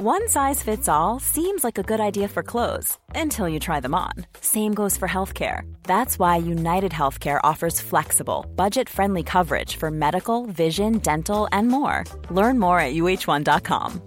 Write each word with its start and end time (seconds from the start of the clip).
One 0.00 0.28
size 0.28 0.62
fits 0.62 0.88
all 0.88 1.18
seems 1.18 1.64
like 1.64 1.76
a 1.76 1.82
good 1.82 1.98
idea 1.98 2.28
for 2.28 2.44
clothes 2.44 2.96
until 3.16 3.48
you 3.48 3.58
try 3.58 3.80
them 3.80 3.96
on. 3.96 4.12
Same 4.40 4.72
goes 4.72 4.96
for 4.96 5.08
healthcare. 5.08 5.62
That's 5.82 6.20
why 6.20 6.36
United 6.36 6.92
Healthcare 6.92 7.40
offers 7.42 7.80
flexible, 7.80 8.46
budget 8.54 8.88
friendly 8.88 9.24
coverage 9.24 9.74
for 9.74 9.90
medical, 9.90 10.46
vision, 10.46 10.98
dental, 10.98 11.48
and 11.50 11.66
more. 11.66 12.04
Learn 12.30 12.60
more 12.60 12.78
at 12.78 12.94
uh1.com. 12.94 14.00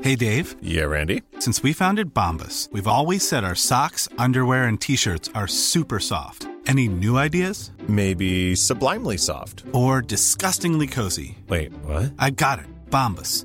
Hey, 0.00 0.16
Dave. 0.16 0.56
Yeah, 0.62 0.84
Randy. 0.84 1.20
Since 1.40 1.62
we 1.62 1.74
founded 1.74 2.14
Bombus, 2.14 2.70
we've 2.72 2.88
always 2.88 3.26
said 3.26 3.44
our 3.44 3.54
socks, 3.54 4.08
underwear, 4.16 4.64
and 4.64 4.80
t 4.80 4.96
shirts 4.96 5.28
are 5.34 5.46
super 5.46 6.00
soft. 6.00 6.48
Any 6.66 6.88
new 6.88 7.18
ideas? 7.18 7.70
Maybe 7.86 8.56
sublimely 8.56 9.18
soft. 9.18 9.62
Or 9.72 10.00
disgustingly 10.00 10.86
cozy. 10.86 11.36
Wait, 11.48 11.74
what? 11.84 12.14
I 12.18 12.30
got 12.30 12.60
it. 12.60 12.66
Bombus. 12.88 13.44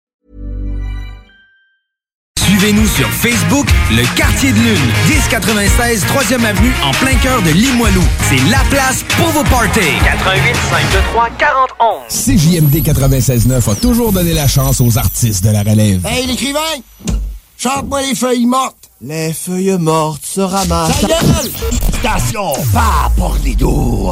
Suivez-nous 2.61 2.85
sur 2.85 3.09
Facebook, 3.09 3.65
le 3.89 4.03
Quartier 4.15 4.51
de 4.51 4.57
Lune, 4.59 4.91
1096 5.09 6.05
3e 6.05 6.45
Avenue, 6.45 6.71
en 6.83 6.91
plein 6.91 7.15
cœur 7.15 7.41
de 7.41 7.49
Limoilou. 7.49 8.03
C'est 8.29 8.37
la 8.51 8.59
place 8.69 9.03
pour 9.17 9.29
vos 9.29 9.43
parties. 9.45 9.79
88 10.03 10.55
523 10.69 11.29
4011. 11.39 12.01
CJMD 12.07 12.87
96.9 12.87 13.71
a 13.71 13.75
toujours 13.75 14.11
donné 14.11 14.33
la 14.33 14.47
chance 14.47 14.79
aux 14.79 14.99
artistes 14.99 15.43
de 15.43 15.49
la 15.49 15.63
relève. 15.63 16.05
Hey, 16.05 16.27
l'écrivain! 16.27 16.59
Chante-moi 17.57 18.03
les 18.03 18.13
feuilles 18.13 18.45
mortes! 18.45 18.91
Les 19.01 19.33
feuilles 19.33 19.79
mortes 19.79 20.23
se 20.23 20.41
ramassent. 20.41 21.01
Ta 21.01 21.07
gueule! 21.07 21.51
Station 21.99 22.53
pas 22.71 23.11
pour 23.17 23.37
les 23.43 23.55
doux. 23.55 24.11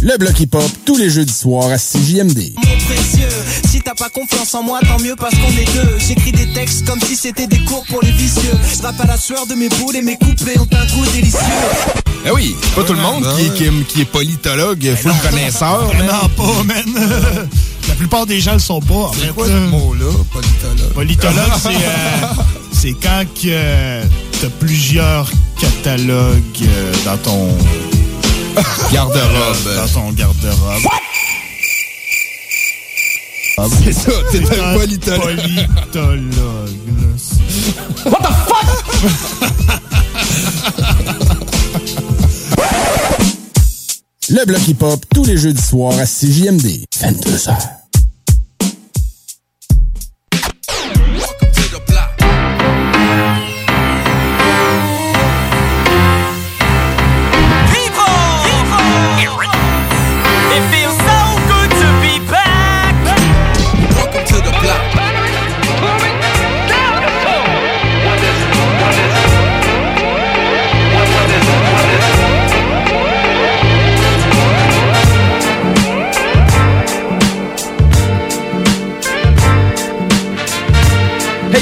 Le 0.00 0.16
bloc 0.16 0.38
hip-hop, 0.40 0.62
tous 0.84 0.96
les 0.96 1.10
jeudis 1.10 1.32
soirs 1.32 1.70
à 1.70 1.76
CJMD. 1.78 2.52
Mon 2.56 2.76
précieux, 2.86 3.28
si 3.68 3.80
t'as 3.80 3.94
pas 3.94 4.08
confiance 4.08 4.54
en 4.54 4.62
moi, 4.62 4.78
tant 4.86 4.98
mieux 5.02 5.16
parce 5.16 5.34
qu'on 5.34 5.50
est 5.50 5.64
deux. 5.74 5.98
J'écris 5.98 6.32
des 6.32 6.46
textes 6.52 6.86
comme 6.86 7.00
si 7.00 7.16
c'était 7.16 7.46
des 7.48 7.58
cours 7.64 7.84
pour 7.88 8.00
les 8.02 8.12
vicieux. 8.12 8.52
Je 8.76 8.82
rappe 8.82 9.00
à 9.00 9.06
la 9.06 9.16
sueur 9.16 9.46
de 9.46 9.54
mes 9.54 9.68
boules 9.68 9.96
et 9.96 10.02
mes 10.02 10.16
couplets 10.16 10.58
ont 10.58 10.68
un 10.72 10.86
goût 10.94 11.04
délicieux. 11.12 11.38
Eh 12.26 12.30
oui, 12.30 12.54
pas 12.76 12.84
tout 12.84 12.92
le 12.92 13.00
monde 13.00 13.26
qui, 13.36 13.46
est- 13.46 13.54
qui 13.54 13.64
est- 13.64 13.84
qui 13.88 14.00
est 14.02 14.04
politologue, 14.04 14.94
full 14.96 15.12
connaisseur. 15.28 15.90
Non, 15.98 16.28
pas, 16.36 16.62
man. 16.64 16.84
La 17.88 17.94
plupart 17.94 18.26
des 18.26 18.38
gens 18.38 18.52
le 18.52 18.58
sont 18.58 18.80
pas. 18.80 18.94
en 18.94 19.12
C'est 19.14 19.20
fait. 19.26 19.32
quoi 19.32 19.46
ce 19.46 19.52
mot-là, 19.52 20.12
politologue? 20.32 20.92
Politologue, 20.94 21.52
c'est 21.62 21.68
euh, 21.70 22.26
c'est 22.70 22.92
quand 23.02 23.24
que 23.34 23.46
euh, 23.48 24.04
t'as 24.40 24.48
plusieurs 24.60 25.28
catalogues 25.58 26.42
euh, 26.62 26.92
dans 27.06 27.16
ton 27.16 27.48
Garde-robe. 28.92 29.74
Dans 29.76 29.88
ton 29.88 30.12
garde-robe. 30.12 30.82
C'est 33.84 33.92
ça, 33.92 34.10
t'es 34.30 34.40
C'est 34.44 34.60
un 34.60 34.74
politologue. 34.78 35.36
politologue. 35.36 36.22
What 38.06 38.20
the 38.20 38.32
fuck? 38.46 38.68
Le 44.30 44.44
bloc 44.44 44.68
hip-hop, 44.68 45.04
tous 45.14 45.24
les 45.24 45.36
jeudis 45.38 45.62
soirs 45.62 45.98
à 45.98 46.04
CJMD. 46.04 46.84
22h. 47.00 47.77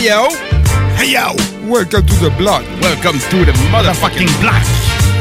Hey 0.06 0.12
yo! 0.12 0.28
Hey 0.97 1.11
yo! 1.15 1.34
Welcome 1.69 2.06
to 2.06 2.15
the 2.21 2.31
block! 2.39 2.62
Welcome 2.81 3.19
to 3.19 3.44
the 3.44 3.50
motherfucking 3.72 4.28
block! 4.41 4.62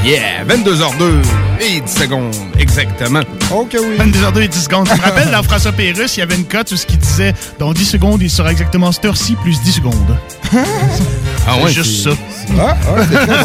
Yeah! 0.03 0.44
22h02 0.46 1.23
et 1.59 1.81
10 1.81 1.88
secondes, 1.91 2.35
exactement. 2.59 3.22
Ok, 3.51 3.75
oui. 3.81 3.97
22h02 3.97 4.41
et 4.44 4.47
10 4.47 4.63
secondes. 4.63 4.88
Tu 4.88 4.94
me 4.94 5.01
rappelles, 5.01 5.31
dans 5.31 5.41
François 5.41 5.72
Pérusse, 5.72 6.18
il 6.18 6.19
y 6.19 6.24
avait 6.24 6.35
une 6.35 6.45
cote 6.45 6.72
où 6.72 6.78
ce 6.78 6.85
qui 6.85 6.97
disait 6.97 7.34
dans 7.57 7.74
10 7.74 7.84
secondes, 7.84 8.22
il 8.22 8.29
sera 8.29 8.51
exactement 8.51 8.91
cette 8.91 9.06
heure-ci 9.06 9.35
plus 9.41 9.59
10 9.63 9.72
secondes. 9.72 10.18
Ah 11.47 11.56
ouais, 11.56 11.62
C'est 11.69 11.74
juste 11.74 12.03
ça. 12.03 12.09
c'est- 12.29 12.53
Ah, 12.59 12.78
ah, 12.88 13.01
c'est 13.09 13.25
très 13.25 13.38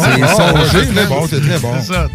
bon. 0.45 0.91
Mais 0.93 1.05
bon, 1.07 1.27
c'est 1.27 1.41
très 1.41 1.57
bon. 1.57 1.73
C'est 1.81 1.91
ça. 1.91 2.07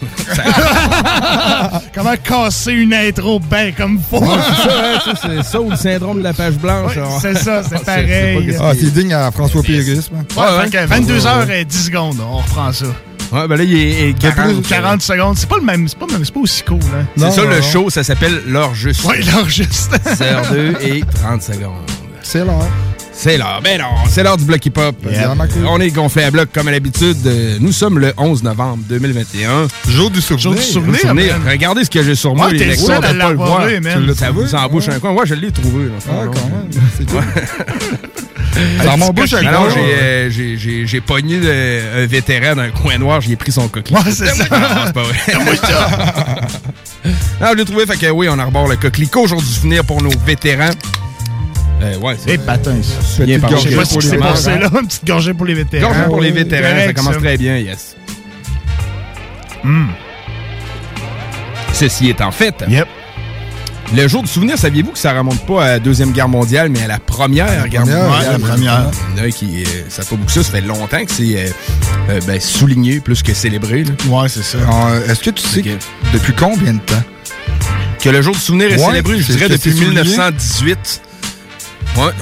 Comment 1.94 2.14
casser 2.22 2.72
une 2.72 2.94
intro 2.94 3.40
bien 3.40 3.72
comme 3.72 3.98
faut? 4.00 4.20
Ouais, 4.20 4.28
c'est 4.48 4.62
ça, 4.62 4.70
hein, 4.78 4.98
ça, 5.04 5.12
c'est 5.22 5.42
ça 5.42 5.60
ou 5.60 5.70
le 5.70 5.76
syndrome 5.76 6.18
de 6.18 6.24
la 6.24 6.32
page 6.32 6.54
blanche. 6.54 6.96
Ouais, 6.96 7.02
c'est 7.20 7.38
ça, 7.38 7.62
c'est 7.62 7.70
pas 7.78 7.80
pareil. 7.84 8.46
qu'est-ce 8.46 8.58
Ah, 8.62 8.72
c'est 8.78 8.92
digne 8.92 9.14
à 9.14 9.30
François 9.30 9.62
Pérusse. 9.62 10.10
man. 10.10 10.24
Ouais, 10.36 10.64
fait 10.64 10.70
que 10.70 10.86
22h 10.92 11.50
et 11.50 11.64
10 11.64 11.84
secondes, 11.86 12.18
on 12.20 12.38
reprend 12.38 12.72
ça. 12.72 12.86
Ouais, 13.30 13.46
ben 13.46 13.56
là, 13.56 13.62
il 13.64 13.74
est, 13.76 14.08
est 14.10 14.18
40, 14.18 14.62
40 14.66 15.02
secondes, 15.02 15.36
c'est 15.36 15.48
pas 15.48 15.56
le 15.58 15.62
même, 15.64 15.86
c'est 15.86 15.98
pas, 15.98 16.06
même- 16.06 16.24
c'est 16.24 16.32
pas 16.32 16.40
aussi 16.40 16.62
cool, 16.62 16.78
hein. 16.98 17.04
C'est 17.16 17.30
ça, 17.32 17.44
le 17.44 17.60
show, 17.60 17.90
ça 17.90 18.02
s'appelle 18.02 18.40
L'heure 18.46 18.74
juste. 18.74 19.04
Ouais, 19.04 19.20
l'heure 19.20 19.48
juste. 19.48 19.92
10h02 20.06 20.76
et 20.82 21.02
30 21.14 21.42
secondes. 21.42 21.84
C'est 22.22 22.38
l'heure. 22.44 22.66
C'est 23.18 23.36
l'heure. 23.36 23.60
Ben 23.64 23.80
non, 23.80 23.86
c'est 24.08 24.22
l'heure 24.22 24.36
du 24.36 24.44
bloc 24.44 24.64
hip-hop. 24.64 24.94
Yeah. 25.10 25.34
On 25.66 25.80
est 25.80 25.90
gonflé 25.90 26.22
à 26.22 26.30
bloc 26.30 26.50
comme 26.54 26.68
à 26.68 26.70
l'habitude. 26.70 27.16
Euh, 27.26 27.56
Nous 27.60 27.72
sommes 27.72 27.98
le 27.98 28.12
11 28.16 28.44
novembre 28.44 28.84
2021. 28.88 29.66
Jour 29.88 30.10
du 30.12 30.20
souvenir. 30.20 30.62
Jour 30.62 30.82
du 30.84 30.96
souvenir. 30.96 31.36
Regardez 31.44 31.84
ce 31.84 31.90
que 31.90 32.00
j'ai 32.00 32.14
sur 32.14 32.36
moi, 32.36 32.46
Ouais, 32.46 32.52
les 32.52 32.66
lecteurs, 32.66 32.86
seul 32.86 33.04
à 33.04 33.24
pas 33.24 33.30
le 33.30 33.36
voir. 33.36 33.66
Tu 33.66 34.14
Ça 34.14 34.26
ça 34.46 34.60
embouche 34.64 34.88
un 34.88 35.00
coin. 35.00 35.12
Moi, 35.12 35.24
je 35.24 35.34
l'ai 35.34 35.50
trouvé. 35.50 35.86
là. 35.86 35.94
Ah, 36.08 36.26
quand 36.32 36.46
même. 36.46 36.70
C'est 36.96 37.10
cool. 37.10 37.24
Ça 38.84 38.96
m'embouche 38.96 39.34
un 39.34 39.46
Alors, 39.46 39.68
j'ai, 39.70 39.80
euh, 39.80 40.30
j'ai, 40.30 40.56
j'ai, 40.56 40.86
j'ai 40.86 41.00
pogné 41.00 41.40
un 41.96 42.06
vétéran 42.06 42.54
d'un 42.54 42.70
coin 42.70 42.98
noir, 42.98 43.20
j'ai 43.20 43.34
pris 43.34 43.50
son 43.52 43.66
coquelicot. 43.68 44.00
Ouais, 44.04 44.12
c'est 44.12 44.26
ça. 44.26 44.44
Non, 44.48 44.66
c'est 44.86 44.92
pas 44.92 45.02
vrai. 45.02 45.18
non, 47.40 47.46
je 47.52 47.56
l'ai 47.56 47.64
trouvé, 47.64 47.86
fait 47.86 47.96
que 47.96 48.10
oui, 48.10 48.28
on 48.30 48.38
arbore 48.38 48.68
le 48.68 48.76
coquelicot 48.76 49.26
jour 49.26 49.40
du 49.40 49.46
souvenir 49.46 49.84
pour 49.84 50.02
nos 50.02 50.10
vétérans. 50.24 50.70
Euh, 51.80 51.96
ouais, 51.98 52.16
c'est 52.18 52.32
Eh, 52.34 52.38
patin, 52.38 52.72
bien. 52.72 52.80
Je 52.82 53.68
sais 53.68 53.76
pas 53.76 53.84
ce 53.84 53.94
qui 53.98 54.02
s'est 54.06 54.16
vétérans. 54.16 54.30
passé 54.32 54.58
là, 54.58 54.68
une 54.80 54.86
petite 54.88 55.06
gorgée 55.06 55.34
pour 55.34 55.46
les 55.46 55.54
vétérans. 55.54 55.88
Gorgée 55.88 56.04
pour 56.06 56.20
les 56.20 56.30
vétérans, 56.32 56.84
ça 56.86 56.92
commence 56.92 57.14
ça. 57.14 57.20
très 57.20 57.36
bien, 57.36 57.56
yes. 57.58 57.96
Hmm. 59.62 59.86
Ceci 61.72 62.14
en 62.20 62.32
fait. 62.32 62.64
Yep. 62.68 62.86
Le 63.94 64.06
jour 64.06 64.22
du 64.22 64.28
souvenir, 64.28 64.58
saviez-vous 64.58 64.90
que 64.92 64.98
ça 64.98 65.16
remonte 65.16 65.40
pas 65.46 65.64
à 65.64 65.68
la 65.68 65.78
Deuxième 65.78 66.12
Guerre 66.12 66.28
mondiale, 66.28 66.68
mais 66.68 66.82
à 66.82 66.88
la 66.88 66.98
Première 66.98 67.68
Guerre 67.68 67.82
première, 67.82 68.04
mondiale? 68.04 68.26
Ouais, 68.26 68.32
la 68.32 68.38
première. 68.38 68.90
Il 69.14 69.18
y 69.18 69.22
en 69.22 69.24
a 69.24 69.30
qui, 69.30 69.62
euh, 69.62 69.66
ça 69.88 70.02
fait 70.02 70.16
beaucoup 70.16 70.30
ça, 70.30 70.42
ça 70.42 70.50
fait 70.50 70.60
longtemps 70.60 71.02
que 71.04 71.10
c'est 71.10 71.36
euh, 71.46 71.48
euh, 72.10 72.20
ben, 72.26 72.38
souligné 72.40 73.00
plus 73.00 73.22
que 73.22 73.32
célébré. 73.32 73.84
là. 73.84 73.92
Ouais, 74.08 74.28
c'est 74.28 74.42
ça. 74.42 74.58
Alors, 74.58 74.90
Est-ce 75.08 75.20
que 75.22 75.30
tu 75.30 75.42
sais 75.46 75.62
depuis 76.12 76.34
combien 76.34 76.74
de 76.74 76.80
temps? 76.80 77.02
Que 78.02 78.10
le 78.10 78.20
jour 78.20 78.34
du 78.34 78.40
souvenir 78.40 78.70
est 78.70 78.78
célébré, 78.78 79.20
je 79.20 79.32
dirais, 79.32 79.48
depuis 79.48 79.72
souligné. 79.72 80.02
1918. 80.02 81.02
Ouais. 81.98 82.12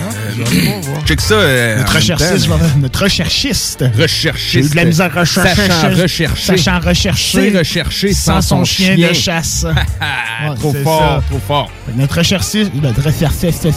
euh, 0.54 1.04
check 1.04 1.20
ça. 1.20 1.34
euh, 1.34 1.78
Notre 1.78 1.94
recherchiste, 1.96 2.48
temps, 2.48 2.58
notre 2.78 3.02
recherchiste. 3.02 3.84
J'ai 3.96 4.60
eu 4.60 4.68
de 4.68 4.76
la 4.76 5.04
à 5.04 5.08
rechercher. 5.08 5.54
Sachant 5.68 5.90
rechercher. 6.02 6.56
Sachant 6.56 6.80
rechercher. 6.80 7.58
Rechercher 7.58 8.12
sans 8.14 8.40
son 8.40 8.64
chien, 8.64 8.96
de 8.96 9.12
chasse. 9.12 9.66
Ah, 10.00 10.50
Ouais, 10.50 10.56
trop 10.56 10.72
fort, 10.84 11.00
ça. 11.00 11.22
trop 11.28 11.40
fort. 11.46 11.70
Notre 11.96 12.18
recherchiste, 12.18 12.70
notre 12.74 13.02
recherchiste, 13.02 13.68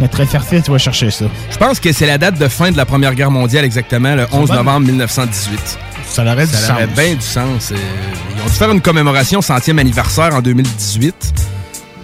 notre 0.00 0.18
recherchiste 0.20 0.68
va 0.68 0.78
chercher 0.78 1.10
ça. 1.10 1.24
Je 1.50 1.56
pense 1.56 1.80
que 1.80 1.92
c'est 1.92 2.06
la 2.06 2.18
date 2.18 2.38
de 2.38 2.48
fin 2.48 2.70
de 2.70 2.76
la 2.76 2.84
Première 2.86 3.14
Guerre 3.14 3.30
mondiale 3.30 3.64
exactement, 3.64 4.14
le 4.14 4.26
11 4.32 4.48
bon. 4.48 4.54
novembre 4.54 4.86
1918. 4.86 5.78
Ça 6.06 6.22
aurait 6.22 6.46
du 6.46 6.52
Ça 6.52 6.74
aurait 6.74 6.86
sens. 6.86 6.94
bien 6.96 7.14
du 7.14 7.20
sens. 7.20 7.72
euh, 7.72 7.76
Ils 8.36 8.42
ont 8.42 8.46
dû 8.46 8.52
faire 8.52 8.70
une 8.70 8.80
commémoration 8.80 9.40
centième 9.42 9.78
anniversaire 9.78 10.34
en 10.34 10.42
2018. 10.42 11.14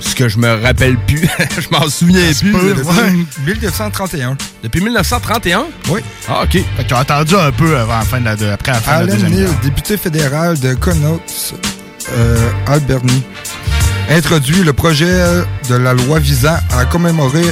Ce 0.00 0.14
que 0.14 0.28
je 0.28 0.38
me 0.38 0.62
rappelle 0.62 0.96
plus. 1.06 1.28
je 1.60 1.68
m'en 1.70 1.88
souviens 1.88 2.32
plus. 2.38 2.52
peut, 2.52 2.74
de- 2.74 2.82
ouais. 2.82 3.26
1931. 3.46 4.36
Depuis 4.62 4.80
1931? 4.80 5.66
Oui. 5.90 6.00
Ah, 6.28 6.42
OK. 6.44 6.52
Fait 6.52 6.84
qu'ils 6.84 6.94
ont 6.94 6.98
attendu 7.00 7.34
un 7.36 7.52
peu 7.52 7.76
avant 7.76 7.98
la 7.98 8.04
fin 8.04 8.20
de 8.20 8.24
la, 8.24 8.36
de- 8.36 8.46
après 8.46 8.72
la 8.72 8.80
fin 8.80 9.02
de 9.02 9.06
la 9.08 9.12
Alan 9.14 9.22
deuxième 9.24 9.44
Neal, 9.46 9.50
député 9.62 9.96
fédéral 9.96 10.58
de 10.58 10.74
Connaught, 10.74 11.54
euh, 12.12 12.50
Alberni, 12.66 13.22
introduit 14.10 14.62
le 14.64 14.72
projet 14.72 15.12
de 15.68 15.74
la 15.76 15.94
loi 15.94 16.18
visant 16.18 16.56
à 16.76 16.84
commémorer 16.84 17.44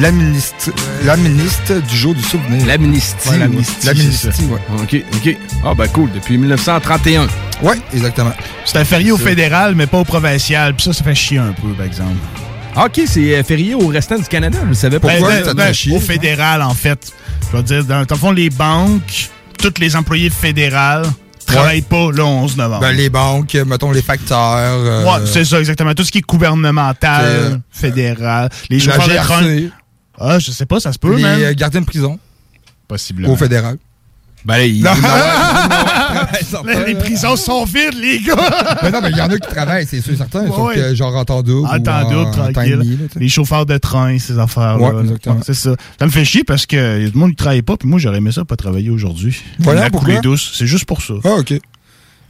l'amnistie 0.00 0.70
l'amnistie 1.04 1.80
du 1.88 1.96
jour 1.96 2.14
du 2.14 2.22
souvenir. 2.22 2.66
L'amnistie. 2.66 3.28
Ouais, 3.28 3.38
l'amnistie, 3.38 3.86
l'amnistie, 3.86 4.28
ouais. 4.44 4.60
OK, 4.82 4.96
OK. 5.14 5.36
Ah, 5.64 5.74
ben 5.74 5.88
cool. 5.88 6.10
Depuis 6.12 6.38
1931. 6.38 7.26
Ouais, 7.62 7.76
exactement. 7.92 8.32
C'est 8.64 8.78
un 8.78 8.84
férié 8.84 9.12
au 9.12 9.16
fédéral, 9.18 9.74
mais 9.74 9.86
pas 9.86 9.98
au 9.98 10.04
provincial. 10.04 10.74
Puis 10.74 10.84
ça, 10.84 10.92
ça 10.92 11.04
fait 11.04 11.14
chier 11.14 11.38
un 11.38 11.52
peu, 11.52 11.68
par 11.76 11.86
exemple. 11.86 12.16
Ah, 12.74 12.86
OK, 12.86 13.00
c'est 13.06 13.34
euh, 13.36 13.42
férié 13.42 13.74
au 13.74 13.88
restant 13.88 14.16
du 14.16 14.24
Canada. 14.24 14.58
Je 14.62 14.68
le 14.68 14.74
savais 14.74 14.98
pas. 15.00 15.08
Ben, 15.08 15.18
Pourquoi? 15.18 15.36
ben, 15.36 15.44
ça 15.44 15.54
ben, 15.54 15.66
fait 15.66 15.74
chier? 15.74 15.96
Au 15.96 16.00
fédéral, 16.00 16.62
en 16.62 16.74
fait. 16.74 17.12
Je 17.50 17.56
veux 17.56 17.62
dire, 17.62 17.84
dans, 17.84 18.04
dans 18.04 18.14
le 18.14 18.20
fond, 18.20 18.30
les 18.30 18.48
banques, 18.50 19.28
tous 19.58 19.74
les 19.80 19.96
employés 19.96 20.30
fédéraux 20.30 21.08
travaillent 21.46 21.82
pas 21.82 22.10
le 22.12 22.22
11 22.22 22.56
novembre. 22.56 22.80
Ben, 22.80 22.92
les 22.92 23.10
banques, 23.10 23.54
mettons 23.66 23.90
les 23.90 24.02
facteurs. 24.02 24.38
euh, 24.38 25.04
Ouais, 25.04 25.26
c'est 25.26 25.44
ça, 25.44 25.58
exactement. 25.58 25.92
Tout 25.94 26.04
ce 26.04 26.12
qui 26.12 26.18
est 26.18 26.26
gouvernemental, 26.26 27.24
C'est, 27.72 27.86
euh, 27.88 27.90
fédéral. 27.90 28.48
Les 28.70 28.78
chauffeurs 28.78 29.08
de. 29.08 29.70
Ah, 30.20 30.38
je 30.38 30.50
sais 30.50 30.66
pas, 30.66 30.78
ça 30.80 30.92
se 30.92 30.98
peut, 30.98 31.16
les 31.16 31.22
man. 31.22 31.40
euh, 31.40 31.54
gardiens 31.54 31.80
de 31.80 31.86
prison 31.86 32.18
Possiblement. 32.86 33.32
au 33.32 33.36
fédéral. 33.36 33.78
Ben 34.44 34.56
là, 34.56 34.64
il... 34.66 34.82
Non. 34.82 34.90
Là, 34.94 36.84
les 36.86 36.94
prisons 36.94 37.36
sont 37.36 37.64
vides, 37.64 37.94
les 38.00 38.20
gars! 38.20 38.36
Ben 38.82 38.90
non, 38.90 39.00
mais 39.02 39.10
il 39.10 39.16
y 39.18 39.20
en 39.20 39.28
a 39.28 39.38
qui 39.38 39.48
travaillent, 39.54 39.86
c'est 39.86 40.00
sûr 40.00 40.16
certain. 40.16 40.46
sauf 40.46 40.58
Ouais. 40.58 40.74
que 40.76 40.94
genre 40.94 41.14
en 41.14 41.24
temps 41.26 41.42
double. 41.42 41.66
En 41.68 41.78
temps 41.80 42.02
double, 42.08 42.40
en 42.40 42.52
tranquille. 42.52 42.78
demi, 42.78 42.96
là, 42.96 43.04
les 43.16 43.28
chauffeurs 43.28 43.66
de 43.66 43.76
train, 43.76 44.18
ces 44.18 44.38
affaires-là. 44.38 44.92
Ouais, 44.94 45.00
exactement. 45.02 45.40
C'est 45.44 45.52
ça. 45.54 45.74
Ça 45.98 46.06
me 46.06 46.10
fait 46.10 46.24
chier 46.24 46.42
parce 46.44 46.64
que 46.64 47.02
y 47.02 47.06
a 47.06 47.10
du 47.10 47.18
monde 47.18 47.30
qui 47.30 47.36
travaille 47.36 47.60
pas, 47.62 47.76
puis 47.76 47.86
moi, 47.88 47.98
j'aurais 47.98 48.16
aimé 48.18 48.32
ça 48.32 48.44
pas 48.46 48.56
travailler 48.56 48.88
aujourd'hui. 48.90 49.38
Voilà, 49.58 49.82
La 49.82 49.90
pourquoi? 49.90 50.08
coulée 50.08 50.20
douce, 50.22 50.52
c'est 50.54 50.66
juste 50.66 50.86
pour 50.86 51.02
ça. 51.02 51.14
Ah, 51.24 51.34
OK. 51.38 51.52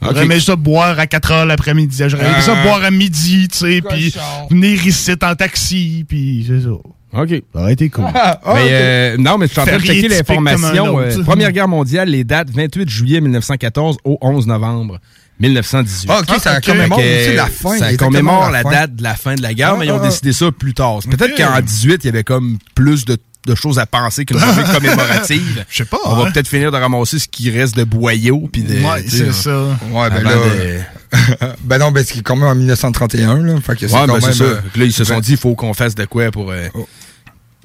J'aurais 0.02 0.24
aimé 0.24 0.40
ça 0.40 0.56
boire 0.56 0.98
à 0.98 1.06
4 1.06 1.30
heures 1.32 1.46
l'après-midi. 1.46 2.02
J'aurais 2.08 2.24
aimé 2.26 2.40
ça 2.40 2.54
Ah. 2.56 2.62
boire 2.64 2.82
à 2.82 2.90
midi, 2.90 3.46
tu 3.48 3.58
sais, 3.58 3.82
puis 3.88 4.12
venir 4.50 4.84
ici 4.86 5.12
en 5.22 5.34
taxi, 5.36 6.04
puis 6.08 6.44
c'est 6.48 6.62
ça. 6.62 6.70
OK. 7.12 7.28
Ça 7.54 7.60
aurait 7.60 7.72
été 7.72 7.88
cool. 7.88 8.04
Ah, 8.14 8.40
ah, 8.44 8.52
Mais, 8.54 8.68
euh, 8.70 9.16
non, 9.18 9.36
mais 9.38 9.46
je 9.46 9.52
suis 9.52 9.60
en 9.60 9.66
train 9.66 9.78
de 9.78 9.82
checker 9.82 10.08
l'information. 10.08 11.00
euh, 11.00 11.22
Première 11.24 11.52
guerre 11.52 11.68
mondiale, 11.68 12.08
les 12.08 12.24
dates 12.24 12.50
28 12.50 12.88
juillet 12.88 13.20
1914 13.20 13.96
au 14.04 14.18
11 14.20 14.46
novembre 14.46 14.98
1918. 15.40 16.10
Ah, 16.10 16.20
OK, 16.20 16.38
ça 16.40 16.58
ok. 16.58 16.64
commémore 16.66 16.98
aussi 16.98 17.34
la 17.34 17.46
fin. 17.46 17.78
Ça 17.78 17.96
commémore 17.96 18.50
la 18.50 18.62
fin. 18.62 18.70
date 18.70 18.96
de 18.96 19.02
la 19.02 19.14
fin 19.14 19.34
de 19.34 19.42
la 19.42 19.54
guerre, 19.54 19.72
Ah, 19.74 19.76
mais 19.78 19.86
ils 19.86 19.92
ont 19.92 19.96
ah, 19.96 20.02
ah. 20.04 20.06
décidé 20.06 20.32
ça 20.32 20.52
plus 20.52 20.74
tard. 20.74 21.00
Peut-être 21.10 21.36
qu'en 21.36 21.60
18, 21.60 22.00
il 22.04 22.06
y 22.06 22.08
avait 22.10 22.24
comme 22.24 22.58
plus 22.74 23.04
de, 23.06 23.16
de 23.46 23.54
choses 23.54 23.78
à 23.78 23.86
penser 23.86 24.24
qu'une 24.26 24.38
journée 24.38 24.62
commémorative. 24.74 25.64
Je 25.68 25.76
sais 25.78 25.84
pas. 25.86 25.96
On 26.04 26.14
va 26.14 26.24
hein. 26.26 26.30
peut-être 26.32 26.46
finir 26.48 26.70
de 26.70 26.76
ramasser 26.76 27.18
ce 27.18 27.26
qui 27.26 27.50
reste 27.50 27.74
de 27.76 27.84
boyaux. 27.84 28.48
Puis 28.52 28.62
de, 28.62 28.74
Ouais, 28.74 29.02
c'est 29.08 29.32
ça. 29.32 29.62
Ouais, 29.90 30.10
ben 30.10 30.22
là. 30.22 30.30
de- 30.34 30.80
ben 31.64 31.78
non, 31.78 31.90
ben 31.90 32.04
c'est 32.06 32.20
quand 32.22 32.36
même 32.36 32.46
en 32.46 32.54
1931, 32.54 33.38
là. 33.42 33.54
Fait 33.60 33.74
que 33.76 33.88
c'est 33.88 33.94
Ouais, 33.94 34.00
quand 34.06 34.06
ben 34.08 34.12
même. 34.20 34.20
c'est 34.20 34.32
ça. 34.38 34.44
euh, 34.44 34.60
Là, 34.76 34.84
ils 34.84 34.92
se 34.92 35.04
sont 35.04 35.14
ben, 35.14 35.20
dit, 35.20 35.32
il 35.32 35.36
faut 35.38 35.54
qu'on 35.54 35.74
fasse 35.74 35.94
de 35.94 36.04
quoi 36.04 36.30
pour, 36.30 36.50
euh, 36.52 36.68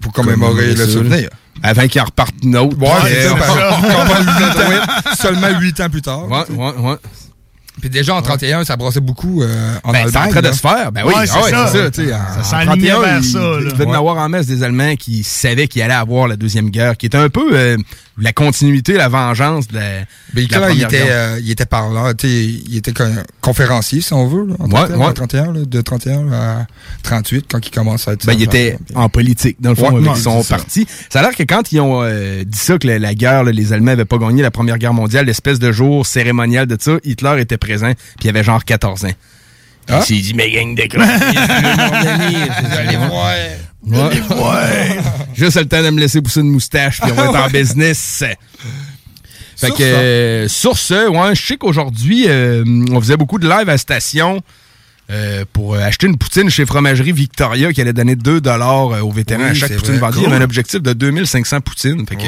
Pour 0.02 0.12
commémorer 0.14 0.74
le 0.74 0.86
ça, 0.86 0.92
souvenir. 0.92 1.30
avant 1.64 1.88
qu'ils 1.88 2.02
en 2.02 2.06
repartent 2.06 2.36
une 2.44 2.58
autre. 2.58 2.78
Ouais, 2.78 3.24
ça. 3.24 3.30
quand 3.30 4.14
même 4.14 4.26
huit 4.38 4.78
ans- 4.78 5.14
Seulement 5.22 5.60
8 5.60 5.80
ans 5.82 5.90
plus 5.90 6.02
tard. 6.02 6.30
Ouais, 6.30 6.44
ouais, 6.50 6.74
ouais. 6.78 6.96
Puis 7.82 7.90
déjà 7.90 8.16
en 8.16 8.22
31, 8.22 8.64
ça 8.64 8.78
brassait 8.78 9.02
beaucoup 9.02 9.42
euh, 9.44 9.76
en 9.84 9.92
Ben, 9.92 10.06
c'est 10.08 10.16
en 10.18 10.22
Allemagne. 10.22 10.32
train 10.32 10.50
de 10.50 10.52
se 10.56 10.60
faire. 10.62 10.92
Ben 10.94 11.02
oui, 11.06 11.14
Ouais, 11.14 11.28
c'est 11.28 11.34
ah 11.36 11.44
ouais, 11.44 11.50
ça. 11.52 11.68
c'est 11.72 11.78
ça. 11.84 11.92
tu 11.92 12.06
sais, 12.06 12.14
en- 12.14 12.18
Ça 12.18 12.40
en 12.40 12.44
s'enlignait 12.66 12.90
31, 12.92 13.00
vers 13.02 13.18
il- 13.18 13.24
ça, 13.26 13.40
là. 13.40 13.58
Il 13.60 13.72
devait 13.74 13.84
y 13.84 13.88
en 13.88 13.90
Ouais. 13.92 13.98
avoir 13.98 14.18
en 14.18 14.30
masse 14.30 14.46
des 14.48 14.64
Allemands 14.64 14.96
qui 14.96 15.24
savaient 15.24 15.68
qu'il 15.68 15.82
allait 15.82 15.94
avoir 15.94 16.28
la 16.30 16.38
Deuxième 16.38 16.70
Guerre, 16.70 16.96
qui 16.96 17.06
était 17.08 17.18
un 17.18 17.28
peu 17.30 17.50
euh, 17.54 17.78
la 18.18 18.32
continuité, 18.32 18.94
la 18.94 19.10
vengeance 19.10 19.68
de 19.68 19.76
la, 19.76 19.82
Ben, 20.34 20.46
de 20.48 20.52
la 20.56 20.72
Hitler, 20.72 20.74
il 20.76 20.84
était, 20.84 21.06
euh, 21.10 21.40
il 21.42 21.52
était 21.52 21.66
parlant, 21.66 22.14
tu 22.14 22.28
sais, 22.28 22.34
il 22.68 22.78
était 22.78 22.94
con- 22.94 23.24
conférencier, 23.42 24.00
si 24.02 24.14
on 24.14 24.28
veut, 24.28 24.46
là, 24.48 24.54
en 24.60 24.66
Ouais, 24.66 24.72
31, 24.88 24.98
ouais. 24.98 25.06
en 25.06 25.14
31 25.14 25.54
là, 25.54 25.60
de 25.66 25.82
31 25.82 26.32
à 26.32 26.68
38, 27.04 27.46
quand 27.50 27.60
il 27.66 27.72
commence 27.72 28.08
à 28.08 28.14
être... 28.14 28.26
Ben, 28.26 28.34
il 28.34 28.44
était 28.44 28.78
en 28.96 29.10
politique, 29.10 29.58
dans 29.60 29.72
le 29.72 29.76
fond, 29.76 29.90
Ouais, 29.92 29.98
avec 30.00 30.14
ouais, 30.16 30.20
son 30.20 30.42
ça. 30.44 30.56
parti. 30.58 30.88
Ça 31.10 31.20
a 31.20 31.24
l'air 31.24 31.36
que 31.36 31.44
quand 31.44 31.72
ils 31.72 31.80
ont 31.82 32.02
euh, 32.04 32.44
dit 32.46 32.58
ça, 32.58 32.78
que 32.78 32.88
la, 32.88 33.00
la 33.00 33.14
guerre, 33.16 33.44
là, 33.44 33.52
les 33.52 33.74
Allemands 33.74 33.88
n'avaient 33.92 34.06
pas 34.06 34.18
gagné 34.18 34.42
la 34.42 34.52
Première 34.52 34.78
Guerre 34.78 34.94
mondiale, 34.94 35.26
l'espèce 35.26 35.60
de 35.60 35.72
jour 35.74 36.06
cérémonial 36.06 36.68
de 36.68 36.78
ça, 36.80 36.94
Hitler 37.04 37.36
était 37.42 37.58
présent, 37.58 37.92
puis 38.18 38.26
il 38.26 38.30
avait 38.30 38.44
genre 38.44 38.64
14 38.64 39.06
ans. 39.06 39.12
Ah. 39.88 40.00
Il 40.00 40.16
s'est 40.16 40.22
dit, 40.22 40.34
mais 40.34 40.50
gang 40.52 40.74
de 40.74 40.82
allez 42.78 42.98
voir. 42.98 43.34
Ouais. 43.88 44.98
Juste 45.36 45.58
le 45.58 45.66
temps 45.68 45.84
de 45.84 45.90
me 45.90 46.00
laisser 46.00 46.22
pousser 46.22 46.42
une 46.42 46.50
moustache, 46.52 47.00
puis 47.02 47.12
on 47.12 47.16
va 47.16 47.26
être 47.26 47.36
en 47.36 47.50
business. 47.60 48.24
Fait 49.58 49.68
Sur 49.68 49.76
que, 49.78 49.84
euh, 49.84 50.48
sur 50.48 50.78
ce, 50.78 51.08
ouais, 51.10 51.36
je 51.36 51.46
sais 51.46 51.58
qu'aujourd'hui, 51.58 52.26
euh, 52.28 52.64
on 52.92 53.00
faisait 53.00 53.16
beaucoup 53.18 53.40
de 53.40 53.48
live 53.48 53.70
à 53.70 53.78
station 53.78 54.42
euh, 55.12 55.46
pour 55.54 55.76
acheter 55.76 56.08
une 56.08 56.18
poutine 56.18 56.50
chez 56.50 56.66
Fromagerie 56.66 57.12
Victoria 57.12 57.72
qui 57.72 57.80
allait 57.80 57.94
donner 57.94 58.16
2 58.16 58.42
euh, 58.46 59.00
aux 59.02 59.12
vétérans 59.12 59.44
Oui, 59.44 59.50
à 59.50 59.54
chaque 59.54 59.76
poutine 59.78 59.98
vendue. 59.98 60.18
Il 60.18 60.22
y 60.22 60.24
Cool. 60.26 60.34
avait 60.34 60.42
un 60.42 60.46
objectif 60.46 60.82
de 60.82 60.94
2500 60.94 61.62
poutines. 61.62 62.06
Fait 62.08 62.16
que 62.16 62.24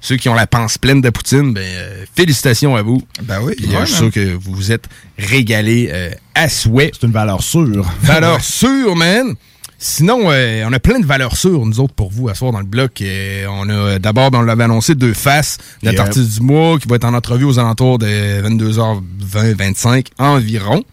ceux 0.00 0.16
qui 0.16 0.28
ont 0.28 0.34
la 0.34 0.46
panse 0.46 0.76
pleine 0.78 1.00
de 1.00 1.10
poutine, 1.10 1.54
ben, 1.54 1.62
euh, 1.64 2.04
félicitations 2.14 2.76
à 2.76 2.82
vous. 2.82 3.02
Ben 3.22 3.40
oui. 3.42 3.54
Je 3.58 3.84
suis 3.86 3.96
sûr 3.96 4.10
que 4.12 4.34
vous 4.34 4.52
vous 4.52 4.70
êtes 4.70 4.84
régalés 5.18 5.88
euh, 5.92 6.10
à 6.34 6.48
souhait. 6.48 6.90
C'est 6.92 7.06
une 7.06 7.12
valeur 7.12 7.42
sûre. 7.42 7.90
Valeur 8.02 8.40
sûre, 8.44 8.94
man. 8.94 9.34
Sinon, 9.82 10.30
euh, 10.30 10.64
on 10.68 10.72
a 10.74 10.78
plein 10.78 11.00
de 11.00 11.06
valeurs 11.06 11.38
sûres, 11.38 11.64
nous 11.64 11.80
autres, 11.80 11.94
pour 11.94 12.10
vous, 12.10 12.28
à 12.28 12.34
soir 12.34 12.52
dans 12.52 12.58
le 12.58 12.66
bloc. 12.66 13.00
Euh, 13.00 13.46
on 13.48 13.66
a 13.70 13.72
euh, 13.72 13.98
d'abord, 13.98 14.30
ben, 14.30 14.40
on 14.40 14.42
l'avait 14.42 14.64
annoncé, 14.64 14.94
deux 14.94 15.14
faces. 15.14 15.56
Notre 15.82 15.96
Yep. 15.96 16.06
artiste 16.06 16.34
du 16.38 16.40
mois 16.42 16.78
qui 16.78 16.86
va 16.86 16.96
être 16.96 17.04
en 17.06 17.14
entrevue 17.14 17.46
aux 17.46 17.58
alentours 17.58 17.98
de 17.98 18.42
22h20, 18.42 19.54
25 19.54 20.08
environ. 20.18 20.84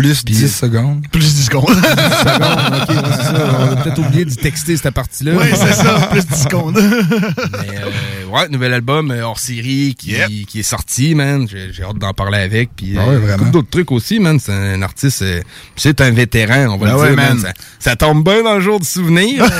Plus 0.00 0.24
10 0.24 0.54
secondes. 0.54 1.06
Plus 1.10 1.34
10 1.34 1.44
secondes. 1.46 1.70
ok, 1.70 1.78
ouais, 1.78 3.02
c'est 3.16 3.22
ça. 3.22 3.34
On 3.60 3.72
a 3.72 3.76
peut-être 3.76 3.98
oublié 3.98 4.24
de 4.26 4.34
texter 4.34 4.76
cette 4.76 4.92
partie-là. 4.94 5.32
Oui, 5.34 5.46
c'est 5.54 5.72
ça. 5.72 6.08
Plus 6.10 6.26
10 6.26 6.42
secondes. 6.42 6.76
Mais, 6.78 7.78
euh, 7.78 8.26
ouais, 8.30 8.48
nouvel 8.50 8.74
album 8.74 9.10
euh, 9.10 9.22
hors 9.24 9.38
série 9.38 9.94
qui, 9.98 10.10
Yep. 10.10 10.28
qui 10.48 10.60
est 10.60 10.62
sorti, 10.62 11.14
man. 11.14 11.46
J'ai 11.48 11.82
hâte 11.82 11.96
d'en 11.98 12.12
parler 12.12 12.38
avec. 12.38 12.70
Puis, 12.76 12.96
Ah 12.98 13.06
ouais, 13.08 13.16
vraiment. 13.16 13.38
beaucoup 13.38 13.50
d'autres 13.52 13.70
trucs 13.70 13.90
aussi, 13.92 14.20
man. 14.20 14.38
C'est 14.38 14.52
un 14.52 14.82
artiste, 14.82 15.22
euh, 15.22 15.40
c'est 15.76 15.98
un 16.02 16.10
vétéran, 16.10 16.66
on 16.74 16.76
va 16.76 16.88
Ah 16.90 16.92
le 16.92 16.98
ouais, 17.00 17.06
dire, 17.08 17.16
man. 17.16 17.38
man. 17.38 17.40
Ça, 17.40 17.52
ça 17.90 17.96
tombe 17.96 18.22
bien 18.22 18.42
dans 18.42 18.54
le 18.56 18.60
jour 18.60 18.78
du 18.80 18.86
souvenir. 18.86 19.46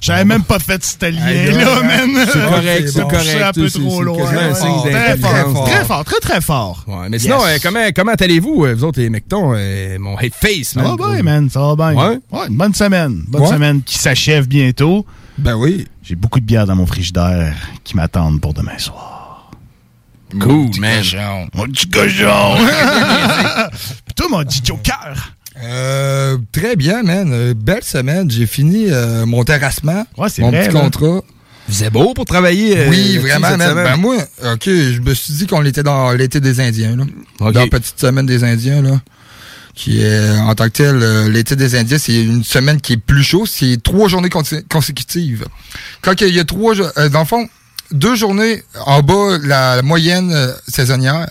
J'avais 0.00 0.24
même 0.24 0.42
pas 0.42 0.58
fait 0.58 0.84
ce 0.84 1.06
lien-là, 1.10 1.82
man. 1.82 2.10
C'est 2.26 2.32
correct, 2.40 2.88
c'est 2.92 3.00
bon. 3.00 3.20
Suis 3.20 3.36
un 3.36 3.38
correct. 3.38 3.54
peu 3.54 3.70
trop 3.70 4.02
loin. 4.02 4.16
Ouais, 4.18 4.90
Très 4.92 5.16
fort, 5.16 5.64
très 5.66 5.84
fort, 5.84 6.04
très 6.04 6.20
très 6.20 6.40
fort. 6.40 6.84
Ouais, 6.86 7.08
mais 7.08 7.18
sinon, 7.18 7.38
euh, 7.44 7.56
comment, 7.62 7.84
comment 7.94 8.12
allez-vous, 8.34 8.64
euh, 8.64 8.74
vous 8.74 8.84
autres, 8.84 9.00
les 9.00 9.10
mectons, 9.10 9.52
euh, 9.54 9.96
mon 9.98 10.16
hate 10.16 10.34
face, 10.34 10.68
Ça 10.74 10.82
va 10.82 10.96
bien, 10.96 11.22
man, 11.22 11.48
ça 11.48 11.60
va 11.60 11.76
bien. 11.92 12.20
Ouais? 12.32 12.46
une 12.48 12.56
bonne 12.56 12.74
semaine. 12.74 13.22
Bonne 13.28 13.42
Ouais. 13.42 13.48
semaine 13.48 13.82
qui 13.82 13.98
s'achève 13.98 14.48
bientôt. 14.48 15.06
Ben 15.38 15.54
oui. 15.54 15.86
J'ai 16.02 16.16
beaucoup 16.16 16.40
de 16.40 16.44
bières 16.44 16.66
dans 16.66 16.74
mon 16.76 16.86
frigidaire 16.86 17.54
qui 17.84 17.96
m'attendent 17.96 18.40
pour 18.40 18.52
demain 18.54 18.78
soir. 18.78 19.50
Cool, 20.40 20.70
man. 20.80 21.02
Mon 21.54 21.64
petit 21.66 21.88
cochon! 21.88 22.56
Puis 24.04 24.14
toi, 24.16 24.26
mon 24.30 24.44
petit 24.44 24.60
joker! 24.64 25.32
Euh, 25.62 26.36
très 26.50 26.74
bien, 26.74 27.04
man. 27.04 27.30
Euh, 27.32 27.54
belle 27.54 27.84
semaine. 27.84 28.28
J'ai 28.28 28.46
fini 28.46 28.86
euh, 28.90 29.24
mon 29.26 29.44
terrassement. 29.44 30.04
Ouais, 30.18 30.26
mon 30.40 30.50
vrai, 30.50 30.66
petit 30.66 30.74
là. 30.74 30.80
contrat. 30.80 31.20
Vous 31.68 31.82
êtes 31.84 31.92
beau 31.92 32.12
pour 32.14 32.24
travailler? 32.24 32.78
euh, 32.78 32.88
oui, 32.90 33.18
vraiment? 33.18 33.56
Ben 33.56 33.96
moi, 33.96 34.16
OK, 34.44 34.64
je 34.66 35.00
me 35.00 35.14
suis 35.14 35.32
dit 35.34 35.46
qu'on 35.46 35.64
était 35.64 35.82
dans 35.82 36.12
l'été 36.12 36.40
des 36.40 36.60
Indiens, 36.60 36.96
là. 36.96 37.04
Ok. 37.40 37.52
Dans 37.54 37.60
la 37.60 37.66
petite 37.68 37.98
semaine 37.98 38.26
des 38.26 38.44
Indiens, 38.44 38.82
là. 38.82 39.00
Qui 39.74 40.02
est, 40.02 40.30
en 40.38 40.54
tant 40.54 40.64
que 40.66 40.70
tel, 40.70 41.02
euh, 41.02 41.28
l'été 41.28 41.56
des 41.56 41.74
Indiens, 41.74 41.98
c'est 41.98 42.22
une 42.22 42.44
semaine 42.44 42.80
qui 42.80 42.92
est 42.92 42.96
plus 42.96 43.24
chaude. 43.24 43.48
C'est 43.48 43.82
trois 43.82 44.08
journées 44.08 44.30
consécutives. 44.68 45.46
Quand 46.00 46.20
il 46.20 46.32
y 46.34 46.38
a 46.38 46.44
trois, 46.44 46.74
euh, 46.78 47.08
dans 47.08 47.20
le 47.20 47.24
fond, 47.26 47.48
deux 47.90 48.14
journées 48.14 48.62
en 48.86 49.02
bas, 49.02 49.38
la, 49.42 49.76
la 49.76 49.82
moyenne 49.82 50.30
euh, 50.32 50.52
saisonnière. 50.68 51.26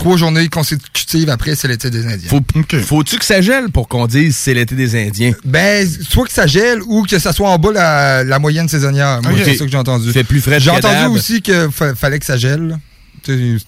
Trois 0.00 0.16
journées 0.16 0.48
consécutives 0.48 1.28
après, 1.28 1.54
c'est 1.54 1.68
l'été 1.68 1.90
des 1.90 2.06
Indiens. 2.06 2.30
Faut, 2.30 2.40
Faut-tu 2.86 3.18
que 3.18 3.24
ça 3.24 3.42
gèle 3.42 3.70
pour 3.70 3.86
qu'on 3.86 4.06
dise 4.06 4.34
c'est 4.34 4.54
l'été 4.54 4.74
des 4.74 4.96
Indiens? 4.96 5.32
Ben, 5.44 5.86
soit 6.08 6.24
que 6.24 6.32
ça 6.32 6.46
gèle 6.46 6.80
ou 6.86 7.02
que 7.02 7.18
ça 7.18 7.34
soit 7.34 7.50
en 7.50 7.58
bas 7.58 7.70
la, 7.70 8.24
la 8.24 8.38
moyenne 8.38 8.66
saisonnière. 8.66 9.20
Moi, 9.22 9.32
c'est 9.44 9.56
ça 9.56 9.64
que 9.66 9.70
j'ai 9.70 9.76
entendu. 9.76 10.10
Fait 10.10 10.24
plus 10.24 10.40
frais 10.40 10.58
J'ai 10.58 10.70
entendu 10.70 11.04
aussi 11.14 11.42
qu'il 11.42 11.68
fallait 11.70 12.18
que 12.18 12.24
ça 12.24 12.38
gèle. 12.38 12.78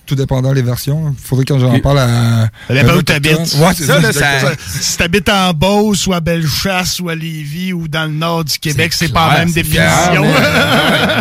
Tout 0.06 0.14
dépendant 0.14 0.52
des 0.52 0.62
versions. 0.62 1.14
Faudrait 1.22 1.44
que 1.44 1.58
j'en 1.58 1.78
parle 1.80 1.98
à. 2.00 2.48
Ça 2.68 2.74
dépend 2.74 2.94
où 2.94 3.02
t'habites. 3.02 3.36
Ouais, 3.58 3.72
c'est 3.76 3.84
ça. 3.84 4.00
Si 4.80 4.96
t'habites 4.98 5.28
en 5.28 5.52
Beauce 5.52 6.06
ou 6.06 6.12
à 6.12 6.20
Bellechasse 6.20 7.00
ou 7.00 7.08
à 7.08 7.14
Lévis 7.14 7.72
ou 7.72 7.88
dans 7.88 8.04
le 8.04 8.12
nord 8.12 8.44
du 8.44 8.58
Québec, 8.58 8.92
c'est 8.92 9.12
pas 9.12 9.32
la 9.34 9.38
même 9.40 9.52
définition. 9.52 9.82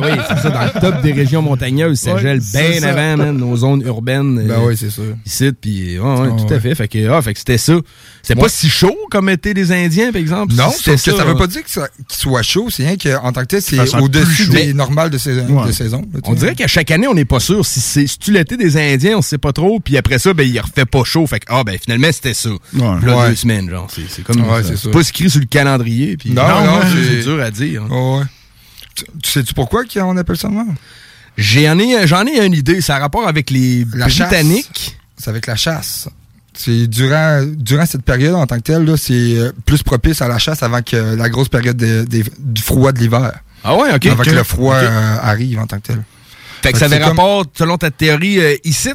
Oui, 0.03 0.11
c'est 0.27 0.41
ça. 0.41 0.50
Dans 0.50 0.63
le 0.63 0.79
top 0.81 1.01
des 1.01 1.11
régions 1.13 1.41
montagneuses, 1.41 2.00
ça 2.00 2.13
Ouais, 2.15 2.21
gèle 2.21 2.39
bien 2.53 2.81
avant, 2.83 3.17
man, 3.17 3.38
nos 3.38 3.55
zones 3.57 3.81
urbaines. 3.85 4.35
Ben 4.47 4.51
euh, 4.55 4.65
oui, 4.67 4.75
c'est 4.77 4.89
sûr. 4.89 5.15
Ici, 5.25 5.51
puis 5.59 5.97
Ah, 6.03 6.27
tout 6.38 6.51
à 6.53 6.59
fait. 6.59 6.73
Fait 6.75 6.88
que, 6.88 7.09
ah, 7.09 7.21
fait 7.21 7.33
que 7.33 7.39
c'était 7.39 7.57
ça. 7.57 7.73
C'était 8.21 8.35
Ouais. 8.35 8.43
pas 8.45 8.50
si 8.50 8.69
chaud 8.69 8.95
comme 9.09 9.29
étaient 9.29 9.53
les 9.53 9.71
Indiens, 9.71 10.11
par 10.11 10.21
exemple. 10.21 10.53
Non, 10.55 10.71
C'était 10.71 10.97
sauf 10.97 11.13
que 11.13 11.19
ça 11.21 11.25
veut 11.25 11.35
pas 11.35 11.47
dire 11.47 11.63
que 11.63 11.69
ça- 11.69 11.88
qu'il 12.07 12.17
soit 12.19 12.41
chaud, 12.43 12.67
c'est 12.69 12.83
rien 12.85 12.95
qu'en 12.97 13.31
tant 13.31 13.41
que 13.41 13.47
tel, 13.47 13.61
c'est 13.61 13.79
au-dessus 13.95 14.47
des 14.50 14.73
normales 14.73 15.09
de 15.09 15.17
saison. 15.17 16.03
On 16.23 16.33
dirait 16.33 16.55
qu'à 16.55 16.67
chaque 16.67 16.91
année, 16.91 17.07
on 17.07 17.13
n'est 17.13 17.25
pas 17.25 17.39
sûr 17.39 17.65
si 17.65 17.79
c'est 17.79 18.07
si 18.21 18.31
l'été 18.31 18.55
des 18.57 18.77
Indiens, 18.77 19.17
on 19.17 19.21
sait 19.21 19.37
pas 19.37 19.51
trop, 19.51 19.79
puis 19.79 19.97
après 19.97 20.19
ça, 20.19 20.33
ben 20.33 20.47
il 20.47 20.59
refait 20.59 20.85
pas 20.85 21.03
chaud, 21.03 21.25
fait 21.27 21.39
que 21.39 21.45
ah 21.49 21.63
ben 21.63 21.77
finalement 21.81 22.09
c'était 22.11 22.33
ça. 22.33 22.49
Puis 22.71 22.79
là, 22.81 23.17
Ouais. 23.17 23.29
deux 23.29 23.35
semaines, 23.35 23.69
genre, 23.69 23.87
c'est 23.93 24.09
c'est 24.09 24.23
comme 24.23 24.41
Ouais, 24.47 24.61
c'est 24.63 24.91
pas 24.91 25.01
écrit 25.01 25.29
sur 25.29 25.39
le 25.39 25.45
calendrier, 25.47 26.17
puis 26.17 26.31
Non, 26.31 26.43
non, 26.65 26.79
c'est 26.83 27.03
c'est- 27.03 27.23
dur 27.23 27.41
à 27.41 27.51
dire. 27.51 27.83
hein. 27.83 27.87
Oh, 27.91 28.17
ouais. 28.19 28.25
Tu, 28.95 29.05
tu 29.23 29.29
sais-tu 29.31 29.53
pourquoi 29.53 29.83
qu'on 29.85 30.15
appelle 30.17 30.37
ça 30.37 30.47
de 30.49 30.53
même? 30.53 30.75
J'en 31.37 31.79
ai, 31.79 32.05
j'en 32.07 32.25
ai 32.27 32.45
une 32.45 32.53
idée, 32.53 32.81
ça 32.81 32.97
a 32.97 32.99
rapport 32.99 33.27
avec 33.27 33.49
les 33.49 33.85
La 33.93 34.09
chasse. 34.09 34.29
Britanniques. 34.29 34.97
C'est 35.17 35.29
avec 35.29 35.47
la 35.47 35.55
chasse. 35.55 36.09
C'est 36.53 36.87
durant, 36.87 37.43
durant 37.45 37.85
cette 37.85 38.03
période 38.03 38.35
en 38.35 38.45
tant 38.45 38.57
que 38.57 38.63
telle, 38.63 38.83
là, 38.83 38.97
c'est 38.97 39.13
euh, 39.37 39.51
plus 39.65 39.81
propice 39.83 40.21
à 40.21 40.27
la 40.27 40.37
chasse 40.37 40.61
avant 40.63 40.81
que 40.81 41.15
la 41.15 41.29
grosse 41.29 41.47
période 41.47 41.77
de- 41.77 42.05
du 42.37 42.61
froid 42.61 42.91
de 42.91 42.99
l'hiver. 42.99 43.31
Ah 43.63 43.75
ouais, 43.77 43.93
ok. 43.95 44.05
Avant 44.07 44.23
que 44.23 44.29
le 44.31 44.43
froid 44.43 44.75
euh, 44.75 45.17
arrive 45.21 45.59
en 45.59 45.67
tant 45.67 45.77
que 45.77 45.87
tel. 45.87 46.03
Fait 46.62 46.74
que 46.74 46.77
ça 46.80 46.86
avait 46.86 47.00
comme- 47.00 47.10
rapport, 47.10 47.46
selon 47.53 47.77
ta 47.77 47.91
théorie, 47.91 48.39
euh, 48.39 48.56
ici. 48.63 48.89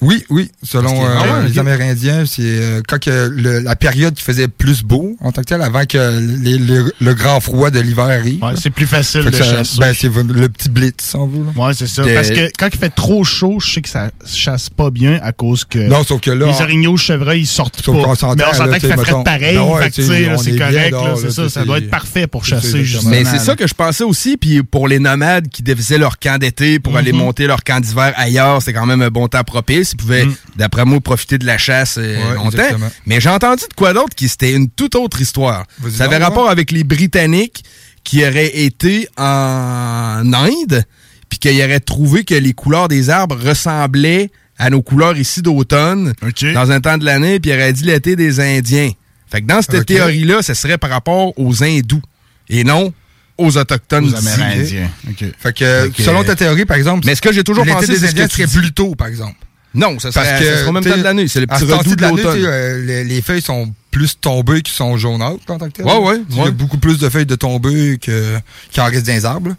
Oui, 0.00 0.24
oui. 0.30 0.50
Selon 0.62 0.92
que- 0.98 1.04
euh, 1.04 1.08
Ah 1.18 1.40
ouais, 1.42 1.48
les. 1.48 1.58
Amérindiens, 1.58 2.24
c'est 2.26 2.40
euh, 2.42 2.80
quand 2.86 2.98
que 2.98 3.28
le- 3.28 3.60
la 3.60 3.76
période 3.76 4.14
qui 4.14 4.22
faisait 4.22 4.48
plus 4.48 4.82
beau 4.82 5.16
en 5.20 5.30
tant 5.32 5.42
que 5.42 5.46
tel, 5.48 5.60
avant 5.62 5.84
que 5.84 6.18
les- 6.42 6.58
le, 6.58 6.92
le 7.00 7.14
grand 7.14 7.40
froid 7.40 7.70
de 7.70 7.80
l'hiver 7.80 8.04
arrive. 8.06 8.42
Ouais, 8.42 8.52
c'est 8.60 8.70
plus 8.70 8.86
facile 8.86 9.22
Fait 9.24 9.30
que 9.30 9.36
de 9.36 9.42
ça- 9.42 9.56
chasser. 9.56 9.78
Ben, 9.78 9.94
c'est 9.94 10.08
le 10.08 10.48
petit 10.48 10.70
blitz, 10.70 11.14
là. 11.14 11.20
Ouais, 11.56 11.74
c'est 11.74 11.86
ça. 11.86 12.02
De- 12.02 12.14
Parce 12.14 12.30
que 12.30 12.50
quand 12.58 12.68
il 12.72 12.78
fait 12.78 12.88
trop 12.94 13.24
chaud, 13.24 13.58
je 13.60 13.72
sais 13.72 13.82
que 13.82 13.88
ça 13.90 14.10
chasse 14.26 14.70
pas 14.70 14.90
bien 14.90 15.20
à 15.22 15.32
cause 15.32 15.64
que. 15.64 15.78
Non, 15.78 16.02
sauf 16.02 16.20
que 16.20 16.30
là, 16.30 16.46
Les 16.46 16.62
orignaux, 16.62 16.96
chevreuils, 16.96 17.42
ils 17.42 17.46
sortent 17.46 17.80
Sauf 17.82 17.94
pas. 17.94 18.00
Mais 18.02 18.08
on 18.08 18.14
s'entend 18.14 18.36
frais 18.78 18.96
mettons- 18.96 19.22
pareil. 19.24 19.56
Ben 19.56 19.62
ouais, 19.64 19.90
que, 19.90 20.02
c'est 20.02 20.56
correct. 20.56 20.94
C'est 21.20 21.30
ça. 21.30 21.48
Ça 21.48 21.64
doit 21.64 21.78
être 21.78 21.90
parfait 21.90 22.26
pour 22.26 22.46
ça, 22.46 22.60
chasser. 22.60 22.84
Mais 23.06 23.24
c'est 23.24 23.38
ça 23.38 23.54
que 23.56 23.66
je 23.66 23.74
pensais 23.74 24.04
aussi, 24.04 24.36
puis 24.36 24.62
pour 24.62 24.88
les 24.88 24.98
nomades 24.98 25.48
qui 25.48 25.62
faisaient 25.74 25.98
leur 25.98 26.18
camp 26.18 26.38
d'été 26.38 26.78
pour 26.78 26.96
aller 26.96 27.12
Mhm. 27.12 27.18
monter 27.18 27.46
leur 27.46 27.62
camp 27.64 27.80
d'hiver 27.80 28.12
ailleurs, 28.16 28.62
c'est 28.62 28.72
quand 28.72 28.86
même 28.86 29.02
un 29.02 29.10
bon 29.10 29.28
temps 29.28 29.44
propice. 29.44 29.89
Ils 29.92 29.96
pouvaient, 29.96 30.26
d'après 30.56 30.84
moi, 30.84 31.00
profiter 31.00 31.38
de 31.38 31.46
la 31.46 31.58
chasse 31.58 31.96
euh, 31.98 32.16
Ouais, 32.16 32.34
longtemps. 32.34 32.50
exactement. 32.50 32.90
Mais 33.06 33.20
j'ai 33.20 33.28
entendu 33.30 33.62
de 33.68 33.74
quoi 33.74 33.92
d'autre 33.92 34.14
qui 34.14 34.28
c'était 34.28 34.52
une 34.52 34.68
toute 34.70 34.94
autre 34.94 35.20
histoire. 35.20 35.64
Ça 35.90 36.04
avait 36.04 36.18
rapport 36.18 36.48
avec 36.50 36.70
les 36.70 36.84
Britanniques 36.84 37.64
qui 38.04 38.24
auraient 38.24 38.56
été 38.64 39.08
en 39.16 40.22
Inde, 40.32 40.84
puis 41.28 41.38
qu'ils 41.38 41.62
auraient 41.62 41.80
trouvé 41.80 42.24
que 42.24 42.34
les 42.34 42.52
couleurs 42.52 42.88
des 42.88 43.10
arbres 43.10 43.36
ressemblaient 43.36 44.30
à 44.58 44.70
nos 44.70 44.82
couleurs 44.82 45.16
ici 45.16 45.42
d'automne 45.42 46.12
dans 46.54 46.70
un 46.70 46.80
temps 46.80 46.98
de 46.98 47.04
l'année, 47.04 47.40
puis 47.40 47.50
ils 47.50 47.54
auraient 47.54 47.72
dit 47.72 47.84
l'été 47.84 48.16
des 48.16 48.40
Indiens. 48.40 48.90
Fait 49.30 49.40
que 49.40 49.46
dans 49.46 49.62
cette 49.62 49.86
théorie-là, 49.86 50.42
ce 50.42 50.54
serait 50.54 50.78
par 50.78 50.90
rapport 50.90 51.32
aux 51.38 51.62
hindous 51.62 52.02
et 52.48 52.64
non 52.64 52.92
aux 53.38 53.56
autochtones 53.56 54.12
Aux. 54.12 54.16
Amérindiens. 54.16 54.90
Fait 55.38 55.52
que, 55.56 55.90
selon 55.98 56.24
ta 56.24 56.36
théorie, 56.36 56.66
par 56.66 56.76
exemple, 56.76 57.06
Mais 57.06 57.14
ce 57.14 57.22
que 57.22 57.32
j'ai 57.32 57.44
toujours 57.44 57.64
pensé, 57.64 57.86
des 57.86 57.98
c'est 57.98 58.14
que 58.14 58.28
serait 58.28 58.46
plus 58.46 58.72
tôt, 58.72 58.94
par 58.94 59.06
exemple. 59.06 59.36
Non, 59.74 59.98
ça 59.98 60.10
serait, 60.10 60.24
Parce 60.24 60.40
que 60.40 60.46
ça 60.46 60.56
serait 60.58 60.68
au 60.68 60.72
même 60.72 60.84
temps 60.84 60.96
de 60.98 61.02
l'année. 61.02 61.28
C'est 61.28 61.40
le 61.40 61.46
petit 61.46 61.64
redout 61.64 61.94
de 61.96 62.02
l'automne. 62.02 62.44
euh, 62.44 62.84
les, 62.84 63.04
les 63.04 63.22
feuilles 63.22 63.42
sont 63.42 63.72
plus 63.90 64.18
tombées 64.20 64.62
qui 64.62 64.72
sont 64.72 64.96
jaunâtres 64.96 65.40
en 65.48 65.58
tant 65.58 65.66
que 65.66 65.72
tel. 65.72 65.86
Ouais, 65.86 65.96
ouais, 65.98 66.20
Il 66.30 66.36
y 66.36 66.40
a 66.40 66.50
beaucoup 66.50 66.78
plus 66.78 66.98
de 66.98 67.08
feuilles 67.08 67.26
de 67.26 67.36
tombées 67.36 67.98
que, 68.00 68.36
qui 68.70 68.80
en 68.80 68.86
restent 68.86 69.06
dans 69.06 69.12
les 69.12 69.24
arbres. 69.24 69.54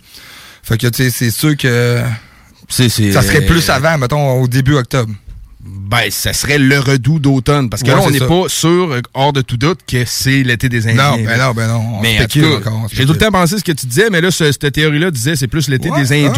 Fait 0.63 0.77
que, 0.77 0.87
tu 0.87 1.03
sais, 1.03 1.09
c'est 1.09 1.31
sûr 1.31 1.55
que 1.57 2.01
ça 3.11 3.21
serait 3.21 3.45
plus 3.45 3.69
avant, 3.69 3.97
mettons, 3.97 4.41
au 4.41 4.47
début 4.47 4.75
octobre. 4.75 5.11
Ben, 5.63 6.09
ça 6.09 6.33
serait 6.33 6.57
le 6.57 6.79
redout 6.79 7.19
d'automne. 7.19 7.69
Parce 7.69 7.83
que 7.83 7.89
Ouais, 7.89 7.95
là, 7.95 8.01
on 8.03 8.09
n'est 8.09 8.19
pas 8.19 8.49
sûr, 8.49 8.91
euh, 8.93 9.01
hors 9.13 9.31
de 9.31 9.41
tout 9.41 9.57
doute, 9.57 9.81
que 9.87 10.05
c'est 10.05 10.41
l'été 10.43 10.69
des 10.69 10.87
Indiens. 10.87 11.11
Non, 11.17 11.23
ben 11.23 11.37
non, 11.37 11.51
ben 11.53 11.67
non. 11.67 11.97
On 11.97 12.01
Mais 12.01 12.17
j'ai 12.91 13.05
tout 13.05 13.13
le 13.13 13.17
temps 13.19 13.31
pensé 13.31 13.59
ce 13.59 13.63
que 13.63 13.71
tu 13.71 13.85
disais, 13.85 14.09
mais 14.09 14.21
là, 14.21 14.31
ce- 14.31 14.51
cette 14.51 14.71
théorie-là 14.73 15.11
disait 15.11 15.35
c'est 15.35 15.47
plus 15.47 15.67
l'été 15.67 15.91
Ouais, 15.91 16.01
des 16.03 16.25
ah. 16.25 16.29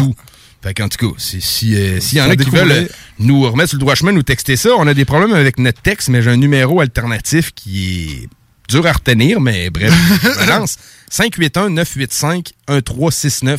Fait 0.64 0.72
qu'en 0.72 0.88
tout 0.88 0.96
cas, 0.96 1.12
si, 1.18 1.76
euh, 1.76 2.00
s'il 2.00 2.16
y 2.16 2.22
en 2.22 2.24
a 2.24 2.30
qui 2.30 2.38
découvrir. 2.38 2.64
veulent 2.64 2.72
euh, 2.72 2.88
nous 3.18 3.42
remettre 3.42 3.68
sur 3.68 3.76
le 3.76 3.80
droit 3.80 3.94
chemin, 3.94 4.12
nous 4.12 4.22
texter 4.22 4.56
ça, 4.56 4.70
on 4.78 4.86
a 4.86 4.94
des 4.94 5.04
problèmes 5.04 5.34
avec 5.34 5.58
notre 5.58 5.82
texte, 5.82 6.08
mais 6.08 6.22
j'ai 6.22 6.30
un 6.30 6.38
numéro 6.38 6.80
alternatif 6.80 7.50
qui 7.54 8.22
est 8.22 8.28
dur 8.70 8.86
à 8.86 8.92
retenir, 8.92 9.42
mais 9.42 9.68
bref, 9.68 9.92
je 10.22 10.46
balance. 10.46 10.78
581-985-1369. 11.12 13.58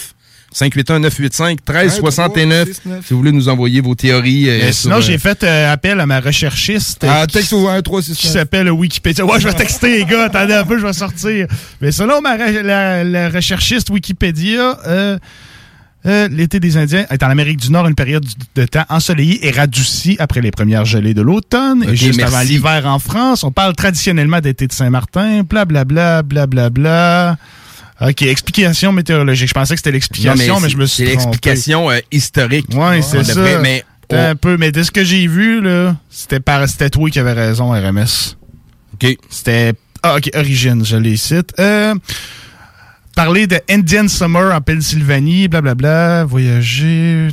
581-985-1369. 0.56 2.74
Si 2.74 2.82
vous 3.12 3.18
voulez 3.18 3.34
nous 3.34 3.50
envoyer 3.50 3.82
vos 3.82 3.94
théories. 3.94 4.50
euh, 4.50 4.72
sinon, 4.72 4.96
euh, 4.96 5.02
j'ai 5.02 5.20
fait 5.20 5.44
euh, 5.44 5.72
appel 5.72 6.00
à 6.00 6.08
ma 6.08 6.20
recherchiste. 6.22 7.06
Ah, 7.08 7.28
texte 7.32 7.54
au 7.54 7.68
1, 7.68 7.84
3, 7.84 8.02
6, 8.02 8.18
qui 8.18 8.30
s'appelle 8.30 8.72
Wikipédia. 8.72 9.24
Ouais, 9.26 9.40
je 9.40 9.48
vais 9.48 9.54
texter, 9.54 10.00
les 10.00 10.06
gars. 10.06 10.24
Attendez 10.24 10.54
un 10.54 10.64
peu, 10.64 10.80
je 10.80 10.88
vais 10.88 10.94
sortir. 10.94 11.46
Mais 11.82 11.92
selon 11.92 12.20
ma 12.22 12.36
la 12.64 13.30
recherchiste 13.30 13.92
Wikipédia, 13.92 14.80
euh, 16.06 16.28
l'été 16.30 16.60
des 16.60 16.78
Indiens 16.78 17.06
est 17.10 17.24
en 17.24 17.30
Amérique 17.30 17.58
du 17.58 17.72
Nord 17.72 17.88
une 17.88 17.96
période 17.96 18.26
de 18.56 18.66
temps 18.66 18.86
ensoleillée 18.90 19.48
et 19.48 19.52
radoucie 19.52 20.18
après 20.20 20.42
les 20.42 20.52
premières 20.52 20.86
gelées 20.86 21.14
de 21.14 21.22
l'automne 21.22 21.84
et 21.84 21.96
juste 21.96 22.18
merci. 22.18 22.36
avant 22.36 22.44
l'hiver 22.44 22.84
en 22.86 23.00
France. 23.00 23.44
On 23.44 23.52
parle 23.52 23.76
traditionnellement 23.76 24.40
d'été 24.40 24.68
de 24.68 24.74
Saint-Martin, 24.74 25.44
blablabla, 25.44 26.22
blablabla. 26.24 27.38
OK, 28.02 28.22
explication 28.24 28.92
météorologique. 28.92 29.48
Je 29.48 29.54
pensais 29.54 29.74
que 29.74 29.80
c'était 29.80 29.92
l'explication, 29.92 30.60
mais, 30.60 30.70
je 30.70 30.78
me 30.78 30.86
suis 30.86 31.06
C'est 31.06 31.12
l'explication 31.12 31.90
euh, 31.90 32.00
historique. 32.12 32.68
Ouais, 32.74 33.02
c'est 33.02 33.24
ça. 33.24 33.60
Mais 33.62 33.84
un 34.12 34.36
peu, 34.36 34.58
mais 34.58 34.72
de 34.72 34.84
ce 34.84 34.92
que 34.92 35.04
j'ai 35.04 35.28
vu, 35.28 35.62
là, 35.62 35.96
c'était 36.10 36.40
par, 36.40 36.68
c'était 36.68 36.90
toi 36.90 37.10
qui 37.10 37.20
avais 37.20 37.34
raison, 37.34 37.72
RMS. 37.72 38.36
OK. 38.94 39.18
C'était, 39.30 39.74
ah, 40.04 40.18
OK, 40.18 40.30
Origine, 40.36 40.86
je 40.86 40.98
les 40.98 41.18
cite. 41.18 41.54
Euh, 41.60 41.96
parler 43.16 43.48
de 43.48 43.60
Indian 43.70 44.08
Summer 44.08 44.54
en 44.54 44.62
Pennsylvanie, 44.62 45.48
blablabla, 45.48 46.26
voyager. 46.26 47.30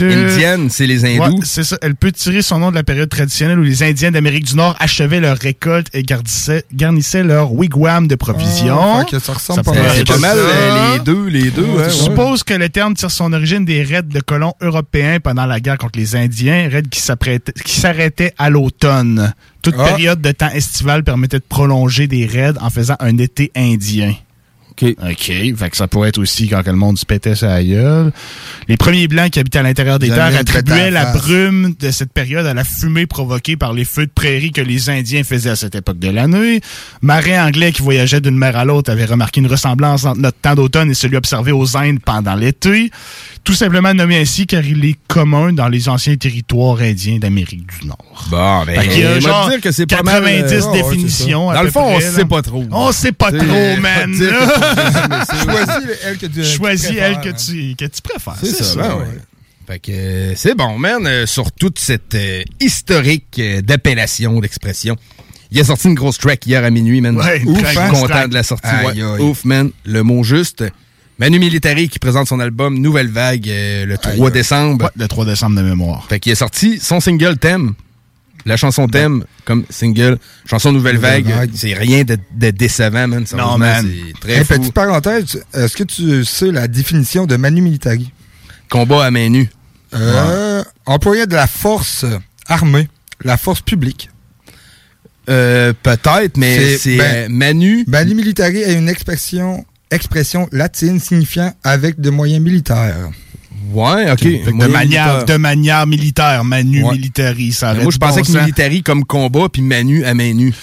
Indienne, 0.00 0.70
c'est 0.70 0.86
les 0.86 1.04
hindous. 1.04 1.38
Ouais, 1.38 1.44
c'est 1.44 1.64
ça. 1.64 1.76
Elle 1.82 1.96
peut 1.96 2.12
tirer 2.12 2.42
son 2.42 2.58
nom 2.60 2.70
de 2.70 2.76
la 2.76 2.84
période 2.84 3.08
traditionnelle 3.08 3.58
où 3.58 3.62
les 3.62 3.82
Indiens 3.82 4.10
d'Amérique 4.10 4.44
du 4.46 4.56
Nord 4.56 4.76
achevaient 4.78 5.20
leur 5.20 5.36
récolte 5.36 5.88
et 5.92 6.02
garnissaient, 6.02 6.64
garnissaient 6.72 7.24
leur 7.24 7.52
wigwam 7.52 8.06
de 8.08 8.14
provisions. 8.14 9.00
Ah, 9.00 9.04
que 9.04 9.18
ça 9.18 9.32
ressemble 9.32 9.62
pas 9.62 9.72
mal. 9.72 9.90
C'est 9.96 10.06
pas 10.06 10.18
mal 10.18 10.36
ça. 10.36 10.42
euh, 10.42 10.92
les 10.94 11.04
deux, 11.04 11.26
les 11.26 11.50
deux. 11.50 11.66
Je 11.66 11.70
hein, 11.70 11.84
ouais. 11.84 11.90
suppose 11.90 12.44
que 12.44 12.54
le 12.54 12.68
terme 12.68 12.94
tire 12.94 13.10
son 13.10 13.32
origine 13.32 13.64
des 13.64 13.82
raids 13.82 14.02
de 14.02 14.20
colons 14.20 14.54
européens 14.60 15.18
pendant 15.20 15.46
la 15.46 15.60
guerre 15.60 15.78
contre 15.78 15.98
les 15.98 16.14
Indiens, 16.16 16.68
raids 16.70 16.82
qui 16.90 17.00
s'arrêtaient 17.00 18.34
à 18.38 18.50
l'automne. 18.50 19.34
Toute 19.62 19.74
Ah. 19.78 19.84
période 19.88 20.20
de 20.22 20.30
temps 20.32 20.50
estival 20.50 21.04
permettait 21.04 21.38
de 21.38 21.44
prolonger 21.46 22.06
des 22.06 22.26
raids 22.26 22.54
en 22.60 22.70
faisant 22.70 22.96
un 23.00 23.18
été 23.18 23.50
indien. 23.56 24.14
OK. 24.70 24.94
OK. 25.02 25.56
Fait 25.56 25.70
que 25.70 25.76
ça 25.76 25.88
pourrait 25.88 26.10
être 26.10 26.18
aussi 26.18 26.48
quand 26.48 26.66
le 26.66 26.72
monde 26.72 26.98
se 26.98 27.06
pétait 27.06 27.34
sa 27.34 27.62
gueule. 27.62 28.12
Les 28.68 28.76
premiers 28.76 29.08
Blancs 29.08 29.30
qui 29.30 29.38
habitaient 29.38 29.58
à 29.58 29.62
l'intérieur 29.62 29.98
des 29.98 30.08
terres 30.08 30.36
attribuaient 30.36 30.88
en 30.88 30.92
la 30.92 31.12
brume 31.12 31.74
de 31.78 31.90
cette 31.90 32.12
période 32.12 32.46
à 32.46 32.54
la 32.54 32.64
fumée 32.64 33.06
provoquée 33.06 33.56
par 33.56 33.72
les 33.72 33.84
feux 33.84 34.06
de 34.06 34.12
prairie 34.12 34.52
que 34.52 34.60
les 34.60 34.90
Indiens 34.90 35.24
faisaient 35.24 35.50
à 35.50 35.56
cette 35.56 35.74
époque 35.74 35.98
de 35.98 36.08
l'année. 36.08 36.60
Marins 37.02 37.46
anglais 37.46 37.72
qui 37.72 37.82
voyageaient 37.82 38.20
d'une 38.20 38.36
mer 38.36 38.56
à 38.56 38.64
l'autre 38.64 38.90
avaient 38.90 39.04
remarqué 39.04 39.40
une 39.40 39.46
ressemblance 39.46 40.04
entre 40.04 40.20
notre 40.20 40.38
temps 40.38 40.54
d'automne 40.54 40.90
et 40.90 40.94
celui 40.94 41.16
observé 41.16 41.52
aux 41.52 41.76
Indes 41.76 42.00
pendant 42.04 42.34
l'été. 42.34 42.90
Tout 43.42 43.54
simplement 43.54 43.94
nommé 43.94 44.18
ainsi 44.18 44.46
car 44.46 44.64
il 44.64 44.84
est 44.84 44.98
commun 45.08 45.52
dans 45.52 45.68
les 45.68 45.88
anciens 45.88 46.16
territoires 46.16 46.80
indiens 46.80 47.18
d'Amérique 47.18 47.66
du 47.66 47.86
Nord. 47.86 48.28
Bon, 48.30 48.64
ben, 48.64 48.80
qu'il 48.88 49.00
y 49.00 49.04
a 49.04 49.18
genre 49.18 49.48
dire 49.48 49.60
que 49.60 49.72
c'est 49.72 49.86
pas 49.86 50.02
mal, 50.02 50.22
90 50.22 50.52
euh, 50.52 50.70
ouais, 50.70 50.82
définitions. 50.82 51.48
ça. 51.48 51.54
Dans 51.54 51.62
le 51.62 51.70
fond, 51.70 51.84
on 51.84 51.98
près, 51.98 52.10
sait 52.10 52.24
pas 52.24 52.42
trop. 52.42 52.64
On 52.70 52.92
sait 52.92 53.12
pas 53.12 53.32
trop, 53.32 53.76
man. 53.80 54.14
Choisis 55.44 55.98
elle 56.04 56.18
que 56.18 56.26
tu 56.26 56.44
Choisis 56.44 56.88
tu 56.90 56.98
elle 56.98 57.20
que 57.20 57.28
hein. 57.30 57.32
tu, 57.32 57.74
que 57.76 57.84
tu 57.86 58.02
préfères. 58.02 58.36
C'est 58.42 58.62
ça, 58.62 58.76
ben 58.76 58.96
ouais. 58.98 59.06
Fait 59.70 59.78
que 59.78 59.92
euh, 59.92 60.34
c'est 60.34 60.56
bon, 60.56 60.78
man, 60.78 61.06
euh, 61.06 61.26
sur 61.26 61.52
toute 61.52 61.78
cette 61.78 62.16
euh, 62.16 62.42
historique 62.58 63.40
d'appellation, 63.62 64.40
d'expression. 64.40 64.96
Il 65.52 65.60
a 65.60 65.64
sorti 65.64 65.86
une 65.86 65.94
grosse 65.94 66.18
track 66.18 66.44
hier 66.44 66.64
à 66.64 66.70
minuit, 66.70 67.00
man. 67.00 67.16
Ouais, 67.16 67.40
Ouf, 67.46 67.60
je 67.60 67.66
suis 67.66 67.76
content 67.76 68.06
track. 68.06 68.28
de 68.30 68.34
la 68.34 68.42
sortie. 68.42 68.66
Ouais. 68.84 69.20
Ouf, 69.20 69.44
man. 69.44 69.70
Le 69.84 70.02
mot 70.02 70.24
juste. 70.24 70.64
Manu 71.20 71.38
Militari 71.38 71.88
qui 71.88 71.98
présente 71.98 72.26
son 72.28 72.40
album 72.40 72.78
Nouvelle 72.78 73.08
Vague 73.08 73.48
euh, 73.48 73.84
le 73.86 73.96
3 73.98 74.12
Aïe, 74.14 74.22
aïe. 74.24 74.32
décembre. 74.32 74.84
Ouais, 74.86 74.90
le 74.96 75.06
3 75.06 75.24
décembre 75.26 75.56
de 75.56 75.62
mémoire. 75.62 76.06
Fait 76.08 76.18
qu'il 76.18 76.32
a 76.32 76.34
sorti 76.34 76.80
son 76.80 76.98
single 76.98 77.36
thème. 77.38 77.74
La 78.46 78.56
chanson 78.56 78.88
thème 78.88 79.24
comme 79.44 79.64
single. 79.68 80.18
Chanson 80.46 80.72
Nouvelle, 80.72 80.94
Nouvelle 80.96 81.22
Vague. 81.22 81.26
Vague. 81.26 81.50
C'est 81.54 81.74
rien 81.74 82.04
de, 82.04 82.16
de 82.34 82.50
décevant, 82.50 83.06
man. 83.06 83.26
Sérieusement, 83.26 83.58
man. 83.58 83.86
C'est 84.14 84.18
très 84.18 84.32
Hey, 84.38 84.44
fou. 84.46 84.54
petite 84.58 84.72
parenthèse, 84.72 85.44
est-ce 85.52 85.76
que 85.76 85.84
tu 85.84 86.24
sais 86.24 86.50
la 86.50 86.66
définition 86.66 87.26
de 87.26 87.36
Manu 87.36 87.60
Militari? 87.60 88.10
Combat 88.70 89.04
à 89.04 89.10
main 89.10 89.28
nue. 89.28 89.50
Euh, 89.92 90.64
employé 90.86 91.26
de 91.26 91.34
la 91.34 91.46
force 91.46 92.06
armée, 92.46 92.88
la 93.22 93.36
force 93.36 93.60
publique. 93.60 94.08
Euh, 95.28 95.74
Peut-être, 95.82 96.36
mais 96.38 96.78
c'est 96.78 96.96
ben, 96.96 97.14
euh, 97.14 97.28
Manu. 97.28 97.84
Manu 97.86 98.14
militari 98.14 98.58
est 98.62 98.72
une 98.74 98.88
expression, 98.88 99.64
expression 99.90 100.48
latine 100.52 101.00
signifiant 101.00 101.52
avec 101.64 102.00
de 102.00 102.10
moyens 102.10 102.42
militaires. 102.42 103.10
Ouais, 103.72 104.10
ok. 104.10 104.22
De, 104.22 104.50
manière, 104.66 105.06
militaire. 105.06 105.24
de 105.26 105.36
manière 105.36 105.86
militaire, 105.86 106.44
Manu 106.44 106.82
Ouais. 106.84 106.92
militari, 106.92 107.52
ça 107.52 107.72
aurait 107.72 107.82
Moi, 107.82 107.92
je 107.92 107.98
pensais 107.98 108.20
bon 108.20 108.26
que 108.26 108.32
sens. 108.32 108.40
militari 108.42 108.82
comme 108.82 109.04
combat, 109.04 109.48
puis 109.52 109.62
Manu 109.62 110.04
à 110.04 110.14
main 110.14 110.32
nue. 110.34 110.54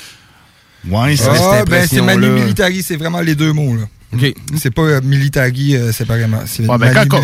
Ouais, 0.90 1.16
c'est 1.16 1.28
Ah, 1.30 1.64
ben 1.66 1.86
c'est 1.88 2.02
Manu 2.02 2.28
militari, 2.30 2.82
c'est 2.84 2.96
vraiment 2.96 3.22
les 3.22 3.36
deux 3.36 3.54
mots, 3.54 3.76
là. 3.76 3.84
OK. 4.14 4.34
C'est 4.58 4.72
pas 4.72 4.84
euh, 4.84 5.02
militari 5.04 5.76
euh, 5.76 5.92
séparément, 5.92 6.42
c'est 6.46 6.66
Ouais, 6.66 6.78
ben, 6.78 6.94
quand. 6.94 7.22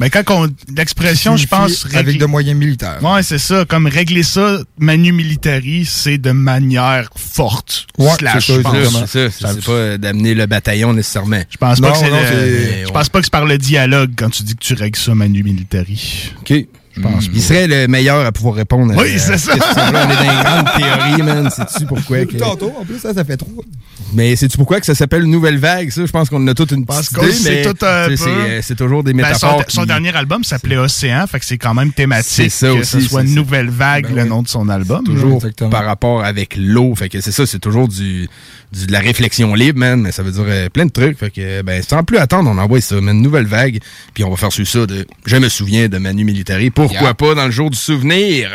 Mais 0.00 0.08
quand 0.08 0.22
on. 0.30 0.48
L'expression, 0.74 1.36
je 1.36 1.46
pense. 1.46 1.86
Avec 1.94 2.18
de 2.18 2.24
moyens 2.24 2.58
militaires. 2.58 2.98
Ouais, 3.02 3.22
c'est 3.22 3.38
ça. 3.38 3.64
Comme 3.66 3.86
régler 3.86 4.22
ça, 4.22 4.58
Manu 4.78 5.12
militari, 5.12 5.84
c'est 5.84 6.16
de 6.16 6.30
manière 6.30 7.10
forte. 7.14 7.86
Ouais, 7.98 8.08
slash, 8.18 8.46
c'est 8.46 8.52
ça, 8.52 8.58
je 8.58 8.62
pense. 8.62 8.74
exactement. 8.74 9.06
C'est 9.06 9.30
ça. 9.30 9.48
C'est 9.54 9.64
pas 9.64 9.72
euh, 9.72 9.98
d'amener 9.98 10.34
le 10.34 10.46
bataillon 10.46 10.94
nécessairement. 10.94 11.42
Je 11.50 11.56
pense 11.58 11.80
pas 11.80 11.90
que 11.92 11.98
c'est 11.98 12.10
non, 12.10 12.20
le- 12.20 12.26
c'est- 12.26 12.86
Je 12.86 12.90
pense 12.92 13.08
pas 13.10 13.18
que 13.18 13.24
c'est 13.26 13.30
par 13.32 13.44
le 13.44 13.58
dialogue 13.58 14.12
quand 14.16 14.30
tu 14.30 14.42
dis 14.44 14.54
que 14.54 14.64
tu 14.64 14.72
règles 14.74 14.98
ça, 14.98 15.14
Manu 15.14 15.42
militari. 15.42 16.32
OK. 16.40 16.54
Je 16.96 17.00
pense 17.00 17.28
Il 17.32 17.42
serait 17.42 17.66
le 17.66 17.88
meilleur 17.88 18.24
à 18.24 18.30
pouvoir 18.32 18.54
répondre 18.54 18.94
Oui, 18.96 19.18
c'est 19.18 19.36
ça. 19.38 19.52
question-là. 19.54 20.06
On 20.06 20.10
est 20.10 20.16
dans 20.16 20.32
une 20.32 20.42
grande 20.42 20.66
théorie, 20.76 21.22
man. 21.22 21.50
Sais-tu 21.50 21.86
pourquoi? 21.86 22.24
que- 22.24 22.36
Tantôt, 22.36 22.72
en 22.80 22.84
plus, 22.84 22.98
ça, 23.00 23.12
ça 23.12 23.24
fait 23.24 23.36
trop. 23.36 23.64
Mais 24.12 24.36
sais-tu 24.36 24.56
pourquoi 24.56 24.78
que 24.78 24.86
ça 24.86 24.94
s'appelle 24.94 25.24
Nouvelle 25.24 25.58
Vague, 25.58 25.90
ça? 25.90 26.06
Je 26.06 26.12
pense 26.12 26.28
qu'on 26.30 26.46
a 26.46 26.54
toute 26.54 26.70
une 26.70 26.86
petite 26.86 27.12
que 27.12 27.20
idée, 27.24 27.32
c'est 27.32 27.50
mais 27.50 27.62
tout 27.62 27.84
un 27.84 28.08
tu 28.08 28.16
sais, 28.16 28.24
peu- 28.24 28.30
c'est, 28.46 28.62
c'est 28.62 28.74
toujours 28.76 29.02
des 29.02 29.12
Ben, 29.12 29.18
métaphores. 29.26 29.64
son, 29.68 29.74
son 29.76 29.80
qui- 29.82 29.86
dernier 29.88 30.14
album 30.14 30.44
s'appelait 30.44 30.76
Océan, 30.76 31.26
fait 31.26 31.40
que 31.40 31.44
c'est 31.46 31.58
quand 31.58 31.74
même 31.74 31.92
thématique 31.92 32.30
C'est 32.32 32.48
ça 32.48 32.68
que 32.68 32.72
aussi, 32.80 33.02
ce 33.02 33.08
soit. 33.08 33.24
Nouvelle 33.24 33.70
Vague, 33.70 34.06
Ben 34.08 34.14
le 34.16 34.24
nom 34.26 34.42
de 34.42 34.48
son 34.48 34.68
album. 34.68 35.02
toujours 35.04 35.36
Exactement. 35.36 35.70
par 35.70 35.84
rapport 35.84 36.22
avec 36.24 36.54
l'eau. 36.56 36.94
Fait 36.94 37.08
que 37.08 37.20
c'est 37.20 37.32
ça, 37.32 37.44
c'est 37.44 37.58
toujours 37.58 37.88
du, 37.88 38.28
du- 38.72 38.86
de 38.86 38.92
la 38.92 39.00
réflexion 39.00 39.52
libre, 39.54 39.80
man. 39.80 40.00
Mais 40.00 40.12
ça 40.12 40.22
veut 40.22 40.30
dire 40.32 40.44
euh, 40.46 40.68
plein 40.68 40.86
de 40.86 40.92
trucs. 40.92 41.18
Fait 41.18 41.30
que, 41.30 41.62
ben, 41.62 41.82
sans 41.82 42.04
plus 42.04 42.18
attendre, 42.18 42.48
on 42.50 42.58
envoie 42.58 42.80
ça, 42.80 43.00
man. 43.00 43.20
Nouvelle 43.20 43.46
vague. 43.46 43.80
Puis 44.12 44.22
on 44.22 44.30
va 44.30 44.36
faire 44.36 44.52
sur 44.52 44.66
ça 44.66 44.86
de 44.86 45.06
Je 45.26 45.36
me 45.36 45.48
souviens 45.48 45.88
de 45.88 45.98
Manu 45.98 46.24
Militari. 46.24 46.70
Pourquoi 46.88 47.08
Yeah. 47.08 47.14
pas 47.14 47.34
dans 47.34 47.46
le 47.46 47.50
jour 47.50 47.70
du 47.70 47.78
souvenir? 47.78 48.50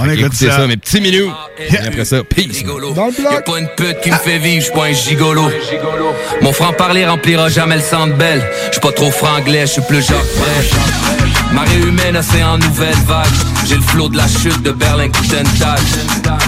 On 0.00 0.08
écoute 0.08 0.32
ça. 0.34 0.52
ça, 0.58 0.66
mes 0.68 0.76
petits 0.76 1.00
minous. 1.00 1.32
Et 1.58 1.76
après 1.76 2.04
ça, 2.04 2.22
peace. 2.22 2.52
Gigolo. 2.58 2.92
Dans 2.92 3.06
le 3.06 3.12
bloc. 3.12 3.32
Y'a 3.32 3.40
pas 3.42 3.58
une 3.58 3.68
pute 3.76 4.00
qui 4.00 4.10
me 4.12 4.16
fait 4.16 4.38
vivre, 4.38 4.62
j'suis 4.62 4.72
pas 4.72 4.86
un 4.86 4.92
gigolo. 4.92 5.50
Mon 6.40 6.52
franc-parler 6.52 7.04
remplira 7.04 7.48
jamais 7.48 7.74
le 7.76 7.82
centre 7.82 8.14
belle. 8.16 8.40
J'suis 8.70 8.80
pas 8.80 8.92
trop 8.92 9.10
franglais, 9.10 9.66
j'suis 9.66 9.82
plus 9.88 10.00
Jacques 10.06 10.18
Brel. 10.36 10.66
Marée 11.52 11.78
humaine, 11.80 12.16
océan 12.16 12.58
nouvelle 12.58 12.94
vague. 13.06 13.26
J'ai 13.66 13.74
le 13.74 13.80
flot 13.82 14.08
de 14.08 14.16
la 14.18 14.28
chute 14.28 14.62
de 14.62 14.70
Berlin 14.70 15.08
Coutental. 15.08 15.80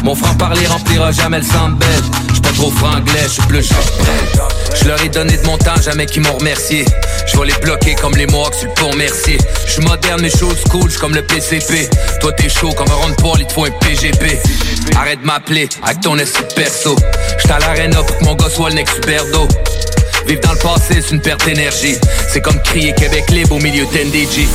Mon 0.04 0.14
franc-parler 0.14 0.66
remplira 0.68 1.10
jamais 1.10 1.38
le 1.38 1.44
centre 1.44 1.74
belle. 1.76 2.39
Trop 2.54 2.70
franglais, 2.70 3.26
j'suis 3.28 3.42
plus 3.42 3.62
Jacques 3.62 3.98
Brel. 3.98 4.48
Je 4.80 4.88
leur 4.88 5.02
ai 5.02 5.08
donné 5.08 5.36
de 5.36 5.46
mon 5.46 5.58
temps, 5.58 5.80
jamais 5.82 6.06
qu'ils 6.06 6.22
m'ont 6.22 6.34
remercié. 6.34 6.84
Je 7.26 7.38
vais 7.38 7.46
les 7.46 7.58
bloquer 7.60 7.94
comme 7.94 8.14
les 8.16 8.26
Mohawks 8.26 8.54
sur 8.54 8.68
le 8.68 8.74
pont 8.74 8.94
Mercier. 8.96 9.38
Je 9.66 9.72
suis 9.72 9.82
moderne, 9.82 10.20
mais 10.22 10.30
chaud 10.30 10.52
school, 10.66 10.88
j'suis 10.88 11.00
comme 11.00 11.14
le 11.14 11.22
PCP. 11.22 11.88
Toi 12.20 12.32
t'es 12.32 12.48
chaud 12.48 12.72
comme 12.72 12.90
un 12.90 12.94
rond 12.94 13.08
de 13.08 13.40
il 13.40 13.46
te 13.46 13.52
faut 13.52 13.64
un 13.64 13.70
PGP. 13.70 14.38
Arrête 14.96 15.20
de 15.20 15.26
m'appeler 15.26 15.68
avec 15.82 16.00
ton 16.00 16.16
de 16.16 16.24
perso. 16.54 16.96
J'suis 17.38 17.52
à 17.52 17.58
l'arena 17.58 18.02
pour 18.02 18.18
que 18.18 18.24
mon 18.24 18.34
gars 18.34 18.50
soit 18.50 18.70
le 18.70 18.76
next 18.76 18.94
Superdo. 18.96 19.48
Vivre 20.26 20.40
dans 20.42 20.52
le 20.52 20.58
passé, 20.58 21.00
c'est 21.00 21.10
une 21.10 21.20
perte 21.20 21.44
d'énergie. 21.44 21.96
C'est 22.28 22.40
comme 22.40 22.60
crier 22.62 22.94
Québec 22.94 23.30
libre 23.30 23.56
au 23.56 23.60
milieu 23.60 23.84
d'NDG. 23.86 24.46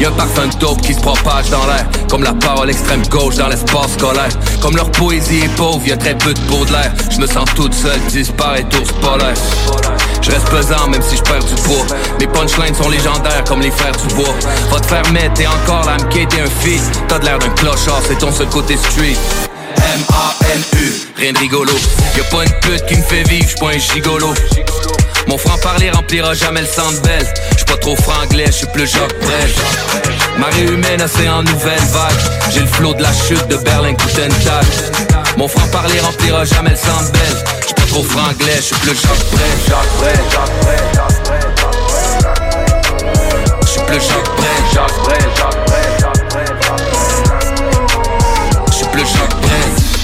Y'a 0.00 0.08
un 0.08 0.12
parfum 0.12 0.46
de 0.46 0.56
dope 0.56 0.80
qui 0.80 0.94
se 0.94 1.00
propage 1.00 1.50
dans 1.50 1.66
l'air. 1.66 1.86
Comme 2.08 2.22
la 2.22 2.32
parole 2.32 2.70
extrême 2.70 3.06
gauche 3.08 3.36
dans 3.36 3.48
l'espace 3.48 3.92
scolaire. 3.98 4.30
Comme 4.62 4.74
leur 4.74 4.90
poésie 4.92 5.40
est 5.44 5.56
pauvre, 5.56 5.86
y'a 5.86 5.96
très 5.98 6.16
peu 6.16 6.32
de 6.32 6.40
beau 6.48 6.64
de 6.64 6.72
l'air. 6.72 6.90
Je 7.10 7.18
me 7.18 7.26
sens 7.26 7.44
toute 7.54 7.74
seule, 7.74 8.00
disparaît 8.08 8.64
ours 8.80 8.92
polaire. 8.92 9.34
Je 10.22 10.30
reste 10.30 10.48
pesant 10.48 10.88
même 10.88 11.02
si 11.02 11.16
je 11.16 11.22
perds 11.22 11.44
du 11.44 11.54
poids. 11.62 11.84
Mes 12.18 12.26
punchlines 12.26 12.74
sont 12.74 12.88
légendaires 12.88 13.44
comme 13.46 13.60
les 13.60 13.70
frères 13.70 13.96
du 13.96 14.14
bois. 14.14 14.34
Va 14.70 14.80
te 14.80 14.86
faire 14.86 15.12
mettre, 15.12 15.34
t'es 15.34 15.46
encore 15.46 15.84
là 15.84 15.92
à 15.92 16.02
me 16.02 16.08
quitter 16.08 16.40
un 16.40 16.50
fils. 16.60 16.90
T'as 17.06 17.18
de 17.18 17.26
l'air 17.26 17.38
d'un 17.38 17.50
clochard, 17.50 18.00
c'est 18.08 18.18
ton 18.18 18.32
seul 18.32 18.48
côté 18.48 18.78
street. 18.78 19.16
M-A-N-U, 19.76 21.06
rien 21.16 21.32
de 21.32 21.38
rigolo. 21.38 21.72
Y'a 22.16 22.24
pas 22.24 22.44
une 22.44 22.52
pute 22.60 22.86
qui 22.86 22.96
me 22.96 23.02
fait 23.02 23.22
vivre, 23.28 23.46
j'suis 23.46 23.58
pas 23.58 23.68
un 23.68 23.78
gigolo. 23.78 24.34
Mon 25.26 25.38
franc-parler 25.38 25.90
remplira 25.90 26.34
jamais 26.34 26.62
le 26.62 26.66
centre. 26.66 27.00
J'suis 27.52 27.64
pas 27.64 27.76
trop 27.76 27.96
franglais, 27.96 28.46
j'suis 28.50 28.66
plus 28.72 28.86
Jacques 28.86 29.18
Brel. 29.20 29.50
Marée 30.38 30.64
humaine, 30.64 31.02
océan 31.02 31.42
nouvelle 31.42 31.78
vague. 31.92 32.18
J'ai 32.52 32.60
le 32.60 32.66
flot 32.66 32.94
de 32.94 33.02
la 33.02 33.12
chute 33.12 33.46
de 33.48 33.56
Berlin 33.56 33.94
Coutental. 33.94 34.64
Mon 35.36 35.46
franc-parler 35.48 36.00
remplira 36.00 36.44
jamais 36.44 36.70
le 36.70 36.76
centre. 36.76 37.12
J'suis 37.62 37.74
pas 37.74 37.86
trop 37.86 38.02
franglais, 38.02 38.60
j'suis 38.60 38.74
plus 38.76 38.96
Jacques 39.00 39.26
Brel. 39.32 39.58
Jacques 39.68 39.96
Brel, 39.98 40.20
Jacques 40.32 40.60
Brel, 40.62 40.78
Jacques 40.94 41.22
Brel. 41.24 41.40
J'suis 43.66 43.80
plus 43.86 44.00
Jacques 44.00 44.36
Brel, 44.36 44.62
Jacques 44.74 44.98
Brel, 45.04 45.29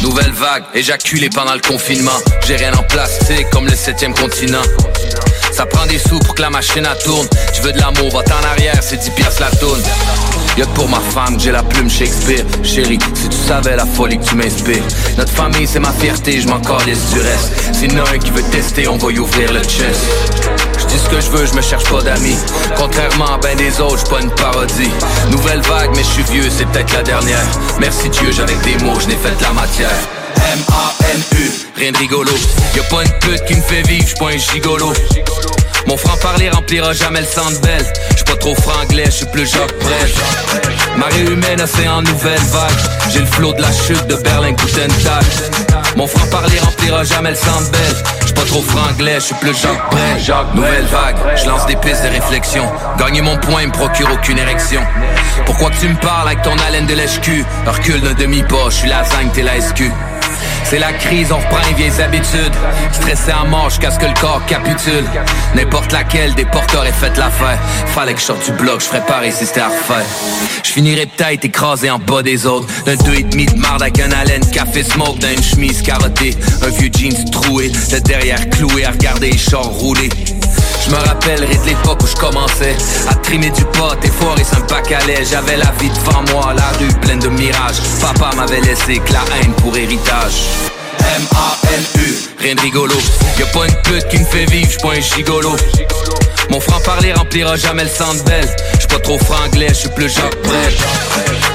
Nouvelle 0.06 0.30
vague, 0.30 0.62
éjaculé 0.72 1.28
pendant 1.28 1.54
le 1.54 1.60
confinement. 1.60 2.16
J'ai 2.46 2.54
rien 2.54 2.72
en 2.74 2.82
plastique 2.84 3.50
comme 3.50 3.66
le 3.66 3.74
septième 3.74 4.14
continent. 4.14 4.62
Ça 5.50 5.66
prend 5.66 5.84
des 5.86 5.98
sous 5.98 6.20
pour 6.20 6.36
que 6.36 6.42
la 6.42 6.48
machine 6.48 6.86
à 6.86 6.94
tourne. 6.94 7.26
Tu 7.52 7.60
veux 7.62 7.72
de 7.72 7.78
l'amour, 7.78 8.10
va 8.12 8.20
en 8.20 8.44
arrière, 8.52 8.78
c'est 8.82 8.98
10 8.98 9.10
piastres 9.10 9.40
la 9.40 9.50
tourne. 9.56 9.82
Y'a 10.56 10.66
pour 10.66 10.88
ma 10.88 11.00
femme 11.00 11.40
j'ai 11.40 11.50
la 11.50 11.64
plume 11.64 11.90
Shakespeare. 11.90 12.44
Chérie, 12.62 13.00
si 13.14 13.28
tu 13.28 13.36
savais 13.36 13.74
la 13.74 13.84
folie 13.84 14.18
que 14.18 14.24
tu 14.24 14.36
m'inspires. 14.36 14.84
Notre 15.18 15.32
famille, 15.32 15.66
c'est 15.66 15.80
ma 15.80 15.92
fierté, 15.92 16.40
je 16.40 16.46
m'en 16.46 16.60
calisse 16.60 17.10
du 17.12 17.18
reste. 17.18 17.74
S'il 17.74 17.92
y 17.92 18.00
en 18.00 18.04
qui 18.04 18.30
veut 18.30 18.44
tester, 18.52 18.86
on 18.86 18.98
va 18.98 19.10
y 19.10 19.18
ouvrir 19.18 19.52
le 19.52 19.62
chest. 19.64 20.06
Dis 20.96 21.02
ce 21.02 21.08
que 21.10 21.20
je 21.20 21.30
veux, 21.30 21.44
je 21.44 21.52
me 21.52 21.60
cherche 21.60 21.84
pas 21.90 22.00
d'amis. 22.00 22.38
Contrairement 22.74 23.34
à 23.34 23.36
ben 23.36 23.54
des 23.58 23.82
autres, 23.82 23.98
je 23.98 24.10
pas 24.10 24.22
une 24.22 24.30
parodie. 24.30 24.90
Nouvelle 25.30 25.60
vague, 25.60 25.90
mais 25.94 26.02
je 26.02 26.08
suis 26.08 26.22
vieux, 26.22 26.48
c'est 26.48 26.64
peut-être 26.70 26.90
la 26.94 27.02
dernière. 27.02 27.44
Merci 27.78 28.08
Dieu, 28.08 28.32
j'avais 28.32 28.54
des 28.64 28.82
mots, 28.82 28.98
je 28.98 29.08
n'ai 29.08 29.16
fait 29.16 29.36
de 29.36 29.42
la 29.42 29.52
matière. 29.52 29.90
M-A-N-U, 30.36 31.50
rien 31.76 31.92
de 31.92 31.98
rigolo. 31.98 32.32
Y'a 32.74 32.82
pas 32.84 33.02
une 33.02 33.12
pute 33.18 33.44
qui 33.44 33.56
me 33.56 33.60
fait 33.60 33.82
vivre, 33.82 34.06
j'suis 34.06 34.16
pas 34.16 34.30
un 34.30 34.38
gigolo. 34.38 34.94
Mon 35.86 35.98
franc-parler 35.98 36.48
remplira 36.48 36.94
jamais 36.94 37.20
le 37.20 37.26
centre 37.26 37.60
belle. 37.60 37.92
J'suis 38.12 38.24
pas 38.24 38.36
trop 38.36 38.54
franglais, 38.54 39.04
j'suis 39.10 39.26
plus 39.26 39.46
Jacques 39.46 39.78
Brel. 39.78 40.10
Marée 40.96 41.24
humaine, 41.24 41.60
océan 41.60 42.00
nouvelle 42.00 42.40
vague. 42.52 43.10
J'ai 43.12 43.20
le 43.20 43.26
flot 43.26 43.52
de 43.52 43.60
la 43.60 43.70
chute 43.70 44.06
de 44.06 44.14
Berlin 44.14 44.54
Coutental. 44.54 45.24
Mon 45.94 46.06
franc-parler 46.06 46.58
remplira 46.60 47.04
jamais 47.04 47.30
le 47.30 47.36
centre 47.36 47.70
belle. 47.70 48.25
Pas 48.36 48.44
trop 48.44 48.62
franglais, 48.62 49.18
j'suis 49.18 49.34
plus 49.36 49.56
Jacques 49.60 49.90
Brel. 49.90 50.46
Nouvelle 50.54 50.84
vague, 50.84 51.16
je 51.36 51.46
lance 51.48 51.66
des 51.66 51.76
pistes 51.76 52.02
de 52.04 52.08
réflexion. 52.08 52.64
Gagner 52.98 53.22
mon 53.22 53.36
point 53.38 53.66
me 53.66 53.72
procure 53.72 54.08
aucune 54.12 54.38
érection. 54.38 54.82
Pourquoi 55.46 55.70
que 55.70 55.76
tu 55.76 55.88
me 55.88 55.96
parles 55.96 56.28
avec 56.28 56.42
ton 56.42 56.56
haleine 56.58 56.86
de 56.86 56.94
lèche-cul? 56.94 57.44
Recule 57.66 58.00
d'un 58.02 58.14
demi-pas, 58.14 58.70
j'suis 58.70 58.88
lasagne, 58.88 59.30
t'es 59.32 59.42
la 59.42 59.60
SQ. 59.60 59.90
C'est 60.68 60.80
la 60.80 60.92
crise, 60.92 61.30
on 61.30 61.36
reprend 61.36 61.64
les 61.68 61.74
vieilles 61.74 62.00
habitudes. 62.00 62.52
Stressé 62.90 63.30
à 63.30 63.44
mort 63.44 63.70
jusqu'à 63.70 63.92
ce 63.92 64.00
que 64.00 64.06
le 64.06 64.20
corps 64.20 64.44
capitule. 64.46 65.04
N'importe 65.54 65.92
laquelle 65.92 66.34
des 66.34 66.44
porteurs 66.44 66.84
ait 66.84 66.92
fait 66.92 67.16
l'affaire. 67.16 67.56
Fallait 67.94 68.14
que 68.14 68.20
je 68.20 68.24
sorte 68.24 68.44
du 68.44 68.50
bloc, 68.50 68.80
je 68.80 68.86
ferais 68.86 69.06
pareil 69.06 69.30
si 69.30 69.46
c'était 69.46 69.60
à 69.60 69.68
refaire. 69.68 70.04
Je 70.64 70.70
finirais 70.72 71.06
peut-être 71.06 71.44
écrasé 71.44 71.88
en 71.88 72.00
bas 72.00 72.22
des 72.24 72.46
autres. 72.46 72.66
D'un 72.84 72.96
deux 72.96 73.14
et 73.14 73.22
demi 73.22 73.46
de 73.46 73.56
marde 73.56 73.82
avec 73.82 74.00
un 74.00 74.10
haleine, 74.10 74.44
café 74.50 74.82
smoke, 74.82 75.20
d'une 75.20 75.40
chemise 75.40 75.82
carottée. 75.82 76.36
Un 76.62 76.70
vieux 76.70 76.90
jeans 76.92 77.30
troué, 77.30 77.68
de 77.68 77.98
derrière 78.00 78.50
cloué 78.50 78.84
à 78.84 78.90
regarder 78.90 79.30
les 79.30 79.38
chars 79.38 79.62
rouler. 79.66 80.08
Je 80.86 80.92
me 80.92 80.98
rappellerai 80.98 81.56
de 81.56 81.66
l'époque 81.66 82.00
où 82.00 82.06
je 82.06 82.14
commençais 82.14 82.76
à 83.08 83.14
trimer 83.14 83.50
du 83.50 83.64
pot 83.64 83.96
et 84.04 84.08
foirer 84.08 84.44
un 84.56 84.60
bac 84.70 84.92
à 84.92 85.04
lait. 85.06 85.24
J'avais 85.28 85.56
la 85.56 85.72
vie 85.80 85.90
devant 85.90 86.22
moi, 86.32 86.54
la 86.54 86.68
rue 86.78 86.92
pleine 87.00 87.18
de 87.18 87.28
mirages. 87.28 87.80
Papa 88.00 88.30
m'avait 88.36 88.60
laissé 88.60 89.00
que 89.00 89.12
la 89.12 89.24
haine 89.36 89.52
pour 89.54 89.76
héritage. 89.76 90.44
M-A-N-U, 91.00 92.14
rien 92.40 92.54
de 92.54 92.60
rigolo. 92.60 92.94
Y'a 93.36 93.46
pas 93.46 93.66
une 93.66 93.74
pute 93.82 94.08
qui 94.08 94.18
me 94.18 94.24
fait 94.26 94.44
vivre, 94.44 94.68
j'suis 94.70 94.78
pas 94.80 94.94
un 94.94 95.00
gigolo. 95.00 95.56
Mon 96.50 96.60
franc-parler 96.60 97.12
remplira 97.14 97.56
jamais 97.56 97.82
le 97.82 97.90
centre 97.90 98.22
belle. 98.22 98.48
J'suis 98.74 98.88
pas 98.88 99.00
trop 99.00 99.18
franglais, 99.18 99.68
j'suis 99.72 99.88
plus 99.88 100.08
Jacques 100.08 100.40
Brel. 100.44 100.72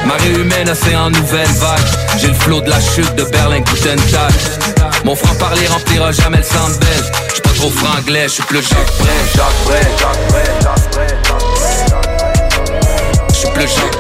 Marée 0.05 0.31
humaine, 0.31 0.69
océan 0.69 1.09
nouvelle 1.09 1.47
vague. 1.47 2.19
J'ai 2.19 2.27
le 2.27 2.33
flot 2.33 2.59
de 2.59 2.69
la 2.69 2.81
chute 2.81 3.15
de 3.15 3.23
Berlin 3.23 3.61
Coutental. 3.61 4.33
Mon 5.05 5.15
franc-parler 5.15 5.67
remplira 5.67 6.11
jamais 6.11 6.37
le 6.37 6.43
centre 6.43 6.77
belle 6.79 7.20
trop 7.61 7.69
franglais, 7.69 8.23
je 8.23 8.33
suis 8.33 8.43
plus 8.43 8.67
Jacques 8.67 8.97
Brel, 8.97 9.09
Jacques 9.35 9.63
Brel, 9.65 9.85
Jacques 9.99 10.29
Brel, 10.29 10.57
Jacques 10.63 10.79
Je 13.29 13.35
suis 13.35 13.49
plus 13.49 13.67
Jacques 13.67 13.99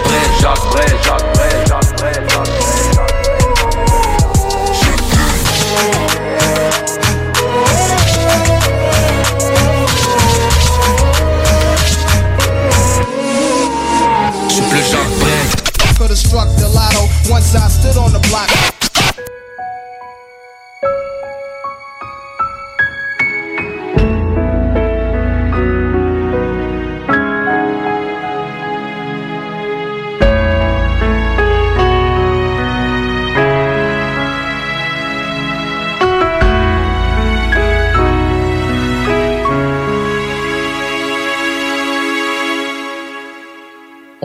Brel, 15.99 16.15
struck 16.15 16.47
the 16.57 16.67
lotto 16.73 17.07
once 17.29 17.53
I 17.53 17.69
stood 17.69 17.97
on 17.97 18.11
the 18.11 18.19
block. 18.27 18.70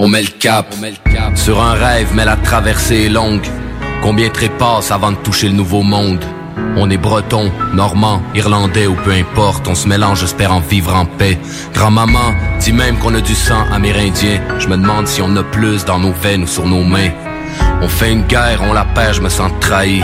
Met 0.04 0.22
le 0.22 0.28
cap. 0.38 0.66
Sur 1.34 1.60
un 1.62 1.72
rêve, 1.72 2.10
mais 2.14 2.24
la 2.24 2.36
traversée 2.36 3.06
est 3.06 3.08
longue. 3.08 3.46
Combien 4.02 4.28
trépassent 4.28 4.90
avant 4.90 5.12
de 5.12 5.16
toucher 5.16 5.48
le 5.48 5.54
nouveau 5.54 5.82
monde? 5.82 6.24
On 6.76 6.90
est 6.90 6.98
breton, 6.98 7.50
normand, 7.72 8.22
irlandais 8.34 8.86
ou 8.86 8.94
peu 8.94 9.12
importe, 9.12 9.66
on 9.66 9.74
se 9.74 9.88
mélange 9.88 10.22
espérant 10.22 10.60
vivre 10.60 10.94
en 10.94 11.06
paix. 11.06 11.38
Grand-maman 11.74 12.34
dit 12.60 12.72
même 12.72 12.98
qu'on 12.98 13.14
a 13.14 13.20
du 13.20 13.34
sang 13.34 13.64
amérindien. 13.72 14.40
Je 14.58 14.68
me 14.68 14.76
demande 14.76 15.06
si 15.06 15.22
on 15.22 15.34
a 15.36 15.42
plus 15.42 15.84
dans 15.84 15.98
nos 15.98 16.12
veines 16.12 16.44
ou 16.44 16.46
sur 16.46 16.66
nos 16.66 16.84
mains. 16.84 17.10
On 17.80 17.88
fait 17.88 18.12
une 18.12 18.24
guerre, 18.24 18.60
on 18.68 18.74
la 18.74 18.84
perd, 18.84 19.14
je 19.14 19.22
me 19.22 19.30
sens 19.30 19.50
trahi. 19.60 20.02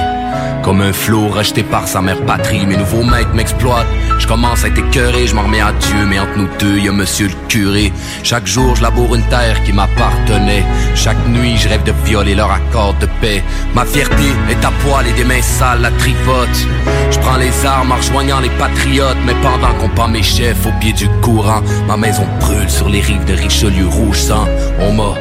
Comme 0.62 0.80
un 0.80 0.92
flot 0.92 1.28
rejeté 1.28 1.62
par 1.62 1.88
sa 1.88 2.00
mère 2.00 2.20
patrie, 2.22 2.66
mes 2.66 2.76
nouveaux 2.76 3.02
maîtres 3.02 3.34
m'exploitent. 3.34 3.86
Je 4.18 4.26
commence 4.26 4.64
à 4.64 4.68
être 4.68 4.78
écœuré, 4.78 5.26
je 5.26 5.34
m'en 5.34 5.42
remets 5.42 5.60
à 5.60 5.72
Dieu, 5.72 6.06
mais 6.08 6.20
entre 6.20 6.38
nous 6.38 6.48
deux, 6.60 6.78
y 6.78 6.88
a 6.88 6.92
monsieur 6.92 7.28
le 7.28 7.34
curé. 7.48 7.92
Chaque 8.22 8.46
jour, 8.46 8.76
je 8.76 8.82
laboure 8.82 9.14
une 9.16 9.24
terre 9.24 9.62
qui 9.64 9.72
m'appartenait. 9.72 10.64
Chaque 10.94 11.26
nuit, 11.28 11.56
je 11.56 11.68
rêve 11.68 11.82
de 11.82 11.92
violer 12.04 12.34
leur 12.34 12.50
accord 12.52 12.94
de 13.00 13.06
paix. 13.20 13.42
Ma 13.74 13.84
fierté 13.84 14.22
est 14.48 14.64
à 14.64 14.70
poil 14.84 15.06
et 15.08 15.12
des 15.12 15.24
mains 15.24 15.42
sales 15.42 15.80
la 15.80 15.90
tripote. 15.90 16.66
Je 17.10 17.18
prends 17.18 17.36
les 17.36 17.66
armes 17.66 17.92
en 17.92 17.96
rejoignant 17.96 18.40
les 18.40 18.50
patriotes, 18.50 19.18
mais 19.26 19.34
pendant 19.42 19.74
qu'on 19.74 19.88
pend 19.88 20.08
mes 20.08 20.22
chefs 20.22 20.64
au 20.66 20.72
pied 20.80 20.92
du 20.92 21.08
courant, 21.20 21.62
ma 21.88 21.96
maison 21.96 22.26
brûle 22.38 22.70
sur 22.70 22.88
les 22.88 23.00
rives 23.00 23.24
de 23.24 23.34
Richelieu 23.34 23.88
rouge 23.88 24.20
sang. 24.20 24.46
On 24.78 24.92
m'a 24.92 25.14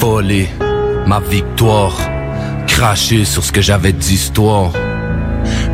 volé 0.00 0.48
ma 1.06 1.18
victoire 1.18 1.98
craché 2.80 3.26
sur 3.26 3.44
ce 3.44 3.52
que 3.52 3.60
j'avais 3.60 3.92
d'histoire. 3.92 4.72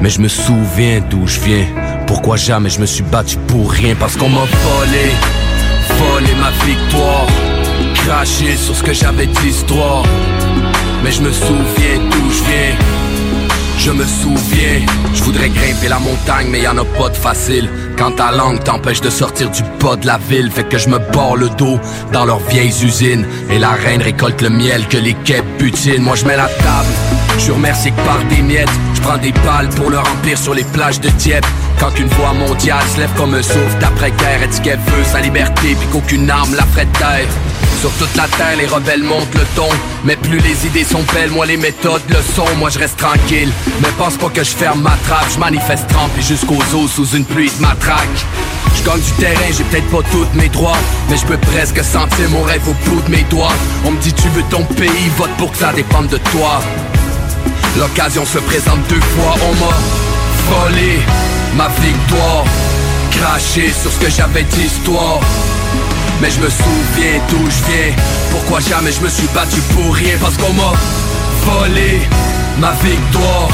Mais 0.00 0.10
je 0.10 0.20
me 0.20 0.26
souviens 0.26 1.00
d'où 1.08 1.24
je 1.28 1.38
viens. 1.38 1.66
Pourquoi 2.08 2.36
jamais 2.36 2.68
je 2.68 2.80
me 2.80 2.86
suis 2.86 3.04
battu 3.04 3.36
pour 3.46 3.70
rien? 3.70 3.94
Parce 3.94 4.16
qu'on 4.16 4.28
m'a 4.28 4.40
volé, 4.40 5.06
volé 6.00 6.34
ma 6.34 6.50
victoire. 6.66 7.28
Craché 7.94 8.56
sur 8.56 8.74
ce 8.74 8.82
que 8.82 8.92
j'avais 8.92 9.26
d'histoire. 9.26 10.02
Mais 11.04 11.12
je 11.12 11.22
me 11.22 11.30
souviens 11.30 11.98
d'où 12.10 12.28
je 12.28 12.42
viens. 12.48 13.05
Je 13.78 13.90
me 13.90 14.04
souviens, 14.04 14.80
je 15.14 15.22
voudrais 15.22 15.48
grimper 15.48 15.88
la 15.88 15.98
montagne, 15.98 16.48
mais 16.50 16.62
y 16.62 16.68
en 16.68 16.76
a 16.78 16.84
pas 16.84 17.08
de 17.08 17.16
facile. 17.16 17.68
Quand 17.96 18.12
ta 18.12 18.32
langue 18.32 18.62
t'empêche 18.62 19.00
de 19.00 19.10
sortir 19.10 19.50
du 19.50 19.62
pas 19.78 19.96
de 19.96 20.06
la 20.06 20.18
ville, 20.18 20.50
fait 20.50 20.64
que 20.64 20.78
je 20.78 20.88
me 20.88 20.98
bord 21.12 21.36
le 21.36 21.48
dos 21.50 21.78
dans 22.12 22.24
leurs 22.24 22.40
vieilles 22.48 22.84
usines. 22.84 23.26
Et 23.50 23.58
la 23.58 23.70
reine 23.70 24.02
récolte 24.02 24.42
le 24.42 24.50
miel 24.50 24.86
que 24.88 24.96
les 24.96 25.14
quais 25.24 25.42
butinent. 25.58 26.02
Moi 26.02 26.16
je 26.16 26.24
mets 26.24 26.36
la 26.36 26.48
table, 26.48 26.88
je 27.36 27.42
suis 27.42 27.52
remercié 27.52 27.90
que 27.92 28.00
par 28.04 28.18
des 28.28 28.42
miettes. 28.42 28.68
Je 28.94 29.00
prends 29.00 29.18
des 29.18 29.32
balles 29.32 29.68
pour 29.70 29.90
le 29.90 29.98
remplir 29.98 30.36
sur 30.36 30.54
les 30.54 30.64
plages 30.64 31.00
de 31.00 31.08
Dieppe. 31.10 31.46
Quand 31.78 31.96
une 31.98 32.08
voix 32.08 32.32
mondiale 32.32 32.84
se 32.94 33.00
lève 33.00 33.12
comme 33.16 33.34
un 33.34 33.42
souffle 33.42 33.78
d'après-guerre, 33.80 34.42
et 34.42 34.62
qu'elle 34.62 34.78
veut 34.78 35.04
sa 35.04 35.20
liberté, 35.20 35.76
puis 35.78 35.88
qu'aucune 35.92 36.28
arme 36.30 36.54
la 36.54 36.64
ferait. 36.64 36.86
Sur 37.80 37.90
toute 37.92 38.14
la 38.16 38.26
terre, 38.28 38.56
les 38.56 38.66
rebelles 38.66 39.02
montent 39.02 39.34
le 39.34 39.44
ton. 39.54 39.68
Mais 40.04 40.16
plus 40.16 40.38
les 40.38 40.66
idées 40.66 40.84
sont 40.84 41.04
belles, 41.12 41.30
moi 41.30 41.46
les 41.46 41.56
méthodes 41.56 42.02
le 42.08 42.16
sont. 42.34 42.56
Moi 42.58 42.70
je 42.70 42.78
reste 42.78 42.96
tranquille. 42.96 43.50
Mais 43.80 43.88
pense 43.98 44.16
pas 44.16 44.28
que 44.28 44.42
je 44.42 44.50
ferme 44.50 44.80
ma 44.80 44.96
trappe. 45.06 45.26
Je 45.32 45.38
manifeste 45.38 45.86
trempé 45.88 46.22
jusqu'aux 46.22 46.62
os 46.74 46.90
sous 46.90 47.16
une 47.16 47.24
pluie 47.24 47.50
de 47.56 47.62
matraque. 47.62 48.26
Je 48.74 48.82
gagne 48.82 49.00
du 49.00 49.12
terrain, 49.12 49.50
j'ai 49.56 49.64
peut-être 49.64 49.90
pas 49.90 50.02
tous 50.10 50.26
mes 50.34 50.48
droits. 50.48 50.78
Mais 51.10 51.16
je 51.16 51.26
peux 51.26 51.38
presque 51.38 51.82
sentir 51.84 52.30
mon 52.30 52.42
rêve 52.42 52.66
au 52.68 52.74
bout 52.88 53.02
de 53.02 53.10
mes 53.10 53.24
doigts. 53.24 53.54
On 53.84 53.90
me 53.90 53.98
dit 54.00 54.12
tu 54.12 54.28
veux 54.30 54.44
ton 54.44 54.64
pays, 54.64 55.10
vote 55.16 55.30
pour 55.38 55.52
que 55.52 55.58
ça 55.58 55.72
dépende 55.72 56.08
de 56.08 56.18
toi. 56.18 56.60
L'occasion 57.78 58.24
se 58.24 58.38
présente 58.38 58.80
deux 58.88 59.00
fois, 59.00 59.34
on 59.42 59.54
m'a 59.54 60.64
volé 60.64 60.98
ma 61.56 61.68
victoire. 61.68 62.44
Craché 63.10 63.72
sur 63.72 63.90
ce 63.90 63.98
que 63.98 64.10
j'avais 64.10 64.44
d'histoire. 64.44 65.20
Mais 66.20 66.30
je 66.30 66.40
me 66.40 66.48
souviens 66.48 67.20
d'où 67.28 67.38
je 67.38 67.70
viens. 67.70 67.94
Pourquoi 68.30 68.60
jamais 68.60 68.92
je 68.92 69.00
me 69.00 69.08
suis 69.08 69.28
battu 69.28 69.60
pour 69.74 69.94
rien? 69.94 70.16
Parce 70.20 70.36
qu'on 70.36 70.52
m'a 70.52 70.72
volé 71.44 72.00
ma 72.58 72.72
victoire. 72.72 73.48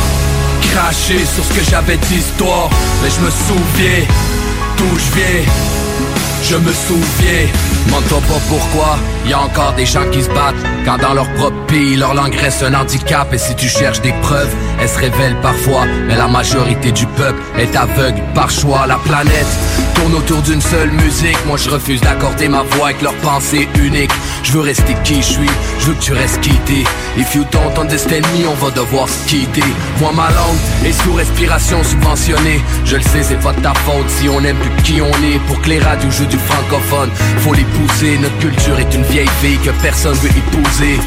Craché 0.71 1.19
sur 1.25 1.45
ce 1.45 1.53
que 1.53 1.65
j'avais 1.71 1.97
d'histoire. 1.97 2.71
Mais 3.03 3.11
je 3.11 3.21
me 3.21 3.31
souviens 3.31 4.07
d'où 4.79 4.99
je 4.99 5.19
viens. 5.19 5.45
Je 6.45 6.57
me 6.57 6.73
souviens, 6.73 7.47
demande 7.87 8.05
pas 8.05 8.41
pourquoi, 8.49 8.99
y 9.25 9.33
a 9.33 9.41
encore 9.41 9.75
des 9.75 9.87
gens 9.87 10.05
qui 10.11 10.23
se 10.23 10.29
battent. 10.29 10.57
Quand 10.85 10.99
dans 10.99 11.15
leur 11.15 11.33
propre 11.35 11.57
pays, 11.67 11.95
leur 11.95 12.15
langue 12.15 12.35
reste 12.35 12.65
un 12.65 12.75
handicap. 12.75 13.33
Et 13.33 13.39
si 13.39 13.55
tu 13.55 13.69
cherches 13.69 14.01
des 14.01 14.13
preuves, 14.23 14.53
elles 14.83 14.89
se 14.89 14.99
révèlent 14.99 15.41
parfois 15.41 15.87
Mais 16.09 16.17
la 16.17 16.27
majorité 16.27 16.91
du 16.91 17.07
peuple 17.07 17.41
est 17.59 17.75
aveugle 17.77 18.23
par 18.35 18.51
choix. 18.51 18.87
La 18.87 18.97
planète 18.97 19.47
tourne 19.95 20.15
autour 20.15 20.43
d'une 20.43 20.61
seule 20.61 20.91
musique. 20.91 21.39
Moi 21.47 21.57
je 21.57 21.71
refuse 21.71 22.01
d'accorder 22.01 22.49
ma 22.49 22.63
voix 22.63 22.87
avec 22.87 23.03
leur 23.03 23.15
pensée 23.17 23.69
unique 23.79 24.11
Je 24.43 24.53
veux 24.53 24.61
rester 24.61 24.97
qui 25.05 25.17
je 25.17 25.33
suis, 25.37 25.51
je 25.79 25.87
veux 25.87 25.95
que 25.95 26.03
tu 26.03 26.13
restes 26.13 26.41
quitté 26.41 26.85
If 27.17 27.35
you 27.35 27.45
don't 27.53 27.79
understand 27.79 28.23
me, 28.35 28.49
on 28.49 28.55
va 28.55 28.71
devoir 28.71 29.09
se 29.09 29.29
quitter. 29.29 29.63
Moi 30.01 30.13
ma 30.15 30.29
langue 30.31 30.59
est 30.85 30.93
sous 31.03 31.13
respiration 31.13 31.83
subventionnée. 31.85 32.61
Je 32.85 32.97
le 32.97 33.03
sais, 33.03 33.23
c'est 33.23 33.41
pas 33.41 33.53
de 33.53 33.61
ta 33.61 33.75
faute 33.75 34.09
si 34.09 34.29
on 34.29 34.43
aime 34.43 34.57
plus 34.57 34.83
qui 34.83 35.01
on 35.01 35.11
est. 35.11 35.39
Pour 35.47 35.61
que 35.61 35.69
les 35.69 35.79
radios 35.79 36.11
jouent 36.11 36.27
du 36.27 36.39
francophone, 36.39 37.11
faut 37.39 37.55
les 37.55 37.65
pousser. 37.65 38.19
Notre 38.19 38.39
culture 38.39 38.79
est 38.81 38.95
une 38.95 39.05
vieille 39.05 39.31
fille 39.41 39.59
que 39.59 39.71
personne 39.83 40.15
veut 40.15 40.31
épouser. 40.31 40.99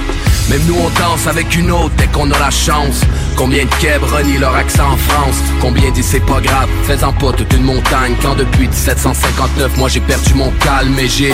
Même 0.49 0.61
nous 0.67 0.75
on 0.75 0.89
danse 0.99 1.25
avec 1.27 1.55
une 1.55 1.71
autre 1.71 1.93
dès 1.97 2.07
qu'on 2.07 2.29
a 2.29 2.37
la 2.37 2.51
chance 2.51 3.01
Combien 3.35 3.65
de 3.65 3.75
keb 3.81 4.01
renient 4.03 4.39
leur 4.39 4.55
accent 4.55 4.93
en 4.93 4.97
France? 4.97 5.35
Combien 5.59 5.91
disent 5.91 6.07
c'est 6.07 6.25
pas 6.25 6.39
grave, 6.39 6.69
faisant 6.83 7.11
pas 7.13 7.33
toute 7.33 7.51
une 7.53 7.63
montagne? 7.63 8.15
Quand 8.21 8.35
depuis 8.35 8.67
1759 8.67 9.77
moi 9.77 9.89
j'ai 9.89 9.99
perdu 9.99 10.33
mon 10.35 10.51
calme 10.51 10.97
et 10.97 11.09
j'ai 11.09 11.33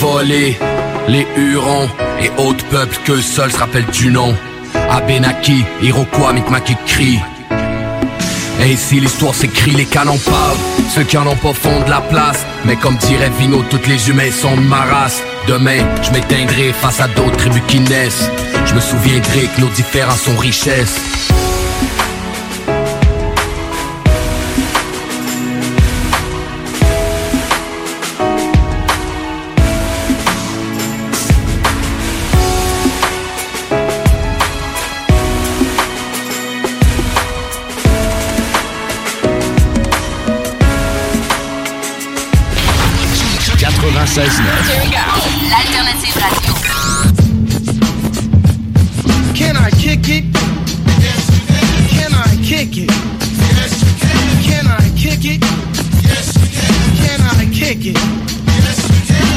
volé 0.00 0.58
les 1.06 1.26
Hurons. 1.36 1.88
Et 2.20 2.30
autres 2.40 2.64
peuples 2.66 2.96
que 3.04 3.20
seuls 3.20 3.52
se 3.52 3.58
rappellent 3.58 3.90
du 3.92 4.10
nom. 4.10 4.34
Abenaki, 4.90 5.64
Iroquois, 5.82 6.32
Mi'kmaq 6.32 6.72
crie. 6.86 7.20
Et 8.60 8.72
ici 8.72 8.98
l'histoire 8.98 9.34
s'écrit, 9.34 9.72
les 9.72 9.84
canons 9.84 10.18
parlent. 10.18 10.56
Ceux 10.94 11.04
qui 11.04 11.16
en 11.16 11.26
ont 11.26 11.36
pas 11.36 11.52
font 11.52 11.84
de 11.84 11.90
la 11.90 12.00
place. 12.00 12.44
Mais 12.64 12.76
comme 12.76 12.96
dirait 12.96 13.30
Vino, 13.38 13.62
toutes 13.70 13.86
les 13.86 14.08
humains 14.08 14.32
sont 14.32 14.56
de 14.56 14.62
ma 14.62 14.80
race. 14.80 15.22
Demain, 15.46 15.78
je 16.02 16.10
m'éteindrai 16.10 16.72
face 16.72 17.00
à 17.00 17.06
d'autres 17.08 17.36
tribus 17.36 17.62
qui 17.68 17.80
naissent. 17.80 18.30
Je 18.66 18.74
me 18.74 18.80
souviendrai 18.80 19.48
que 19.54 19.60
nos 19.60 19.68
différences 19.68 20.22
sont 20.22 20.36
richesses 20.36 20.98
96.9. 44.18 44.26
L'alternative 45.48 46.16
radio. 46.16 46.52
Can 49.32 49.56
I 49.56 49.70
kick 49.70 50.08
it? 50.08 50.24
Yes, 50.98 51.30
you 51.30 51.38
can. 51.46 51.86
Can 51.88 52.12
I 52.14 52.36
kick 52.42 52.76
it? 52.78 52.90
Yes, 53.54 53.78
you 53.80 53.94
can. 54.00 54.42
Can 54.42 54.66
I 54.66 54.90
kick 54.96 55.24
it? 55.24 55.40
Yes, 56.02 56.34
you 56.34 56.48
can. 56.50 56.74
Can 56.98 57.20
I 57.22 57.46
kick 57.52 57.86
it? 57.86 57.94
Yes, 57.94 58.78
you 58.90 58.98
can. 59.06 59.30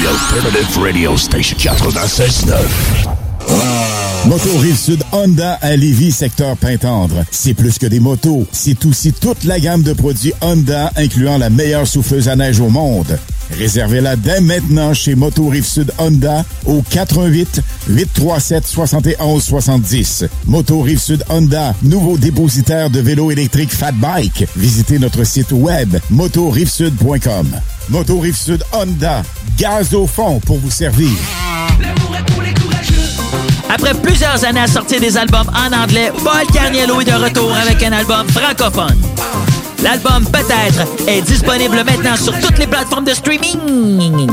The 0.00 0.06
Alternative 0.08 0.76
Radio 0.80 1.16
Station 1.16 1.58
96.9. 1.58 3.08
Moto 4.26 4.58
Rive-Sud 4.58 5.02
Honda 5.10 5.58
à 5.60 5.74
Lévis, 5.74 6.12
secteur 6.12 6.56
Pintendre. 6.56 7.24
C'est 7.32 7.54
plus 7.54 7.78
que 7.78 7.86
des 7.86 7.98
motos, 7.98 8.46
c'est 8.52 8.84
aussi 8.84 9.12
toute 9.12 9.42
la 9.42 9.58
gamme 9.58 9.82
de 9.82 9.92
produits 9.92 10.34
Honda, 10.40 10.92
incluant 10.94 11.36
la 11.36 11.50
meilleure 11.50 11.88
souffleuse 11.88 12.28
à 12.28 12.36
neige 12.36 12.60
au 12.60 12.68
monde. 12.68 13.18
Réservez-la 13.60 14.16
dès 14.16 14.40
maintenant 14.40 14.94
chez 14.94 15.14
Moto 15.14 15.50
Rive-Sud 15.50 15.92
Honda 15.98 16.46
au 16.64 16.80
88 16.80 17.60
837 17.88 18.66
71 18.66 19.42
70. 19.44 20.24
Moto 20.46 20.80
Rive-Sud 20.80 21.22
Honda, 21.28 21.74
nouveau 21.82 22.16
dépositaire 22.16 22.88
de 22.88 23.00
vélos 23.00 23.30
électriques 23.30 23.74
Fat 23.74 23.92
Bike. 23.92 24.46
Visitez 24.56 24.98
notre 24.98 25.24
site 25.24 25.52
web 25.52 25.94
motorivesud.com. 26.08 27.48
Moto 27.90 28.18
Rive-Sud 28.20 28.64
Honda, 28.72 29.22
gaz 29.58 29.92
au 29.92 30.06
fond 30.06 30.40
pour 30.40 30.56
vous 30.56 30.70
servir. 30.70 31.10
Après 33.68 33.92
plusieurs 33.92 34.42
années 34.46 34.60
à 34.60 34.68
sortir 34.68 35.00
des 35.00 35.18
albums 35.18 35.50
en 35.54 35.70
anglais, 35.76 36.10
Paul 36.24 36.46
Carniello 36.50 37.02
est 37.02 37.04
de 37.04 37.12
retour 37.12 37.54
avec 37.54 37.82
un 37.82 37.92
album 37.92 38.26
francophone. 38.30 38.96
L'album 39.82 40.24
Peut-être 40.26 40.86
est 41.08 41.22
disponible 41.22 41.82
maintenant 41.84 42.16
sur 42.16 42.38
toutes 42.40 42.58
les 42.58 42.66
plateformes 42.66 43.04
de 43.04 43.14
streaming. 43.14 44.28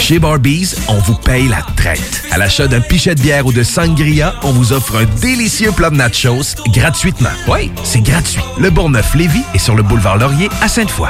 Chez 0.00 0.18
Barbies, 0.18 0.74
on 0.88 0.98
vous 0.98 1.14
paye 1.14 1.48
la 1.48 1.62
traite. 1.76 2.24
À 2.30 2.38
l'achat 2.38 2.66
d'un 2.66 2.80
pichet 2.80 3.14
de 3.14 3.20
bière 3.20 3.46
ou 3.46 3.52
de 3.52 3.62
sangria, 3.62 4.34
on 4.42 4.52
vous 4.52 4.72
offre 4.72 4.96
un 4.96 5.04
délicieux 5.20 5.72
plat 5.72 5.90
de 5.90 5.96
nachos 5.96 6.56
gratuitement. 6.72 7.30
Oui, 7.46 7.70
c'est 7.84 8.00
gratuit. 8.00 8.40
Le 8.58 8.70
Bourgneuf-Lévis 8.70 9.44
est 9.54 9.58
sur 9.58 9.74
le 9.74 9.82
boulevard 9.82 10.16
Laurier 10.16 10.48
à 10.62 10.68
Sainte-Foy. 10.68 11.08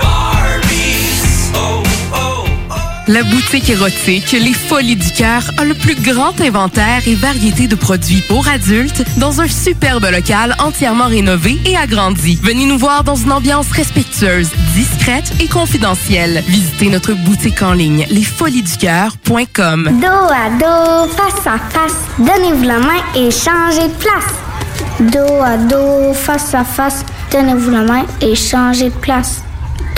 La 3.09 3.23
boutique 3.23 3.71
érotique 3.71 4.33
Les 4.33 4.53
Folies 4.53 4.97
du 4.97 5.11
Cœur 5.13 5.43
a 5.57 5.65
le 5.65 5.73
plus 5.73 5.95
grand 5.95 6.39
inventaire 6.43 7.01
et 7.07 7.15
variété 7.15 7.67
de 7.67 7.75
produits 7.75 8.23
pour 8.29 8.47
adultes 8.47 9.03
dans 9.17 9.41
un 9.41 9.49
superbe 9.49 10.05
local 10.13 10.55
entièrement 10.59 11.07
rénové 11.07 11.59
et 11.65 11.75
agrandi. 11.75 12.39
Venez 12.43 12.67
nous 12.67 12.77
voir 12.77 13.05
dans 13.05 13.15
une 13.15 13.33
ambiance 13.33 13.71
respectueuse, 13.73 14.51
discrète 14.75 15.33
et 15.41 15.49
confidentielle. 15.49 16.45
Visitez 16.49 16.91
notre 16.91 17.15
boutique 17.15 17.63
en 17.63 17.73
ligne 17.73 18.07
lesfoliesducoeur.com. 18.11 20.01
Dos 20.03 20.07
à 20.07 20.51
dos, 20.61 21.11
face 21.11 21.47
à 21.47 21.59
face, 21.71 21.97
donnez-vous 22.19 22.65
la 22.65 22.79
main 22.79 23.03
et 23.17 23.31
changez 23.31 23.89
de 23.89 23.95
place. 23.95 24.35
Dos 25.01 25.43
à 25.43 25.57
dos, 25.57 26.13
face 26.13 26.55
à 26.55 26.63
face, 26.63 27.07
donnez-vous 27.33 27.71
la 27.71 27.85
main 27.85 28.05
et 28.21 28.35
changez 28.35 28.91
de 28.91 28.97
place. 28.97 29.43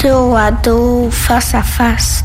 Dos 0.00 0.36
à 0.36 0.52
dos, 0.52 1.10
face 1.10 1.56
à 1.56 1.62
face, 1.64 2.24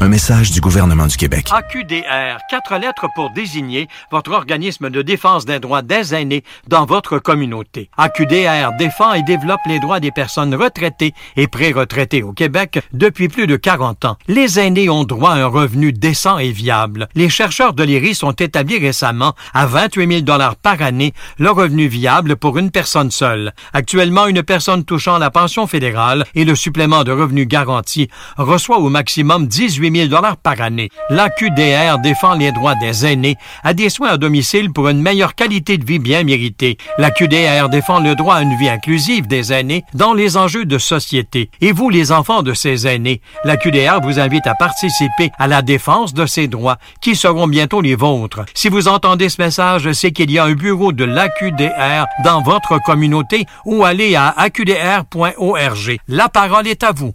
Un 0.00 0.08
message 0.08 0.50
du 0.50 0.60
gouvernement 0.60 1.06
du 1.06 1.16
Québec. 1.16 1.48
AQDR, 1.52 2.40
quatre 2.50 2.76
lettres 2.78 3.06
pour 3.14 3.30
désigner 3.30 3.88
votre 4.10 4.32
organisme 4.32 4.90
de 4.90 5.02
défense 5.02 5.44
des 5.44 5.60
droits 5.60 5.82
des 5.82 6.14
aînés 6.14 6.42
dans 6.66 6.84
votre 6.84 7.20
communauté. 7.20 7.90
AQDR 7.96 8.72
défend 8.76 9.12
et 9.12 9.22
développe 9.22 9.60
les 9.66 9.78
droits 9.78 10.00
des 10.00 10.10
personnes 10.10 10.52
retraitées 10.56 11.14
et 11.36 11.46
pré-retraitées 11.46 12.24
au 12.24 12.32
Québec 12.32 12.80
depuis 12.92 13.28
plus 13.28 13.46
de 13.46 13.54
40 13.54 14.04
ans. 14.04 14.16
Les 14.26 14.58
aînés 14.58 14.90
ont 14.90 15.04
droit 15.04 15.30
à 15.30 15.36
un 15.36 15.46
revenu 15.46 15.92
décent 15.92 16.38
et 16.38 16.50
viable. 16.50 17.08
Les 17.14 17.28
chercheurs 17.28 17.72
de 17.72 17.84
l'IRIS 17.84 18.24
ont 18.24 18.32
établi 18.32 18.78
récemment 18.78 19.34
à 19.54 19.64
28 19.66 20.24
000 20.26 20.38
par 20.60 20.82
année 20.82 21.14
le 21.38 21.52
revenu 21.52 21.86
viable 21.86 22.34
pour 22.34 22.58
une 22.58 22.72
personne 22.72 23.12
seule. 23.12 23.52
Actuellement, 23.72 24.26
une 24.26 24.42
personne 24.42 24.84
touchant 24.84 25.18
la 25.18 25.30
pension 25.30 25.68
fédérale 25.68 26.24
et 26.34 26.44
le 26.44 26.56
supplément 26.56 27.04
de 27.04 27.12
revenu 27.12 27.46
garanti 27.46 28.08
reçoit 28.36 28.78
au 28.78 28.88
maximum 28.88 29.46
18 29.46 29.83
000 29.90 30.22
par 30.42 30.60
année. 30.60 30.90
L'AQDR 31.10 31.98
défend 31.98 32.34
les 32.34 32.52
droits 32.52 32.74
des 32.74 33.06
aînés 33.06 33.36
à 33.62 33.74
des 33.74 33.88
soins 33.88 34.10
à 34.10 34.16
domicile 34.16 34.72
pour 34.72 34.88
une 34.88 35.00
meilleure 35.00 35.34
qualité 35.34 35.78
de 35.78 35.84
vie 35.84 35.98
bien 35.98 36.24
méritée. 36.24 36.78
L'AQDR 36.98 37.68
défend 37.68 38.00
le 38.00 38.14
droit 38.14 38.36
à 38.36 38.42
une 38.42 38.56
vie 38.56 38.68
inclusive 38.68 39.26
des 39.26 39.52
aînés 39.52 39.84
dans 39.94 40.14
les 40.14 40.36
enjeux 40.36 40.64
de 40.64 40.78
société. 40.78 41.50
Et 41.60 41.72
vous, 41.72 41.90
les 41.90 42.12
enfants 42.12 42.42
de 42.42 42.54
ces 42.54 42.86
aînés, 42.86 43.20
l'AQDR 43.44 44.00
vous 44.02 44.18
invite 44.18 44.46
à 44.46 44.54
participer 44.54 45.30
à 45.38 45.46
la 45.46 45.62
défense 45.62 46.14
de 46.14 46.26
ces 46.26 46.48
droits 46.48 46.78
qui 47.00 47.16
seront 47.16 47.46
bientôt 47.46 47.80
les 47.80 47.94
vôtres. 47.94 48.44
Si 48.54 48.68
vous 48.68 48.88
entendez 48.88 49.28
ce 49.28 49.40
message, 49.40 49.92
c'est 49.92 50.12
qu'il 50.12 50.30
y 50.30 50.38
a 50.38 50.44
un 50.44 50.52
bureau 50.52 50.92
de 50.92 51.04
l'AQDR 51.04 52.06
dans 52.24 52.42
votre 52.42 52.78
communauté 52.82 53.46
ou 53.64 53.84
allez 53.84 54.14
à 54.16 54.28
aqdr.org. 54.36 55.98
La 56.08 56.28
parole 56.28 56.66
est 56.66 56.82
à 56.82 56.92
vous. 56.92 57.14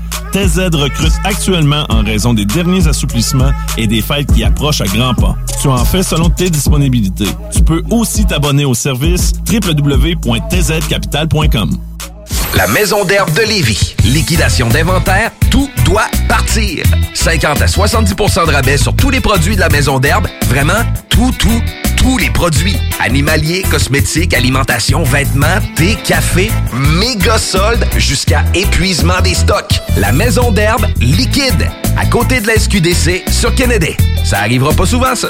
TZ 0.31 0.69
recrute 0.73 1.13
actuellement 1.23 1.85
en 1.89 2.03
raison 2.03 2.33
des 2.33 2.45
derniers 2.45 2.87
assouplissements 2.87 3.51
et 3.77 3.85
des 3.87 4.01
fêtes 4.01 4.33
qui 4.33 4.43
approchent 4.43 4.81
à 4.81 4.85
grands 4.85 5.13
pas. 5.13 5.35
Tu 5.61 5.67
en 5.67 5.85
fais 5.85 6.01
selon 6.03 6.29
tes 6.29 6.49
disponibilités. 6.49 7.29
Tu 7.53 7.61
peux 7.63 7.83
aussi 7.89 8.25
t'abonner 8.25 8.65
au 8.65 8.73
service 8.73 9.31
www.tzcapital.com. 9.51 11.77
La 12.55 12.67
Maison 12.67 13.05
d'herbe 13.05 13.33
de 13.33 13.41
Lévis. 13.41 13.95
Liquidation 14.03 14.67
d'inventaire, 14.67 15.31
tout 15.49 15.69
doit 15.85 16.09
partir. 16.27 16.83
50 17.13 17.61
à 17.61 17.65
70% 17.65 18.45
de 18.45 18.51
rabais 18.51 18.77
sur 18.77 18.93
tous 18.95 19.09
les 19.09 19.21
produits 19.21 19.55
de 19.55 19.61
la 19.61 19.69
Maison 19.69 19.99
d'herbe. 19.99 20.27
Vraiment, 20.47 20.83
tout, 21.09 21.31
tout, 21.39 21.61
tous 21.95 22.17
les 22.17 22.29
produits. 22.29 22.77
Animaliers, 22.99 23.63
cosmétiques, 23.63 24.33
alimentation, 24.33 25.03
vêtements, 25.03 25.59
thé, 25.75 25.97
café, 26.03 26.51
méga 26.73 27.37
soldes 27.37 27.85
jusqu'à 27.97 28.43
épuisement 28.53 29.21
des 29.21 29.33
stocks. 29.33 29.79
La 29.97 30.11
Maison 30.11 30.51
d'herbe 30.51 30.85
liquide, 30.99 31.69
à 31.97 32.05
côté 32.05 32.41
de 32.41 32.47
la 32.47 32.59
SQDC 32.59 33.23
sur 33.31 33.55
Kennedy. 33.55 33.95
Ça 34.25 34.39
arrivera 34.39 34.73
pas 34.73 34.85
souvent, 34.85 35.15
ça. 35.15 35.29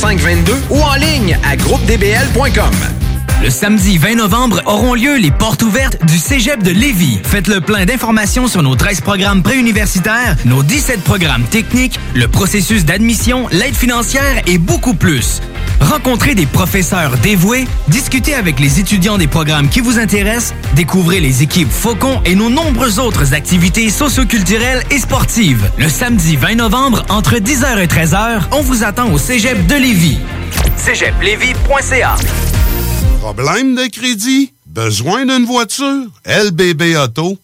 2522 0.00 0.52
ou 0.70 0.80
en 0.80 0.94
ligne 0.94 1.38
à 1.48 1.56
groupedbl.com. 1.56 2.74
Le 3.42 3.50
samedi 3.50 3.98
20 3.98 4.16
novembre 4.16 4.60
auront 4.66 4.94
lieu 4.94 5.16
les 5.16 5.30
portes 5.30 5.62
ouvertes 5.62 6.04
du 6.06 6.18
Cégep 6.18 6.62
de 6.62 6.70
Lévis. 6.70 7.20
Faites 7.22 7.46
le 7.46 7.60
plein 7.60 7.84
d'informations 7.84 8.48
sur 8.48 8.62
nos 8.62 8.74
13 8.74 9.02
programmes 9.02 9.42
préuniversitaires, 9.42 10.36
nos 10.46 10.62
17 10.62 11.02
programmes 11.02 11.44
techniques, 11.44 11.98
le 12.14 12.26
processus 12.26 12.84
d'admission, 12.84 13.46
l'aide 13.52 13.76
financière 13.76 14.42
et 14.46 14.58
beaucoup 14.58 14.94
plus. 14.94 15.40
Rencontrez 15.80 16.34
des 16.34 16.46
professeurs 16.46 17.16
dévoués, 17.18 17.66
discutez 17.88 18.34
avec 18.34 18.58
les 18.60 18.80
étudiants 18.80 19.18
des 19.18 19.26
programmes 19.26 19.68
qui 19.68 19.80
vous 19.80 19.98
intéressent, 19.98 20.54
découvrez 20.74 21.20
les 21.20 21.42
équipes 21.42 21.70
Faucon 21.70 22.20
et 22.24 22.34
nos 22.34 22.50
nombreuses 22.50 22.98
autres 22.98 23.34
activités 23.34 23.90
socioculturelles 23.90 24.82
et 24.90 24.98
sportives. 24.98 25.70
Le 25.78 25.88
samedi 25.88 26.36
20 26.36 26.56
novembre, 26.56 27.04
entre 27.08 27.36
10h 27.36 27.78
et 27.78 27.86
13h, 27.86 28.42
on 28.52 28.62
vous 28.62 28.84
attend 28.84 29.12
au 29.12 29.18
Cégep 29.18 29.66
de 29.66 29.74
Lévis. 29.74 30.18
Problème 33.20 33.74
de 33.74 33.86
crédit? 33.90 34.52
Besoin 34.66 35.24
d'une 35.24 35.44
voiture? 35.44 36.06
lbbauto.com 36.26 37.43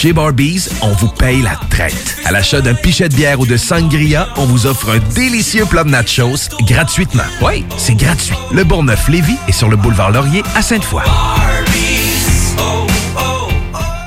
Chez 0.00 0.14
Barbies, 0.14 0.66
on 0.80 0.92
vous 0.92 1.08
paye 1.08 1.42
la 1.42 1.60
traite. 1.68 2.16
À 2.24 2.32
l'achat 2.32 2.62
d'un 2.62 2.72
pichet 2.72 3.10
de 3.10 3.14
bière 3.14 3.38
ou 3.38 3.44
de 3.44 3.58
sangria, 3.58 4.30
on 4.38 4.46
vous 4.46 4.64
offre 4.64 4.88
un 4.88 4.98
délicieux 5.12 5.66
plat 5.66 5.84
de 5.84 5.90
nachos 5.90 6.48
gratuitement. 6.62 7.26
Oui, 7.42 7.66
c'est 7.76 7.96
gratuit. 7.96 8.34
Le 8.50 8.64
Bourgneuf-Lévis 8.64 9.36
est 9.46 9.52
sur 9.52 9.68
le 9.68 9.76
boulevard 9.76 10.10
Laurier 10.10 10.42
à 10.54 10.62
Sainte-Foy. 10.62 11.02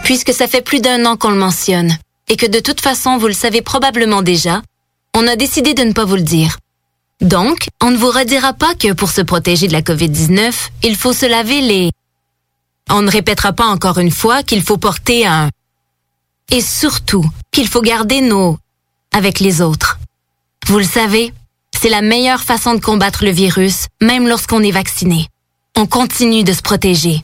Puisque 0.04 0.34
ça 0.34 0.48
fait 0.48 0.64
plus 0.64 0.82
d'un 0.82 1.06
an 1.06 1.16
qu'on 1.16 1.30
le 1.30 1.38
mentionne, 1.38 1.96
et 2.28 2.38
que 2.38 2.48
de 2.48 2.60
toute 2.60 2.82
façon 2.82 3.20
vous 3.20 3.28
le 3.28 3.34
savez 3.34 3.62
probablement 3.62 4.24
déjà, 4.24 4.64
on 5.16 5.28
a 5.28 5.36
décidé 5.36 5.76
de 5.76 5.84
ne 5.84 5.94
pas 5.94 6.06
vous 6.06 6.16
le 6.16 6.24
dire. 6.24 6.58
Donc, 7.22 7.68
on 7.84 7.92
ne 7.92 7.98
vous 7.98 8.10
redira 8.10 8.54
pas 8.54 8.74
que 8.74 8.94
pour 8.94 9.12
se 9.12 9.22
protéger 9.22 9.68
de 9.68 9.74
la 9.74 9.84
COVID-19, 9.84 10.54
il 10.86 10.96
faut 10.96 11.14
se 11.14 11.28
laver 11.28 11.62
les... 11.62 11.92
On 12.90 13.04
ne 13.04 13.12
répétera 13.12 13.54
pas 13.54 13.68
encore 13.68 14.00
une 14.00 14.10
fois 14.10 14.42
qu'il 14.42 14.64
faut 14.64 14.78
porter 14.78 15.28
un... 15.28 15.50
Et 16.52 16.62
surtout, 16.62 17.26
qu'il 17.52 17.68
faut 17.68 17.82
garder 17.82 18.22
nos... 18.22 18.58
avec 19.14 19.40
les 19.40 19.62
autres. 19.62 20.00
Vous 20.68 20.78
le 20.78 20.86
savez, 20.86 21.34
c'est 21.80 21.90
la 21.90 22.02
meilleure 22.02 22.42
façon 22.42 22.76
de 22.76 22.80
combattre 22.80 23.26
le 23.26 23.32
virus, 23.32 23.88
même 24.02 24.28
lorsqu'on 24.28 24.64
est 24.64 24.72
vacciné. 24.72 25.28
On 25.76 25.86
continue 25.86 26.44
de 26.44 26.54
se 26.54 26.62
protéger. 26.62 27.24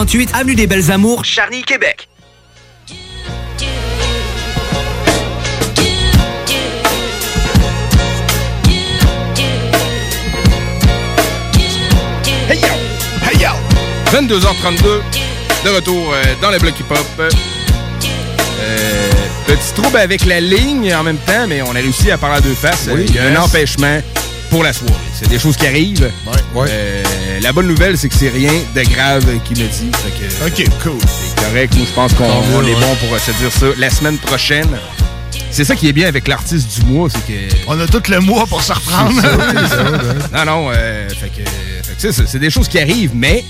48 0.00 0.30
Avenue 0.32 0.54
des 0.54 0.66
Belles 0.66 0.90
Amours, 0.90 1.26
Charny, 1.26 1.62
Québec. 1.62 2.08
Hey 12.48 12.58
yo! 12.58 12.68
Hey 13.28 13.36
yo! 13.42 13.50
22h32, 14.10 15.02
de 15.64 15.68
retour 15.68 16.14
euh, 16.14 16.22
dans 16.40 16.50
le 16.50 16.56
bloc 16.56 16.80
hip-hop. 16.80 16.98
Euh, 17.20 19.10
petit 19.46 19.74
trouble 19.74 19.98
avec 19.98 20.24
la 20.24 20.40
ligne 20.40 20.94
en 20.94 21.02
même 21.02 21.18
temps, 21.18 21.46
mais 21.46 21.60
on 21.60 21.72
a 21.72 21.78
réussi 21.78 22.10
à 22.10 22.16
parler 22.16 22.38
à 22.38 22.40
deux 22.40 22.54
faces. 22.54 22.88
Oui, 22.90 23.04
Il 23.06 23.14
y 23.14 23.18
a 23.18 23.24
un 23.24 23.36
empêchement 23.36 24.00
pour 24.48 24.62
la 24.62 24.72
soirée. 24.72 24.94
C'est 25.12 25.28
des 25.28 25.38
choses 25.38 25.58
qui 25.58 25.66
arrivent. 25.66 26.10
Euh, 26.56 27.02
la 27.42 27.52
bonne 27.52 27.66
nouvelle, 27.68 27.96
c'est 27.96 28.08
que 28.08 28.14
c'est 28.14 28.28
rien 28.28 28.52
de 28.74 28.82
grave 28.82 29.24
qui 29.44 29.52
me 29.54 29.66
dit. 29.68 29.90
OK, 30.46 30.64
cool. 30.82 30.98
C'est 31.00 31.44
correct. 31.44 31.74
Nous, 31.78 31.84
je 31.86 31.92
pense 31.92 32.12
qu'on 32.14 32.24
on 32.24 32.62
est 32.62 32.66
ouais. 32.66 32.80
bon 32.80 32.94
pour 33.06 33.14
euh, 33.14 33.18
se 33.18 33.30
dire 33.32 33.50
ça. 33.52 33.66
La 33.78 33.90
semaine 33.90 34.18
prochaine, 34.18 34.68
c'est 35.50 35.64
ça 35.64 35.74
qui 35.76 35.88
est 35.88 35.92
bien 35.92 36.08
avec 36.08 36.28
l'artiste 36.28 36.80
du 36.80 36.86
mois, 36.86 37.08
c'est 37.10 37.24
que... 37.26 37.54
On 37.66 37.78
a 37.80 37.86
tout 37.86 38.02
le 38.08 38.20
mois 38.20 38.46
pour 38.46 38.62
se 38.62 38.72
reprendre. 38.72 39.20
Ça, 39.20 40.44
non, 40.44 40.50
non, 40.64 40.70
euh, 40.74 41.08
fait 41.08 41.28
que, 41.28 41.48
fait 41.48 41.94
que 41.94 41.98
c'est 41.98 42.12
ça, 42.12 42.22
c'est 42.26 42.38
des 42.38 42.50
choses 42.50 42.68
qui 42.68 42.78
arrivent, 42.78 43.12
mais 43.14 43.44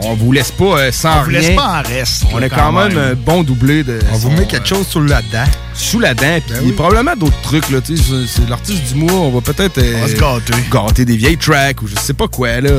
on 0.00 0.14
vous 0.14 0.32
laisse 0.32 0.50
pas 0.50 0.64
euh, 0.78 0.92
sans 0.92 1.20
On 1.20 1.22
vous 1.24 1.30
rien. 1.30 1.40
laisse 1.40 1.56
pas 1.56 1.80
en 1.80 1.82
reste, 1.88 2.24
On 2.32 2.38
là, 2.38 2.46
a 2.46 2.48
quand, 2.48 2.56
quand 2.56 2.72
même 2.72 2.94
même. 2.94 3.12
un 3.12 3.14
bon 3.14 3.42
doublé 3.44 3.84
de. 3.84 3.98
On 4.12 4.16
vous 4.16 4.30
met 4.30 4.46
quelque 4.46 4.66
chose 4.66 4.86
sous 4.88 5.00
la 5.02 5.22
dent. 5.22 5.44
Sous 5.74 6.00
la 6.00 6.14
dent, 6.14 6.40
puis 6.46 6.56
oui. 6.62 6.72
probablement 6.72 7.14
d'autres 7.16 7.40
trucs, 7.42 7.68
là, 7.70 7.78
C'est 7.84 8.48
l'artiste 8.48 8.82
du 8.92 8.94
mois, 8.96 9.12
on 9.12 9.30
va 9.30 9.40
peut-être. 9.40 9.78
euh, 9.78 9.94
On 9.98 10.00
va 10.00 10.08
se 10.08 10.16
gâter. 10.16 10.54
gâter 10.70 11.04
des 11.04 11.16
vieilles 11.16 11.36
tracks 11.38 11.82
ou 11.82 11.86
je 11.88 11.94
sais 11.96 12.14
pas 12.14 12.26
quoi, 12.28 12.60
là. 12.60 12.70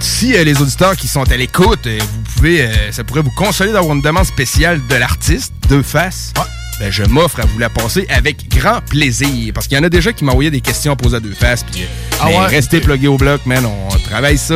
Si 0.00 0.34
euh, 0.36 0.44
les 0.44 0.60
auditeurs 0.60 0.96
qui 0.96 1.08
sont 1.08 1.30
à 1.30 1.36
l'écoute, 1.36 1.86
euh, 1.86 1.98
vous 2.00 2.32
pouvez, 2.36 2.62
euh, 2.62 2.92
ça 2.92 3.04
pourrait 3.04 3.22
vous 3.22 3.30
consoler 3.32 3.72
d'avoir 3.72 3.94
une 3.94 4.02
demande 4.02 4.24
spéciale 4.26 4.80
de 4.88 4.94
l'artiste, 4.94 5.52
deux 5.68 5.82
faces. 5.82 6.32
Ben, 6.80 6.90
je 6.92 7.02
m'offre 7.04 7.40
à 7.40 7.46
vous 7.46 7.58
la 7.58 7.68
passer 7.68 8.06
avec 8.08 8.48
grand 8.48 8.80
plaisir. 8.82 9.52
Parce 9.52 9.66
qu'il 9.66 9.76
y 9.76 9.80
en 9.80 9.84
a 9.84 9.88
déjà 9.88 10.12
qui 10.12 10.24
m'ont 10.24 10.32
envoyé 10.32 10.50
des 10.50 10.60
questions 10.60 10.92
à 10.92 10.96
poser 10.96 11.16
à 11.16 11.20
deux 11.20 11.34
faces. 11.34 11.64
Puis, 11.64 11.82
Ah 12.20 12.26
mais 12.28 12.38
ouais? 12.38 12.46
restez 12.46 12.80
plugués 12.80 13.08
au 13.08 13.16
bloc, 13.16 13.44
man. 13.46 13.66
On 13.66 13.88
travaille 13.98 14.38
ça. 14.38 14.54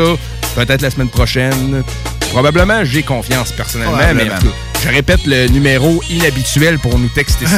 Peut-être 0.55 0.83
la 0.83 0.91
semaine 0.91 1.09
prochaine. 1.09 1.83
Probablement, 2.31 2.85
j'ai 2.85 3.03
confiance 3.03 3.51
personnellement. 3.53 3.99
Mais 4.15 4.29
je 4.85 4.89
répète 4.89 5.27
le 5.27 5.49
numéro 5.49 6.01
inhabituel 6.11 6.79
pour 6.79 6.97
nous 6.99 7.09
texter 7.09 7.47
ça. 7.47 7.57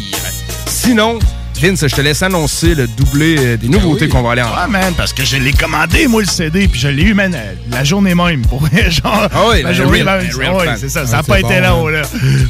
Sinon, 0.67 1.21
Vince, 1.63 1.87
je 1.87 1.95
te 1.95 2.01
laisse 2.01 2.23
annoncer 2.23 2.75
le 2.75 2.89
doublé 2.89 3.37
euh, 3.39 3.57
des 3.57 3.69
nouveautés 3.69 4.09
qu'on 4.09 4.23
va 4.23 4.33
aller 4.33 4.43
en 4.43 4.49
Ouais, 4.51 4.67
man, 4.69 4.95
parce 4.97 5.13
que 5.13 5.25
je 5.25 5.37
l'ai 5.37 5.53
commandé, 5.53 6.09
moi, 6.09 6.21
le 6.23 6.27
CD, 6.27 6.67
puis 6.67 6.81
je 6.81 6.89
l'ai 6.89 7.03
eu, 7.05 7.15
man, 7.15 7.33
euh, 7.35 7.55
la 7.71 7.85
journée 7.85 8.15
même, 8.17 8.43
pour 8.43 8.67
genre. 8.89 9.29
Ah 9.33 9.43
oui, 9.49 9.63
la 9.63 9.69
un 9.69 9.73
journée 9.73 10.03
real- 10.03 10.23
même. 10.27 10.55
Ouais, 10.57 10.65
fan. 10.67 10.77
c'est 10.81 10.89
ça, 10.89 11.03
Ah, 11.05 11.07
ça 11.07 11.17
n'a 11.19 11.23
pas 11.23 11.41
bon, 11.41 11.49
été 11.49 11.61
long, 11.61 11.85
ouais. 11.85 11.93
là. 11.93 12.03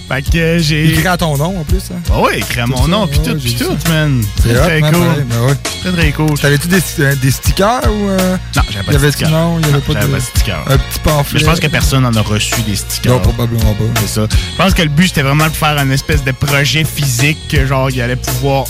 Fait 0.08 0.22
que 0.22 0.38
euh, 0.38 0.58
j'ai. 0.60 0.88
Écrit 0.94 1.06
à 1.06 1.16
ton 1.18 1.36
nom, 1.36 1.60
en 1.60 1.64
plus. 1.64 1.82
Hein? 1.92 2.00
Ah 2.10 2.20
oui, 2.22 2.38
écrit 2.38 2.60
à 2.60 2.66
mon 2.66 2.88
nom, 2.88 3.06
puis 3.06 3.18
tout, 3.18 3.34
puis 3.36 3.54
tout, 3.54 3.76
man. 3.90 4.22
C'est 4.42 4.54
Très, 4.54 4.80
cool. 4.80 4.90
ben. 4.92 5.56
Très, 5.82 5.92
très 5.92 6.12
cool. 6.12 6.38
T'avais-tu 6.38 6.68
des, 6.68 6.80
des 7.20 7.30
stickers 7.30 7.82
ou. 7.92 8.08
euh, 8.08 8.36
Non, 8.56 8.62
j'avais 8.70 8.84
pas 8.84 8.92
il 8.92 8.94
y 8.94 8.98
de 8.98 9.02
avait- 9.02 9.12
sticker. 9.12 9.30
Non, 9.30 9.58
il 9.60 9.66
n'y 9.68 9.72
avait 9.74 9.82
pas 9.82 9.94
de. 9.94 10.06
pas 10.06 10.16
de 10.16 10.20
sticker. 10.20 10.58
Un 10.70 10.78
petit 10.78 10.98
pamphlet? 11.04 11.34
Mais 11.34 11.40
je 11.40 11.44
pense 11.44 11.60
que 11.60 11.66
personne 11.66 12.02
n'en 12.04 12.14
a 12.14 12.22
reçu 12.22 12.54
des 12.66 12.76
stickers. 12.76 13.12
Non, 13.12 13.20
probablement 13.20 13.74
pas. 13.74 13.84
C'est 14.00 14.08
ça. 14.20 14.26
Je 14.30 14.56
pense 14.56 14.72
que 14.72 14.82
le 14.82 14.88
but, 14.88 15.08
c'était 15.08 15.22
vraiment 15.22 15.48
de 15.48 15.52
faire 15.52 15.76
un 15.78 15.90
espèce 15.90 16.24
de 16.24 16.32
projet 16.32 16.84
physique 16.84 17.36
que, 17.50 17.66
genre, 17.66 17.90
il 17.90 18.00
allait 18.00 18.16
pouvoir 18.16 18.64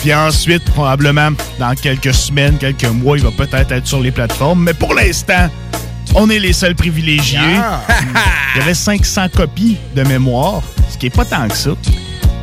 Puis 0.00 0.14
ensuite, 0.14 0.64
probablement, 0.64 1.30
dans 1.58 1.74
quelques 1.74 2.14
semaines, 2.14 2.56
quelques 2.58 2.84
mois, 2.84 3.16
il 3.16 3.24
va 3.24 3.30
peut-être 3.30 3.72
être 3.72 3.86
sur 3.86 4.00
les 4.00 4.10
plateformes. 4.10 4.62
Mais 4.64 4.74
pour 4.74 4.94
l'instant, 4.94 5.48
on 6.14 6.30
est 6.30 6.38
les 6.38 6.52
seuls 6.52 6.74
privilégiés. 6.74 7.38
il 7.40 8.58
y 8.58 8.62
avait 8.62 8.74
500 8.74 9.26
copies 9.34 9.76
de 9.94 10.02
mémoire, 10.02 10.62
ce 10.90 10.98
qui 10.98 11.06
est 11.06 11.10
pas 11.10 11.24
tant 11.24 11.48
que 11.48 11.56
ça. 11.56 11.70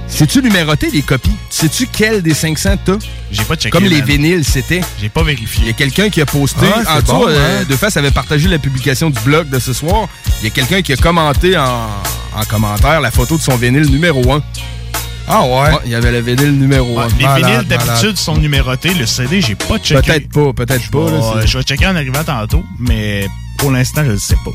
Sais-tu 0.07 0.41
numéroter 0.41 0.91
les 0.91 1.01
copies? 1.03 1.31
Sais-tu 1.49 1.87
quel 1.87 2.21
des 2.21 2.33
500 2.33 2.71
t'as? 2.83 2.97
J'ai 3.31 3.43
pas 3.43 3.55
checké. 3.55 3.69
Comme 3.69 3.85
les 3.85 3.99
man. 3.99 4.05
vinyles, 4.05 4.43
c'était. 4.43 4.81
J'ai 4.99 5.07
pas 5.07 5.23
vérifié. 5.23 5.63
Il 5.63 5.67
y 5.67 5.69
a 5.69 5.73
quelqu'un 5.73 6.09
qui 6.09 6.19
a 6.19 6.25
posté. 6.25 6.65
Ah, 6.85 6.97
en 6.97 7.01
dessous, 7.01 7.13
bon, 7.13 7.27
euh, 7.29 7.61
hein? 7.61 7.65
De 7.67 7.75
face 7.77 7.95
avait 7.95 8.11
partagé 8.11 8.49
la 8.49 8.59
publication 8.59 9.09
du 9.09 9.19
blog 9.21 9.47
de 9.49 9.57
ce 9.57 9.71
soir. 9.71 10.09
Il 10.41 10.43
y 10.43 10.47
a 10.47 10.49
quelqu'un 10.49 10.81
qui 10.81 10.91
a 10.91 10.97
commenté 10.97 11.57
en, 11.57 11.87
en 12.35 12.43
commentaire 12.49 12.99
la 12.99 13.09
photo 13.09 13.37
de 13.37 13.41
son 13.41 13.55
vinyle 13.55 13.89
numéro 13.89 14.33
1. 14.33 14.41
Ah 15.33 15.45
ouais? 15.45 15.77
il 15.85 15.91
y 15.91 15.95
avait 15.95 16.11
le 16.11 16.19
vinyle 16.19 16.57
numéro 16.59 16.99
1. 16.99 17.07
Les 17.07 17.41
vinyles 17.41 17.67
d'habitude 17.67 18.17
sont 18.17 18.35
numérotés. 18.35 18.93
Le 18.93 19.05
CD, 19.05 19.39
j'ai 19.39 19.55
pas 19.55 19.77
checké. 19.79 20.01
Peut-être 20.01 20.29
pas, 20.29 20.53
peut-être 20.53 20.91
pas. 20.91 21.09
là, 21.09 21.45
je 21.45 21.57
vais 21.57 21.63
checker 21.63 21.87
en 21.87 21.95
arrivant 21.95 22.23
tantôt, 22.23 22.63
mais 22.79 23.27
pour 23.57 23.71
l'instant, 23.71 24.03
je 24.05 24.11
ne 24.11 24.17
sais 24.17 24.35
pas. 24.43 24.51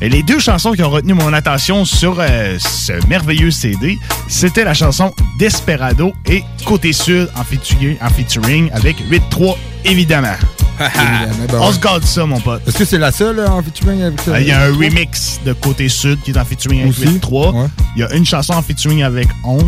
Et 0.00 0.08
les 0.08 0.22
deux 0.22 0.38
chansons 0.38 0.72
qui 0.72 0.82
ont 0.82 0.90
retenu 0.90 1.14
mon 1.14 1.32
attention 1.32 1.84
sur 1.84 2.16
euh, 2.18 2.56
ce 2.58 2.92
merveilleux 3.08 3.50
CD, 3.50 3.98
c'était 4.28 4.64
la 4.64 4.74
chanson 4.74 5.14
Desperado 5.38 6.12
et 6.26 6.42
Côté 6.64 6.92
Sud 6.92 7.30
en 7.36 7.44
featuring, 7.44 7.96
en 8.02 8.10
featuring 8.10 8.70
avec 8.72 8.96
8-3, 9.10 9.56
évidemment. 9.84 10.34
Évidemment, 10.80 11.44
ben 11.52 11.58
On 11.60 11.68
ouais. 11.68 11.72
se 11.72 11.78
garde 11.78 12.02
ça, 12.04 12.26
mon 12.26 12.40
pote. 12.40 12.66
Est-ce 12.66 12.78
que 12.78 12.84
c'est 12.84 12.98
la 12.98 13.12
seule 13.12 13.36
là, 13.36 13.52
en 13.52 13.62
featuring 13.62 14.02
avec 14.02 14.18
Euh, 14.26 14.40
Il 14.40 14.48
y 14.48 14.50
a 14.50 14.62
un 14.62 14.72
remix 14.74 15.38
de 15.46 15.52
Côté 15.52 15.88
Sud 15.88 16.20
qui 16.22 16.32
est 16.32 16.36
en 16.36 16.44
featuring 16.44 16.80
avec 16.82 16.90
Aussi? 16.98 17.06
8-3. 17.06 17.68
Il 17.94 18.00
y 18.00 18.02
a 18.04 18.12
une 18.12 18.26
chanson 18.26 18.54
en 18.54 18.62
featuring 18.62 19.04
avec 19.04 19.28
11. 19.44 19.62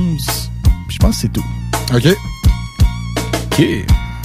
Puis 0.88 0.96
je 0.96 0.98
pense 0.98 1.14
que 1.14 1.20
c'est 1.22 1.32
tout. 1.32 1.44
OK. 1.94 2.08
OK. 3.52 3.64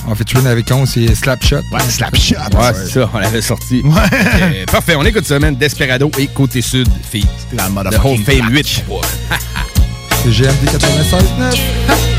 En 0.08 0.16
featuring 0.16 0.48
avec 0.48 0.72
11, 0.72 0.90
c'est 0.90 1.16
Slapshot. 1.16 1.62
Ouais, 1.72 1.80
Slapshot. 1.88 2.36
Ouais, 2.36 2.74
c'est 2.74 2.90
ça, 2.90 3.10
on 3.14 3.18
l'avait 3.20 3.42
sorti. 3.42 3.84
Euh, 3.86 4.66
parfait, 4.66 4.96
on 4.96 5.04
écoute 5.06 5.26
ça, 5.26 5.40
man. 5.40 5.56
Desperado 5.56 6.12
et 6.18 6.28
Côté 6.28 6.62
Sud, 6.62 6.88
fille. 7.10 7.26
La 7.54 7.66
The 7.68 8.04
Whole 8.04 8.18
Fame 8.20 8.50
8. 8.52 8.86
C'est 10.24 10.30
GMD 10.32 10.70
96.9. 10.70 12.11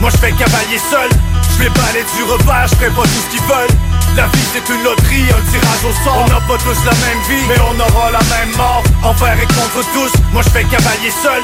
moi 0.00 0.10
je 0.10 0.18
fais 0.18 0.32
cavalier 0.32 0.78
seul. 0.90 1.10
Je 1.56 1.64
les 1.64 1.70
balais 1.70 2.04
du 2.16 2.22
revers, 2.24 2.66
je 2.68 2.74
ferai 2.76 2.90
pas 2.90 3.02
tout 3.02 3.22
ce 3.24 3.30
qu'ils 3.30 3.46
veulent. 3.46 3.76
La 4.16 4.26
vie 4.26 4.48
c'est 4.52 4.66
une 4.72 4.82
loterie, 4.82 5.28
un 5.30 5.42
tirage 5.50 5.84
au 5.84 5.92
sort. 6.04 6.24
On 6.24 6.28
n'a 6.28 6.40
pas 6.40 6.58
tous 6.58 6.78
la 6.84 6.92
même 6.92 7.22
vie, 7.28 7.44
mais 7.48 7.60
on 7.60 7.78
aura 7.78 8.10
la 8.10 8.22
même 8.34 8.56
mort. 8.56 8.82
Envers 9.02 9.38
et 9.40 9.46
contre 9.46 9.82
tous, 9.92 10.12
moi 10.32 10.42
je 10.42 10.50
fais 10.50 10.64
cavalier 10.64 11.12
seul 11.22 11.42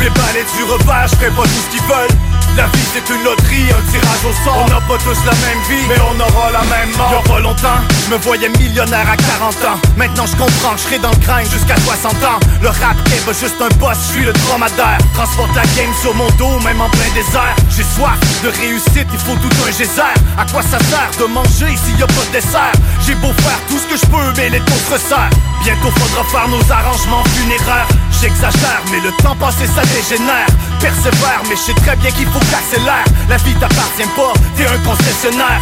les 0.00 0.10
balais 0.10 0.46
du 0.56 0.64
revers, 0.64 1.06
je 1.08 1.16
ferai 1.16 1.30
pas 1.30 1.42
tout 1.42 1.62
ce 1.64 1.70
qu'ils 1.70 1.86
veulent. 1.86 2.16
La 2.56 2.66
vie 2.66 2.88
c'est 2.92 3.14
une 3.14 3.22
loterie, 3.22 3.70
un 3.70 3.82
tirage 3.92 4.24
au 4.26 4.34
sort. 4.44 4.66
On 4.66 4.68
n'a 4.68 4.80
pas 4.80 4.98
tous 4.98 5.20
la 5.24 5.32
même 5.46 5.62
vie, 5.70 5.86
mais 5.88 6.00
on 6.02 6.18
aura 6.18 6.50
la 6.50 6.64
même 6.64 6.90
mort. 6.96 7.12
Y'a 7.12 7.32
pas 7.32 7.40
longtemps, 7.40 7.80
je 8.04 8.10
me 8.10 8.18
voyais 8.18 8.48
millionnaire 8.48 9.06
à 9.08 9.16
40 9.16 9.54
ans. 9.64 9.78
Maintenant 9.96 10.26
je 10.26 10.36
comprends 10.36 10.76
je 10.76 10.82
serai 10.82 10.98
dans 10.98 11.10
le 11.10 11.16
crâne 11.16 11.46
jusqu'à 11.48 11.76
60 11.76 12.12
ans. 12.24 12.40
Le 12.60 12.68
rap 12.68 12.96
pas 13.24 13.32
juste 13.32 13.60
un 13.60 13.68
boss, 13.78 13.96
je 14.08 14.12
suis 14.14 14.24
le 14.24 14.32
dromadaire. 14.32 14.98
Transporte 15.14 15.54
la 15.54 15.62
game 15.76 15.92
sur 16.00 16.14
mon 16.14 16.28
dos, 16.38 16.58
même 16.60 16.80
en 16.80 16.90
plein 16.90 17.10
désert. 17.14 17.54
J'ai 17.70 17.84
soif 17.84 18.18
de 18.42 18.48
réussite, 18.48 19.06
il 19.12 19.18
faut 19.18 19.36
tout 19.36 19.54
un 19.66 19.70
geyser. 19.70 20.14
À 20.38 20.44
quoi 20.50 20.62
ça 20.62 20.78
sert 20.90 21.10
de 21.20 21.26
manger 21.26 21.76
s'il 21.76 21.98
y 21.98 22.02
a 22.02 22.06
pas 22.06 22.24
de 22.28 22.32
dessert? 22.32 22.72
J'ai 23.06 23.14
beau 23.14 23.32
faire 23.44 23.60
tout 23.68 23.78
ce 23.78 23.86
que 23.86 23.96
je 23.96 24.06
peux, 24.10 24.32
mais 24.36 24.48
les 24.48 24.60
taux 24.60 24.80
se 24.86 24.94
resserrent. 24.94 25.30
Bientôt 25.62 25.90
faudra 25.92 26.24
faire 26.24 26.48
nos 26.48 26.72
arrangements 26.72 27.24
funéraires. 27.36 27.86
J'exagère, 28.20 28.82
mais 28.90 29.00
le 29.00 29.12
temps 29.22 29.36
passé 29.36 29.66
ça 29.66 29.82
dégénère 29.94 30.46
Persévère, 30.80 31.42
mais 31.48 31.56
je 31.56 31.60
sais 31.60 31.74
très 31.74 31.96
bien 31.96 32.10
qu'il 32.10 32.26
faut 32.26 32.38
que 32.38 32.50
t'accélères 32.50 33.04
La 33.28 33.36
vie 33.38 33.54
t'appartient 33.54 34.08
pas, 34.16 34.32
t'es 34.56 34.66
un 34.66 34.78
concessionnaire. 34.78 35.60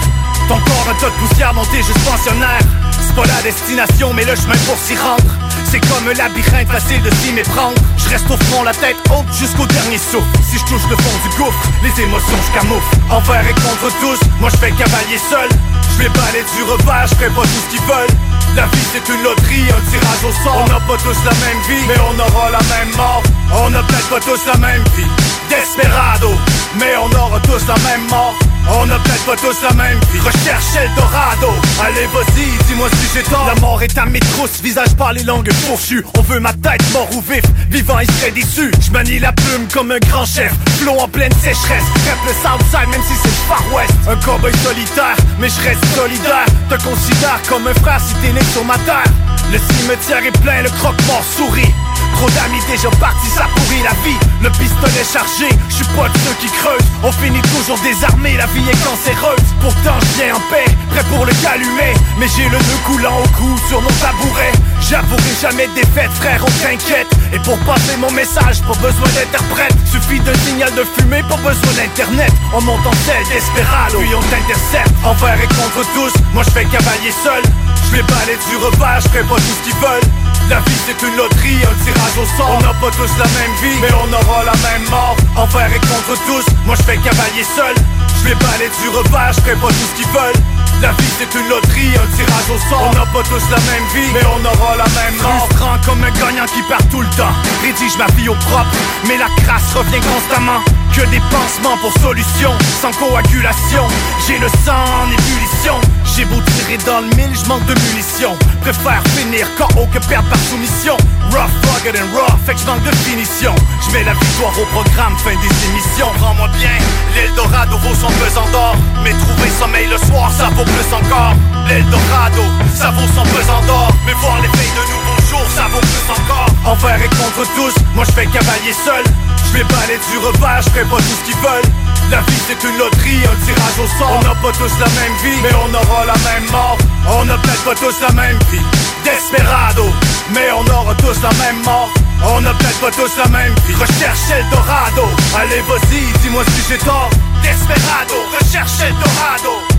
Ton 0.48 0.58
corps 0.60 0.88
un 0.90 0.94
tas 0.94 1.10
de 1.10 1.18
poussière 1.26 1.52
dont 1.54 1.64
t'es 1.66 1.82
juste 1.82 1.98
pensionnaire. 2.04 2.62
C'est 3.00 3.14
pas 3.14 3.26
la 3.26 3.42
destination, 3.42 4.12
mais 4.14 4.24
le 4.24 4.34
chemin 4.34 4.56
pour 4.66 4.78
s'y 4.78 4.96
rendre. 4.96 5.32
C'est 5.70 5.80
comme 5.80 6.08
un 6.08 6.14
labyrinthe 6.14 6.68
facile 6.68 7.02
de 7.02 7.10
s'y 7.16 7.32
méprendre. 7.32 7.76
Je 7.98 8.08
reste 8.08 8.30
au 8.30 8.36
front, 8.48 8.62
la 8.62 8.72
tête 8.72 8.96
haute 9.10 9.28
jusqu'au 9.38 9.66
dernier 9.66 9.98
souffle. 9.98 10.30
Si 10.48 10.56
je 10.58 10.64
touche 10.64 10.88
le 10.88 10.96
fond 10.96 11.16
du 11.28 11.36
gouffre, 11.36 11.60
les 11.82 12.02
émotions 12.02 12.38
je 12.46 12.58
camoufle. 12.58 12.96
Envers 13.10 13.44
et 13.46 13.54
contre 13.54 13.92
tous, 14.00 14.20
moi 14.40 14.48
je 14.50 14.56
fais 14.56 14.70
cavalier 14.70 15.18
seul. 15.18 15.48
Je 15.96 16.04
les 16.04 16.08
balais 16.08 16.44
du 16.56 16.62
revers, 16.62 17.06
je 17.08 17.14
ferai 17.16 17.30
pas 17.30 17.42
tout 17.42 17.60
ce 17.66 17.76
qu'ils 17.76 17.84
veulent 17.84 18.27
la 18.54 18.66
vie 18.66 18.86
c'est 18.92 19.12
une 19.12 19.22
loterie, 19.22 19.68
un 19.70 19.90
tirage 19.90 20.24
au 20.24 20.32
sort. 20.44 20.64
On 20.64 20.68
n'a 20.68 20.80
pas 20.80 20.96
tous 20.96 21.18
la 21.24 21.32
même 21.44 21.60
vie, 21.68 21.84
mais 21.86 21.98
on 22.10 22.18
aura 22.18 22.50
la 22.50 22.58
même 22.58 22.94
mort. 22.96 23.22
On 23.64 23.70
n'a 23.70 23.82
peut-être 23.82 24.08
pas 24.08 24.20
tous 24.20 24.44
la 24.46 24.56
même 24.58 24.84
vie. 24.96 25.06
Desperado, 25.48 26.30
mais 26.78 26.96
on 26.96 27.10
aura 27.16 27.40
tous 27.40 27.66
la 27.66 27.76
même 27.88 28.06
mort 28.08 28.34
on 28.70 28.86
n'a 28.86 28.98
peut-être 28.98 29.24
pas 29.24 29.36
tous 29.36 29.62
la 29.62 29.72
même 29.74 29.98
vie 30.12 30.20
Recherche 30.20 30.76
Eldorado. 30.76 31.52
Allez 31.82 32.06
vas-y, 32.06 32.66
dis-moi 32.66 32.88
si 32.90 33.18
j'ai 33.18 33.22
tort. 33.22 33.46
La 33.46 33.60
mort 33.60 33.82
est 33.82 33.96
à 33.98 34.06
mes 34.06 34.20
trousses, 34.20 34.60
visage 34.62 34.94
par 34.96 35.12
les 35.12 35.24
langues 35.24 35.52
fourchues 35.52 36.04
On 36.18 36.22
veut 36.22 36.40
ma 36.40 36.52
tête, 36.52 36.82
mort 36.92 37.08
ou 37.14 37.20
vif, 37.20 37.44
vivant 37.70 37.98
il 38.00 38.10
serait 38.10 38.30
déçu. 38.30 38.70
Je 38.84 38.90
manie 38.90 39.18
la 39.18 39.32
plume 39.32 39.66
comme 39.72 39.90
un 39.92 39.98
grand 39.98 40.26
chef. 40.26 40.52
Flot 40.80 40.98
en 40.98 41.08
pleine 41.08 41.32
sécheresse, 41.32 41.84
rap 42.06 42.18
le 42.26 42.32
Southside 42.32 42.88
même 42.90 43.02
si 43.02 43.14
c'est 43.22 43.28
le 43.28 43.48
Far 43.48 43.64
West. 43.74 43.92
Un 44.08 44.16
cowboy 44.16 44.52
solitaire, 44.64 45.16
mais 45.38 45.48
je 45.48 45.68
reste 45.68 45.84
solidaire. 45.94 46.46
Te 46.68 46.74
considère 46.82 47.40
comme 47.48 47.66
un 47.66 47.74
frère 47.74 48.00
si 48.00 48.14
t'es 48.14 48.32
né 48.32 48.40
sur 48.52 48.64
ma 48.64 48.78
terre. 48.78 49.10
Le 49.50 49.58
cimetière 49.58 50.24
est 50.24 50.38
plein, 50.42 50.62
le 50.62 50.70
croque-mort 50.70 51.24
sourit 51.36 51.72
Trop 52.14 52.30
d'amis 52.30 52.62
déjà 52.66 52.90
partis, 52.98 53.30
ça 53.30 53.46
pourrit 53.54 53.82
la 53.82 53.94
vie. 54.02 54.18
Le 54.42 54.50
pistolet 54.50 55.06
chargé, 55.06 55.48
je 55.68 55.74
suis 55.74 55.90
pas 55.96 56.08
de 56.08 56.18
ceux 56.18 56.34
qui 56.40 56.48
creusent. 56.50 56.88
On 57.02 57.12
finit 57.12 57.42
toujours 57.54 57.78
désarmé, 57.78 58.36
la 58.36 58.46
vie 58.46 58.66
est 58.68 58.84
cancéreuse. 58.84 59.46
Pourtant 59.60 59.98
je 60.00 60.22
viens 60.22 60.34
en 60.34 60.42
paix, 60.50 60.66
prêt 60.90 61.04
pour 61.10 61.24
le 61.26 61.32
calumer 61.42 61.94
Mais 62.18 62.26
j'ai 62.36 62.48
le 62.48 62.58
nœud 62.58 62.80
coulant 62.86 63.18
au 63.22 63.28
cou 63.38 63.54
sur 63.68 63.80
mon 63.80 63.94
tabouret. 64.02 64.52
J'avouerai 64.80 65.34
jamais 65.40 65.68
défaite 65.74 66.10
frère, 66.18 66.42
on 66.42 66.50
t'inquiète. 66.62 67.08
Et 67.32 67.38
pour 67.40 67.58
passer 67.60 67.96
mon 67.98 68.10
message, 68.10 68.62
pas 68.62 68.78
besoin 68.82 69.08
d'interprète. 69.14 69.74
Suffit 69.90 70.20
d'un 70.20 70.38
signal 70.46 70.74
de 70.74 70.84
fumée, 70.96 71.22
pas 71.28 71.36
besoin 71.36 71.72
d'internet. 71.76 72.32
On 72.54 72.60
monte 72.62 72.86
en 72.86 72.96
selle, 73.06 73.26
Desperado, 73.30 73.98
puis 73.98 74.14
on 74.14 74.22
t'intercepte. 74.22 74.92
Envers 75.04 75.38
et 75.38 75.48
contre 75.54 75.86
tous, 75.94 76.12
moi 76.34 76.42
je 76.42 76.50
fais 76.50 76.64
cavalier 76.64 77.12
seul. 77.22 77.42
Je 77.86 77.96
vais 77.96 78.02
balayer 78.02 78.38
du 78.50 78.56
revers, 78.56 79.00
je 79.00 79.08
pas 79.08 79.36
tout 79.36 79.54
ce 79.58 79.70
qu'ils 79.70 79.80
veulent 79.80 80.27
la 80.48 80.60
vie 80.60 80.80
c'est 80.86 81.06
une 81.06 81.16
loterie, 81.16 81.60
un 81.62 81.84
tirage 81.84 82.18
au 82.20 82.26
sort. 82.36 82.58
On 82.58 82.62
n'a 82.62 82.74
pas 82.74 82.90
tous 82.90 83.12
la 83.18 83.28
même 83.38 83.54
vie, 83.62 83.78
mais 83.80 83.92
on 83.92 84.12
aura 84.12 84.44
la 84.44 84.56
même 84.68 84.88
mort. 84.90 85.16
Envers 85.36 85.72
et 85.72 85.80
contre 85.80 86.14
tous, 86.26 86.44
moi 86.64 86.74
je 86.76 86.82
fais 86.82 86.96
cavalier 86.96 87.44
seul. 87.44 87.74
Je 88.18 88.28
vais 88.28 88.34
balayer 88.34 88.70
du 88.82 88.88
revers, 88.88 89.32
je 89.32 89.40
ferai 89.40 89.54
pas 89.56 89.68
tout 89.68 89.74
ce 89.74 89.94
qu'ils 89.96 90.12
veulent 90.12 90.57
la 90.80 90.92
vie 90.92 91.08
c'est 91.18 91.38
une 91.38 91.48
loterie, 91.48 91.90
un 91.96 92.16
tirage 92.16 92.50
au 92.54 92.58
sort. 92.70 92.90
On 92.90 92.94
n'a 92.94 93.06
pas 93.06 93.22
tous 93.28 93.42
la 93.50 93.58
même 93.58 93.86
vie, 93.92 94.10
mais 94.12 94.22
on 94.26 94.44
aura 94.44 94.76
la 94.76 94.84
même 94.84 95.16
mort. 95.20 95.46
Frustrant 95.48 95.78
comme 95.84 96.02
un 96.04 96.10
gagnant 96.10 96.46
qui 96.46 96.62
perd 96.62 96.88
tout 96.90 97.00
le 97.00 97.10
temps. 97.16 97.34
Rédige 97.62 97.96
ma 97.98 98.06
vie 98.14 98.28
au 98.28 98.34
propre, 98.34 98.70
mais 99.06 99.16
la 99.16 99.28
crasse 99.42 99.74
revient 99.74 100.00
constamment. 100.00 100.62
Que 100.94 101.02
des 101.10 101.20
pansements 101.30 101.76
pour 101.78 101.92
solution, 102.00 102.50
sans 102.80 102.92
coagulation. 102.92 103.84
J'ai 104.26 104.38
le 104.38 104.48
sang 104.64 104.82
en 105.02 105.06
ébullition. 105.06 105.80
J'ai 106.16 106.24
beau 106.24 106.40
tirer 106.40 106.78
dans 106.86 107.00
le 107.00 107.14
mille, 107.14 107.30
je 107.34 107.46
manque 107.46 107.64
de 107.66 107.74
munitions. 107.90 108.36
Préfère 108.62 109.02
finir 109.14 109.46
KO 109.56 109.86
que 109.92 109.98
perdre 110.08 110.28
par 110.28 110.38
soumission. 110.50 110.96
Rough, 111.30 111.52
rugged 111.70 111.94
and 111.94 112.10
raw, 112.16 112.34
fait 112.46 112.54
que 112.54 112.60
je 112.60 112.66
manque 112.66 112.82
de 112.82 112.94
finition. 113.06 113.54
Je 113.86 113.92
mets 113.92 114.02
la 114.02 114.14
victoire 114.14 114.52
au 114.58 114.64
programme, 114.72 115.16
fin 115.18 115.36
des 115.36 115.54
émissions. 115.68 116.10
Prends-moi 116.18 116.48
bien, 116.58 116.74
l'Eldorado 117.14 117.76
vaut 117.78 117.94
son 117.94 118.10
pesant 118.18 118.48
d'or. 118.50 118.74
Mais 119.04 119.12
trouver 119.12 119.50
sommeil 119.60 119.86
le 119.86 119.98
soir, 119.98 120.32
ça 120.36 120.48
vaut 120.56 120.64
plus 120.74 120.92
encore. 120.92 121.34
L'Eldorado, 121.68 122.44
ça 122.74 122.90
vaut 122.90 123.08
son 123.14 123.22
pesant 123.34 123.62
d'or. 123.66 123.92
Mais 124.06 124.14
voir 124.14 124.40
les 124.40 124.48
veilles 124.48 124.76
de 124.76 124.84
nouveaux 124.92 125.20
jours, 125.28 125.48
ça 125.54 125.68
vaut 125.72 125.80
plus 125.80 126.06
encore. 126.08 126.48
Envers 126.64 127.00
et 127.02 127.08
contre 127.08 127.44
tous, 127.54 127.74
moi 127.94 128.04
je 128.06 128.12
fais 128.12 128.26
cavalier 128.26 128.72
seul. 128.72 129.04
Je 129.46 129.52
vais 129.58 129.64
balayer 129.64 130.00
du 130.10 130.18
revers, 130.18 130.62
je 130.62 130.70
ferai 130.70 130.84
pas 130.84 130.96
tout 130.96 131.16
ce 131.20 131.24
qu'ils 131.24 131.40
veulent. 131.40 131.70
La 132.10 132.20
vie 132.20 132.42
c'est 132.46 132.60
une 132.64 132.78
loterie, 132.78 133.20
un 133.24 133.36
tirage 133.44 133.78
au 133.80 133.88
sort. 133.98 134.16
On 134.18 134.22
n'a 134.22 134.34
pas 134.36 134.52
tous 134.56 134.72
la 134.80 134.88
même 134.96 135.16
vie, 135.22 135.38
mais 135.42 135.54
on 135.60 135.72
aura 135.74 136.06
la 136.06 136.18
même 136.24 136.50
mort. 136.50 136.78
On 137.06 137.24
n'a 137.24 137.36
peut-être 137.36 137.64
pas 137.64 137.74
tous 137.74 138.00
la 138.00 138.12
même 138.12 138.38
vie. 138.50 138.64
Desperado, 139.04 139.92
mais 140.32 140.48
on 140.52 140.64
aura 140.72 140.94
tous 140.96 141.20
la 141.22 141.32
même 141.44 141.62
mort. 141.64 141.90
On 142.24 142.40
n'a 142.40 142.52
peut-être 142.54 142.80
pas 142.80 142.90
tous 142.90 143.12
la 143.16 143.28
même 143.28 143.54
vie. 143.66 143.74
Recherche 143.74 144.30
Eldorado. 144.32 145.06
Allez 145.36 145.62
vas-y, 145.68 146.00
dis-moi 146.22 146.42
si 146.44 146.62
j'ai 146.68 146.78
tort. 146.78 147.10
Desperado, 147.42 148.16
recherche 148.40 148.80
Eldorado 148.80 149.77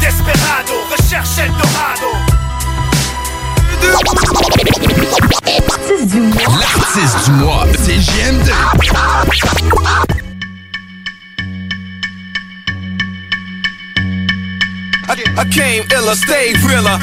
Desperado, 0.00 0.72
recherche 0.90 1.38
Eldorado 1.38 2.10
L'artiste 6.58 7.24
du 7.24 7.30
mois, 7.32 7.66
c'est. 7.78 8.00
I, 15.10 15.44
came 15.50 15.84
iller, 15.90 16.14
stay 16.14 16.52
realer. 16.66 16.98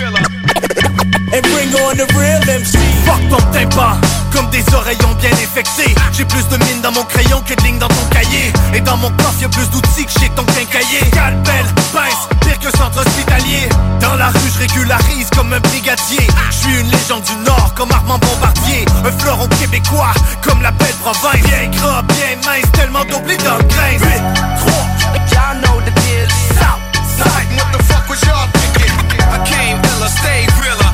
And 1.33 1.43
bring 1.43 1.75
on 1.75 1.97
the 1.97 2.05
real 2.15 2.39
MC. 2.47 2.77
Fuck 3.05 3.21
ton 3.29 3.51
tympan, 3.51 3.99
comme 4.31 4.49
des 4.49 4.63
oreillons 4.73 5.13
bien 5.19 5.31
infectés. 5.31 5.93
J'ai 6.11 6.25
plus 6.25 6.47
de 6.49 6.57
mine 6.57 6.81
dans 6.81 6.91
mon 6.91 7.03
crayon 7.03 7.41
que 7.45 7.53
de 7.53 7.61
lignes 7.63 7.79
dans 7.79 7.87
ton 7.87 8.05
cahier. 8.11 8.51
Et 8.73 8.81
dans 8.81 8.97
mon 8.97 9.09
coffre, 9.11 9.41
y'a 9.41 9.49
plus 9.49 9.69
d'outils 9.69 10.05
que 10.05 10.19
chez 10.19 10.29
ton 10.29 10.43
quincailler. 10.43 11.01
Calbel, 11.11 11.65
pince, 11.93 12.27
pire 12.41 12.59
que 12.59 12.75
centre 12.77 12.99
hospitalier. 12.99 13.69
Dans 13.99 14.15
la 14.15 14.27
rue, 14.27 14.51
je 14.53 14.59
régularise 14.59 15.29
comme 15.35 15.53
un 15.53 15.59
brigadier. 15.59 16.27
Je 16.51 16.55
suis 16.55 16.79
une 16.79 16.89
légende 16.89 17.23
du 17.23 17.35
Nord, 17.45 17.73
comme 17.75 17.91
Armand 17.91 18.19
Bombardier. 18.19 18.85
Un 19.05 19.11
fleuron 19.19 19.47
québécois, 19.59 20.13
comme 20.41 20.61
la 20.61 20.71
belle 20.71 20.95
province. 21.01 21.41
Bien 21.43 21.69
gras, 21.69 22.01
bien 22.01 22.35
mince, 22.45 22.71
tellement 22.73 23.05
doublé 23.05 23.37
dans 23.37 23.57
le 23.57 23.63
grain. 23.63 23.91
8, 23.91 23.99
3, 24.01 24.73
y'all 25.31 25.61
know 25.61 25.81
the 25.81 25.93
deal. 26.01 26.27
South, 26.59 26.81
side, 27.17 27.47
what 27.55 27.77
the 27.77 27.83
fuck 27.83 28.09
was 28.09 28.21
y'all 28.21 28.47
thinking? 28.53 28.93
I 29.19 29.37
came 29.45 29.81
stay 30.07 30.47
realer. 30.61 30.86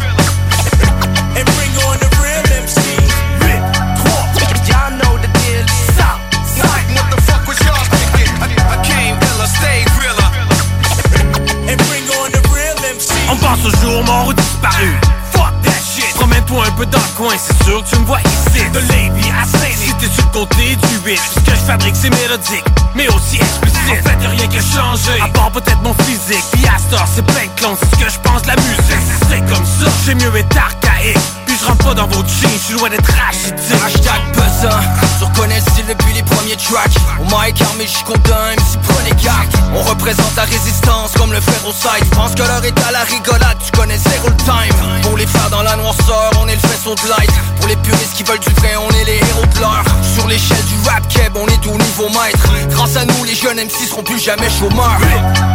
Dans 16.86 16.98
le 16.98 17.18
coin, 17.18 17.36
c'est 17.38 17.64
sûr 17.64 17.84
que 17.84 17.90
tu 17.90 18.00
me 18.00 18.06
vois 18.06 18.20
ici. 18.22 18.64
De 18.72 18.80
Lévis 18.80 19.32
à 19.32 19.46
Saint-Lin. 19.46 19.74
Si 19.76 19.94
t'es 19.96 20.14
sur 20.14 20.26
le 20.26 20.32
côté 20.32 20.76
du 20.76 20.98
8, 21.06 21.18
ce 21.18 21.40
que 21.40 21.52
je 21.52 21.66
fabrique 21.66 21.96
c'est 21.96 22.10
mélodique, 22.10 22.66
mais 22.96 23.08
aussi 23.10 23.38
explicite. 23.38 23.80
En 23.90 24.10
fait, 24.10 24.24
y'a 24.24 24.30
rien 24.30 24.48
qui 24.48 24.58
a 24.58 24.62
changé. 24.62 25.22
À 25.22 25.28
part 25.30 25.52
peut-être 25.52 25.82
mon 25.82 25.94
physique. 26.06 26.44
Puis 26.52 26.66
à 26.68 26.78
c'est 27.08 27.26
plein 27.26 27.46
de 27.46 27.60
clones, 27.60 27.78
c'est 27.80 27.96
ce 27.96 28.04
que 28.04 28.10
je 28.10 28.20
pense 28.20 28.42
de 28.44 28.48
la 28.48 28.56
musique. 28.56 29.04
C'est 29.30 29.40
comme 29.54 29.66
ça, 29.66 29.92
j'ai 30.06 30.16
mieux 30.16 30.36
être 30.36 30.58
archaïque. 30.58 31.43
Je 31.64 31.68
rentre 31.70 31.86
pas 31.86 31.94
dans 31.94 32.08
vos 32.08 32.22
jeans, 32.28 32.52
je 32.52 32.66
suis 32.66 32.74
loin 32.74 32.90
d'être 32.90 33.08
rachitique. 33.08 33.80
Hashtag 33.86 34.20
buzzer, 34.34 34.80
tu 35.18 35.24
reconnais 35.24 35.56
le 35.56 35.72
style 35.72 35.86
depuis 35.88 36.14
les 36.14 36.24
premiers 36.24 36.58
tracks. 36.58 36.92
On 37.22 37.30
m'a 37.30 37.48
écarmé, 37.48 37.88
je 37.88 38.04
un 38.04 38.52
MC 38.52 38.80
prenez 38.84 39.12
carte 39.12 39.48
On 39.74 39.82
représente 39.82 40.36
la 40.36 40.44
résistance 40.44 41.14
comme 41.14 41.32
le 41.32 41.40
fer 41.40 41.56
au 41.66 41.72
side. 41.72 42.04
Pense 42.12 42.36
que 42.36 42.40
l'heure 42.40 42.66
est 42.66 42.78
à 42.86 42.92
la 42.92 43.04
rigolade, 43.04 43.58
tu 43.64 43.72
connais 43.72 43.98
zéro 43.98 44.28
le 44.28 44.36
time. 44.44 44.76
Pour 45.04 45.16
les 45.16 45.26
faire 45.26 45.50
dans 45.52 45.62
la 45.62 45.78
noirceur, 45.78 46.32
on 46.42 46.50
est 46.50 46.56
le 46.56 46.68
faisceau 46.68 46.96
de 46.96 47.08
light. 47.08 47.32
Pour 47.58 47.70
les 47.70 47.78
puristes 47.78 48.14
qui 48.14 48.24
veulent 48.24 48.40
du 48.40 48.50
vrai, 48.50 48.76
on 48.76 48.90
est 48.98 49.06
les 49.06 49.20
héros 49.20 49.46
de 49.46 49.60
l'heure 49.62 49.86
Sur 50.16 50.28
l'échelle 50.28 50.66
du 50.66 50.90
rap 50.90 51.08
keb, 51.08 51.32
on 51.38 51.48
est 51.48 51.66
au 51.66 51.78
niveau 51.78 52.10
maître. 52.10 52.50
Grâce 52.72 52.98
à 52.98 53.06
nous, 53.06 53.24
les 53.24 53.36
jeunes 53.36 53.64
MC 53.64 53.88
seront 53.88 54.04
plus 54.04 54.20
jamais 54.20 54.50
chômeurs. 54.50 55.00
8, 55.00 55.08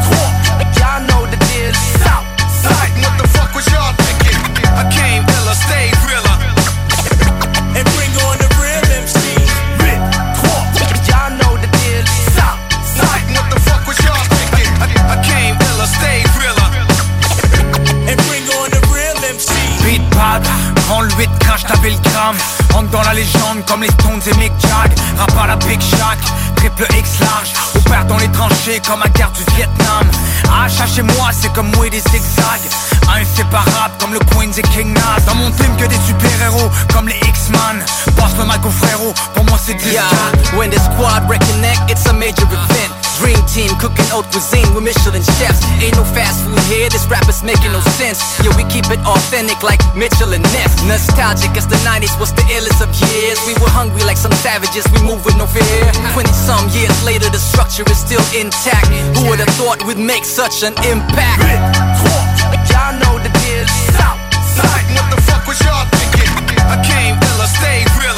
3, 0.09 0.17
y'all 0.79 1.07
know 1.07 1.27
the 1.27 1.37
deal. 1.37 1.73
What 2.65 3.19
the 3.19 3.29
fuck 3.29 3.55
was 3.55 3.67
y'all? 3.67 3.98
I 4.77 4.85
came 4.91 5.25
stay 5.55 5.91
bring 7.95 8.13
on 8.27 8.37
the 8.39 8.49
real 8.61 8.85
MC. 9.03 9.19
8, 9.81 10.01
3, 10.77 11.09
Y'all 11.09 11.31
know 11.39 11.57
the 11.57 11.69
deal 11.79 12.05
the 13.51 13.61
fuck? 13.65 13.83
I, 15.13 15.17
came 15.23 15.57
stay 15.87 16.23
bring 18.29 18.45
on 18.61 18.69
the 18.71 18.81
real 18.93 19.17
MC. 19.25 19.53
Beat 19.85 20.03
pad, 20.11 20.43
prends 20.87 21.03
le 21.03 21.11
8 21.15 21.31
quand 21.47 21.57
je 21.57 21.67
t'avais 21.67 21.91
le 21.91 21.99
gramme 21.99 22.37
Entre 22.75 22.91
dans 22.91 23.03
la 23.03 23.15
légende 23.15 23.65
comme 23.67 23.83
les 23.83 23.91
Stones 23.91 24.23
et 24.27 24.37
Mick 24.39 24.53
Jag 24.61 24.91
Rap 25.19 25.47
la 25.47 25.57
Big 25.57 25.81
Shack, 25.81 26.19
triple 26.57 26.87
X 26.97 27.21
large. 27.21 27.53
Opère 27.75 28.05
dans 28.07 28.19
les 28.19 28.29
tranchées 28.29 28.81
comme 28.87 29.03
à 29.03 29.09
guerre 29.09 29.33
du 29.33 29.45
Vietnam. 29.55 30.07
Achat 30.65 30.87
chez 30.87 31.03
moi 31.03 31.31
c'est 31.33 31.53
comme 31.53 31.71
mouer 31.77 31.91
des 31.91 32.01
zigzags 32.01 32.69
Inséparable 33.17 33.95
comme 33.99 34.13
le 34.13 34.21
Queens 34.21 34.53
et 34.57 34.63
King 34.75 34.93
Nas 34.93 35.21
Dans 35.27 35.35
mon 35.35 35.51
team 35.51 35.75
que 35.77 35.87
des 35.87 36.01
super-héros 36.07 36.71
comme 36.93 37.09
les 37.09 37.19
X-Man 37.29 37.85
Passe 38.17 38.37
le 38.39 38.45
mic 38.45 38.65
au 38.65 38.71
frérot, 38.71 39.15
pour 39.35 39.45
moi 39.45 39.59
c'est 39.63 39.75
distant 39.75 39.89
Yeah, 39.93 40.59
when 40.59 40.71
the 40.71 40.79
squad 40.79 41.23
reconnect, 41.29 41.91
it's 41.91 42.07
a 42.07 42.13
major 42.13 42.47
event. 42.51 42.93
Dream 43.19 43.39
team 43.47 43.71
cooking 43.79 44.07
haute 44.11 44.27
cuisine 44.31 44.67
with 44.75 44.85
Michelin 44.85 45.23
chefs. 45.39 45.63
Ain't 45.83 45.97
no 45.97 46.05
fast 46.05 46.45
food 46.45 46.59
here, 46.71 46.89
this 46.89 47.07
rap 47.11 47.29
is 47.29 47.43
making 47.43 47.73
no 47.73 47.81
sense. 47.99 48.23
Yeah, 48.43 48.55
we 48.57 48.63
keep 48.71 48.87
it 48.91 49.01
authentic 49.07 49.63
like 49.63 49.83
Mitchell 49.95 50.35
and 50.35 50.43
Ness. 50.55 50.71
Nostalgic 50.87 51.51
as 51.57 51.67
the 51.67 51.79
90s 51.83 52.15
was 52.19 52.33
the 52.33 52.43
illest 52.55 52.83
of 52.83 52.91
years. 53.11 53.39
We 53.47 53.55
were 53.59 53.71
hungry 53.71 54.03
like 54.05 54.17
some 54.17 54.33
savages, 54.39 54.87
we 54.95 55.03
move 55.03 55.25
with 55.25 55.37
no 55.37 55.47
fear. 55.47 55.91
20 56.15 56.31
some 56.33 56.69
years 56.71 56.95
later, 57.05 57.29
the 57.31 57.43
structure 57.43 57.85
is 57.91 57.99
still 57.99 58.23
intact. 58.35 58.87
Who 59.19 59.29
would 59.31 59.41
have 59.41 59.51
thought 59.59 59.83
we'd 59.87 59.99
make 59.99 60.25
such 60.25 60.63
an 60.63 60.75
impact? 60.87 61.43
Y'all 62.79 62.95
know 63.01 63.19
the 63.19 63.29
deal 63.43 63.67
South, 63.99 64.21
side, 64.55 64.87
what 64.95 65.11
the 65.11 65.21
fuck 65.23 65.45
was 65.49 65.59
y'all 65.67 65.85
thinking? 65.99 66.31
I 66.71 66.79
came 66.87 67.19
illa, 67.19 67.47
stay 67.51 67.83
realer. 67.99 68.15
And 68.15 68.18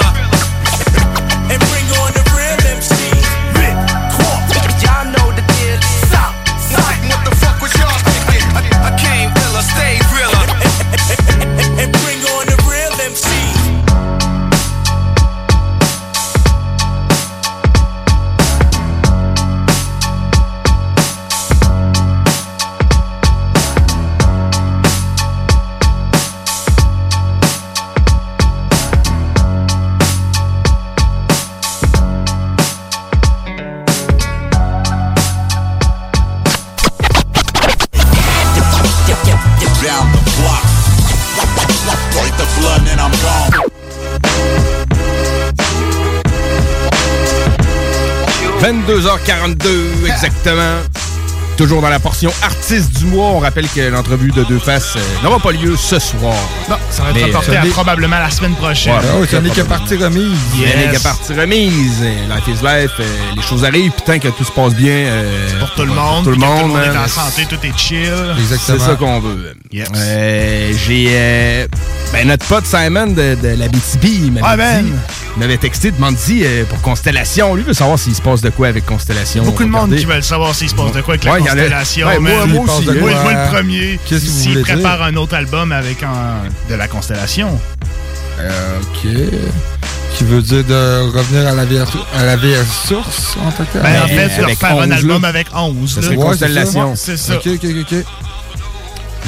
22h42 48.60 50.06
exactement. 50.06 50.99
Toujours 51.60 51.82
dans 51.82 51.90
la 51.90 51.98
portion 51.98 52.32
artiste 52.42 52.96
du 52.98 53.04
mois. 53.04 53.26
On 53.32 53.38
rappelle 53.38 53.68
que 53.68 53.80
l'entrevue 53.90 54.30
de 54.30 54.44
Deux 54.44 54.58
Faces 54.58 54.94
euh, 54.96 55.00
n'aura 55.22 55.38
pas 55.38 55.52
lieu 55.52 55.76
ce 55.76 55.98
soir. 55.98 56.32
Non, 56.70 56.76
ça 56.90 57.02
va 57.02 57.10
être 57.10 57.16
Mais, 57.16 57.24
reporté 57.24 57.50
euh, 57.54 57.58
à 57.60 57.62
des- 57.62 57.68
probablement 57.68 58.18
la 58.18 58.30
semaine 58.30 58.54
prochaine. 58.54 58.94
Ouais, 58.94 59.00
Ah 59.04 59.26
ça 59.30 59.40
n'est 59.42 59.50
que 59.50 59.60
partie 59.60 59.96
remise. 59.96 60.38
Yes. 60.58 60.74
n'est 60.76 60.96
que 60.96 61.02
partie 61.02 61.34
remise. 61.34 62.00
Life 62.00 62.48
is 62.48 62.64
life. 62.64 62.90
euh, 62.98 63.04
les 63.36 63.42
choses 63.42 63.62
arrivent. 63.62 63.92
Puis 63.92 64.02
tant 64.06 64.18
que 64.18 64.28
tout 64.28 64.44
se 64.44 64.52
passe 64.52 64.74
bien. 64.74 64.90
euh, 64.90 65.58
Pour 65.58 65.70
tout 65.74 65.82
le 65.82 65.88
monde. 65.92 66.24
Pour 66.24 66.32
tout 66.32 66.40
le 66.40 66.46
monde. 66.46 66.60
Tout 66.62 66.66
le 66.68 66.72
monde 66.72 66.94
est 66.94 66.98
en 66.98 67.08
santé, 67.08 67.44
tout 67.46 67.58
est 67.62 67.76
chill. 67.78 68.10
C'est 68.58 68.78
ça 68.78 68.94
qu'on 68.94 69.20
veut. 69.20 69.52
Euh, 69.96 70.72
J'ai. 70.86 71.06
euh, 71.10 71.66
ben, 72.14 72.26
notre 72.26 72.46
pote 72.46 72.64
Simon 72.64 73.08
de, 73.08 73.34
de 73.40 73.48
la 73.56 73.68
BTB, 73.68 74.32
m'avait 74.40 74.82
dit- 74.82 74.92
il 75.36 75.40
m'avait 75.40 75.58
texté, 75.58 75.92
il 75.96 76.00
m'a 76.00 76.10
dit 76.10 76.40
euh, 76.44 76.64
pour 76.64 76.80
Constellation. 76.80 77.54
Lui, 77.54 77.62
veut 77.62 77.72
savoir 77.72 77.98
s'il 77.98 78.14
se 78.16 78.20
passe 78.22 78.40
de 78.40 78.50
quoi 78.50 78.66
avec 78.68 78.84
Constellation. 78.86 79.44
Beaucoup 79.44 79.62
de 79.62 79.68
monde 79.68 79.94
qui 79.94 80.04
veulent 80.06 80.24
savoir 80.24 80.54
s'il 80.54 80.68
se 80.70 80.74
passe 80.74 80.90
de 80.92 81.02
quoi 81.02 81.14
avec 81.14 81.24
la 81.24 81.32
Ouais, 81.34 81.38
constellation. 81.52 82.06
Ouais, 82.06 82.18
moi- 82.18 82.46
man. 82.46 82.50
moi 82.50 82.64
aussi, 82.76 82.84
Moi, 82.86 82.94
ouais. 82.94 83.12
je 83.14 83.18
vois 83.18 83.32
le 83.32 83.50
premier. 83.52 84.00
Qu'est-ce 84.06 84.24
que 84.24 84.30
vous 84.30 84.40
S'il 84.40 84.50
voulez 84.52 84.62
prépare 84.62 84.96
dire? 84.98 85.06
un 85.06 85.16
autre 85.16 85.34
album 85.34 85.72
avec 85.72 86.02
un, 86.02 86.48
de 86.68 86.74
la 86.74 86.88
constellation. 86.88 87.58
Euh, 88.40 88.78
ok. 88.80 89.10
Qui 90.16 90.24
veut 90.24 90.42
dire 90.42 90.64
de 90.64 91.02
revenir 91.16 91.46
à 91.48 91.54
la 91.54 91.64
vieille, 91.64 91.82
à 92.18 92.24
la 92.24 92.36
vieille 92.36 92.56
source 92.86 93.36
en 93.44 93.50
que 93.52 93.62
tel? 93.72 93.82
Ben, 93.82 94.02
en 94.02 94.06
fait, 94.08 94.42
refaire 94.42 94.74
11, 94.76 94.82
un 94.82 94.86
là. 94.86 94.96
album 94.96 95.24
avec 95.24 95.46
11. 95.54 95.94
Ça 95.94 96.00
là. 96.00 96.06
serait 96.06 96.16
Ouais, 96.16 96.24
Constellation. 96.24 96.96
C'est 96.96 97.16
ça. 97.16 97.34
Ok, 97.36 97.46
ok, 97.46 97.64
ok, 97.64 97.76
ok. 97.80 97.92
La 97.92 98.04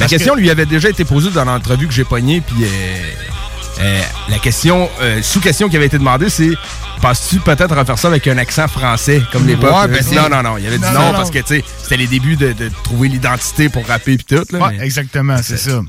Parce 0.00 0.10
question 0.10 0.34
que- 0.34 0.40
lui 0.40 0.50
avait 0.50 0.66
déjà 0.66 0.88
été 0.88 1.04
posée 1.04 1.30
dans 1.30 1.44
l'entrevue 1.44 1.86
que 1.86 1.92
j'ai 1.92 2.04
pognée, 2.04 2.40
puis 2.40 2.64
euh, 2.64 2.66
euh, 3.80 4.00
la 4.28 4.38
question, 4.38 4.88
euh, 5.00 5.20
sous-question 5.22 5.68
qui 5.68 5.76
avait 5.76 5.86
été 5.86 5.98
demandée, 5.98 6.28
c'est 6.28 6.50
penses-tu 7.00 7.40
peut-être 7.40 7.74
refaire 7.74 7.98
ça 7.98 8.08
avec 8.08 8.26
un 8.28 8.38
accent 8.38 8.68
français 8.68 9.20
comme 9.32 9.46
l'époque? 9.46 9.72
Ouais, 9.74 9.88
ben, 9.88 10.00
dit 10.04 10.14
non. 10.14 10.28
non, 10.28 10.42
non. 10.42 10.58
Il 10.58 10.66
avait 10.66 10.78
dit 10.78 10.84
Non, 10.84 10.92
non, 10.92 11.06
non, 11.06 11.12
parce 11.14 11.30
que 11.30 11.38
tu 11.40 11.46
sais, 11.56 11.64
c'était 11.82 11.96
les 11.96 12.06
débuts 12.06 12.36
de, 12.36 12.52
de 12.52 12.70
trouver 12.84 13.08
l'identité 13.08 13.68
pour 13.68 13.84
rapper 13.86 14.16
puis 14.18 14.24
tout. 14.36 14.44
Là, 14.54 14.58
Ouais, 14.58 14.76
mais- 14.78 14.84
exactement, 14.84 15.36
c'est 15.42 15.56
ça. 15.56 15.80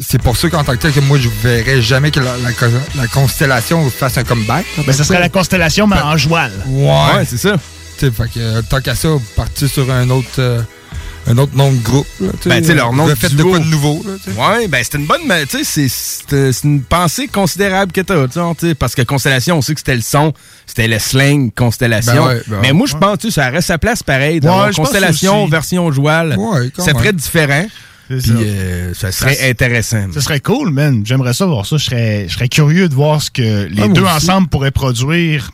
C'est 0.00 0.20
pour 0.20 0.36
ça 0.36 0.50
qu'en 0.50 0.64
tant 0.64 0.72
que 0.72 0.78
tel, 0.78 0.92
que 0.92 1.00
moi, 1.00 1.18
je 1.18 1.28
verrais 1.42 1.80
jamais 1.80 2.10
que 2.10 2.20
la, 2.20 2.36
la 2.38 2.52
co- 2.52 2.66
la 2.96 3.06
constellation 3.06 3.88
fasse 3.90 4.18
un 4.18 4.24
comeback. 4.24 4.66
Ben, 4.86 4.92
ça 4.92 5.04
serait 5.04 5.20
la 5.20 5.28
constellation, 5.28 5.86
mais 5.86 6.00
en 6.00 6.16
joual. 6.16 6.52
Ouais. 6.66 6.86
Ouais, 7.16 7.24
c'est 7.26 7.38
ça. 7.38 7.52
Tu 7.98 8.06
sais, 8.06 8.10
fait 8.12 8.24
que, 8.34 8.38
euh, 8.40 8.62
tant 8.68 8.80
qu'à 8.80 8.94
ça, 8.94 9.08
partir 9.36 9.68
sur 9.68 9.90
un 9.90 10.10
autre, 10.10 10.28
euh, 10.38 10.60
un 11.26 11.38
autre 11.38 11.56
nom 11.56 11.70
de 11.72 11.78
groupe. 11.78 12.06
Là, 12.20 12.28
Ben, 12.46 12.60
tu 12.60 12.68
sais, 12.68 12.74
leur 12.74 12.92
nom 12.92 13.06
de 13.06 13.10
Refaites 13.12 13.34
de 13.36 13.42
quoi 13.42 13.58
de 13.60 13.64
nouveau. 13.66 14.02
Là. 14.04 14.56
Ouais, 14.58 14.68
ben 14.68 14.82
c'est 14.82 14.98
une 14.98 15.06
bonne, 15.06 15.20
tu 15.48 15.58
sais, 15.58 15.64
c'est- 15.64 15.88
c'est 15.88 16.52
c'est 16.52 16.64
une 16.66 16.82
pensée 16.82 17.28
considérable 17.28 17.92
que 17.92 18.00
t'as, 18.00 18.26
parce 18.78 18.94
que 18.94 19.02
Constellation, 19.02 19.58
on 19.58 19.62
sait 19.62 19.74
que 19.74 19.80
c'était 19.80 19.94
le 19.94 20.00
son, 20.02 20.32
c'était 20.66 20.88
le 20.88 20.98
slang 20.98 21.50
Constellation. 21.54 22.12
Ben 22.24 22.26
ouais, 22.26 22.42
ben 22.48 22.58
mais 22.60 22.66
ouais. 22.68 22.72
moi, 22.72 22.86
je 22.88 22.96
pense, 22.96 23.18
sais, 23.22 23.30
ça 23.30 23.48
reste 23.50 23.68
sa 23.68 23.78
place 23.78 24.02
pareil. 24.02 24.40
Ouais, 24.42 24.72
Constellation, 24.74 25.46
version 25.46 25.90
joual, 25.92 26.36
ça 26.76 26.86
même. 26.86 26.96
ferait 26.96 27.12
différent. 27.12 27.66
C'est 28.10 28.16
Puis 28.18 28.28
ça. 28.28 28.34
euh, 28.36 28.94
ça 28.94 29.12
serait 29.12 29.48
intéressant. 29.48 30.06
Ce 30.12 30.20
serait 30.20 30.40
cool, 30.40 30.70
man. 30.70 31.02
J'aimerais 31.06 31.32
ça 31.32 31.46
voir 31.46 31.64
ça. 31.64 31.76
Je 31.78 31.84
serais, 31.84 32.26
je 32.28 32.34
serais 32.34 32.48
curieux 32.48 32.88
de 32.88 32.94
voir 32.94 33.22
ce 33.22 33.30
que 33.30 33.66
les 33.68 33.82
Ah, 33.82 33.88
deux 33.88 34.02
aussi. 34.02 34.12
ensemble 34.12 34.48
pourraient 34.48 34.72
produire 34.72 35.50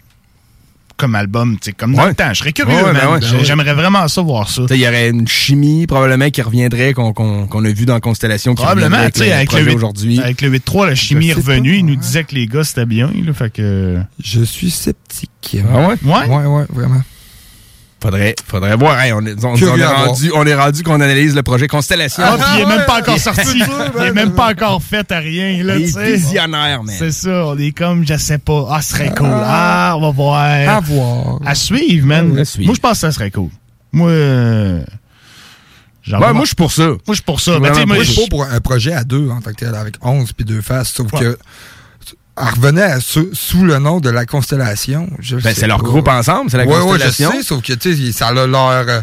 comme 0.98 1.14
album, 1.14 1.56
tu 1.60 1.66
sais, 1.66 1.72
comme 1.72 1.94
dans 1.94 2.02
Ouais. 2.02 2.08
le 2.10 2.14
temps. 2.14 2.28
Je 2.34 2.40
serais 2.40 2.52
curieux, 2.52 2.74
Ouais, 2.76 2.82
ben 2.92 3.08
ouais, 3.10 3.20
ben 3.20 3.32
ouais. 3.36 3.44
J'aimerais 3.44 3.72
vraiment 3.72 4.06
ça 4.08 4.20
voir 4.20 4.50
ça. 4.50 4.62
Tu 4.62 4.68
sais, 4.68 4.74
Il 4.78 4.82
y 4.82 4.86
aurait 4.88 5.08
une 5.08 5.26
chimie 5.26 5.86
probablement 5.86 6.28
qui 6.28 6.42
reviendrait 6.42 6.92
qu'on 6.92 7.64
a 7.64 7.68
vu 7.70 7.86
dans 7.86 7.98
Constellation 8.00 8.54
qui 8.54 8.62
Probablement, 8.62 9.08
tu 9.10 9.20
sais, 9.20 9.32
avec, 9.32 9.52
le 9.52 9.62
8 9.62 9.74
aujourd'hui. 9.76 10.20
avec 10.20 10.42
le 10.42 10.48
8-3, 10.50 10.86
la 10.88 10.94
chimie 10.94 11.30
est 11.30 11.34
revenue. 11.34 11.70
pas, 11.70 11.76
Il 11.76 11.86
nous 11.86 11.96
disait 11.96 12.24
que 12.24 12.34
les 12.34 12.46
gars, 12.46 12.64
c'était 12.64 12.84
bien. 12.84 13.10
Là, 13.24 13.32
fait 13.32 13.50
que... 13.52 13.98
Je 14.22 14.42
suis 14.42 14.70
sceptique. 14.70 15.56
Ah 15.72 15.88
ouais? 15.88 15.94
Ouais? 16.04 16.26
Ouais, 16.26 16.44
ouais, 16.46 16.64
vraiment. 16.70 17.02
Faudrait, 18.00 18.36
faudrait 18.46 18.76
voir. 18.76 19.00
Hey, 19.00 19.12
on, 19.12 19.20
est, 19.26 19.44
on- 19.44 19.56
est 19.56 19.84
rendu, 19.84 20.30
on 20.32 20.46
est 20.46 20.54
rendu 20.54 20.82
qu'on 20.84 21.00
analyse 21.00 21.34
le 21.34 21.42
projet 21.42 21.66
Constellation. 21.66 22.22
Ah, 22.24 22.36
puis 22.38 22.46
il 22.54 22.60
est 22.62 22.66
même 22.66 22.86
pas 22.86 23.00
encore 23.00 23.18
sorti. 23.18 23.60
Il 23.98 24.02
est 24.04 24.12
même 24.12 24.32
pas 24.34 24.50
encore 24.52 24.80
fait 24.82 25.10
à 25.10 25.18
rien, 25.18 25.64
là, 25.64 25.76
Les 25.76 25.86
tu 25.86 25.92
sais. 25.92 26.12
visionnaires, 26.14 26.84
man. 26.84 26.94
C'est 26.96 27.10
ça, 27.10 27.46
on 27.46 27.58
est 27.58 27.72
comme, 27.72 28.06
je 28.06 28.16
sais 28.16 28.38
pas. 28.38 28.68
Ah, 28.70 28.82
ce 28.82 28.90
serait 28.90 29.12
cool. 29.16 29.26
Ah, 29.32 29.94
on 29.96 30.00
va 30.00 30.10
voir. 30.12 30.34
À 30.40 30.78
voir. 30.80 31.40
À 31.44 31.56
suivre, 31.56 32.06
man. 32.06 32.38
À 32.38 32.44
suivre. 32.44 32.66
Moi, 32.66 32.74
je 32.76 32.80
pense 32.80 32.92
que 32.92 32.98
ça 32.98 33.10
serait 33.10 33.32
cool. 33.32 33.50
Moi, 33.90 34.10
euh, 34.10 34.84
moi, 36.06 36.32
je 36.42 36.46
suis 36.46 36.54
pour 36.54 36.70
ça. 36.72 36.86
Moi, 36.86 36.98
je 37.08 37.12
suis 37.14 37.22
pour 37.22 37.40
ça. 37.40 37.58
Ben, 37.58 37.84
moi, 37.86 37.96
je 37.98 38.02
suis 38.12 38.22
pas 38.22 38.28
pour 38.30 38.44
un 38.44 38.60
projet 38.60 38.92
à 38.92 39.02
deux 39.04 39.28
en 39.28 39.40
tant 39.40 39.50
que 39.50 39.56
tel, 39.56 39.74
avec 39.74 39.96
11 40.02 40.32
puis 40.32 40.44
deux 40.44 40.60
faces, 40.62 40.90
sauf 40.92 41.12
Ouais. 41.12 41.20
que 41.20 41.38
revenait 42.46 42.82
à- 42.82 43.00
sous, 43.00 43.28
sous 43.32 43.64
le 43.64 43.78
nom 43.78 44.00
de 44.00 44.10
la 44.10 44.26
Constellation. 44.26 45.08
Ben, 45.42 45.54
c'est 45.54 45.66
leur 45.66 45.82
groupe 45.82 46.08
ensemble, 46.08 46.50
c'est 46.50 46.56
la 46.58 46.64
ouais, 46.66 46.78
Constellation. 46.80 47.28
Ouais, 47.30 47.34
je 47.36 47.40
sais, 47.42 47.46
sauf 47.48 47.62
que, 47.62 47.72
tu 47.74 47.94
sais, 47.96 48.12
ça 48.12 48.28
a 48.28 48.32
leur, 48.32 48.68
euh, 48.68 49.00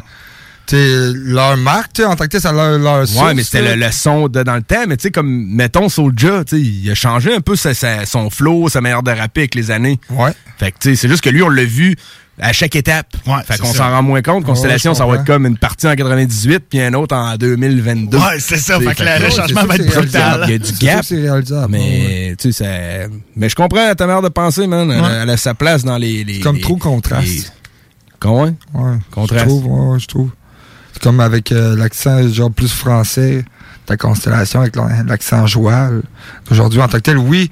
leur 0.73 1.57
marque, 1.57 1.93
tu 1.93 2.01
sais, 2.01 2.07
en 2.07 2.15
tant 2.15 2.27
que 2.27 2.39
ça 2.39 2.49
a 2.49 2.53
leur, 2.53 2.79
leur 2.79 2.99
Ouais, 3.01 3.05
source, 3.05 3.33
mais 3.35 3.43
c'était 3.43 3.75
le, 3.75 3.85
le 3.85 3.91
son 3.91 4.27
de 4.27 4.41
dans 4.43 4.55
le 4.55 4.63
temps, 4.63 4.83
mais 4.87 4.97
tu 4.97 5.03
sais, 5.03 5.11
comme, 5.11 5.27
mettons, 5.49 5.89
Soulja, 5.89 6.43
il 6.53 6.89
a 6.89 6.95
changé 6.95 7.35
un 7.35 7.41
peu 7.41 7.55
sa- 7.55 7.73
sa- 7.73 8.05
son 8.05 8.29
flow, 8.29 8.67
sa 8.69 8.81
manière 8.81 9.03
de 9.03 9.11
rapper 9.11 9.41
avec 9.41 9.55
les 9.55 9.69
années. 9.71 9.99
Ouais. 10.09 10.31
Fait 10.57 10.71
que, 10.71 10.77
tu 10.79 10.89
sais, 10.89 10.95
c'est 10.95 11.07
juste 11.09 11.21
que 11.23 11.29
lui, 11.29 11.43
on 11.43 11.49
l'a 11.49 11.65
vu 11.65 11.95
à 12.39 12.51
chaque 12.53 12.75
étape. 12.75 13.07
Ouais, 13.25 13.33
fait 13.45 13.57
qu'on 13.57 13.73
s'en 13.73 13.89
rend 13.89 14.03
moins 14.03 14.21
compte. 14.21 14.45
Constellation, 14.45 14.91
Ouais, 14.91 14.97
ça 14.97 15.05
va 15.05 15.15
être 15.15 15.25
comme 15.25 15.45
une 15.45 15.57
partie 15.57 15.87
en 15.87 15.95
98, 15.95 16.65
puis 16.69 16.81
un 16.81 16.93
autre 16.93 17.15
en 17.15 17.35
2022. 17.37 18.17
Ouais, 18.17 18.39
c'est 18.39 18.57
ça. 18.57 18.79
Fait 18.79 18.93
que 18.95 19.03
le- 19.03 19.29
changement 19.29 19.63
va 19.65 19.75
être 19.75 19.85
brutal. 19.87 20.43
Il 20.47 20.51
y 20.51 20.55
a 20.55 20.57
du 20.57 20.71
gap. 20.73 21.05
ouais. 21.11 21.67
Mais, 21.69 22.35
tu 22.37 22.51
sais, 22.51 23.09
mais 23.35 23.47
je 23.49 23.55
comprends 23.55 23.93
ta 23.95 24.05
manière 24.05 24.21
de 24.21 24.29
penser, 24.29 24.67
man. 24.67 24.91
Elle, 24.91 25.29
a- 25.29 25.37
sa 25.37 25.53
place 25.53 25.83
dans 25.83 25.97
les. 25.97 26.23
les 26.23 26.39
Comme 26.41 26.55
les- 26.57 26.61
trop 26.61 26.77
contraste. 26.77 27.25
les-? 27.27 27.43
Ouais, 28.29 28.51
Contraste. 29.11 29.43
Je 29.45 29.49
trouve, 29.49 29.65
ouais, 29.67 29.99
je 29.99 30.07
trouve. 30.07 30.29
C'est 30.93 31.03
comme 31.03 31.19
avec 31.19 31.51
euh, 31.51 31.75
l'accent 31.75 32.27
genre 32.29 32.49
plus 32.51 32.71
français, 32.71 33.45
ta 33.85 33.97
constellation 33.97 34.61
avec 34.61 34.75
l'accent 35.07 35.45
joual. 35.45 36.01
Aujourd'hui, 36.49 36.81
en 36.81 36.87
tant 36.87 36.97
que 36.97 37.03
tel, 37.03 37.17
oui. 37.17 37.51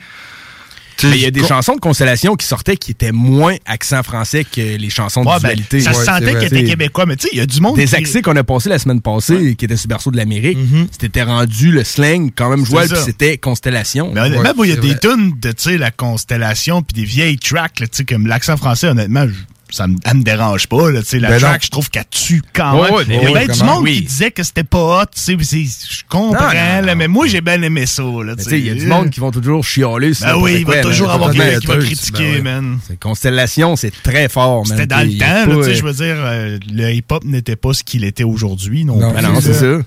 Il 1.09 1.17
y 1.21 1.25
a 1.25 1.31
des 1.31 1.41
co- 1.41 1.47
chansons 1.47 1.75
de 1.75 1.79
Constellation 1.79 2.35
qui 2.35 2.45
sortaient 2.47 2.77
qui 2.77 2.91
étaient 2.91 3.11
moins 3.11 3.55
accent 3.65 4.03
français 4.03 4.43
que 4.43 4.77
les 4.77 4.89
chansons 4.89 5.23
de 5.23 5.27
Ouais, 5.27 5.35
ben, 5.41 5.49
dualité. 5.49 5.79
ça 5.81 5.93
se 5.93 6.03
sentait 6.05 6.19
c'est 6.19 6.25
qu'il 6.25 6.35
vrai. 6.37 6.45
était 6.47 6.55
C'est- 6.59 6.63
québécois, 6.65 7.05
mais 7.05 7.15
tu 7.15 7.23
sais, 7.23 7.29
il 7.33 7.37
y 7.39 7.41
a 7.41 7.45
du 7.45 7.59
monde. 7.61 7.75
Des 7.75 7.85
qui- 7.85 7.95
accès 7.95 8.21
qu'on 8.21 8.35
a 8.35 8.43
passé 8.43 8.69
la 8.69 8.79
semaine 8.79 9.01
passée, 9.01 9.55
qui 9.55 9.65
étaient 9.65 9.77
sur 9.77 9.87
Berceau 9.87 10.11
de 10.11 10.17
l'Amérique, 10.17 10.57
Mhm. 10.57 10.87
c'était 10.99 11.23
rendu 11.23 11.71
le 11.71 11.83
slang 11.83 12.31
quand 12.35 12.49
même 12.49 12.65
jouable, 12.65 12.89
puis 12.89 12.97
c'était 13.03 13.37
Constellation. 13.37 14.11
Mais 14.13 14.21
honnêtement, 14.21 14.63
il 14.63 14.69
y 14.69 14.73
a 14.73 14.77
des 14.77 14.97
tunes 14.97 15.33
de, 15.39 15.51
tu 15.51 15.63
sais, 15.63 15.77
la 15.77 15.91
constellation 15.91 16.81
puis 16.81 16.93
des 17.01 17.05
vieilles 17.07 17.37
tracks, 17.37 17.79
là, 17.79 17.87
tu 17.87 17.97
sais, 17.97 18.05
comme 18.05 18.27
l'accent 18.27 18.57
français, 18.57 18.87
honnêtement, 18.87 19.25
ça 19.73 19.87
me, 19.87 19.95
elle 20.05 20.17
me 20.17 20.23
dérange 20.23 20.67
pas, 20.67 20.91
là, 20.91 21.01
tu 21.01 21.07
sais, 21.09 21.19
la 21.19 21.29
Ben 21.29 21.39
track, 21.39 21.65
je 21.65 21.69
trouve 21.71 21.89
qu'elle 21.89 22.05
tue 22.11 22.43
quand 22.53 22.75
Ouais, 22.79 22.83
même. 22.83 22.93
ouais, 22.93 23.03
il 23.07 23.13
y 23.13 23.17
a 23.17 23.21
ben 23.33 23.45
bien 23.47 23.55
du 23.55 23.63
monde 23.63 23.83
Oui. 23.83 23.95
qui 23.95 24.01
disait 24.03 24.29
que 24.31 24.43
c'était 24.43 24.63
pas 24.63 25.01
hot, 25.01 25.05
je 25.15 26.03
comprends, 26.07 26.33
Non, 26.33 26.47
non, 26.53 26.81
non. 26.81 26.85
là, 26.85 26.95
mais 26.95 27.07
moi, 27.07 27.25
j'ai 27.25 27.41
bien 27.41 27.59
aimé 27.63 27.87
ça, 27.87 28.03
là, 28.03 28.23
Mais 28.25 28.35
tu 28.35 28.43
tu 28.43 28.49
sais, 28.51 28.59
il 28.59 28.67
y 28.67 28.69
a 28.69 28.75
du 28.75 28.85
monde 28.85 29.09
qui 29.09 29.19
vont 29.19 29.31
toujours 29.31 29.63
chialer. 29.65 30.13
sur 30.13 30.25
Ben 30.27 30.33
n'importe 30.33 30.43
oui, 30.45 30.57
il 30.59 30.65
va 30.67 30.73
quoi, 30.73 30.81
toujours 30.91 31.09
avoir 31.09 31.31
quelqu'un 31.31 31.59
qui 31.59 31.65
va 31.67 31.77
critiquer, 31.77 32.31
Ben 32.41 32.43
man. 32.43 32.79
C'est 32.87 32.99
Constellation, 32.99 33.75
c'est 33.75 33.91
très 34.03 34.29
fort. 34.29 34.67
C'était 34.67 34.85
dans 34.85 35.05
le 35.05 35.17
temps, 35.17 35.25
là, 35.25 35.45
pas, 35.47 35.55
tu 35.55 35.63
sais, 35.63 35.75
je 35.75 35.83
veux 35.83 35.93
dire, 35.93 36.15
euh, 36.19 36.59
le 36.71 36.91
hip-hop 36.93 37.23
n'était 37.23 37.55
pas 37.55 37.73
ce 37.73 37.83
qu'il 37.83 38.03
était 38.03 38.23
aujourd'hui, 38.23 38.85
non, 38.85 38.97
Non. 38.97 39.11
Ben 39.11 39.41
c'est 39.41 39.53
ça. 39.53 39.79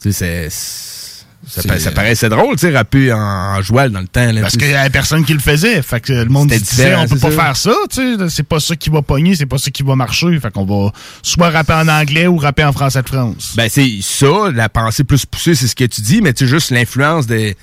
Tu 0.00 0.12
sais, 0.12 0.48
c'est. 0.48 1.11
Ça, 1.44 1.60
C'est- 1.62 1.68
pa- 1.68 1.78
ça 1.80 1.90
paraissait 1.90 2.28
drôle, 2.28 2.54
tu 2.54 2.60
sais, 2.68 2.70
rapper 2.74 3.12
en, 3.12 3.18
en 3.18 3.62
joual 3.62 3.90
dans 3.90 4.00
le 4.00 4.06
temps. 4.06 4.30
Là, 4.30 4.42
Parce 4.42 4.56
qu'il 4.56 4.70
y 4.70 4.74
avait 4.74 4.90
personne 4.90 5.24
qui 5.24 5.32
le 5.32 5.40
faisait. 5.40 5.82
Fait 5.82 6.00
que 6.00 6.12
le 6.12 6.26
monde 6.26 6.48
disait, 6.48 6.94
on 6.94 7.08
peut 7.08 7.18
pas 7.18 7.30
ça. 7.32 7.36
faire 7.44 7.56
ça, 7.56 7.74
tu 7.90 8.16
sais. 8.16 8.28
C'est 8.28 8.42
pas 8.44 8.60
ça 8.60 8.76
qui 8.76 8.90
va 8.90 9.02
pogner, 9.02 9.34
c'est 9.34 9.46
pas 9.46 9.58
ça 9.58 9.70
qui 9.72 9.82
va 9.82 9.96
marcher. 9.96 10.38
Fait 10.38 10.52
qu'on 10.52 10.64
va 10.64 10.92
soit 11.22 11.50
rapper 11.50 11.72
en 11.72 11.88
anglais 11.88 12.28
ou 12.28 12.36
rapper 12.36 12.62
en 12.64 12.72
français 12.72 13.02
de 13.02 13.08
France. 13.08 13.54
Ben, 13.56 13.68
c'est 13.68 13.90
ça, 14.02 14.50
la 14.54 14.68
pensée 14.68 15.02
plus 15.02 15.26
poussée, 15.26 15.54
c'est 15.56 15.66
ce 15.66 15.74
que 15.74 15.84
tu 15.84 16.00
dis, 16.00 16.20
mais 16.22 16.32
tu 16.32 16.44
sais, 16.44 16.50
juste 16.50 16.70
l'influence 16.70 17.26
de. 17.26 17.54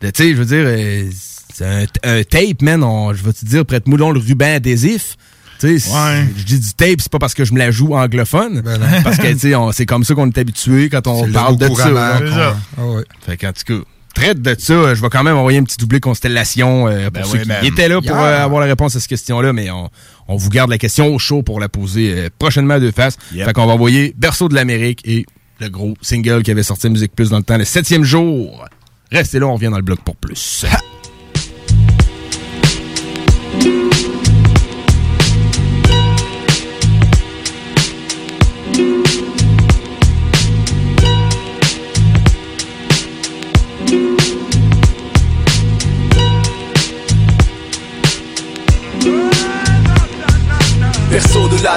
de 0.00 0.10
tu 0.10 0.22
sais, 0.22 0.30
je 0.30 0.36
veux 0.36 0.44
dire, 0.46 0.64
euh, 0.66 1.10
c'est 1.54 1.66
un, 1.66 1.84
un 2.18 2.22
tape, 2.24 2.62
man, 2.62 2.80
je 3.14 3.22
vais 3.22 3.32
te 3.34 3.44
dire, 3.44 3.66
prête-moi 3.66 3.98
donc 3.98 4.14
le 4.14 4.20
ruban 4.20 4.54
adhésif. 4.56 5.16
Tu 5.60 5.78
sais, 5.78 5.90
Ouais. 5.90 6.26
je 6.36 6.42
dis 6.44 6.60
du 6.60 6.72
tape, 6.74 7.00
c'est 7.00 7.10
pas 7.10 7.18
parce 7.18 7.34
que 7.34 7.44
je 7.44 7.52
me 7.52 7.58
la 7.58 7.70
joue 7.70 7.94
anglophone, 7.94 8.60
Ben 8.60 8.78
parce 9.02 9.16
que, 9.16 9.32
tu 9.32 9.38
sais, 9.38 9.54
on- 9.54 9.72
c'est 9.72 9.86
comme 9.86 10.04
ça 10.04 10.14
qu'on 10.14 10.26
est 10.28 10.38
habitué 10.38 10.88
quand 10.90 11.06
on 11.06 11.30
parle 11.32 11.56
de 11.56 11.68
ça. 11.74 11.90
là. 11.90 12.18
C'est 12.20 12.30
ça. 12.30 12.56
Ah 12.78 12.84
ouais. 12.86 13.04
Fait 13.24 13.36
qu'en 13.36 13.52
tout 13.52 13.64
cas, 13.78 13.84
traite 14.14 14.40
de 14.42 14.54
ça, 14.58 14.94
je 14.94 15.00
vais 15.02 15.08
quand 15.10 15.22
même 15.24 15.36
envoyer 15.36 15.58
un 15.58 15.64
petit 15.64 15.76
doublé 15.78 16.00
constellation 16.00 16.88
euh, 16.88 17.04
pour 17.04 17.12
Ben 17.12 17.24
ceux 17.24 17.32
oui, 17.38 17.42
qui 17.42 17.48
man. 17.48 17.64
étaient 17.64 17.88
là 17.88 17.96
pour 18.00 18.10
Yeah. 18.16 18.22
euh, 18.24 18.44
avoir 18.44 18.60
la 18.60 18.66
réponse 18.66 18.96
à 18.96 19.00
cette 19.00 19.08
question-là, 19.08 19.52
mais 19.52 19.70
on, 19.70 19.88
on 20.28 20.36
vous 20.36 20.48
garde 20.50 20.70
la 20.70 20.78
question 20.78 21.14
au 21.14 21.18
chaud 21.18 21.42
pour 21.42 21.60
la 21.60 21.68
poser 21.68 22.12
euh, 22.12 22.28
prochainement 22.38 22.74
à 22.74 22.80
deux 22.80 22.92
faces. 22.92 23.16
Yep. 23.34 23.46
Fait 23.46 23.52
qu'on 23.52 23.66
va 23.66 23.72
envoyer 23.74 24.14
Berceau 24.16 24.48
de 24.48 24.54
l'Amérique 24.54 25.00
et 25.04 25.26
le 25.60 25.68
gros 25.70 25.94
single 26.02 26.42
qui 26.42 26.50
avait 26.50 26.62
sorti 26.62 26.88
Musique 26.90 27.14
Plus 27.14 27.30
dans 27.30 27.38
le 27.38 27.42
temps, 27.44 27.56
le 27.56 27.64
septième 27.64 28.04
jour. 28.04 28.64
Restez 29.12 29.38
là, 29.38 29.46
on 29.46 29.54
revient 29.54 29.68
dans 29.70 29.76
le 29.76 29.82
bloc 29.82 30.00
pour 30.00 30.16
plus. 30.16 30.64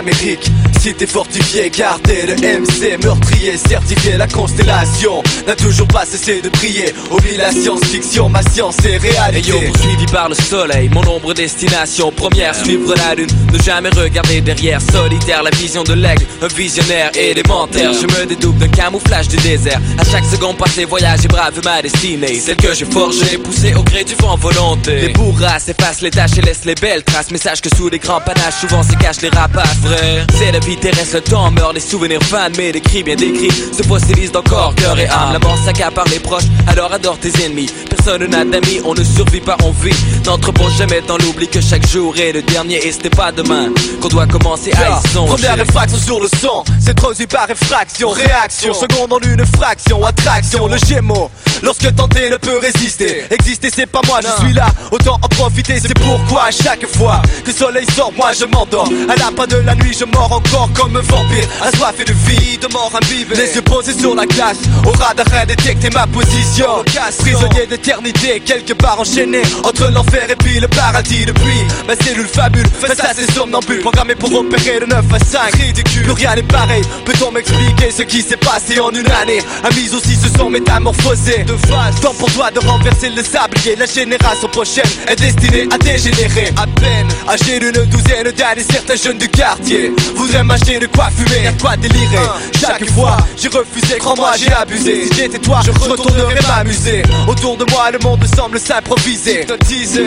de 0.09 0.15
l'Amérique, 0.15 0.48
cité 0.89 1.05
fortifiée, 1.05 1.69
gardée 1.69 2.25
de 2.25 2.33
MC, 2.33 2.97
meurtrier, 3.03 3.57
certifié, 3.57 4.17
la 4.17 4.27
constellation 4.27 5.21
n'a 5.45 5.55
toujours 5.55 5.87
pas 5.87 6.03
cessé 6.03 6.41
de 6.41 6.49
briller. 6.49 6.93
Oublie 7.11 7.37
la 7.37 7.51
science-fiction, 7.51 8.27
ma 8.27 8.41
science 8.41 8.77
est 8.83 8.97
réalité. 8.97 9.49
Yo, 9.49 9.59
poursuivi 9.59 10.05
par 10.07 10.29
le 10.29 10.35
soleil, 10.35 10.89
mon 10.89 11.07
ombre 11.07 11.35
destination 11.35 12.11
première, 12.11 12.55
suivre 12.55 12.95
la 12.95 13.13
lune, 13.13 13.29
ne 13.53 13.61
jamais 13.61 13.89
regarder 13.89 14.41
derrière, 14.41 14.81
solitaire, 14.81 15.43
la 15.43 15.51
vision 15.51 15.83
de 15.83 15.93
l'aigle, 15.93 16.25
un 16.41 16.47
visionnaire 16.47 17.11
élémentaire. 17.15 17.91
Je 17.93 18.07
me 18.07 18.25
dédouble 18.25 18.57
d'un 18.57 18.69
camouflage 18.69 19.27
du 19.27 19.37
désert, 19.37 19.79
à 19.99 20.03
chaque 20.03 20.25
seconde 20.25 20.57
passée, 20.57 20.85
voyage 20.85 21.23
et 21.23 21.27
brave 21.27 21.53
ma 21.63 21.83
destinée, 21.83 22.39
celle 22.39 22.57
que 22.57 22.73
j'ai 22.73 22.85
forgée, 22.85 23.37
poussée 23.37 23.75
au 23.75 23.83
gré 23.83 24.03
du 24.03 24.15
vent 24.15 24.37
volonté. 24.37 25.01
Les 25.01 25.09
bourrasques 25.09 25.69
effacent 25.69 26.01
les 26.01 26.11
tâches 26.11 26.37
et 26.37 26.41
laissent 26.41 26.65
les 26.65 26.75
belles 26.75 27.03
traces, 27.03 27.29
message 27.29 27.61
que 27.61 27.69
sous 27.75 27.89
les 27.89 27.99
grands 27.99 28.21
panaches, 28.21 28.61
souvent 28.61 28.81
se 28.81 28.93
cachent 28.93 29.21
les 29.21 29.29
rapaces, 29.29 29.77
vrai. 29.83 30.25
C'est 30.35 30.51
la 30.51 30.59
vie 30.59 30.78
terrestre, 30.79 31.15
le 31.15 31.21
temps 31.21 31.51
meurt, 31.51 31.73
les 31.73 31.79
souvenirs 31.79 32.21
fans, 32.23 32.49
mais 32.57 32.71
les 32.71 32.81
cris 32.81 33.03
bien 33.03 33.15
décrits 33.15 33.51
se 33.51 33.83
fossilisent 33.83 34.31
dans 34.31 34.41
corps, 34.41 34.73
cœur 34.75 34.97
et 34.99 35.07
âme. 35.07 35.33
La 35.33 35.39
mort 35.39 35.57
s'accapare 35.63 36.05
les 36.11 36.19
proches, 36.19 36.45
alors 36.67 36.91
adore 36.91 37.17
tes 37.17 37.31
ennemis. 37.45 37.69
Personne 37.89 38.25
n'a 38.25 38.45
d'amis, 38.45 38.81
on 38.85 38.93
ne 38.93 39.03
survit 39.03 39.41
pas, 39.41 39.57
on 39.63 39.71
vit. 39.71 39.95
N'entrepose 40.25 40.77
jamais 40.77 41.01
dans 41.07 41.17
l'oubli 41.17 41.47
que 41.47 41.61
chaque 41.61 41.87
jour 41.87 42.15
est 42.17 42.31
le 42.31 42.41
dernier 42.41 42.77
et 42.85 42.91
ce 42.91 42.99
n'est 42.99 43.09
pas 43.09 43.31
demain 43.31 43.69
qu'on 44.01 44.07
doit 44.07 44.27
commencer 44.27 44.71
à 44.73 44.99
y 44.99 45.07
songer. 45.09 45.33
Première 45.33 45.55
réfraction 45.57 45.97
sur 45.97 46.19
le 46.19 46.27
son, 46.27 46.63
c'est 46.79 46.95
produit 46.95 47.27
par 47.27 47.49
effraction. 47.49 48.09
Réaction, 48.09 48.73
seconde 48.73 49.13
en 49.13 49.19
une 49.19 49.45
fraction. 49.45 50.03
Attraction, 50.05 50.67
le 50.67 50.77
gémeau. 50.77 51.29
Lorsque 51.61 51.93
tenter 51.95 52.29
ne 52.29 52.37
peut 52.37 52.59
résister. 52.59 53.25
Exister, 53.31 53.69
c'est 53.73 53.85
pas 53.85 54.01
moi, 54.07 54.19
je 54.21 54.45
suis 54.45 54.53
là. 54.53 54.67
Autant 54.91 55.15
en 55.21 55.27
profiter, 55.27 55.79
c'est 55.79 55.97
pourquoi 55.99 56.45
à 56.45 56.51
chaque 56.51 56.85
fois 56.87 57.21
que 57.43 57.51
le 57.51 57.53
soleil 57.53 57.85
sort, 57.95 58.11
moi 58.15 58.31
je 58.33 58.45
m'endors. 58.45 58.89
À 59.09 59.15
la 59.15 59.31
fin 59.35 59.47
de 59.47 59.57
la 59.57 59.75
nuit, 59.75 59.95
je 59.97 60.05
mords 60.05 60.31
encore 60.31 60.58
comme 60.67 60.95
un 60.95 61.01
vampire. 61.01 61.47
Assoiffé 61.61 62.03
de 62.03 62.13
vie, 62.13 62.57
de 62.57 62.67
mort 62.67 62.91
imbibée. 62.95 63.35
Les 63.35 63.55
yeux 63.55 63.61
posés 63.61 63.97
sur 63.97 64.15
la 64.15 64.25
glace. 64.25 64.57
Au 64.85 64.91
radar, 64.91 65.25
détecter 65.47 65.89
ma 65.91 66.07
position. 66.07 66.83
Prisonnier 67.19 67.67
d'éternité, 67.67 68.39
quelque 68.39 68.73
part 68.73 68.99
enchaîné 68.99 69.41
entre 69.63 69.89
l'enfer 69.91 70.27
et 70.29 70.35
puis 70.35 70.59
le 70.59 70.67
paradis. 70.67 71.25
Depuis 71.25 71.61
ma 71.87 71.95
cellule 71.95 72.27
fabule, 72.27 72.67
face 72.79 72.99
à 72.99 73.13
ces 73.13 73.31
somnambules. 73.31 73.81
Programmé 73.81 74.15
pour 74.15 74.33
opérer 74.33 74.79
de 74.79 74.85
9 74.85 75.05
à 75.13 75.19
5. 75.19 75.55
Ridicule, 75.55 76.03
plus 76.03 76.11
rien 76.13 76.35
n'est 76.35 76.43
pareil. 76.43 76.83
Peut-on 77.05 77.31
m'expliquer 77.31 77.91
ce 77.91 78.03
qui 78.03 78.21
s'est 78.21 78.37
passé 78.37 78.79
en 78.79 78.91
une 78.91 79.09
année? 79.11 79.41
Amis 79.63 79.89
aussi 79.93 80.15
se 80.15 80.29
sont 80.37 80.49
métamorphosés. 80.49 81.43
De 81.43 81.55
face, 81.67 81.99
temps 82.01 82.13
pour 82.17 82.31
toi 82.33 82.51
de 82.51 82.59
renverser 82.59 83.09
le 83.09 83.23
sablier. 83.23 83.75
La 83.75 83.85
génération 83.85 84.47
prochaine 84.49 84.89
est 85.07 85.15
destinée 85.15 85.67
à 85.71 85.77
dégénérer. 85.77 86.51
À 86.57 86.65
peine 86.79 87.07
âgé 87.27 87.59
d'une 87.59 87.85
douzaine 87.85 88.31
d'années, 88.31 88.65
certains 88.69 88.95
jeunes 88.95 89.17
du 89.17 89.29
quartier 89.29 89.93
voudraient 90.15 90.43
m'acheter 90.49 90.79
de 90.79 90.87
quoi 90.87 91.09
fumer, 91.15 91.43
y'a 91.43 91.51
de 91.51 91.61
quoi 91.61 91.77
délirer. 91.77 92.17
Chaque 92.59 92.89
fois, 92.89 93.17
j'ai 93.37 93.47
refusé, 93.47 93.97
crois-moi, 93.99 94.31
j'ai 94.37 94.51
abusé. 94.51 95.05
Si 95.07 95.15
j'étais 95.15 95.39
toi, 95.39 95.61
je 95.63 95.71
retournerais 95.71 96.41
m'amuser. 96.47 97.03
Autour 97.27 97.55
de 97.55 97.65
moi, 97.71 97.91
le 97.91 97.99
monde 97.99 98.25
semble 98.35 98.59
s'improviser. 98.59 99.45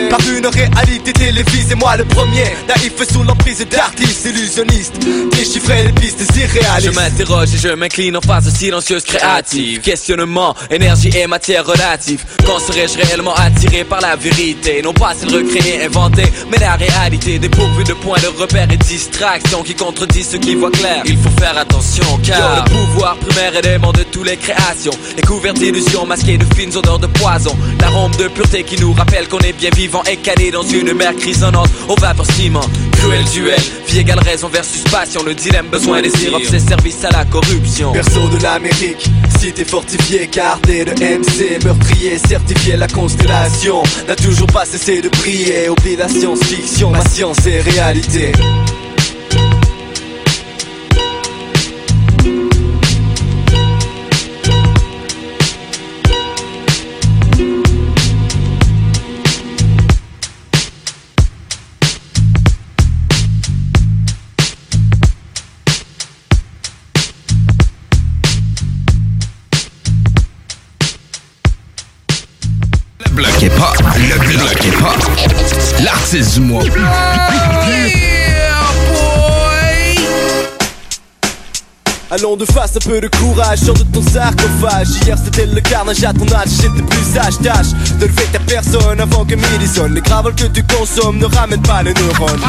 Par 0.09 0.19
une 0.29 0.47
réalité 0.47 1.13
télévisée. 1.13 1.75
Moi, 1.75 1.97
le 1.97 2.05
premier, 2.05 2.43
naïf 2.67 2.93
sous 3.11 3.23
l'emprise 3.23 3.65
d'artistes 3.69 4.25
illusionnistes. 4.25 4.99
Déchiffrer 5.31 5.83
les 5.83 5.93
pistes 5.93 6.21
irréalistes. 6.35 6.91
Je 6.91 6.91
m'interroge 6.91 7.53
et 7.55 7.57
je 7.57 7.69
m'incline 7.69 8.17
en 8.17 8.21
phase 8.21 8.53
silencieuse 8.53 9.03
créative. 9.03 9.79
Questionnement, 9.81 10.55
énergie 10.69 11.11
et 11.15 11.25
matière 11.25 11.65
relative. 11.65 12.23
Quand 12.45 12.59
serais-je 12.59 12.97
réellement 12.97 13.33
attiré 13.35 13.85
par 13.85 14.01
la 14.01 14.15
vérité? 14.17 14.81
Non 14.83 14.93
pas 14.93 15.13
celle 15.17 15.33
recréée, 15.33 15.85
inventée, 15.85 16.31
mais 16.51 16.57
la 16.57 16.75
réalité 16.75 17.39
dépourvue 17.39 17.85
de 17.85 17.93
points 17.93 18.19
de 18.19 18.27
repère 18.41 18.69
et 18.69 18.77
distractions 18.77 19.63
qui 19.63 19.73
contredisent 19.73 20.32
ceux 20.33 20.39
qui 20.39 20.55
voient 20.55 20.71
clair. 20.71 21.03
Il 21.05 21.17
faut 21.17 21.29
faire 21.39 21.55
attention 21.59 22.03
car 22.23 22.65
le 22.65 22.71
pouvoir 22.71 23.15
primaire 23.17 23.55
élément 23.55 23.91
de 23.91 24.01
toutes 24.01 24.27
les 24.27 24.37
créations 24.37 24.93
est 25.15 25.25
couvert 25.27 25.53
d'illusions 25.53 26.07
masquées 26.07 26.39
de 26.39 26.45
fines 26.55 26.75
odeurs 26.75 26.97
de 26.97 27.05
poison. 27.05 27.55
L'arôme 27.79 28.15
de 28.15 28.27
pureté 28.29 28.63
qui 28.63 28.81
nous 28.81 28.93
rappelle 28.93 29.27
qu'on 29.27 29.39
est 29.39 29.53
bien 29.53 29.69
vivant 29.75 30.01
et 30.09 30.17
calé 30.17 30.49
dans 30.49 30.63
une 30.63 30.93
mer 30.93 31.13
grisonnante 31.13 31.69
aux 31.87 31.95
vapeurs 31.95 32.25
ciment. 32.31 32.67
Cruel 32.93 33.23
duel, 33.25 33.59
vie 33.87 33.99
égale 33.99 34.21
raison 34.21 34.47
versus 34.47 34.81
passion. 34.85 35.21
Le 35.23 35.35
dilemme, 35.35 35.67
besoin, 35.67 36.01
désir, 36.01 36.33
obsès, 36.33 36.59
service 36.59 37.05
à 37.05 37.11
la 37.11 37.25
corruption. 37.25 37.91
Berceau 37.91 38.27
de 38.29 38.41
l'Amérique, 38.41 39.05
cité 39.39 39.63
fortifiée, 39.63 40.27
gardée 40.31 40.83
de 40.83 40.93
MC, 40.93 41.63
meurtrier, 41.63 42.17
certifié 42.17 42.75
la 42.75 42.87
constellation. 42.87 43.83
N'a 44.07 44.15
toujours 44.15 44.47
pas 44.47 44.65
cessé 44.65 44.99
de 44.99 45.09
briller, 45.09 45.69
oublie 45.69 45.95
la 45.95 46.07
science-fiction, 46.07 46.89
ma 46.89 47.05
science 47.05 47.45
est 47.45 47.61
réalité. 47.61 48.31
Est 73.15 73.49
pas. 73.49 73.73
Le 73.95 74.17
bloc 74.17 74.65
est 74.65 74.81
pas. 74.81 74.95
L'artiste 75.83 76.33
du 76.33 76.39
mois. 76.41 76.63
Allons 82.09 82.35
de 82.35 82.45
face, 82.45 82.75
un 82.75 82.79
peu 82.79 82.99
de 82.99 83.07
courage, 83.07 83.59
sors 83.59 83.75
de 83.75 83.83
ton 83.83 84.01
sarcophage 84.01 84.87
Hier 85.05 85.17
c'était 85.23 85.45
le 85.45 85.61
carnage 85.61 86.03
à 86.03 86.13
ton 86.13 86.25
âge, 86.35 86.49
j'étais 86.61 86.83
plus 86.83 87.13
sage 87.13 87.37
Tâche 87.43 87.73
de 87.99 88.05
lever 88.05 88.25
ta 88.31 88.39
personne 88.39 88.99
avant 88.99 89.25
que 89.25 89.35
midi 89.35 89.67
sonne 89.67 89.93
Les 89.93 90.01
gravoles 90.01 90.35
que 90.35 90.45
tu 90.45 90.63
consommes 90.63 91.17
ne 91.17 91.25
ramènent 91.25 91.61
pas 91.61 91.83
les 91.83 91.93
neurones 91.93 92.41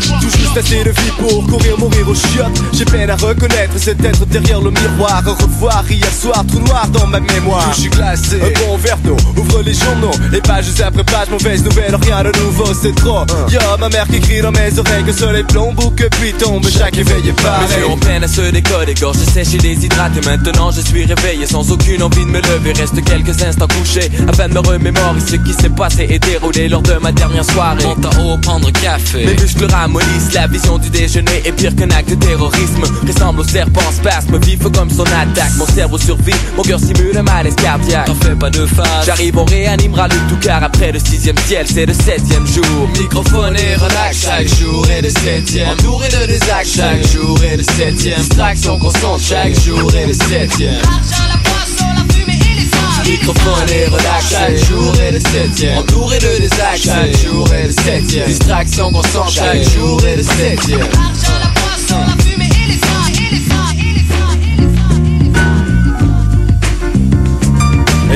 tout 0.00 0.30
juste 0.30 0.56
assez 0.56 0.84
de 0.84 0.90
vie 0.90 1.12
pour 1.18 1.46
courir, 1.46 1.78
mourir 1.78 2.08
aux 2.08 2.14
chiottes. 2.14 2.60
J'ai 2.72 2.84
peine 2.84 3.10
à 3.10 3.16
reconnaître 3.16 3.78
cet 3.78 4.04
être 4.04 4.24
derrière 4.26 4.60
le 4.60 4.70
miroir. 4.70 5.22
Au 5.26 5.34
revoir 5.34 5.84
hier 5.90 6.12
soir, 6.12 6.44
trou 6.46 6.60
noir 6.60 6.88
dans 6.88 7.06
ma 7.06 7.20
mémoire. 7.20 7.72
Je 7.74 7.80
suis 7.82 7.90
glacé, 7.90 8.40
un 8.40 8.66
bon 8.66 8.76
verre 8.76 8.98
d'eau, 8.98 9.16
les 9.66 9.74
journaux. 9.74 10.12
Les 10.32 10.40
pages 10.40 10.66
après 10.82 11.04
pages, 11.04 11.28
mauvaise 11.30 11.62
nouvelle, 11.64 11.94
rien 11.96 12.22
de 12.22 12.32
nouveau, 12.38 12.72
c'est 12.80 12.94
trop. 12.94 13.24
Y'a 13.50 13.76
ma 13.78 13.88
mère 13.88 14.06
qui 14.06 14.20
crie 14.20 14.40
dans 14.40 14.52
mes 14.52 14.78
oreilles 14.78 15.04
que 15.04 15.12
soleil 15.12 15.42
plombe 15.42 15.78
ou 15.84 15.90
que 15.90 16.04
pluie 16.04 16.32
tombe. 16.32 16.64
Chaque 16.70 16.96
éveil 16.96 17.20
est 17.20 17.26
Mes 17.26 17.32
pareil. 17.32 17.78
yeux 17.80 17.88
ont 17.90 17.96
peine 17.98 18.24
à 18.24 18.28
se 18.28 18.40
décoder, 18.42 18.94
gorge 18.94 19.16
sèche 19.16 19.54
et 19.54 19.58
déshydraté. 19.58 20.20
Maintenant 20.24 20.70
je 20.70 20.80
suis 20.80 21.04
réveillé 21.04 21.46
sans 21.46 21.70
aucune 21.72 22.02
envie 22.02 22.24
de 22.24 22.30
me 22.30 22.40
lever. 22.40 22.72
Reste 22.72 23.04
quelques 23.04 23.42
instants 23.42 23.66
couché, 23.66 24.08
à 24.28 24.32
peine 24.32 24.52
me 24.52 24.60
remémorer 24.60 25.20
Ce 25.26 25.36
qui 25.36 25.52
s'est 25.52 25.68
passé 25.68 26.06
et 26.08 26.18
déroulé 26.18 26.68
lors 26.68 26.82
de 26.82 26.94
ma 27.02 27.10
dernière 27.10 27.44
soirée. 27.44 27.84
Monte 27.84 28.06
en 28.06 28.22
haut, 28.24 28.38
prendre 28.38 28.70
café. 28.70 29.26
Mes 29.26 29.34
muscles 29.34 29.66
ramollissent, 29.66 30.32
la 30.32 30.46
vision 30.46 30.78
du 30.78 30.90
déjeuner 30.90 31.42
est 31.44 31.52
pire 31.52 31.74
qu'un 31.74 31.90
acte 31.90 32.10
de 32.10 32.14
terrorisme. 32.14 32.84
Ressemble 33.06 33.40
au 33.40 33.44
serpent 33.44 33.90
spasme, 33.90 34.38
vif 34.38 34.62
comme 34.62 34.90
son 34.90 35.02
attaque. 35.04 35.56
Mon 35.56 35.66
cerveau 35.66 35.98
survit, 35.98 36.34
mon 36.56 36.62
cœur 36.62 36.78
simule 36.78 37.16
un 37.18 37.22
malaise 37.22 37.56
cardiaque. 37.56 38.06
T'en 38.06 38.14
fais 38.14 38.36
pas 38.36 38.50
de 38.50 38.64
face. 38.66 39.06
J'arrive, 39.06 39.36
réanimera 39.56 40.06
le 40.08 40.16
tout 40.28 40.36
car 40.40 40.62
après 40.62 40.92
le 40.92 40.98
sixième 40.98 41.36
ciel 41.46 41.66
c'est 41.66 41.86
le 41.86 41.94
septième 41.94 42.46
jour. 42.46 42.88
Microphone 42.98 43.56
et 43.56 43.74
relax 43.76 44.24
chaque 44.24 44.48
jour 44.48 44.86
et 44.90 45.00
le 45.00 45.08
septième. 45.08 45.70
Entouré 45.70 46.08
de 46.08 46.26
désactes 46.26 46.76
chaque 46.76 47.06
jour 47.06 47.38
et 47.42 47.56
le 47.56 47.62
septième. 47.62 48.18
Distraction 48.18 48.78
constante 48.78 49.20
chaque 49.20 49.58
jour 49.60 49.94
et 49.94 50.06
le 50.06 50.12
septième. 50.12 50.82
Microphone 53.04 53.70
et 53.70 53.86
relax 53.86 54.30
chaque 54.30 54.56
jour 54.56 54.92
et 55.00 55.12
le 55.12 55.20
septième. 55.20 55.78
Entouré 55.78 56.18
de 56.18 56.40
désactes 56.40 56.84
chaque 56.84 57.16
jour 57.16 57.48
et 57.54 57.64
le 57.64 57.72
septième. 57.72 58.26
Distraction 58.26 58.92
constante 58.92 59.30
chaque 59.30 59.62
jour 59.62 60.04
et 60.04 60.16
le 60.16 60.22
septième 60.22 61.45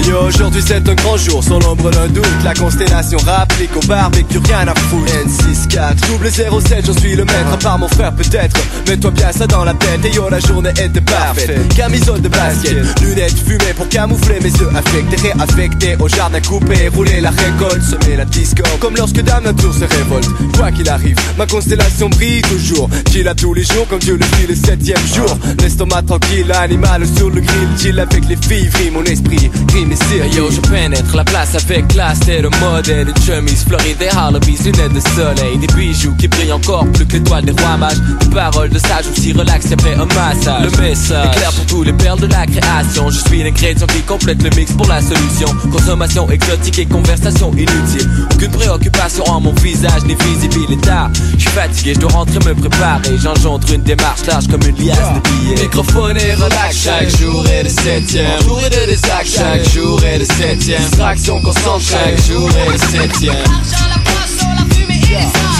Et 0.00 0.08
yo, 0.08 0.16
aujourd'hui 0.26 0.62
c'est 0.64 0.88
un 0.88 0.94
grand 0.94 1.16
jour, 1.16 1.42
sans 1.44 1.58
l'ombre 1.58 1.90
d'un 1.90 2.08
doute 2.08 2.26
La 2.44 2.54
constellation 2.54 3.18
rapplique 3.18 3.76
au 3.76 3.86
barbecue, 3.86 4.38
rien 4.38 4.66
à 4.66 4.74
foutre. 4.74 5.12
N64, 5.12 6.06
double 6.08 6.30
07, 6.30 6.86
j'en 6.86 6.98
suis 6.98 7.14
le 7.16 7.24
maître. 7.24 7.52
À 7.52 7.56
part 7.56 7.78
mon 7.78 7.88
frère 7.88 8.12
peut-être, 8.14 8.56
mets-toi 8.88 9.10
bien 9.10 9.32
ça 9.32 9.46
dans 9.46 9.64
la 9.64 9.74
tête. 9.74 10.04
Et 10.04 10.14
yo, 10.14 10.28
la 10.30 10.40
journée 10.40 10.70
était 10.70 11.00
parfaite. 11.00 11.74
Camisole 11.76 12.22
de 12.22 12.28
basket, 12.28 12.76
lunettes 13.02 13.38
fumées 13.38 13.74
pour 13.76 13.88
camoufler 13.88 14.40
mes 14.40 14.50
yeux 14.50 14.70
affectés 14.74 15.16
Réaffectés. 15.20 15.96
Au 15.98 16.08
jardin 16.08 16.40
coupé, 16.40 16.88
rouler 16.88 17.20
la 17.20 17.30
récolte. 17.30 17.82
Semer 17.82 18.16
la 18.16 18.24
disco, 18.24 18.62
comme 18.80 18.96
lorsque 18.96 19.20
Dame 19.20 19.44
Nature 19.44 19.74
se 19.74 19.84
révolte. 19.84 20.30
Quoi 20.56 20.72
qu'il 20.72 20.88
arrive, 20.88 21.16
ma 21.36 21.46
constellation 21.46 22.08
brille 22.08 22.42
toujours. 22.42 22.88
Chill 23.12 23.28
à 23.28 23.34
tous 23.34 23.52
les 23.52 23.64
jours 23.64 23.86
comme 23.88 23.98
Dieu 23.98 24.14
le 24.14 24.24
dit 24.38 24.46
le 24.48 24.54
septième 24.54 25.06
jour. 25.14 25.36
L'estomac 25.60 26.02
tranquille, 26.02 26.50
animal 26.52 27.02
sur 27.16 27.28
le 27.28 27.40
grill. 27.40 27.68
Chill 27.78 27.98
avec 27.98 28.26
les 28.28 28.36
filles, 28.36 28.68
vrille 28.68 28.90
mon 28.90 29.04
esprit, 29.04 29.50
crime 29.68 29.89
Yo, 29.90 30.48
je 30.48 30.60
pénètre 30.60 31.16
la 31.16 31.24
place 31.24 31.56
avec 31.56 31.88
classe 31.88 32.20
et 32.28 32.40
le 32.40 32.50
modèle 32.60 33.08
Une 33.08 33.24
chemise. 33.24 33.64
Fleurie, 33.64 33.94
des 33.96 34.08
Harleys, 34.08 34.38
lunettes 34.64 34.92
de 34.92 35.00
soleil. 35.00 35.58
Des 35.58 35.66
bijoux 35.74 36.14
qui 36.14 36.28
brillent 36.28 36.52
encore 36.52 36.86
plus 36.92 37.04
que 37.06 37.14
l'étoile 37.14 37.44
des 37.44 37.60
rois 37.60 37.76
mages. 37.76 37.98
Des 38.20 38.28
paroles 38.28 38.68
de 38.68 38.78
sage 38.78 39.06
aussi 39.10 39.32
relax 39.32 39.66
après 39.72 39.94
un 39.94 40.06
massage. 40.06 40.70
Le 40.70 40.80
message. 40.80 41.26
Est 41.26 41.36
clair 41.38 41.52
pour 41.52 41.66
tous 41.66 41.82
les 41.82 41.92
perles 41.92 42.20
de 42.20 42.26
la 42.26 42.46
création. 42.46 43.10
Je 43.10 43.18
suis 43.18 43.42
l'ingrédient 43.42 43.86
qui 43.88 44.02
complète 44.02 44.40
le 44.44 44.50
mix 44.50 44.70
pour 44.72 44.86
la 44.86 45.00
solution. 45.00 45.48
Consommation 45.72 46.30
exotique 46.30 46.78
et 46.78 46.86
conversation 46.86 47.50
inutile. 47.52 48.08
Aucune 48.32 48.52
préoccupation 48.52 49.24
en 49.24 49.40
mon 49.40 49.52
visage 49.54 50.04
ni 50.06 50.14
visibilité 50.14 50.90
Je 51.34 51.40
suis 51.40 51.50
fatigué, 51.50 51.94
je 51.94 52.00
dois 52.00 52.12
rentrer 52.12 52.38
me 52.46 52.54
préparer. 52.54 53.18
J'engendre 53.20 53.66
une 53.72 53.82
démarche 53.82 54.24
large 54.26 54.46
comme 54.46 54.62
une 54.62 54.86
liasse 54.86 54.98
de 54.98 55.30
billets. 55.30 55.62
Microphone 55.62 56.16
et 56.16 56.34
relax 56.34 56.76
chaque 56.76 57.10
jour 57.18 57.44
et 57.48 57.64
le 57.64 57.68
septième. 57.68 58.38
Entouré 58.38 58.70
de 58.70 58.86
désactes 58.86 59.34
chaque 59.34 59.68
jour 59.68 59.79
et 59.80 60.18
le 60.18 60.24
septième. 60.24 60.80
Distraction 60.80 61.40
constante 61.40 61.80
chaque 61.80 62.20
jour 62.26 62.48
et 62.50 62.70
le 62.70 62.78
septième. 62.78 63.36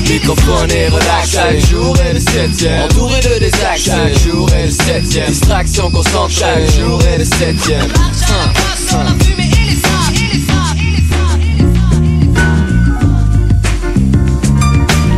Microphone 0.09 0.71
et 0.71 0.89
relax. 0.89 1.31
Chaque 1.31 1.59
jour 1.59 1.97
et 2.05 2.13
le 2.13 2.21
septième. 2.21 2.83
Entouré 2.83 3.21
de 3.21 3.39
désactes 3.39 3.79
chaque 3.79 4.19
jour 4.19 4.49
et 4.53 4.67
le 4.67 4.71
septième. 4.71 5.27
Distraction 5.27 5.91
constante 5.91 6.31
chaque 6.31 6.71
jour 6.71 7.01
et 7.03 7.19
le 7.19 7.25
septième 7.25 7.89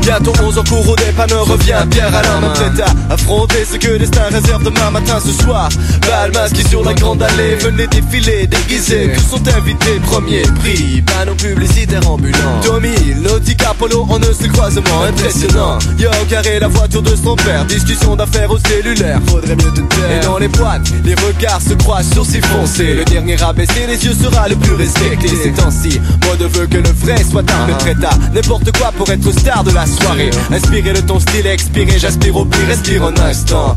Bientôt 0.02 0.32
11 0.42 0.58
en 0.58 0.64
cours 0.64 0.88
au 0.88 0.96
dépanneur 0.96 1.46
revient 1.46 1.86
Pierre 1.90 2.14
à 2.14 2.22
la 2.22 2.40
main. 2.40 2.52
Prête 2.54 2.80
à 2.80 3.12
affronter 3.14 3.64
ce 3.64 3.76
que 3.76 3.88
le 3.88 3.98
destin 4.00 4.24
réserve 4.30 4.64
demain 4.64 4.90
matin 4.90 5.18
ce 5.24 5.32
soir. 5.32 5.68
Bal 6.08 6.32
masqué 6.32 6.66
sur 6.68 6.84
la 6.84 6.92
grande 6.92 7.22
allée 7.22 7.54
Venez 7.56 7.86
défiler 7.86 8.46
déguisés. 8.48 9.12
Tous 9.14 9.36
sont 9.36 9.48
invités 9.56 10.00
premier 10.04 10.42
prix. 10.60 11.02
Panneau 11.02 11.34
publicitaire 11.34 12.08
ambulant 12.10 12.60
Tommy, 12.64 13.14
Nautica, 13.22 13.74
Polo 13.78 14.06
en 14.10 14.16
un 14.16 14.34
seul 14.34 14.50
croisement 14.50 15.02
Impressionnant. 15.08 15.78
Yo 15.98 16.10
carré 16.28 16.58
la 16.58 16.68
voiture 16.68 17.02
de 17.02 17.14
son 17.14 17.36
père. 17.36 17.64
Discussion 17.66 18.16
d'affaires 18.16 18.50
au 18.50 18.58
cellulaire 18.58 19.20
Faudrait 19.26 19.54
mieux 19.56 19.72
te 19.72 19.80
taire. 19.80 20.22
Et 20.22 20.26
dans 20.26 20.38
les 20.38 20.48
boîtes 20.48 20.90
Les 21.04 21.14
regards 21.14 21.62
se 21.62 21.74
croisent 21.74 22.12
sur 22.12 22.26
s'y 22.26 22.40
foncer 22.40 22.94
Le 22.94 23.04
dernier 23.04 23.40
abaissé 23.40 23.86
les 23.86 24.04
yeux 24.04 24.14
sera 24.14 24.48
le 24.48 24.56
plus 24.56 24.74
respecté. 24.74 25.28
Ces 25.28 25.52
temps-ci 25.52 26.00
Moi 26.24 26.34
ne 26.40 26.46
veux 26.46 26.66
que 26.66 26.78
le 26.78 26.90
vrai 26.90 27.22
soit 27.22 27.42
un 27.50 27.72
à 28.04 28.34
n'importe 28.34 28.76
quoi 28.76 28.90
pour 28.92 29.08
être 29.10 29.30
star 29.32 29.62
de 29.62 29.70
la 29.70 29.86
soirée. 29.92 30.30
Inspiré 30.50 30.92
de 30.92 31.00
ton 31.00 31.20
style 31.20 31.46
expiré 31.46 31.98
J'aspire 31.98 32.36
au 32.36 32.44
pire 32.44 32.66
respire 32.66 33.04
un 33.04 33.16
instant. 33.28 33.76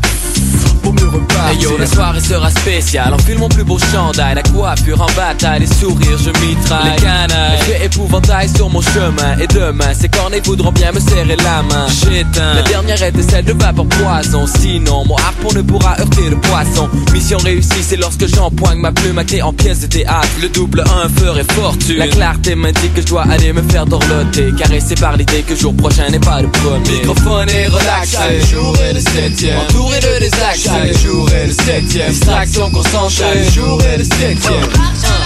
Pour 0.82 0.92
mieux 0.92 1.08
repartir. 1.08 1.50
Hey 1.50 1.58
yo, 1.58 1.76
la 1.78 1.86
soirée 1.86 2.20
sera 2.20 2.50
spéciale. 2.50 3.14
Enfile 3.14 3.38
mon 3.38 3.48
plus 3.48 3.64
beau 3.64 3.78
chandail, 3.78 4.34
la 4.34 4.42
coiffure 4.42 5.00
en 5.02 5.06
bataille, 5.16 5.60
les 5.60 5.66
sourires, 5.66 6.18
je 6.18 6.30
mitraille. 6.44 6.92
Les 6.92 7.02
canailles, 7.02 7.58
je 7.60 7.72
vais 7.72 7.86
épouvantail 7.86 8.48
sur 8.54 8.68
mon 8.70 8.80
chemin. 8.80 9.38
Et 9.40 9.46
demain, 9.46 9.92
ces 9.94 10.08
cornets 10.08 10.40
voudront 10.40 10.72
bien 10.72 10.92
me 10.92 11.00
serrer 11.00 11.36
la 11.36 11.62
main. 11.62 11.86
J'éteins. 11.88 12.54
La 12.54 12.62
dernière 12.62 13.02
était 13.02 13.22
celle 13.22 13.44
de 13.44 13.52
vapeur 13.52 13.86
poison. 13.86 14.46
Sinon, 14.46 15.04
mon 15.06 15.16
harpon 15.16 15.52
ne 15.54 15.62
pourra 15.62 15.98
heurter 15.98 16.30
le 16.30 16.36
poisson. 16.36 16.88
Mission 17.12 17.38
réussie, 17.38 17.82
c'est 17.82 17.96
lorsque 17.96 18.26
j'empoigne 18.26 18.78
ma 18.78 18.92
plume. 18.92 19.18
À 19.18 19.24
en 19.44 19.52
pièce 19.52 19.80
de 19.80 19.86
théâtre. 19.86 20.28
Le 20.40 20.48
double 20.48 20.82
1 20.82 21.08
ferait 21.20 21.44
fortune. 21.44 21.98
La 21.98 22.08
clarté 22.08 22.54
m'indique 22.54 22.94
que 22.94 23.00
je 23.00 23.06
dois 23.06 23.22
aller 23.22 23.52
me 23.52 23.62
faire 23.62 23.86
dorloter. 23.86 24.52
Caressé 24.56 24.94
par 24.94 25.16
l'idée 25.16 25.42
que 25.42 25.54
jour 25.54 25.74
prochain 25.74 26.05
n'est 26.10 26.18
pas 26.18 26.42
le 26.42 26.48
premier. 26.48 26.90
Microphone 26.90 27.48
et 27.50 27.66
relax, 27.66 28.12
chaque 28.12 28.40
jour 28.46 28.76
est 28.78 28.92
le 28.92 29.00
septième. 29.00 29.58
Entouré 29.58 29.98
de 30.00 30.20
désactes, 30.20 30.58
chaque 30.58 30.98
jour 30.98 31.30
est 31.30 31.46
le 31.46 31.52
septième. 31.52 32.10
Distraction 32.10 32.70
concentrée, 32.70 33.08
chaque 33.44 33.52
jour 33.52 33.82
est 33.82 33.98
le 33.98 34.04
septième 34.04 35.25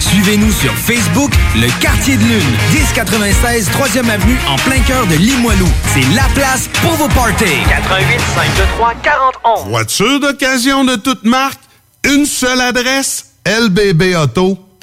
Suivez-nous 0.00 0.52
sur 0.52 0.72
Facebook, 0.74 1.30
Le 1.56 1.68
Quartier 1.80 2.16
de 2.16 2.22
Lune, 2.22 2.56
1096 2.72 3.70
3e 3.70 4.08
Avenue 4.08 4.38
en 4.48 4.56
plein 4.56 4.80
cœur 4.80 5.06
de 5.06 5.14
Limoilou. 5.16 5.68
C'est 5.94 6.14
la 6.14 6.24
place 6.34 6.68
pour 6.82 6.92
vos 6.92 7.08
parties. 7.08 7.44
88 7.68 8.20
523 8.34 8.94
40 9.02 9.68
Voiture 9.68 10.20
d'occasion 10.20 10.84
de 10.84 10.96
toute 10.96 11.24
marque, 11.24 11.60
une 12.04 12.26
seule 12.26 12.60
adresse, 12.60 13.26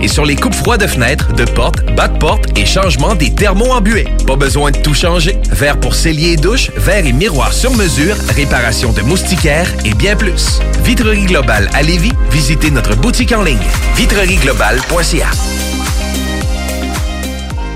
et 0.00 0.08
sur 0.08 0.24
les 0.24 0.34
coupes 0.34 0.54
froides 0.54 0.80
de 0.80 0.86
fenêtres, 0.86 1.32
de 1.34 1.44
portes, 1.44 1.84
bas 1.94 2.08
de 2.08 2.18
porte 2.18 2.58
et 2.58 2.66
changement 2.66 3.14
des 3.14 3.32
thermos 3.32 3.70
embués. 3.70 4.08
Pas 4.26 4.34
besoin 4.34 4.72
de 4.72 4.78
tout 4.78 4.94
changer. 4.94 5.38
Verre 5.50 5.78
pour 5.78 5.94
cellier 5.94 6.32
et 6.32 6.36
douche, 6.36 6.70
verre 6.76 7.06
et 7.06 7.12
miroir 7.12 7.52
sur 7.52 7.72
mesure, 7.74 8.16
réparation 8.34 8.92
de 8.92 9.02
moustiquaires 9.02 9.72
et 9.84 9.94
bien 9.94 10.16
plus. 10.16 10.58
Vitrerie 10.84 11.26
Globale 11.26 11.70
à 11.74 11.82
Lévis, 11.82 12.12
visitez 12.30 12.70
notre 12.70 12.96
boutique 12.96 13.32
en 13.32 13.42
ligne 13.42 13.58
vitrerieglobale.ca. 13.96 15.71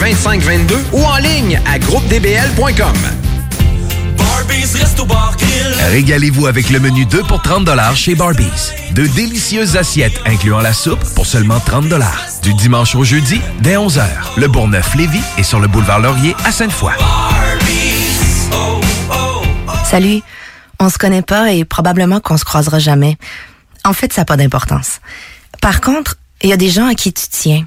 2522 0.00 0.76
ou 0.92 1.04
en 1.04 1.16
ligne 1.18 1.60
à 1.70 1.78
groupedbl.com. 1.78 2.96
Régalez-vous 5.90 6.46
avec 6.46 6.70
le 6.70 6.80
menu 6.80 7.04
2 7.04 7.22
pour 7.24 7.42
30 7.42 7.68
chez 7.94 8.14
Barbies. 8.14 8.72
De 8.92 9.06
délicieuses 9.06 9.76
assiettes 9.76 10.18
incluant 10.24 10.60
la 10.60 10.72
soupe 10.72 11.04
pour 11.14 11.26
seulement 11.26 11.60
30 11.60 11.92
Du 12.42 12.54
dimanche 12.54 12.94
au 12.94 13.04
jeudi, 13.04 13.42
dès 13.60 13.76
11h. 13.76 14.02
Le 14.38 14.48
Bourgneuf-Lévis 14.48 15.20
est 15.36 15.42
sur 15.42 15.60
le 15.60 15.68
boulevard 15.68 16.00
Laurier 16.00 16.34
à 16.46 16.50
Sainte-Foy. 16.50 16.94
Salut. 19.84 20.22
On 20.78 20.88
se 20.88 20.96
connaît 20.96 21.22
pas 21.22 21.52
et 21.52 21.66
probablement 21.66 22.20
qu'on 22.20 22.38
se 22.38 22.44
croisera 22.46 22.78
jamais. 22.78 23.18
En 23.84 23.92
fait, 23.92 24.14
ça 24.14 24.22
n'a 24.22 24.24
pas 24.24 24.38
d'importance. 24.38 25.00
Par 25.60 25.82
contre, 25.82 26.16
il 26.42 26.48
y 26.48 26.54
a 26.54 26.56
des 26.56 26.70
gens 26.70 26.86
à 26.86 26.94
qui 26.94 27.12
tu 27.12 27.26
tiens. 27.28 27.66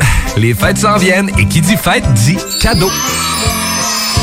les 0.41 0.55
fêtes 0.55 0.79
s'en 0.79 0.97
viennent 0.97 1.29
et 1.37 1.45
qui 1.45 1.61
dit 1.61 1.77
fête 1.77 2.03
dit 2.13 2.37
cadeau. 2.59 2.89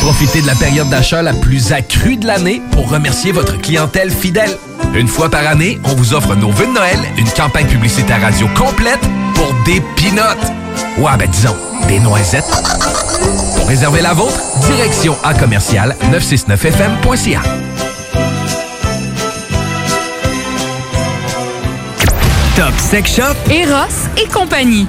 Profitez 0.01 0.43
de 0.43 0.49
la 0.49 0.57
période 0.57 0.89
d'achat 0.89 1.23
la 1.23 1.33
plus 1.33 1.73
accrue 1.73 2.17
de 2.17 2.27
l'année 2.27 2.61
pour 2.73 2.91
remercier 2.91 3.31
votre 3.31 3.57
clientèle 3.61 4.11
fidèle. 4.11 4.51
Une 4.95 5.07
fois 5.07 5.31
par 5.31 5.47
année, 5.47 5.79
on 5.85 5.95
vous 5.95 6.15
offre 6.15 6.35
nos 6.35 6.51
vœux 6.51 6.67
de 6.67 6.73
Noël, 6.73 6.99
une 7.19 7.31
campagne 7.31 7.67
publicitaire 7.67 8.21
radio 8.21 8.49
complète 8.57 9.01
pour 9.35 9.55
des 9.65 9.81
pinottes. 9.95 10.53
Ouais, 10.99 11.17
ben 11.17 11.31
disons, 11.31 11.57
des 11.87 12.01
noisettes. 12.01 12.51
Pour 13.57 13.69
réserver 13.69 14.01
la 14.01 14.13
vôtre, 14.13 14.41
direction 14.67 15.17
à 15.23 15.35
commercial 15.35 15.95
969fm.ca. 16.13 17.43
Top 22.57 22.75
Sex 22.77 23.15
Shop, 23.15 23.53
Eros 23.53 24.09
et 24.17 24.27
compagnie. 24.27 24.89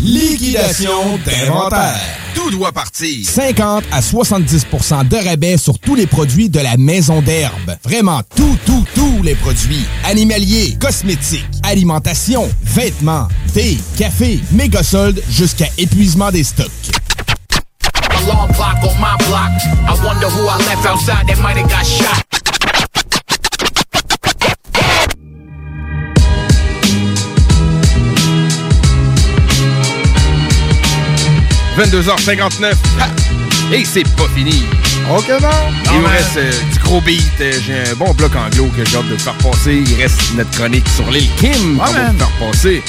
Liquidation 0.00 1.18
d'inventaire. 1.24 1.96
Tout 2.34 2.50
doit 2.50 2.70
partir. 2.70 3.26
50 3.28 3.84
à 3.90 4.00
70% 4.00 5.08
de 5.08 5.16
rabais 5.16 5.56
sur 5.56 5.78
tous 5.80 5.96
les 5.96 6.06
produits 6.06 6.48
de 6.48 6.60
la 6.60 6.76
maison 6.76 7.20
d'herbe. 7.20 7.76
Vraiment 7.82 8.20
tout, 8.36 8.56
tout, 8.64 8.84
tous 8.94 9.22
les 9.24 9.34
produits. 9.34 9.84
Animaliers, 10.04 10.76
cosmétiques, 10.80 11.44
alimentation, 11.64 12.48
vêtements, 12.62 13.26
thé, 13.52 13.76
café, 13.96 14.38
méga 14.52 14.84
soldes 14.84 15.22
jusqu'à 15.28 15.66
épuisement 15.78 16.30
des 16.30 16.44
stocks. 16.44 16.68
Alarm 18.10 18.52
clock 18.52 18.76
on 18.84 18.94
my 19.00 19.16
block. 19.26 19.50
I 19.88 20.04
wonder 20.04 20.28
who 20.28 20.46
I 20.46 20.58
left 20.58 20.86
outside 20.86 21.26
that 21.26 21.38
might 21.42 21.56
have 21.56 21.68
got 21.68 21.84
shot. 21.84 22.27
22h59. 31.78 32.72
Ha! 33.00 33.06
Et 33.72 33.84
c'est 33.84 34.02
pas 34.16 34.26
fini. 34.34 34.64
OK, 35.14 35.28
non? 35.40 35.48
Il 35.92 36.00
nous 36.00 36.06
reste 36.06 36.36
euh, 36.36 36.50
du 36.72 36.78
gros 36.80 37.00
beat. 37.00 37.22
Euh, 37.40 37.52
J'ai 37.64 37.90
un 37.90 37.94
bon 37.94 38.12
bloc 38.14 38.32
anglo 38.34 38.68
que 38.76 38.84
j'ai 38.84 38.96
hâte 38.96 39.08
de 39.08 39.16
faire 39.16 39.34
passer. 39.34 39.84
Il 39.86 39.94
reste 40.02 40.20
notre 40.36 40.50
chronique 40.50 40.88
sur 40.88 41.08
l'île 41.10 41.28
Kim 41.36 41.76
qu'on 41.78 41.84
va 41.84 42.12
faire 42.12 42.30
passer. 42.40 42.82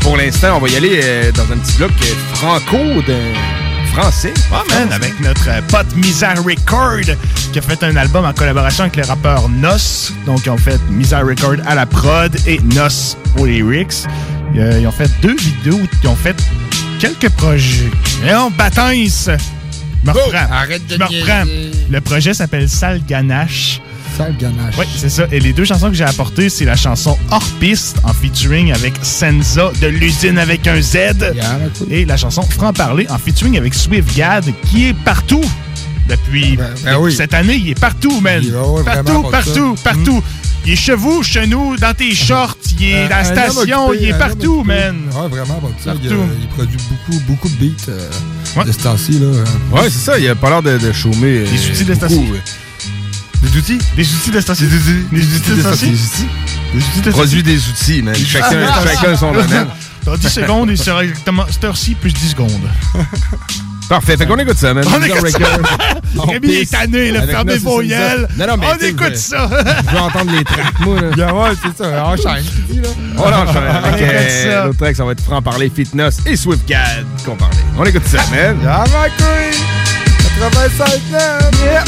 Pour 0.00 0.16
l'instant, 0.16 0.56
on 0.56 0.60
va 0.60 0.68
y 0.68 0.76
aller 0.76 1.00
euh, 1.04 1.32
dans 1.32 1.44
un 1.44 1.56
petit 1.58 1.76
bloc 1.76 1.90
euh, 2.02 2.34
franco 2.34 2.78
de 3.06 3.16
français. 3.92 4.34
Ouais, 4.50 4.58
man, 4.74 4.92
avec 4.92 5.18
notre 5.20 5.48
euh, 5.48 5.60
pote 5.68 5.94
Mizar 5.96 6.36
Record 6.44 7.14
qui 7.52 7.58
a 7.58 7.62
fait 7.62 7.82
un 7.84 7.96
album 7.96 8.24
en 8.24 8.32
collaboration 8.32 8.84
avec 8.84 8.96
les 8.96 9.02
rappeurs 9.02 9.48
Nos. 9.48 10.12
Donc, 10.26 10.40
ils 10.46 10.50
ont 10.50 10.58
fait 10.58 10.80
Mizar 10.90 11.24
Record 11.26 11.56
à 11.66 11.74
la 11.74 11.86
prod 11.86 12.34
et 12.46 12.58
Nos 12.74 13.16
aux 13.38 13.46
lyrics. 13.46 14.04
Euh, 14.56 14.78
ils 14.80 14.86
ont 14.86 14.92
fait 14.92 15.10
deux 15.22 15.36
vidéos, 15.36 15.80
ils 16.02 16.08
ont 16.08 16.16
fait 16.16 16.36
quelques 16.98 17.28
projets. 17.30 17.90
Et 18.26 18.34
on 18.34 18.50
baptise! 18.50 19.30
Je 20.04 20.10
me 20.10 20.14
reprends. 20.14 20.52
arrête 20.52 20.86
de 20.86 20.94
Je 20.94 20.98
me 20.98 21.04
reprends. 21.04 21.44
Le 21.90 22.00
projet 22.00 22.34
s'appelle 22.34 22.68
Sale 22.68 23.02
Ganache. 23.06 23.80
Sale 24.16 24.36
ganache. 24.36 24.74
Oui, 24.78 24.86
c'est 24.96 25.10
ça. 25.10 25.26
Et 25.30 25.40
les 25.40 25.52
deux 25.52 25.64
chansons 25.64 25.88
que 25.88 25.94
j'ai 25.94 26.04
apportées, 26.04 26.48
c'est 26.48 26.64
la 26.64 26.76
chanson 26.76 27.18
Hors 27.30 27.48
Piste 27.60 27.98
en 28.04 28.14
featuring 28.14 28.72
avec 28.72 28.94
Senza 29.02 29.70
de 29.80 29.88
l'usine 29.88 30.38
avec 30.38 30.66
un 30.66 30.80
Z. 30.80 30.96
Et 31.90 32.04
la 32.04 32.16
chanson 32.16 32.42
Franc-parler 32.42 33.06
en 33.10 33.18
featuring 33.18 33.58
avec 33.58 33.74
Swift 33.74 34.16
Gad 34.16 34.44
qui 34.66 34.86
est 34.88 34.94
partout. 34.94 35.44
Depuis, 36.08 36.56
depuis 36.56 37.12
cette 37.12 37.34
année, 37.34 37.56
il 37.56 37.70
est 37.70 37.80
partout, 37.80 38.20
man. 38.20 38.40
partout, 38.84 39.22
partout, 39.24 39.76
ça. 39.76 39.92
partout. 39.92 40.22
Il 40.66 40.72
est 40.72 40.76
chez 40.76 40.94
vous, 40.96 41.22
chez 41.22 41.46
nous, 41.46 41.76
dans 41.76 41.94
tes 41.94 42.12
shorts, 42.12 42.56
il 42.80 42.86
est 42.88 42.94
Euh, 43.04 43.08
dans 43.08 43.16
la 43.16 43.24
station, 43.24 43.86
occupé, 43.88 44.02
il 44.04 44.08
est 44.10 44.18
partout, 44.18 44.64
man. 44.64 44.96
Ouais, 45.14 45.28
vraiment, 45.28 45.60
bon, 45.62 45.70
ça, 45.82 45.94
il, 45.94 46.08
Partout. 46.08 46.24
il 46.40 46.48
produit 46.48 46.78
beaucoup, 46.90 47.20
beaucoup 47.28 47.48
de 47.48 47.54
beats 47.54 47.88
euh, 47.88 48.64
de 48.64 48.72
ce 48.72 48.78
temps-ci. 48.78 49.12
Là. 49.20 49.28
Ouais, 49.70 49.84
c'est 49.84 49.90
ça. 50.04 50.18
Il 50.18 50.28
a 50.28 50.34
pas 50.34 50.50
l'air 50.50 50.62
de, 50.62 50.76
de 50.76 50.92
chômer. 50.92 51.38
euh, 51.38 51.44
Des 51.50 51.70
outils 51.70 51.84
de 51.84 51.94
station. 51.94 52.24
Des 53.42 53.56
outils? 53.58 53.78
Des 53.96 54.02
outils 54.12 54.30
de 54.32 54.40
station? 54.40 54.66
Des 54.66 54.74
outils, 54.76 55.04
des 55.12 55.36
outils 55.36 55.50
de 55.54 55.60
station? 55.60 55.86
Des 55.88 56.78
outils 56.82 57.00
de 57.02 57.10
Produit 57.12 57.42
des 57.44 57.68
outils, 57.68 58.02
man. 58.02 58.16
Chacun, 58.16 58.66
chacun 58.82 59.16
son 59.16 59.32
domaine. 59.32 59.68
Dans 60.04 60.16
10 60.16 60.28
secondes, 60.28 60.70
il 60.70 60.78
sera 60.78 61.04
exactement 61.04 61.44
cette 61.48 61.62
heure-ci 61.64 61.94
plus 61.94 62.12
10 62.12 62.30
secondes. 62.30 62.50
Parfait. 63.88 64.16
Fait 64.16 64.26
qu'on 64.26 64.36
écoute 64.38 64.58
ça, 64.58 64.74
man. 64.74 64.84
On 64.92 65.02
écoute 65.02 65.28
ça. 65.28 65.38
Rémi 66.28 66.54
est 66.54 66.70
tanné, 66.70 67.12
là. 67.12 67.26
Fermez 67.26 67.58
vos. 67.58 67.82
Non, 67.82 67.88
non, 68.38 68.56
mais 68.58 68.66
On 68.66 68.84
écoute 68.86 69.16
ça. 69.16 69.48
Je 69.88 69.94
veux 69.94 70.00
entendre 70.00 70.32
les 70.36 70.44
tracks, 70.44 70.80
moi, 70.80 71.00
là. 71.00 71.10
Yeah, 71.16 71.34
ouais, 71.34 71.50
c'est 71.62 71.84
ça. 71.84 72.06
Enchaîne. 72.06 72.44
On 73.18 73.22
enchaîne 73.22 73.62
On 73.84 73.88
écoute 73.88 74.00
euh, 74.02 74.50
ça. 74.52 74.64
l'autre 74.66 74.78
track, 74.78 74.96
ça 74.96 75.04
va 75.04 75.12
être 75.12 75.22
Franc-parler, 75.22 75.70
Fitness 75.74 76.18
et 76.26 76.36
Swift 76.36 76.66
Gad 76.68 77.06
qu'on 77.24 77.36
parlait. 77.36 77.56
On 77.78 77.84
écoute 77.84 78.06
ça, 78.06 78.18
man. 78.30 78.58
Yeah, 78.62 78.84
my 78.88 79.10
queen. 79.16 79.62
85 80.40 81.00
Yeah. 81.64 81.84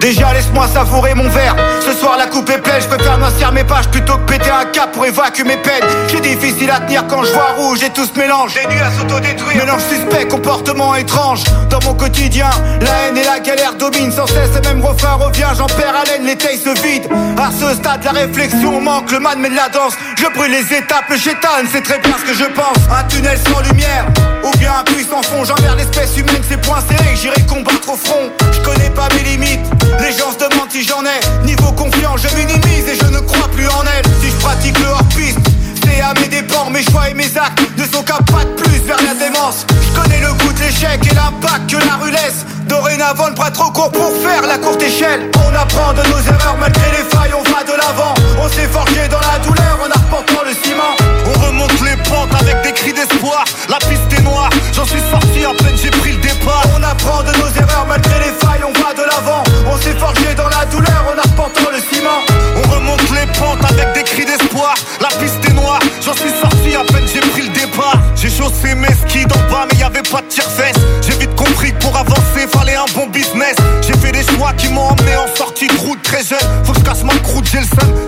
Déjà 0.00 0.32
laisse-moi 0.32 0.66
savourer 0.68 1.14
mon 1.14 1.28
verre 1.28 1.56
Ce 1.88 1.94
soir 1.94 2.18
la 2.18 2.26
coupe 2.26 2.50
est 2.50 2.58
pleine, 2.58 2.82
je 2.82 2.86
préfère 2.86 3.16
noircir 3.16 3.50
mes 3.50 3.64
pages 3.64 3.88
plutôt 3.88 4.18
que 4.18 4.32
péter 4.32 4.50
un 4.50 4.66
cap 4.66 4.92
pour 4.92 5.06
évacuer 5.06 5.44
mes 5.44 5.56
peines. 5.56 5.84
C'est 6.08 6.20
difficile 6.20 6.70
à 6.70 6.80
tenir 6.80 7.06
quand 7.06 7.24
je 7.24 7.32
vois 7.32 7.54
rouge 7.56 7.82
et 7.82 7.88
tout 7.88 8.04
se 8.04 8.12
mélange. 8.18 8.54
Les 8.56 8.66
nuits 8.66 8.82
à 8.82 8.90
s'autodétruire. 8.90 9.64
Mélange 9.64 9.80
suspect, 9.88 10.28
comportement 10.28 10.94
étrange. 10.96 11.44
Dans 11.70 11.78
mon 11.86 11.94
quotidien, 11.94 12.50
la 12.82 13.08
haine 13.08 13.16
et 13.16 13.24
la 13.24 13.40
galère 13.40 13.72
dominent 13.72 14.12
Sans 14.12 14.26
cesse. 14.26 14.50
Le 14.54 14.60
même 14.68 14.84
refrain 14.84 15.14
revient, 15.14 15.48
j'en 15.56 15.66
perds 15.66 15.96
haleine, 15.96 16.26
les 16.26 16.36
tailles 16.36 16.58
se 16.58 16.78
vident. 16.82 17.08
À 17.38 17.50
ce 17.50 17.74
stade 17.74 18.04
la 18.04 18.12
réflexion 18.12 18.82
manque, 18.82 19.10
le 19.10 19.20
man 19.20 19.40
met 19.40 19.48
de 19.48 19.56
la 19.56 19.70
danse. 19.70 19.94
Je 20.18 20.26
brûle 20.36 20.50
les 20.50 20.76
étapes, 20.76 21.08
le 21.08 21.16
chétan 21.16 21.48
c'est 21.72 21.82
très 21.82 22.00
bien 22.00 22.16
ce 22.18 22.30
que 22.30 22.36
je 22.36 22.44
pense. 22.52 22.76
Un 22.94 23.04
tunnel 23.04 23.38
sans 23.38 23.60
lumière, 23.60 24.04
ou 24.44 24.50
bien 24.58 24.72
un 24.78 24.84
puits 24.84 25.06
sans 25.08 25.22
fond. 25.22 25.42
J'envers 25.42 25.74
l'espèce 25.74 26.18
humaine, 26.18 26.42
c'est 26.46 26.60
point 26.60 26.82
serré, 26.86 27.16
j'irai 27.16 27.40
combattre 27.46 27.94
au 27.94 27.96
front. 27.96 28.30
Je 28.52 28.60
connais 28.60 28.90
pas 28.90 29.08
mes 29.14 29.22
limites, 29.22 29.64
les 30.00 30.12
gens 30.12 30.32
se 30.32 30.38
demandent 30.38 30.70
si 30.70 30.82
j'en 30.82 31.02
ai. 31.04 31.46
Niveau 31.46 31.72
je 32.16 32.34
minimise 32.34 32.88
et 32.88 32.96
je 32.96 33.06
ne 33.10 33.20
crois 33.20 33.48
plus 33.48 33.66
en 33.68 33.82
elle. 33.82 34.04
Si 34.20 34.30
je 34.30 34.36
pratique 34.36 34.78
le 34.78 34.86
hors-piste, 34.86 35.38
c'est 35.84 36.00
à 36.00 36.12
mes 36.14 36.28
dépens 36.28 36.70
Mes 36.70 36.82
choix 36.82 37.08
et 37.08 37.14
mes 37.14 37.36
actes 37.36 37.60
ne 37.76 37.84
sont 37.84 38.02
qu'un 38.02 38.22
pas 38.32 38.44
de 38.44 38.54
plus 38.60 38.78
vers 38.84 38.96
la 39.02 39.14
démence. 39.14 39.64
Je 39.70 40.00
connais 40.00 40.20
le 40.20 40.32
goût 40.32 40.52
de 40.52 40.60
l'échec 40.60 40.98
et 41.10 41.14
l'impact 41.14 41.70
que 41.70 41.76
la 41.76 41.94
rue 41.96 42.10
laisse. 42.10 42.44
Dorénavant, 42.66 43.28
le 43.28 43.34
bras 43.34 43.50
trop 43.50 43.70
court 43.70 43.92
pour 43.92 44.12
faire 44.22 44.42
la 44.46 44.58
courte 44.58 44.82
échelle. 44.82 45.30
On 45.46 45.54
apprend 45.54 45.92
de 45.92 46.02
nos 46.08 46.20
erreurs 46.20 46.56
malgré 46.58 46.90
les 46.90 47.16
failles, 47.16 47.32
on 47.34 47.42
va 47.42 47.62
de 47.62 47.76
l'avant. 47.76 48.14
On 48.42 48.48
s'est 48.48 48.68
forgé 48.68 49.08
dans 49.08 49.20
la 49.20 49.27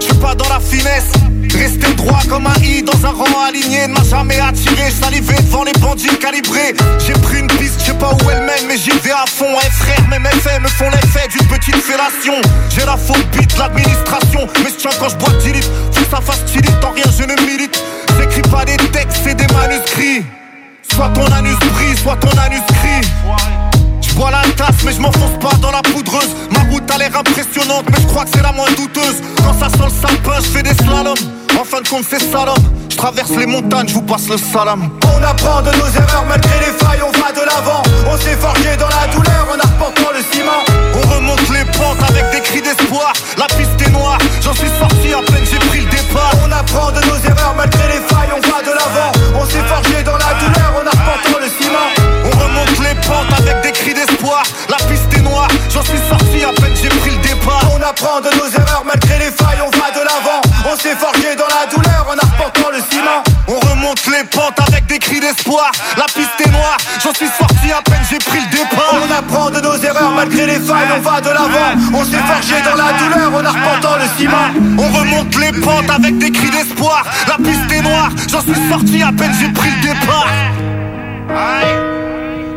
je 0.01 0.05
suis 0.07 0.15
pas 0.15 0.35
dans 0.35 0.49
la 0.49 0.61
finesse. 0.61 1.11
Rester 1.53 1.93
droit 1.95 2.21
comme 2.29 2.47
un 2.47 2.55
i 2.63 2.83
dans 2.83 3.05
un 3.05 3.11
rang 3.11 3.45
aligné 3.49 3.89
ne 3.89 3.95
m'a 3.95 4.05
jamais 4.05 4.39
attiré. 4.39 4.91
Salivé 4.91 5.35
devant 5.43 5.65
les 5.65 5.73
bandits 5.81 6.07
calibrés. 6.19 6.75
J'ai 7.05 7.15
pris 7.15 7.41
une 7.41 7.49
piste, 7.49 7.81
je 7.81 7.87
sais 7.87 7.95
pas 7.95 8.13
où 8.13 8.31
elle 8.31 8.43
mène, 8.43 8.67
mais 8.69 8.77
j'y 8.77 8.91
vais 8.91 9.11
à 9.11 9.25
fond. 9.27 9.57
Eh 9.61 9.71
frère, 9.71 10.09
mes 10.09 10.19
méfaits 10.19 10.61
me 10.61 10.69
font 10.69 10.91
l'effet 10.91 11.29
d'une 11.29 11.47
petite 11.49 11.77
fellation. 11.77 12.35
J'ai 12.71 12.85
la 12.85 12.97
phobie 12.97 13.47
de 13.47 13.59
l'administration, 13.59 14.47
mais 14.63 14.71
je 14.71 14.77
tiens 14.77 14.91
quand 14.99 15.09
je 15.09 15.17
bois 15.17 15.33
10 15.43 15.53
litres. 15.53 15.71
Que 15.93 16.05
ça 16.05 16.21
fasse 16.21 16.45
tilite, 16.47 16.85
en 16.85 16.93
rien 16.93 17.05
je 17.19 17.25
ne 17.25 17.35
milite. 17.51 17.83
J'écris 18.19 18.43
pas 18.51 18.65
des 18.65 18.77
textes, 18.77 19.21
c'est 19.25 19.35
des 19.35 19.53
manuscrits. 19.53 20.25
Soit 20.95 21.09
ton 21.11 21.27
anus 21.33 21.57
soit 22.03 22.17
ton 22.17 22.37
anus 22.39 22.63
crie. 22.69 23.80
Bois 24.21 24.31
la 24.31 24.43
tasse 24.53 24.85
mais 24.85 24.93
je 24.93 25.01
m'enfonce 25.01 25.39
pas 25.41 25.57
dans 25.63 25.71
la 25.71 25.81
poudreuse. 25.81 26.37
Ma 26.51 26.61
route 26.71 26.91
a 26.91 26.99
l'air 26.99 27.17
impressionnante 27.17 27.87
mais 27.91 28.03
je 28.03 28.07
crois 28.07 28.25
que 28.25 28.31
c'est 28.35 28.43
la 28.43 28.53
moins 28.53 28.71
douteuse. 28.77 29.17
Quand 29.43 29.55
ça 29.59 29.71
sent 29.71 29.89
le 29.89 30.09
sapin 30.09 30.37
je 30.45 30.51
fais 30.51 30.63
des 30.63 30.75
slaloms. 30.75 31.17
En 31.59 31.65
fin 31.65 31.81
de 31.81 31.89
compte 31.89 32.05
c'est 32.07 32.21
salom 32.21 32.61
Je 32.91 32.97
traverse 32.97 33.31
les 33.31 33.47
montagnes, 33.47 33.89
je 33.89 33.95
vous 33.95 34.03
passe 34.03 34.29
le 34.29 34.37
salam. 34.37 34.91
On 35.05 35.23
apprend 35.23 35.63
de 35.63 35.71
nos 35.71 35.89
erreurs 35.89 36.27
malgré 36.29 36.53
les 36.61 36.73
failles, 36.85 37.01
on 37.01 37.13
va 37.19 37.33
de 37.33 37.47
l'avant. 37.49 37.83
On 38.13 38.19
s'est 38.19 38.37
forgé 38.37 38.77
dans 38.77 38.89
la 38.89 39.07
douleur 39.11 39.49
en 39.55 39.59
arpentant 39.59 40.13
le 40.13 40.23
ciment. 40.31 40.65
On 41.01 41.15
remonte 41.15 41.49
les 41.49 41.65
pentes 41.73 42.03
avec 42.11 42.31
des 42.31 42.43
cris 42.43 42.61
d'espoir. 42.61 43.15
La 43.39 43.47
piste 43.47 43.81
est 43.81 43.91
noire, 43.91 44.19
j'en 44.43 44.53
suis 44.53 44.71
sorti 44.79 45.15
à 45.15 45.23
peine 45.33 45.47
j'ai 45.51 45.59
pris 45.71 45.81
le 45.81 45.91
départ. 45.91 46.35
On 46.47 46.53
apprend 46.53 46.93
de 46.93 47.01
nos 47.09 47.17
erreurs 47.25 47.55
malgré 47.57 47.89
les 47.89 48.05
failles, 48.05 48.37
on 48.37 48.41
va 48.47 48.61
de 48.61 48.69
l'avant. 48.77 49.13
On 49.41 49.47
s'est 49.47 49.65
forgé 49.65 50.03
dans 50.03 50.19
la 50.19 50.30
apprend 57.91 58.21
de 58.21 58.31
nos 58.39 58.47
erreurs. 58.47 58.85
Malgré 58.87 59.19
les 59.19 59.33
failles, 59.33 59.63
on 59.67 59.71
va 59.77 59.91
de 59.91 60.03
l'avant. 60.07 60.41
On 60.71 60.77
s'est 60.77 60.95
forgé 60.95 61.35
dans 61.35 61.51
la 61.51 61.67
douleur 61.67 62.07
en 62.09 62.17
arpentant 62.17 62.71
le 62.71 62.81
ciment. 62.91 63.23
On 63.49 63.59
remonte 63.59 64.07
les 64.07 64.25
pentes 64.25 64.61
avec 64.69 64.87
des 64.87 64.99
cris 64.99 65.21
d'espoir. 65.21 65.73
La 65.97 66.05
piste 66.05 66.39
est 66.39 66.51
noire, 66.51 66.77
j'en 67.03 67.13
suis 67.13 67.31
sorti 67.39 67.73
à 67.73 67.83
peine 67.83 68.03
j'ai 68.09 68.19
pris 68.19 68.39
le 68.41 68.51
départ. 68.57 68.95
On 68.95 69.11
apprend 69.13 69.51
de 69.51 69.61
nos 69.61 69.77
erreurs. 69.77 70.13
Malgré 70.15 70.47
les 70.47 70.61
failles, 70.61 70.93
on 70.97 71.01
va 71.01 71.21
de 71.21 71.31
l'avant. 71.31 71.71
On 71.95 72.05
s'est 72.05 72.25
forgé 72.31 72.57
dans 72.65 72.77
la 72.77 72.93
douleur 72.99 73.35
en 73.35 73.45
arpentant 73.45 73.97
le 73.99 74.07
ciment. 74.17 74.49
On 74.79 74.99
remonte 74.99 75.35
les 75.37 75.53
pentes 75.61 75.91
avec 75.91 76.19
des 76.19 76.31
cris 76.31 76.51
d'espoir. 76.51 77.05
La 77.27 77.37
piste 77.37 77.73
est 77.73 77.83
noire, 77.83 78.11
j'en 78.29 78.41
suis 78.41 78.69
sorti 78.71 79.03
à 79.03 79.13
peine 79.13 79.33
j'ai 79.41 79.49
pris 79.49 79.71
le 79.71 79.89
départ. 79.89 80.27
Aïe, 81.31 81.75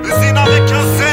usine 0.03 0.37
avec 0.37 0.63
un 0.71 1.12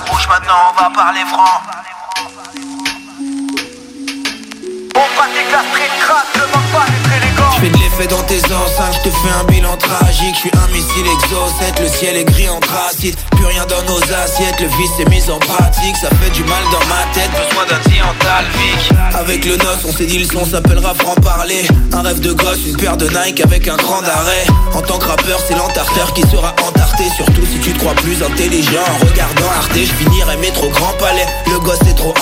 La 0.00 0.10
bouche, 0.10 0.28
maintenant 0.28 0.54
on 0.70 0.82
va 0.82 0.90
parler 0.90 1.20
franc. 1.26 1.60
On 4.94 5.16
pratique 5.16 5.50
la 5.52 5.62
street 5.70 5.90
crack, 6.00 6.26
demande 6.34 6.70
pas 6.72 6.86
d'être. 7.08 7.29
Fais 7.60 7.68
de 7.68 7.76
l'effet 7.76 8.06
dans 8.06 8.22
tes 8.22 8.38
enceintes, 8.38 8.96
je 9.04 9.10
te 9.10 9.14
fais 9.14 9.28
un 9.38 9.44
bilan 9.44 9.76
tragique. 9.76 10.34
Je 10.34 10.40
suis 10.40 10.50
un 10.54 10.72
missile 10.72 11.04
exocète, 11.06 11.78
le 11.78 11.88
ciel 11.88 12.16
est 12.16 12.24
gris 12.24 12.48
anthracite. 12.48 13.18
Plus 13.32 13.44
rien 13.44 13.66
dans 13.66 13.82
nos 13.92 14.00
assiettes, 14.00 14.58
le 14.60 14.68
vice 14.68 14.98
est 14.98 15.08
mis 15.10 15.30
en 15.30 15.38
pratique. 15.38 15.94
Ça 15.96 16.08
fait 16.08 16.30
du 16.30 16.42
mal 16.44 16.62
dans 16.72 16.86
ma 16.88 17.04
tête, 17.12 17.30
besoin 17.30 17.66
d'un 17.66 17.80
Vic 18.56 18.92
Avec 19.14 19.44
le 19.44 19.56
noce, 19.58 19.84
on 19.86 19.92
s'est 19.92 20.06
dit 20.06 20.18
le 20.18 20.24
son 20.24 20.46
s'appellera 20.46 20.94
franc-parler. 20.94 21.66
Un 21.92 22.00
rêve 22.00 22.20
de 22.20 22.32
gosse, 22.32 22.64
une 22.66 22.76
paire 22.78 22.96
de 22.96 23.08
Nike 23.08 23.42
avec 23.42 23.68
un 23.68 23.76
cran 23.76 24.00
d'arrêt. 24.00 24.46
En 24.72 24.80
tant 24.80 24.98
que 24.98 25.06
rappeur, 25.06 25.38
c'est 25.46 25.54
l'entarteur 25.54 26.14
qui 26.14 26.22
sera 26.22 26.54
entarté. 26.66 27.04
Surtout 27.14 27.44
si 27.44 27.58
tu 27.60 27.72
te 27.74 27.78
crois 27.78 27.94
plus 27.94 28.22
intelligent. 28.22 28.84
En 28.88 29.06
regardant 29.06 29.50
Arte, 29.54 29.74
je 29.74 29.92
finirai 30.04 30.38
métro 30.38 30.70
grand 30.70 30.94
palais. 30.98 31.26
Le 31.46 31.58
gosse 31.58 31.82
est 31.82 31.96
trop 31.96 32.14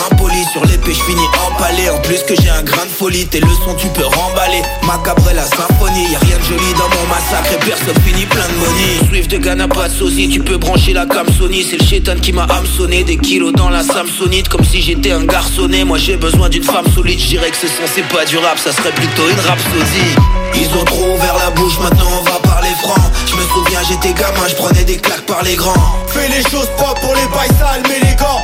sur 0.52 0.64
l'épée 0.64 0.94
je 0.94 1.02
finis 1.04 1.26
empalé. 1.46 1.90
En 1.90 1.98
plus 2.00 2.22
que 2.22 2.34
j'ai 2.40 2.50
un 2.50 2.62
grain 2.62 2.84
de 2.84 2.90
folie, 2.90 3.26
tes 3.26 3.40
leçons 3.40 3.74
tu 3.76 3.88
peux 3.88 4.04
remballer. 4.04 4.62
Macabre 4.86 5.30
la 5.34 5.44
symphonie, 5.44 6.10
y'a 6.12 6.18
rien 6.18 6.38
de 6.38 6.44
joli 6.44 6.72
dans 6.74 6.88
mon 6.88 7.06
massacre 7.08 7.52
et 7.52 7.64
personne 7.64 8.00
finit 8.04 8.26
plein 8.26 8.46
de 8.46 8.54
money. 8.54 9.08
Swift 9.08 9.30
de 9.30 9.38
Ghana, 9.38 9.68
pas 9.68 9.88
de 9.88 9.94
sosie, 9.94 10.28
tu 10.28 10.40
peux 10.40 10.56
brancher 10.56 10.92
la 10.92 11.06
cam 11.06 11.26
Sony. 11.38 11.64
C'est 11.68 11.78
le 11.78 11.84
chétan 11.84 12.16
qui 12.20 12.32
m'a 12.32 12.44
hameçonné, 12.44 13.04
des 13.04 13.16
kilos 13.16 13.52
dans 13.52 13.70
la 13.70 13.82
Samsonite, 13.82 14.48
comme 14.48 14.64
si 14.64 14.82
j'étais 14.82 15.12
un 15.12 15.24
garçonnet. 15.24 15.84
Moi 15.84 15.98
j'ai 15.98 16.16
besoin 16.16 16.48
d'une 16.48 16.64
femme 16.64 16.86
solide, 16.94 17.20
je 17.20 17.26
dirais 17.26 17.50
que 17.50 17.56
ce 17.56 17.66
son 17.66 17.84
c'est 17.94 18.06
pas 18.08 18.24
du 18.24 18.38
rap, 18.38 18.58
ça 18.58 18.72
serait 18.72 18.92
plutôt 18.92 19.28
une 19.28 19.40
rhapsodie. 19.40 20.14
Ils 20.54 20.68
ont 20.78 20.84
trop 20.84 21.14
ouvert 21.14 21.36
la 21.38 21.50
bouche, 21.50 21.78
maintenant 21.80 22.08
on 22.20 22.24
va 22.24 22.38
parler 22.40 22.70
franc. 22.82 22.94
Je 23.26 23.34
me 23.34 23.42
souviens, 23.42 23.80
j'étais 23.88 24.12
gamin, 24.12 24.48
je 24.48 24.54
prenais 24.54 24.84
des 24.84 24.96
claques 24.96 25.26
par 25.26 25.42
les 25.42 25.54
grands. 25.54 25.74
Fais 26.08 26.28
les 26.28 26.42
choses 26.50 26.68
propres 26.76 27.00
pour 27.00 27.14
les 27.14 27.26
bails 27.26 27.56
sales, 27.58 27.82
mais 27.88 28.08
les 28.08 28.16
gants. 28.16 28.42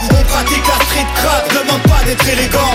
Crack, 1.24 1.48
demande 1.48 1.82
pas 1.82 2.04
d'être 2.04 2.28
élégant. 2.28 2.74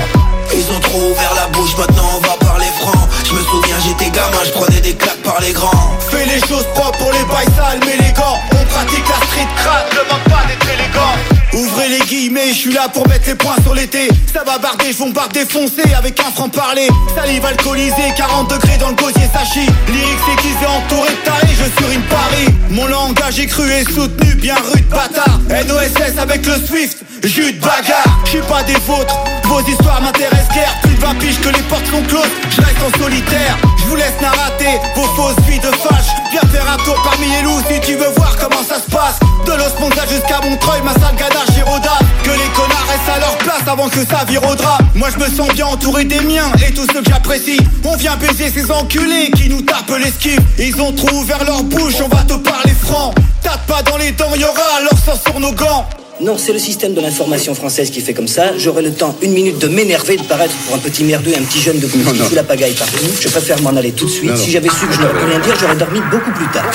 Ils 0.54 0.66
ont 0.76 0.80
trop 0.80 1.12
ouvert 1.12 1.34
la 1.36 1.48
bouche, 1.48 1.78
maintenant 1.78 2.10
on 2.18 2.22
va 2.28 2.36
parler 2.38 2.66
franc. 2.80 3.08
Je 3.24 3.34
me 3.34 3.42
souviens, 3.42 3.76
j'étais 3.86 4.10
gamin, 4.10 4.44
je 4.44 4.52
prenais 4.52 4.82
des 4.82 4.96
claques 4.96 5.22
par 5.24 5.40
les 5.40 5.54
grands. 5.54 5.98
Fais 6.10 6.26
les 6.26 6.40
choses 6.48 6.66
propres 6.74 6.98
pour 6.98 7.12
les 7.12 7.24
bails 7.26 7.54
sales, 7.56 7.80
mais 7.86 7.96
les 8.04 8.12
gants. 8.14 8.40
On 8.52 8.66
pratique 8.66 9.08
la 9.08 9.28
street 9.28 9.48
crack, 9.58 9.86
demande 9.92 10.24
pas 10.26 10.48
d'être 10.48 10.68
élégant. 10.68 11.40
Ouvrez 11.54 11.90
les 11.90 12.00
guillemets, 12.00 12.50
je 12.50 12.58
suis 12.58 12.74
là 12.74 12.90
pour 12.92 13.08
mettre 13.08 13.28
les 13.28 13.36
points 13.36 13.56
sur 13.62 13.76
l'été. 13.76 14.10
Ça 14.34 14.44
va 14.44 14.58
barder, 14.58 14.92
je 14.92 14.98
bombarde 14.98 15.34
défoncer 15.34 15.94
avec 15.98 16.20
un 16.20 16.32
franc 16.32 16.50
parler. 16.50 16.88
Salive 17.16 17.46
alcoolisée, 17.46 18.14
40 18.18 18.50
degrés 18.50 18.78
dans 18.78 18.90
le 18.90 18.96
gosier 18.96 19.28
sachi. 19.34 19.68
Lyrics 19.88 20.28
aiguisés, 20.34 20.66
entouré 20.66 21.10
de 21.12 21.26
tarés, 21.26 21.54
je 21.54 21.82
surine 21.82 22.02
Paris. 22.10 22.48
Mon 22.70 22.88
langage 22.88 23.40
est 23.40 23.48
cru 23.48 23.70
et 23.72 23.84
soutenu, 23.84 24.36
bien 24.36 24.56
rude 24.56 24.88
bâtard. 24.90 25.40
NOSS 25.50 26.18
avec 26.20 26.46
le 26.46 26.56
Swift, 26.66 27.04
jus 27.28 27.54
de 27.54 27.60
bagarre. 27.60 28.20
Je 28.26 28.30
suis 28.30 28.42
pas 28.42 28.64
des 28.64 28.80
vôtres, 28.86 29.16
vos 29.46 29.62
histoires 29.62 30.02
m'intéressent 30.02 30.54
guère. 30.54 30.76
Plus 30.82 30.96
de 30.96 31.02
20 31.02 31.16
piges 31.16 31.40
que 31.42 31.50
les 31.50 31.64
portes 31.64 31.86
sont 31.88 32.04
closes, 32.04 32.34
je 32.50 32.62
reste 32.62 32.78
en 32.84 33.00
solitaire. 33.00 33.58
Je 33.78 33.86
vous 33.86 33.96
laisse 33.96 34.20
narrater 34.22 34.80
vos 34.96 35.08
fausses 35.16 35.44
vies 35.48 35.60
de 35.60 35.72
fâche. 35.78 36.10
Viens 36.32 36.48
faire 36.52 36.72
un 36.72 36.78
tour 36.84 36.96
parmi 37.04 37.28
les 37.28 37.42
loups 37.42 37.62
si 37.70 37.80
tu 37.82 37.96
veux 37.96 38.10
voir 38.16 38.36
comment 38.38 38.64
ça 38.64 38.76
se 38.76 38.90
passe. 38.90 39.20
De 39.46 39.52
l'Osmonza 39.54 40.06
jusqu'à 40.08 40.40
Montreuil, 40.42 40.82
ma 40.84 40.94
ganache 40.94 41.52
Giroda. 41.56 41.98
Que 42.24 42.32
les 42.32 42.50
connards 42.56 42.88
restent 42.88 43.10
à 43.16 43.20
leur 43.20 43.38
place 43.40 43.68
avant 43.68 43.90
que 43.90 44.06
ça 44.06 44.24
vire. 44.28 44.42
Moi 44.96 45.08
je 45.14 45.18
me 45.18 45.30
sens 45.30 45.54
bien 45.54 45.66
entouré 45.66 46.06
des 46.06 46.20
miens 46.22 46.52
et 46.68 46.74
tous 46.74 46.86
ceux 46.94 47.02
que 47.02 47.10
j'apprécie. 47.10 47.60
On 47.84 47.96
vient 47.96 48.16
baiser 48.18 48.52
ces 48.52 48.72
enculés 48.72 49.32
qui 49.36 49.50
nous 49.50 49.62
tapent 49.62 49.98
l'esquive. 49.98 50.42
Ils 50.58 50.80
ont 50.82 50.92
trop 50.92 51.10
ouvert 51.16 51.44
leur 51.44 51.64
bouche, 51.64 51.96
on 52.04 52.10
va 52.10 52.24
te 52.24 52.34
parler 52.34 52.74
franc. 52.84 53.14
Tape 53.42 53.66
pas 53.66 53.82
dans 53.84 53.98
les 53.98 54.12
dents, 54.12 54.36
y'aura 54.36 54.82
leur 54.82 54.98
sang 55.06 55.20
sur 55.26 55.40
nos 55.40 55.54
gants. 55.54 55.88
Non, 56.22 56.38
c'est 56.38 56.52
le 56.52 56.60
système 56.60 56.94
de 56.94 57.00
l'information 57.00 57.56
française 57.56 57.90
qui 57.92 58.02
fait 58.02 58.14
comme 58.14 58.28
ça. 58.28 58.58
J'aurai 58.58 58.82
le 58.82 58.92
temps, 58.92 59.16
une 59.22 59.32
minute, 59.32 59.58
de 59.58 59.70
m'énerver, 59.70 60.18
de 60.18 60.24
paraître 60.24 60.54
pour 60.66 60.76
un 60.76 60.80
petit 60.80 61.06
merdeux, 61.06 61.32
un 61.34 61.44
petit 61.44 61.62
jeune 61.62 61.80
de 61.80 61.88
qui 61.88 62.00
fout 62.00 62.34
la 62.34 62.44
pagaille 62.44 62.74
partout. 62.74 63.06
Je 63.22 63.30
préfère 63.30 63.62
m'en 63.62 63.70
aller 63.70 63.94
tout 63.94 64.06
de 64.06 64.10
suite. 64.10 64.32
Non, 64.32 64.36
non. 64.36 64.44
Si 64.44 64.52
j'avais 64.52 64.68
su 64.68 64.86
que 64.86 64.94
je 64.94 65.00
n'aurais 65.00 65.18
pu 65.18 65.26
rien 65.26 65.40
dire, 65.40 65.56
j'aurais 65.58 65.78
dormi 65.78 66.02
beaucoup 66.12 66.32
plus 66.32 66.48
tard. 66.48 66.66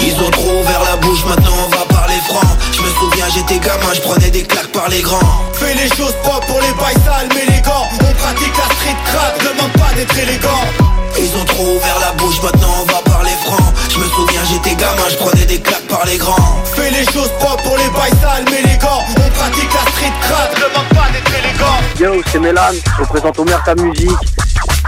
Ils 0.00 0.14
ont 0.14 0.30
trop 0.30 0.60
ouvert 0.60 0.82
la 0.88 0.96
bouche, 0.96 1.24
maintenant 1.26 1.52
on 1.66 1.70
va 1.70 1.84
parler 1.86 2.14
franc. 2.28 2.46
Je 2.72 2.80
me 2.80 2.88
souviens, 3.00 3.26
j'étais 3.34 3.58
gamin, 3.58 3.92
je 3.92 4.00
prenais 4.02 4.30
des 4.30 4.42
claques 4.42 4.70
par 4.72 4.88
les 4.88 5.00
grands. 5.00 5.50
Fais 5.54 5.74
les 5.74 5.88
choses 5.88 6.14
propres 6.22 6.46
pour 6.46 6.60
les 6.60 6.72
bails 6.80 7.04
sales, 7.04 7.28
mais 7.34 7.52
les 7.52 7.60
gants. 7.62 7.88
On 7.94 8.12
pratique 8.14 8.56
la 8.56 8.74
street 8.76 8.96
crack, 9.04 9.38
demande 9.40 9.72
pas 9.72 9.92
d'être 9.96 10.16
élégant. 10.16 10.89
Ils 11.18 11.36
ont 11.36 11.44
trop 11.44 11.76
ouvert 11.76 11.98
la 12.00 12.12
bouche, 12.12 12.42
maintenant 12.42 12.74
on 12.82 12.84
va 12.92 13.00
parler 13.02 13.32
franc. 13.44 13.72
Je 13.90 13.98
me 13.98 14.04
souviens, 14.04 14.40
j'étais 14.50 14.74
gamin, 14.76 15.08
je 15.10 15.16
prenais 15.16 15.44
des 15.44 15.60
claques 15.60 15.86
par 15.88 16.04
les 16.06 16.16
grands. 16.16 16.62
Fais 16.74 16.90
les 16.90 17.04
choses 17.12 17.30
propres 17.38 17.62
pour 17.62 17.76
les 17.76 17.88
bails 17.90 18.10
sales, 18.20 18.44
mais 18.50 18.62
les 18.62 18.78
gants. 18.78 19.04
On 19.16 19.30
pratique 19.30 19.70
la 19.74 19.90
street 19.92 20.12
crack, 20.22 20.54
demande 20.54 20.88
pas 20.90 21.10
d'être 21.12 21.32
élégant. 21.38 21.80
Yo, 22.16 22.22
c'est 22.30 22.38
Mélan, 22.38 22.72
je 22.96 23.02
représente 23.02 23.38
Omer 23.38 23.62
ta 23.64 23.74
musique 23.74 24.10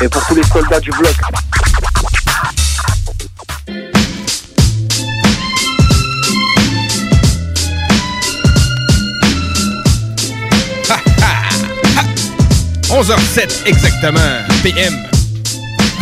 et 0.00 0.08
pour 0.08 0.24
tous 0.26 0.34
les 0.34 0.44
soldats 0.44 0.80
du 0.80 0.90
bloc. 0.90 1.14
Ah, 10.90 10.98
11h07 12.90 13.66
exactement, 13.66 14.20
PM. 14.62 15.11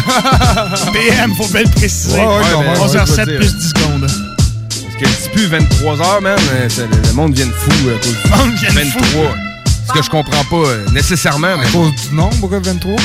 PM, 0.92 1.34
faut 1.36 1.46
bien 1.48 1.62
le 1.62 1.70
préciser. 1.70 2.18
Ouais, 2.18 2.26
ouais, 2.26 2.42
quand 2.52 2.60
même, 2.62 2.74
11h07 2.74 2.98
ouais, 2.98 3.06
je 3.16 3.20
veux 3.20 3.36
plus 3.38 3.46
dire. 3.46 3.54
10 3.58 3.68
secondes. 3.68 4.00
Parce 4.10 4.96
que 5.00 5.08
c'est 5.22 5.30
plus 5.32 5.46
23h, 5.48 6.20
man. 6.22 6.38
euh, 6.52 6.68
Le, 6.78 7.08
le 7.08 7.12
monde 7.14 7.34
vient 7.34 7.46
de 7.46 7.52
fou 7.52 7.70
à 7.88 7.98
cause 8.04 8.16
du 8.22 8.30
monde 8.30 8.54
vient 8.58 8.70
de 8.70 8.74
23. 8.74 9.34
Ce 9.88 9.92
que 9.92 10.02
je 10.04 10.10
comprends 10.10 10.44
pas 10.44 10.68
euh, 10.68 10.86
nécessairement. 10.92 11.56
Mais... 11.58 11.66
À 11.66 11.70
cause 11.70 11.92
du 12.08 12.14
nombre, 12.14 12.48
23? 12.58 12.96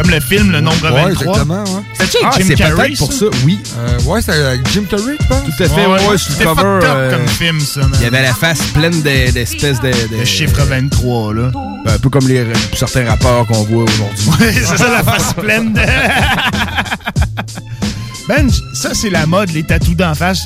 Comme 0.00 0.10
le 0.10 0.20
film, 0.20 0.50
le 0.50 0.60
nombre 0.60 0.82
Ouais, 0.90 1.02
23. 1.04 1.26
exactement, 1.34 1.64
ouais. 1.64 1.82
C'était-tu 1.92 2.24
avec 2.24 2.34
Ah, 2.34 2.38
Jim 2.42 2.54
Carrey, 2.56 2.86
peut-être 2.88 2.98
pour 2.98 3.12
ça, 3.12 3.26
oui. 3.44 3.60
Euh, 3.78 4.00
ouais, 4.04 4.22
c'est 4.22 4.32
avec 4.32 4.66
Jim 4.72 4.84
Carrey, 4.88 5.16
pense. 5.28 5.44
Tout 5.44 5.62
à 5.62 5.68
fait, 5.68 5.86
ouais, 5.86 5.92
ouais, 5.92 5.98
sur 5.98 6.10
le 6.12 6.18
C'était 6.18 6.44
cover. 6.44 6.62
fucked 6.62 6.84
up 6.84 6.96
euh, 6.96 7.10
comme 7.18 7.28
film, 7.28 7.60
ça. 7.60 7.80
Il 7.96 8.02
y 8.02 8.06
avait 8.06 8.22
la 8.22 8.32
face 8.34 8.62
pleine 8.72 9.02
de- 9.02 9.30
d'espèces 9.30 9.80
de, 9.80 9.88
de, 9.90 10.16
Le 10.20 10.24
chiffre 10.24 10.62
23, 10.62 11.34
là. 11.34 11.50
Ben, 11.84 11.92
un 11.94 11.98
peu 11.98 12.08
comme 12.08 12.26
les, 12.28 12.46
certains 12.74 13.06
rappeurs 13.06 13.46
qu'on 13.46 13.62
voit 13.64 13.84
aujourd'hui. 13.84 14.28
Ouais, 14.40 14.52
c'est 14.54 14.78
ça, 14.78 14.88
la 14.90 15.02
face 15.02 15.34
pleine 15.34 15.74
de... 15.74 15.80
ben, 18.28 18.48
ça, 18.74 18.94
c'est 18.94 19.10
la 19.10 19.26
mode, 19.26 19.50
les 19.52 19.64
tatous 19.64 19.96
d'en 19.96 20.14
face. 20.14 20.40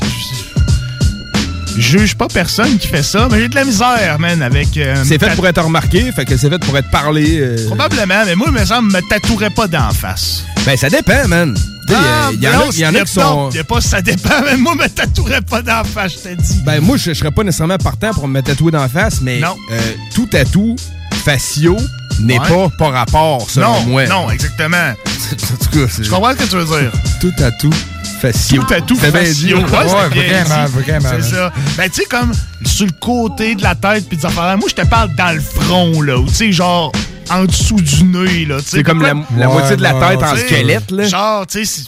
Je 1.77 1.99
juge 1.99 2.15
pas 2.15 2.29
personne 2.29 2.79
qui 2.79 2.87
fait 2.87 3.03
ça, 3.03 3.29
mais 3.31 3.41
j'ai 3.41 3.49
de 3.49 3.55
la 3.55 3.65
misère, 3.65 4.17
man, 4.19 4.41
avec... 4.43 4.77
euh, 4.77 4.95
C'est 5.05 5.19
fait 5.19 5.35
pour 5.35 5.47
être 5.47 5.63
remarqué, 5.63 6.11
fait 6.13 6.25
que 6.25 6.37
c'est 6.37 6.49
fait 6.49 6.59
pour 6.65 6.77
être 6.79 6.91
parlé. 6.91 7.39
euh, 7.41 7.67
Probablement, 7.67 8.25
mais 8.27 8.35
moi, 8.37 8.47
il 8.51 8.55
me 8.61 8.65
semble, 8.65 8.93
me 8.93 9.01
tatouerait 9.09 9.51
pas 9.51 9.67
d'en 9.67 9.91
face. 9.91 10.45
Ben, 10.65 10.77
ça 10.77 10.89
dépend, 10.89 11.27
man. 11.29 11.55
Tu 11.87 11.93
sais, 11.93 11.99
Ah, 12.01 12.31
Il 12.33 12.43
y, 12.43 12.49
en 12.49 12.53
a- 12.53 12.55
non, 12.57 12.71
il 12.73 12.79
y 12.79 12.87
en 12.87 12.93
y 12.93 12.97
a 12.99 13.05
qui 13.05 13.13
sont. 13.13 13.51
y 13.51 13.59
a 13.59 13.65
pas 13.65 13.81
ça 13.81 14.01
dépend, 14.01 14.41
mais 14.45 14.57
moi, 14.57 14.75
me 14.75 14.87
tatouerais 14.89 15.43
pas 15.43 15.63
d'en 15.63 15.85
face, 15.85 16.13
je 16.13 16.19
t'ai 16.31 16.37
dit. 16.37 16.63
Ben, 16.65 16.81
moi, 16.81 16.97
je, 16.97 17.13
je 17.13 17.19
serais 17.19 17.31
pas 17.33 17.43
nécessairement 17.43 17.77
partant 17.79 18.13
pour 18.13 18.29
me 18.29 18.41
tatouer 18.41 18.71
d'en 18.71 18.89
face, 18.89 19.21
mais 19.21 19.41
Non. 19.41 19.57
euh, 19.73 19.81
tout 20.15 20.27
tatou 20.27 20.77
faciaux 21.25 21.77
n'est 22.21 22.39
Ouais. 22.39 22.49
pas 22.49 22.69
par 22.79 22.93
rapport, 22.93 23.49
selon 23.51 23.73
non, 23.73 23.81
moi. 23.87 24.07
non, 24.07 24.31
exactement. 24.31 24.77
en 25.33 25.65
tout 25.65 25.79
cas, 25.79 25.87
c'est. 25.91 26.05
Je 26.05 26.11
comprends 26.11 26.33
ce 26.33 26.37
que 26.37 26.45
tu 26.45 26.57
veux 26.57 26.65
dire. 26.81 26.93
Tout 27.21 27.33
faciaux. 28.21 28.63
Tout 28.63 28.69
tatou 28.69 28.97
C'est 29.01 29.11
bien 29.11 29.23
dit. 29.23 29.29
faciaux. 29.31 29.59
Ouais, 29.59 30.09
vraiment, 30.09 30.67
vraiment, 30.67 31.09
C'est 31.21 31.35
ça. 31.35 31.53
Ben, 31.77 31.91
tu 31.91 32.03
sais, 32.03 32.07
comme 32.09 32.33
sur 32.65 32.87
le 32.87 32.93
côté 32.93 33.55
de 33.55 33.63
la 33.63 33.75
tête 33.75 34.09
puis 34.09 34.17
des 34.17 34.27
affaires. 34.27 34.57
Moi, 34.59 34.69
je 34.69 34.75
te 34.75 34.87
parle 34.87 35.15
dans 35.15 35.35
le 35.35 35.41
front, 35.41 36.01
là. 36.03 36.17
Ou 36.19 36.27
tu 36.29 36.35
sais, 36.35 36.53
genre 36.53 36.93
en 37.31 37.45
dessous 37.45 37.81
du 37.81 38.05
nez, 38.05 38.45
là. 38.45 38.59
C'est 38.65 38.83
comme 38.83 39.03
la, 39.03 39.15
la 39.37 39.49
Ouais, 39.49 39.53
moitié 39.55 39.77
de 39.77 39.83
la 39.83 39.93
tête 39.95 40.19
ouais, 40.21 40.25
en 40.29 40.37
squelette, 40.37 40.91
là. 40.91 41.05
Genre, 41.05 41.47
tu 41.47 41.65
sais, 41.65 41.83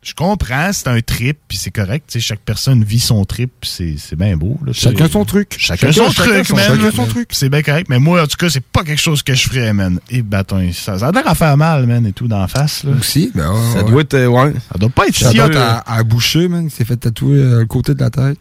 Je 0.00 0.14
comprends, 0.14 0.70
c'est 0.72 0.86
un 0.88 1.00
trip, 1.00 1.38
puis 1.48 1.58
c'est 1.58 1.72
correct. 1.72 2.04
tu 2.08 2.20
sais, 2.20 2.26
chaque 2.26 2.40
personne 2.40 2.84
vit 2.84 3.00
son 3.00 3.24
trip, 3.24 3.50
puis 3.60 3.68
c'est 3.68 3.94
c'est 3.98 4.14
bien 4.16 4.36
beau. 4.36 4.56
là. 4.64 4.72
Chacun 4.72 5.08
son 5.08 5.24
truc. 5.24 5.56
Chacun, 5.58 5.90
Chacun- 5.90 6.04
son 6.06 6.10
chacun 6.12 6.30
truc, 6.30 6.46
son- 6.46 6.56
man. 6.56 6.64
chacun 6.66 6.90
son 6.96 7.06
truc. 7.06 7.28
C'est 7.32 7.48
bien 7.48 7.62
correct, 7.62 7.88
mais 7.90 7.98
moi, 7.98 8.22
en 8.22 8.26
tout 8.26 8.36
cas, 8.36 8.48
c'est 8.48 8.62
pas 8.64 8.84
quelque 8.84 9.00
chose 9.00 9.22
que 9.24 9.34
je 9.34 9.48
ferais, 9.48 9.72
man. 9.72 9.98
Et 10.08 10.22
bâton, 10.22 10.70
ça, 10.72 10.98
ça 11.00 11.08
a 11.08 11.12
l'air 11.12 11.26
à 11.26 11.34
faire 11.34 11.56
mal, 11.56 11.86
man, 11.86 12.06
et 12.06 12.12
tout, 12.12 12.28
d'en 12.28 12.46
face. 12.46 12.84
Là. 12.84 12.92
Aussi, 12.98 13.32
ben 13.34 13.50
ouais, 13.52 13.58
Ça 13.72 13.82
ouais. 13.84 13.90
doit 13.90 14.00
être, 14.02 14.14
euh, 14.14 14.26
ouais. 14.28 14.52
Ça 14.72 14.78
doit 14.78 14.88
pas 14.88 15.08
être 15.08 15.16
Ça 15.16 15.30
si... 15.30 15.36
doit 15.36 15.46
euh, 15.46 15.50
être 15.50 15.58
à, 15.58 15.94
à 15.96 16.02
boucher, 16.04 16.46
man. 16.48 16.64
Il 16.66 16.70
s'est 16.70 16.84
fait 16.84 16.96
tatouer 16.96 17.38
euh, 17.38 17.58
le 17.60 17.66
côté 17.66 17.94
de 17.94 18.00
la 18.00 18.10
tête. 18.10 18.38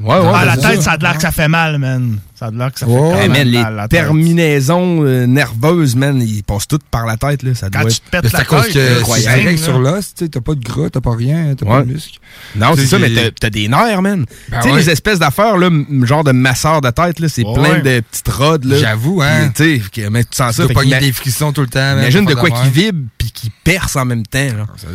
Ouais, 0.00 0.16
ah, 0.16 0.44
la 0.46 0.56
tête, 0.56 0.80
ça 0.80 0.92
a 0.92 0.96
l'air 0.96 1.16
que 1.16 1.22
ça 1.22 1.32
fait 1.32 1.48
mal, 1.48 1.78
man. 1.78 2.18
Ça 2.40 2.46
a 2.46 2.50
l'air 2.50 2.72
que 2.72 2.78
ça 2.80 2.86
fait 2.86 2.92
quand 2.92 3.16
même 3.18 3.32
man, 3.32 3.48
les 3.48 3.62
mal, 3.62 3.74
la 3.76 3.82
tête. 3.86 4.00
terminaisons 4.00 5.04
euh, 5.04 5.26
nerveuses, 5.26 5.94
man, 5.94 6.22
ils 6.22 6.42
passent 6.42 6.66
toutes 6.66 6.84
par 6.84 7.04
la 7.04 7.16
tête, 7.18 7.42
là. 7.42 7.54
Ça 7.54 7.68
Quand 7.70 7.82
doit 7.82 7.90
tu 7.90 7.96
être 7.98 8.04
te 8.04 8.10
pètes 8.10 8.32
la 8.32 8.38
tête, 8.44 8.74
là, 8.74 9.04
c'est 9.14 9.20
direct 9.42 9.58
sur 9.58 9.78
l'os, 9.78 10.14
t'as 10.14 10.40
pas 10.40 10.54
de 10.54 10.64
gras, 10.64 10.88
t'as 10.90 11.00
pas 11.02 11.14
rien, 11.14 11.54
t'as 11.54 11.66
Ouais. 11.66 11.72
pas 11.80 11.82
de 11.84 11.92
muscle. 11.92 12.18
Non, 12.56 12.68
c'est 12.76 12.86
ça, 12.86 12.98
mais 12.98 13.10
t'as- 13.10 13.30
t'as 13.38 13.50
des 13.50 13.68
nerfs, 13.68 14.00
man. 14.02 14.24
Ben 14.50 14.56
tu 14.60 14.68
sais, 14.68 14.72
ouais. 14.74 14.80
les 14.80 14.90
espèces 14.90 15.18
d'affaires, 15.18 15.56
genre 16.04 16.24
de 16.24 16.32
masseur 16.32 16.80
de 16.80 16.88
tête, 16.90 17.20
là, 17.20 17.28
c'est 17.28 17.44
Ouais. 17.44 17.52
plein 17.54 17.78
de 17.80 18.00
petites 18.00 18.28
rods, 18.28 18.58
là. 18.64 18.76
J'avoue, 18.78 19.20
hein. 19.22 19.50
Tu 19.54 19.78
sais, 19.78 19.82
tu 19.92 20.02
sens 20.32 20.56
ça. 20.56 20.66
pogner 20.68 20.82
qu'ima- 20.92 21.00
des 21.00 21.12
frissons 21.12 21.52
tout 21.52 21.60
le 21.60 21.66
temps. 21.66 21.80
man, 21.80 21.98
Imagine 22.00 22.24
de 22.24 22.34
pas 22.34 22.40
quoi 22.40 22.50
qui 22.50 22.70
vibre 22.70 23.00
puis 23.18 23.30
qui 23.32 23.50
perce 23.64 23.96
en 23.96 24.04
même 24.06 24.24
temps. 24.26 24.38
Ça 24.78 24.86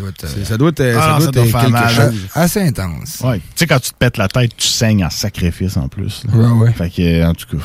doit 0.57 0.69
être, 0.69 0.81
euh, 0.81 0.97
euh, 0.97 1.21
quelque 1.21 1.89
chose. 1.93 2.15
assez 2.33 2.61
intense. 2.61 3.21
Ouais. 3.23 3.37
Tu 3.37 3.43
sais, 3.55 3.67
quand 3.67 3.79
tu 3.79 3.91
te 3.91 3.95
pètes 3.97 4.17
la 4.17 4.27
tête, 4.27 4.51
tu 4.57 4.67
saignes 4.67 5.05
en 5.05 5.09
sacrifice 5.09 5.77
en 5.77 5.87
plus. 5.87 6.23
Ouais, 6.33 6.47
ouais. 6.47 6.71
Fait 6.73 6.89
que, 6.89 7.01
euh, 7.01 7.33
tout 7.35 7.57
cas. 7.57 7.63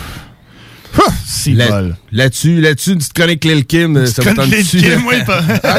Si 1.24 1.52
Là- 1.54 1.68
bol. 1.68 1.96
Là-dessus, 2.10 2.60
là-dessus, 2.60 2.90
une 2.92 2.98
petite 2.98 3.12
chronique 3.12 3.44
Lil 3.44 3.64
Kim, 3.64 4.04
ça 4.06 4.22
Chronique 4.22 4.72
Lil 4.72 4.82
Kim, 4.82 5.06
oui, 5.06 5.22
pas- 5.24 5.40
Ah. 5.62 5.78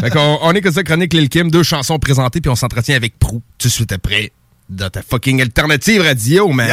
Fait 0.00 0.08
qu'on- 0.10 0.38
on 0.40 0.52
est 0.52 0.62
comme 0.62 0.72
ça, 0.72 0.82
chronique 0.82 1.12
Lil 1.12 1.28
Kim, 1.28 1.50
deux 1.50 1.62
chansons 1.62 1.98
présentées, 1.98 2.40
puis 2.40 2.48
on 2.50 2.54
s'entretient 2.56 2.96
avec 2.96 3.18
Prou 3.18 3.42
tout 3.58 3.68
de 3.68 3.72
suite 3.72 3.92
après. 3.92 4.32
Dans 4.70 4.88
ta 4.88 5.02
fucking 5.02 5.42
alternative 5.42 6.00
radio, 6.00 6.48
man. 6.48 6.66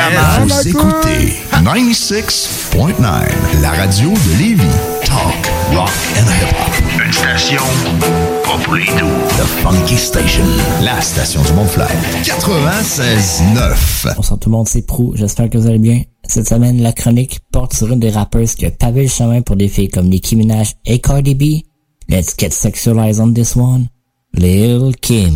Vous 0.48 0.68
écoutez 0.70 1.34
96.9, 1.52 3.28
la 3.62 3.72
radio 3.72 4.14
de 4.14 4.38
Lévis. 4.40 4.64
Talk, 5.04 5.52
rock 5.74 5.90
and 6.16 6.32
hip-hop. 6.32 6.74
Une 7.06 7.12
station 7.12 7.62
pas 8.46 8.58
pour 8.64 8.76
les 8.76 8.86
doux. 8.86 9.12
The 9.38 9.46
Funky 9.62 9.98
Station, 9.98 10.46
la 10.84 11.02
station 11.02 11.42
du 11.44 11.52
Mont-Fly. 11.52 11.84
96.9. 12.24 14.16
Bonsoir 14.16 14.40
tout 14.40 14.50
le 14.50 14.56
monde, 14.56 14.70
c'est 14.70 14.88
Prou, 14.88 15.14
j'espère 15.18 15.50
que 15.50 15.58
vous 15.58 15.68
allez 15.68 15.78
bien. 15.80 16.04
Cette 16.34 16.48
semaine, 16.48 16.82
la 16.82 16.94
chronique 16.94 17.42
porte 17.52 17.74
sur 17.74 17.92
une 17.92 18.00
des 18.00 18.10
rappeuses 18.10 18.56
qui 18.56 18.66
a 18.66 18.72
pavé 18.72 19.02
le 19.02 19.10
chemin 19.10 19.42
pour 19.42 19.58
des 19.58 19.68
filles 19.68 19.90
comme 19.90 20.08
Nicki 20.08 20.38
Minaj 20.38 20.76
et 20.86 21.00
Cardi 21.00 21.36
B. 21.36 21.44
Let's 22.08 22.36
get 22.40 22.52
sexualized 22.52 23.20
on 23.20 23.34
this 23.34 23.58
one. 23.58 23.90
Lil 24.36 24.94
Kim. 25.02 25.34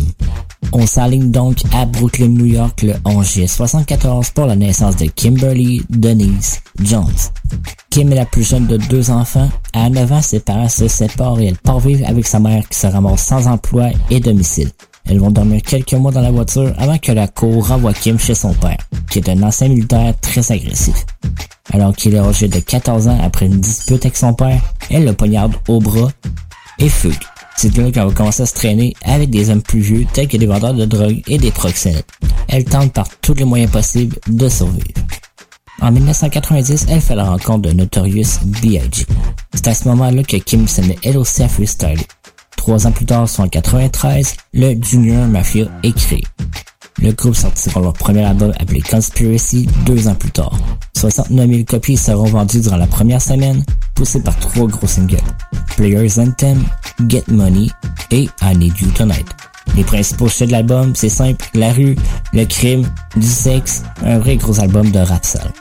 On 0.72 0.86
s'aligne 0.86 1.30
donc 1.30 1.58
à 1.74 1.84
Brooklyn, 1.84 2.28
New 2.28 2.46
York 2.46 2.80
le 2.80 2.94
11 3.04 3.30
juillet 3.30 3.46
74 3.46 4.30
pour 4.30 4.46
la 4.46 4.56
naissance 4.56 4.96
de 4.96 5.04
Kimberly 5.04 5.82
Denise 5.90 6.60
Jones. 6.80 7.12
Kim 7.90 8.10
est 8.10 8.16
la 8.16 8.24
plus 8.24 8.48
jeune 8.48 8.66
de 8.66 8.78
deux 8.78 9.10
enfants. 9.10 9.50
À 9.74 9.90
9 9.90 10.12
ans, 10.12 10.22
ses 10.22 10.40
parents 10.40 10.70
se 10.70 10.88
séparent 10.88 11.38
et 11.40 11.48
elle 11.48 11.58
part 11.58 11.80
vivre 11.80 12.08
avec 12.08 12.26
sa 12.26 12.40
mère 12.40 12.66
qui 12.70 12.78
se 12.78 12.86
ramasse 12.86 13.22
sans 13.22 13.46
emploi 13.48 13.90
et 14.08 14.20
domicile. 14.20 14.70
Elles 15.08 15.18
vont 15.18 15.30
dormir 15.30 15.62
quelques 15.62 15.92
mois 15.94 16.12
dans 16.12 16.20
la 16.20 16.30
voiture 16.30 16.72
avant 16.78 16.98
que 16.98 17.12
la 17.12 17.28
cour 17.28 17.68
renvoie 17.68 17.92
Kim 17.92 18.18
chez 18.18 18.34
son 18.34 18.52
père, 18.54 18.78
qui 19.10 19.18
est 19.18 19.28
un 19.28 19.42
ancien 19.42 19.68
militaire 19.68 20.14
très 20.20 20.52
agressif. 20.52 21.04
Alors 21.72 21.94
qu'il 21.94 22.14
est 22.14 22.18
âgé 22.18 22.48
de 22.48 22.60
14 22.60 23.08
ans 23.08 23.18
après 23.22 23.46
une 23.46 23.60
dispute 23.60 24.04
avec 24.04 24.16
son 24.16 24.34
père, 24.34 24.60
elle 24.90 25.04
le 25.04 25.12
poignarde 25.12 25.54
au 25.68 25.80
bras 25.80 26.10
et 26.78 26.88
fugue. 26.88 27.14
C'est 27.56 27.74
là 27.76 27.90
qu'elle 27.90 28.06
va 28.06 28.12
commencer 28.12 28.42
à 28.42 28.46
se 28.46 28.54
traîner 28.54 28.94
avec 29.02 29.30
des 29.30 29.48
hommes 29.48 29.62
plus 29.62 29.80
vieux 29.80 30.06
tels 30.12 30.28
que 30.28 30.36
des 30.36 30.46
vendeurs 30.46 30.74
de 30.74 30.84
drogue 30.84 31.22
et 31.26 31.38
des 31.38 31.50
proxénètes. 31.50 32.06
Elle 32.48 32.64
tente 32.64 32.92
par 32.92 33.08
tous 33.22 33.34
les 33.34 33.44
moyens 33.44 33.70
possibles 33.70 34.16
de 34.28 34.48
survivre. 34.48 34.84
En 35.80 35.90
1990, 35.90 36.86
elle 36.88 37.00
fait 37.00 37.14
la 37.14 37.24
rencontre 37.24 37.68
de 37.68 37.72
Notorious 37.72 38.40
B.I.G. 38.44 39.06
C'est 39.54 39.68
à 39.68 39.74
ce 39.74 39.88
moment-là 39.88 40.22
que 40.22 40.36
Kim 40.36 40.66
se 40.68 40.80
met 40.82 40.98
elle 41.02 41.18
aussi 41.18 41.42
à 41.42 41.48
freestyler. 41.48 42.06
Trois 42.56 42.86
ans 42.86 42.92
plus 42.92 43.06
tard, 43.06 43.28
soit 43.28 43.44
en 43.44 43.48
93, 43.48 44.34
le 44.54 44.74
Junior 44.82 45.26
Mafia 45.26 45.66
est 45.82 45.96
créé. 45.96 46.22
Le 47.02 47.12
groupe 47.12 47.36
sortira 47.36 47.80
leur 47.80 47.92
premier 47.92 48.24
album 48.24 48.52
appelé 48.58 48.80
Conspiracy 48.80 49.68
deux 49.84 50.08
ans 50.08 50.14
plus 50.14 50.30
tard. 50.30 50.58
69 50.96 51.48
000 51.48 51.64
copies 51.64 51.96
seront 51.96 52.24
vendues 52.24 52.60
durant 52.60 52.78
la 52.78 52.86
première 52.86 53.20
semaine, 53.20 53.62
poussées 53.94 54.22
par 54.22 54.36
trois 54.38 54.66
gros 54.66 54.86
singles. 54.86 55.18
Players 55.76 56.18
Anthem, 56.18 56.64
Get 57.06 57.24
Money 57.28 57.68
et 58.10 58.28
I 58.42 58.56
Need 58.56 58.78
You 58.80 58.90
Tonight. 58.92 59.26
Les 59.76 59.84
principaux 59.84 60.28
sujets 60.28 60.46
de 60.46 60.52
l'album, 60.52 60.94
c'est 60.94 61.10
simple, 61.10 61.44
la 61.52 61.70
rue, 61.72 61.96
le 62.32 62.46
crime, 62.46 62.88
du 63.14 63.26
sexe, 63.26 63.82
un 64.02 64.18
vrai 64.18 64.36
gros 64.36 64.58
album 64.58 64.90
de 64.90 65.00
rap 65.00 65.24
sale. 65.24 65.52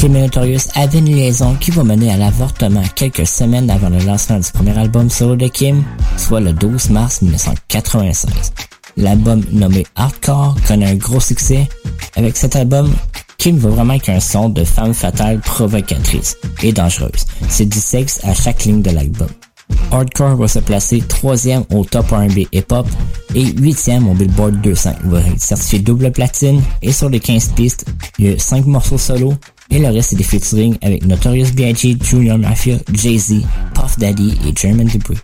Kim 0.00 0.16
et 0.16 0.22
Notorious 0.22 0.60
avaient 0.76 0.98
une 0.98 1.14
liaison 1.14 1.54
qui 1.56 1.70
va 1.72 1.84
mener 1.84 2.10
à 2.10 2.16
l'avortement 2.16 2.82
quelques 2.94 3.26
semaines 3.26 3.68
avant 3.68 3.90
le 3.90 3.98
lancement 3.98 4.38
du 4.38 4.50
premier 4.50 4.78
album 4.78 5.10
solo 5.10 5.36
de 5.36 5.46
Kim, 5.46 5.84
soit 6.16 6.40
le 6.40 6.54
12 6.54 6.88
mars 6.88 7.20
1996. 7.20 8.24
L'album 8.96 9.44
nommé 9.52 9.84
Hardcore 9.96 10.56
connaît 10.66 10.86
un 10.86 10.94
gros 10.94 11.20
succès. 11.20 11.68
Avec 12.16 12.38
cet 12.38 12.56
album, 12.56 12.90
Kim 13.36 13.58
veut 13.58 13.68
vraiment 13.68 13.98
qu'un 13.98 14.20
son 14.20 14.48
de 14.48 14.64
femme 14.64 14.94
fatale 14.94 15.38
provocatrice 15.40 16.38
et 16.62 16.72
dangereuse. 16.72 17.26
C'est 17.50 17.68
du 17.68 17.78
sexe 17.78 18.20
à 18.24 18.32
chaque 18.32 18.64
ligne 18.64 18.80
de 18.80 18.92
l'album. 18.92 19.28
Hardcore 19.90 20.36
va 20.36 20.48
se 20.48 20.60
placer 20.60 21.02
troisième 21.02 21.64
au 21.74 21.84
top 21.84 22.10
R&B 22.10 22.46
hip-hop 22.52 22.86
et 23.34 23.44
huitième 23.44 24.08
au 24.08 24.14
Billboard 24.14 24.62
200. 24.62 24.94
Il 25.04 25.10
va 25.10 25.20
être 25.20 25.42
certifié 25.42 25.80
double 25.80 26.10
platine 26.10 26.62
et 26.80 26.90
sur 26.90 27.10
les 27.10 27.20
15 27.20 27.48
pistes, 27.48 27.84
il 28.18 28.30
y 28.30 28.32
a 28.32 28.38
5 28.38 28.64
morceaux 28.64 28.96
solo 28.96 29.34
et 29.70 29.78
le 29.78 29.88
reste 29.88 30.10
c'est 30.10 30.16
des 30.16 30.24
featuring 30.24 30.76
avec 30.82 31.06
Notorious 31.06 31.52
B.I.G., 31.54 31.98
Junior 32.02 32.38
Mafia, 32.38 32.78
Jay-Z, 32.92 33.42
Puff 33.74 33.98
Daddy 33.98 34.38
et 34.46 34.52
German 34.54 34.86
Debris. 34.86 35.18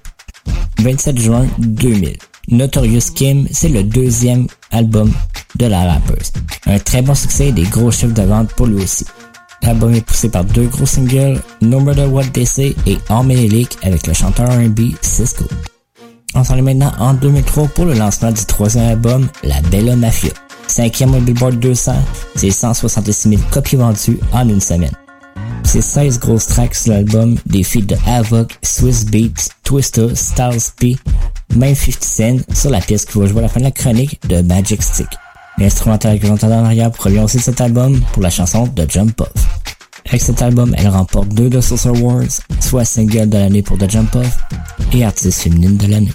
27 0.79 1.19
juin 1.19 1.47
2000. 1.59 2.17
Notorious 2.49 3.11
Kim, 3.15 3.49
c'est 3.51 3.69
le 3.69 3.83
deuxième 3.83 4.47
album 4.71 5.13
de 5.57 5.67
la 5.67 5.93
rappeuse. 5.93 6.33
Un 6.67 6.79
très 6.79 7.03
bon 7.03 7.15
succès 7.15 7.49
et 7.49 7.53
des 7.53 7.65
gros 7.65 7.91
chiffres 7.91 8.15
de 8.15 8.23
vente 8.23 8.53
pour 8.53 8.67
lui 8.67 8.83
aussi. 8.83 9.05
L'album 9.63 9.93
est 9.95 10.01
poussé 10.01 10.29
par 10.29 10.45
deux 10.45 10.67
gros 10.67 10.87
singles, 10.87 11.41
No 11.61 11.81
Matter 11.81 12.05
What 12.07 12.27
They 12.27 12.47
Say 12.47 12.77
et 12.87 12.99
En 13.09 13.25
Ménélique 13.25 13.77
avec 13.83 14.07
le 14.07 14.13
chanteur 14.13 14.49
R&B 14.49 14.93
Cisco. 15.01 15.45
On 16.35 16.45
s'en 16.45 16.57
est 16.57 16.63
maintenant 16.63 16.93
en 16.99 17.15
2003 17.15 17.69
pour 17.69 17.87
le 17.87 17.95
lancement 17.95 18.31
du 18.31 18.45
troisième 18.45 18.85
album, 18.91 19.29
La 19.43 19.61
Bella 19.63 19.97
Mafia. 19.97 20.31
Cinquième 20.69 21.15
au 21.15 21.21
Billboard 21.21 21.59
200, 21.59 21.93
c'est 22.35 22.51
166 22.51 23.29
000 23.31 23.43
copies 23.51 23.77
vendues 23.77 24.19
en 24.33 24.49
une 24.49 24.61
semaine. 24.61 24.93
C'est 25.63 25.81
16 25.81 26.19
grosses 26.21 26.47
tracks 26.47 26.75
sur 26.75 26.93
l'album, 26.93 27.37
des 27.47 27.63
feats 27.63 27.81
de 27.81 27.97
Havoc, 28.07 28.59
Swiss 28.63 29.05
Beats, 29.07 29.51
Twister, 29.65 30.15
Styles 30.15 30.73
P, 30.79 30.97
même 31.55 31.75
50 31.75 32.05
Cent 32.05 32.55
sur 32.55 32.71
la 32.71 32.81
pièce 32.81 33.05
qui 33.05 33.19
va 33.19 33.27
jouer 33.27 33.41
à 33.41 33.43
la 33.43 33.49
fin 33.49 33.61
de 33.61 33.65
la 33.65 33.71
chronique 33.71 34.21
de 34.29 34.43
Magic 34.43 34.83
Stick. 34.83 35.09
L'instrumental 35.59 36.21
que 36.21 36.27
j'entends 36.27 36.49
en 36.53 36.65
arrière 36.65 36.91
provient 36.91 37.25
aussi 37.25 37.39
de 37.39 37.43
cet 37.43 37.61
album 37.61 38.01
pour 38.13 38.23
la 38.23 38.31
chanson 38.31 38.67
de 38.67 38.87
Jump 38.89 39.21
Off. 39.21 39.66
Avec 40.09 40.23
cet 40.23 40.41
album, 40.43 40.75
elle 40.79 40.89
remporte 40.89 41.29
deux 41.31 41.49
de 41.49 41.61
Source 41.61 41.87
Awards, 41.87 42.23
soit 42.61 42.85
single 42.85 43.29
de 43.29 43.39
l'année 43.39 43.63
pour 43.63 43.77
The 43.77 43.91
Jump 43.91 44.15
Off 44.15 44.39
et 44.93 45.05
artiste 45.05 45.43
féminine 45.43 45.77
de 45.77 45.87
l'année. 45.87 46.13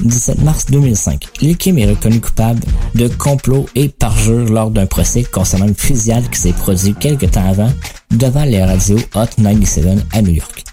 17 0.00 0.42
mars 0.42 0.66
2005, 0.66 1.24
Lil 1.40 1.56
Kim 1.56 1.78
est 1.78 1.86
reconnue 1.86 2.20
coupable 2.20 2.60
de 2.94 3.08
complot 3.08 3.66
et 3.74 3.88
parjure 3.88 4.46
lors 4.46 4.70
d'un 4.70 4.86
procès 4.86 5.22
concernant 5.24 5.66
une 5.66 5.74
fusillade 5.74 6.28
qui 6.30 6.38
s'est 6.38 6.52
produite 6.52 6.98
quelques 6.98 7.30
temps 7.30 7.48
avant 7.48 7.72
devant 8.10 8.44
les 8.44 8.62
radios 8.62 8.98
Hot 9.14 9.26
97 9.36 9.86
à 10.12 10.22
New 10.22 10.34
York. 10.34 10.64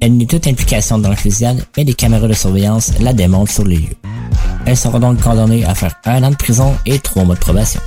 Elle 0.00 0.14
nie 0.14 0.26
toute 0.26 0.46
implication 0.46 0.98
dans 0.98 1.08
la 1.08 1.16
fusillade, 1.16 1.64
mais 1.76 1.84
des 1.84 1.94
caméras 1.94 2.28
de 2.28 2.32
surveillance 2.34 2.92
la 3.00 3.12
démontrent 3.12 3.52
sur 3.52 3.64
les 3.64 3.76
lieux. 3.76 3.96
Elle 4.66 4.76
sera 4.76 4.98
donc 4.98 5.20
condamnée 5.20 5.64
à 5.64 5.74
faire 5.74 5.94
un 6.04 6.22
an 6.22 6.30
de 6.30 6.36
prison 6.36 6.74
et 6.84 6.98
trois 6.98 7.24
mois 7.24 7.34
de 7.36 7.40
probation. 7.40 7.80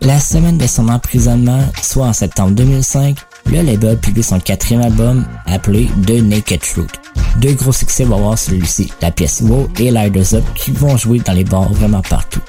La 0.00 0.18
semaine 0.20 0.58
de 0.58 0.66
son 0.66 0.88
emprisonnement, 0.88 1.64
soit 1.82 2.06
en 2.06 2.12
septembre 2.12 2.52
2005, 2.52 3.16
le 3.50 3.62
label 3.62 3.98
publie 3.98 4.22
son 4.22 4.40
quatrième 4.40 4.82
album 4.82 5.24
appelé 5.46 5.88
The 6.06 6.22
Naked 6.22 6.60
Truth. 6.60 7.00
Deux 7.40 7.52
gros 7.52 7.72
succès 7.72 8.04
vont 8.04 8.16
avoir 8.16 8.38
celui-ci, 8.38 8.90
la 9.02 9.10
pièce 9.10 9.42
Wow 9.42 9.68
et 9.78 9.90
Lighters 9.90 10.34
Up 10.34 10.44
qui 10.54 10.70
vont 10.70 10.96
jouer 10.96 11.20
dans 11.20 11.32
les 11.32 11.44
bars 11.44 11.72
vraiment 11.72 12.02
partout. 12.02 12.40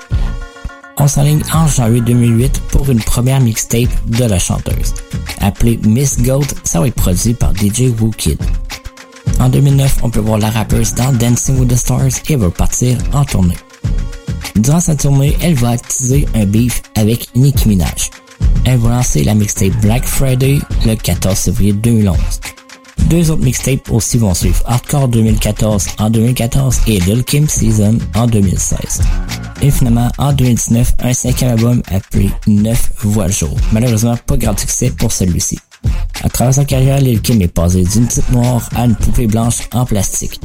On 0.97 1.07
s'enligne 1.07 1.43
en 1.53 1.67
janvier 1.67 2.01
2008 2.01 2.61
pour 2.71 2.89
une 2.89 3.01
première 3.01 3.39
mixtape 3.39 3.89
de 4.07 4.25
la 4.25 4.39
chanteuse. 4.39 4.93
Appelée 5.41 5.79
Miss 5.83 6.19
Goat, 6.19 6.47
ça 6.63 6.79
va 6.79 6.87
être 6.87 6.95
produit 6.95 7.33
par 7.33 7.53
DJ 7.55 7.91
Woo 7.99 8.09
Kid. 8.09 8.41
En 9.39 9.49
2009, 9.49 9.97
on 10.01 10.09
peut 10.09 10.19
voir 10.19 10.39
la 10.39 10.49
rappeuse 10.49 10.95
dans 10.95 11.11
Dancing 11.13 11.59
with 11.59 11.69
the 11.69 11.75
Stars 11.75 12.21
et 12.29 12.35
va 12.35 12.49
partir 12.49 12.97
en 13.13 13.23
tournée. 13.23 13.57
Durant 14.55 14.79
sa 14.79 14.95
tournée, 14.95 15.37
elle 15.41 15.53
va 15.53 15.71
attiser 15.71 16.25
un 16.33 16.45
beef 16.45 16.81
avec 16.95 17.29
Nicki 17.35 17.67
Minaj. 17.67 18.09
Elle 18.65 18.79
va 18.79 18.89
lancer 18.89 19.23
la 19.23 19.33
mixtape 19.33 19.73
Black 19.81 20.05
Friday 20.05 20.59
le 20.85 20.95
14 20.95 21.37
février 21.37 21.73
2011. 21.73 22.17
Deux 23.09 23.31
autres 23.31 23.43
mixtapes 23.43 23.89
aussi 23.89 24.17
vont 24.17 24.33
suivre 24.33 24.61
Hardcore 24.65 25.07
2014 25.07 25.87
en 25.99 26.09
2014 26.09 26.79
et 26.87 26.99
Lil 26.99 27.23
Kim 27.23 27.47
Season 27.47 27.97
en 28.15 28.27
2016. 28.27 29.01
Et 29.61 29.71
finalement, 29.71 30.09
en 30.17 30.33
2019, 30.33 30.93
un 31.03 31.13
cinquième 31.13 31.51
album 31.51 31.81
appelé 31.89 32.29
Neuf 32.47 32.91
voix 32.99 33.27
le 33.27 33.31
jour. 33.31 33.55
Malheureusement, 33.71 34.17
pas 34.25 34.37
grand 34.37 34.59
succès 34.59 34.91
pour 34.91 35.11
celui-ci. 35.11 35.57
À 36.23 36.29
travers 36.29 36.55
sa 36.55 36.65
carrière, 36.65 36.99
Lil 36.99 37.21
Kim 37.21 37.41
est 37.41 37.47
passé 37.47 37.83
d'une 37.83 38.07
petite 38.07 38.29
noire 38.31 38.67
à 38.75 38.85
une 38.85 38.95
poupée 38.95 39.27
blanche 39.27 39.69
en 39.73 39.85
plastique. 39.85 40.41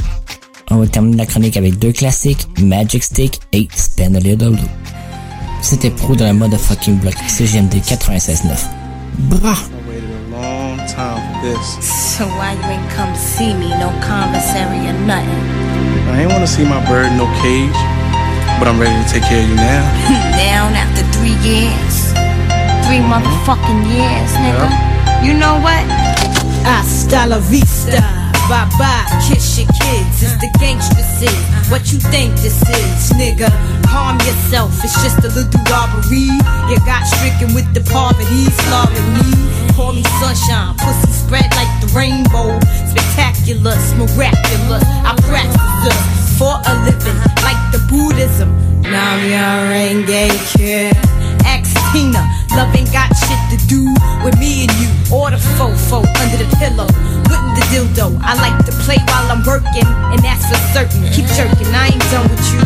On 0.71 0.77
va 0.77 0.87
terminer 0.87 1.17
la 1.17 1.27
chronique 1.27 1.57
avec 1.57 1.79
deux 1.79 1.93
classiques, 1.93 2.47
Magic 2.61 3.03
Stick 3.03 3.41
et 3.53 3.69
Spend 3.75 4.17
a 4.17 4.21
Little 4.21 4.51
Blue. 4.51 4.69
C'était 5.63 5.91
pro 5.91 6.15
de 6.15 6.25
la 6.25 6.33
motherfucking 6.33 6.99
block 6.99 7.15
CGMD 7.29 7.77
96.9. 7.77 8.69
Bra! 9.19 9.55
long 10.33 10.77
time 10.89 11.21
for 11.21 11.39
this. 11.47 11.67
So 12.17 12.27
why 12.27 12.53
you 12.53 12.67
ain't 12.67 12.91
come 12.91 13.15
see 13.15 13.55
me? 13.55 13.69
No 13.79 13.89
commissary 14.03 14.81
or 14.91 14.97
nothing. 15.07 15.43
I 16.11 16.23
ain't 16.23 16.33
want 16.33 16.43
to 16.43 16.51
see 16.51 16.65
my 16.65 16.81
bird 16.89 17.07
in 17.07 17.17
no 17.17 17.29
cage, 17.41 17.79
but 18.59 18.67
I'm 18.69 18.79
ready 18.81 18.97
to 18.97 19.09
take 19.09 19.23
care 19.25 19.43
of 19.43 19.49
you 19.49 19.57
now. 19.57 19.83
Down 20.45 20.75
after 20.75 21.03
three 21.15 21.37
years. 21.47 22.13
Three 22.85 23.01
motherfucking 23.01 23.83
years, 23.89 24.31
nigga. 24.43 24.69
You 25.25 25.35
know 25.39 25.57
what? 25.63 25.85
Hasta 26.67 27.27
la 27.27 27.39
vista. 27.39 28.22
Bye 28.49 28.69
bye, 28.79 29.07
kiss 29.27 29.59
your 29.59 29.69
kids. 29.69 30.23
It's 30.23 30.37
the 30.43 30.51
gangster 30.59 31.03
sin. 31.19 31.35
What 31.71 31.93
you 31.93 31.99
think 32.13 32.35
this 32.43 32.61
is, 32.69 33.13
nigga? 33.17 33.49
Calm 33.87 34.19
yourself, 34.21 34.73
it's 34.85 34.95
just 35.03 35.19
a 35.25 35.31
little 35.31 35.63
robbery. 35.71 36.29
You 36.69 36.77
got 36.85 37.07
stricken 37.07 37.55
with 37.55 37.73
the 37.73 37.81
poverty, 37.91 38.51
slaughtered 38.67 39.09
me. 39.17 39.31
Call 39.75 39.93
me 39.93 40.03
sunshine, 40.21 40.75
pussy 40.77 41.13
spread 41.13 41.49
like 41.55 41.73
the 41.81 41.89
rainbow. 41.97 42.59
Spectacular, 42.91 43.77
miraculous. 43.97 44.85
I 44.85 45.15
practice 45.29 45.63
this 45.85 46.01
for 46.39 46.59
a 46.61 46.73
living, 46.85 47.19
like 47.47 47.61
the 47.73 47.81
Buddhism. 47.89 48.51
Nam 48.83 49.19
ya 49.31 49.71
renge 49.71 50.29
kid. 50.53 50.97
Ask 51.45 51.75
Tina, 51.93 52.23
love 52.57 52.75
ain't 52.75 52.93
got 52.93 53.11
shit 53.17 53.41
to 53.53 53.59
do 53.67 53.85
with 54.25 54.39
me 54.39 54.67
and 54.67 54.73
you 54.81 54.89
or 55.13 55.31
the 55.31 55.41
fofo 55.59 56.05
under 56.21 56.39
the 56.39 56.49
pillow. 56.57 56.87
Putting 57.29 57.53
the 57.55 57.65
dildo, 57.73 58.19
I 58.23 58.35
like 58.39 58.59
to 58.67 58.73
play 58.85 58.99
while 59.09 59.31
I'm 59.31 59.45
working, 59.47 59.87
and 59.87 60.21
that's 60.23 60.47
for 60.49 60.61
certain. 60.73 61.03
Keep 61.13 61.27
jerking, 61.37 61.69
I 61.75 61.93
ain't 61.93 62.07
done 62.11 62.29
with 62.29 62.45
you. 62.53 62.61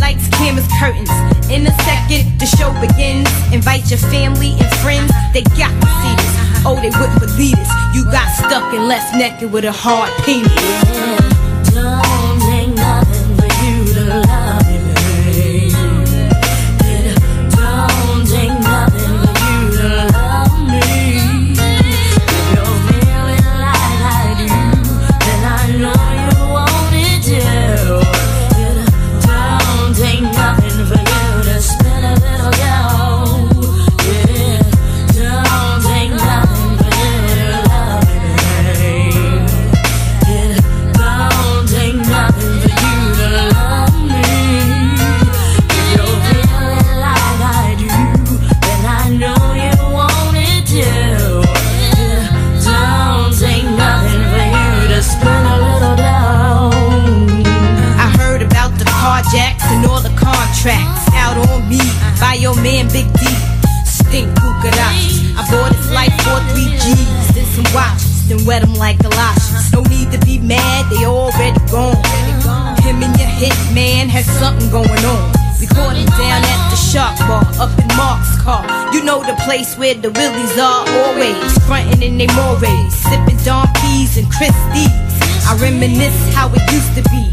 Lights, 0.00 0.28
cameras, 0.36 0.68
curtains. 0.78 1.10
In 1.50 1.66
a 1.66 1.74
second, 1.82 2.38
the 2.38 2.46
show 2.46 2.70
begins. 2.80 3.28
Invite 3.52 3.90
your 3.90 4.00
family 4.10 4.52
and 4.60 4.68
friends, 4.78 5.10
they 5.32 5.42
got 5.56 5.72
to 5.72 5.88
see 6.02 6.14
this. 6.16 6.34
Oh, 6.66 6.76
they 6.76 6.90
wouldn't 6.90 7.20
believe 7.20 7.56
this. 7.56 7.72
You 7.94 8.04
got 8.04 8.28
stuck 8.34 8.72
and 8.74 8.86
left 8.86 9.14
naked 9.16 9.50
with 9.50 9.64
a 9.64 9.72
hard 9.72 10.10
penis. 10.24 11.27
Then 68.28 68.44
wet 68.44 68.62
'em 68.62 68.74
like 68.74 68.98
galoshes. 68.98 69.72
No 69.72 69.80
need 69.82 70.12
to 70.12 70.18
be 70.18 70.38
mad, 70.38 70.86
they 70.90 71.04
already 71.06 71.60
gone. 71.70 71.96
Him 72.84 73.02
and 73.02 73.18
your 73.18 73.28
hit 73.28 73.56
man 73.72 74.08
has 74.08 74.26
something 74.38 74.70
going 74.70 75.04
on. 75.04 75.32
We 75.60 75.66
him 75.96 76.06
down 76.06 76.44
at 76.44 76.70
the 76.70 76.76
Shark 76.76 77.18
Bar 77.26 77.44
up 77.58 77.72
in 77.82 77.88
Mark's 77.96 78.36
car. 78.42 78.64
You 78.92 79.02
know 79.02 79.24
the 79.24 79.34
place 79.44 79.76
where 79.76 79.94
the 79.94 80.10
Willies 80.10 80.56
are 80.58 80.86
always 81.02 81.58
frontin' 81.66 82.02
in 82.02 82.18
they 82.18 82.28
mores, 82.36 82.94
sipping 82.94 83.40
Don 83.44 83.66
P's 83.80 84.16
and 84.16 84.30
Christie's. 84.30 84.92
I 85.48 85.56
reminisce 85.58 86.34
how 86.34 86.52
it 86.52 86.62
used 86.70 86.94
to 86.94 87.02
be. 87.10 87.24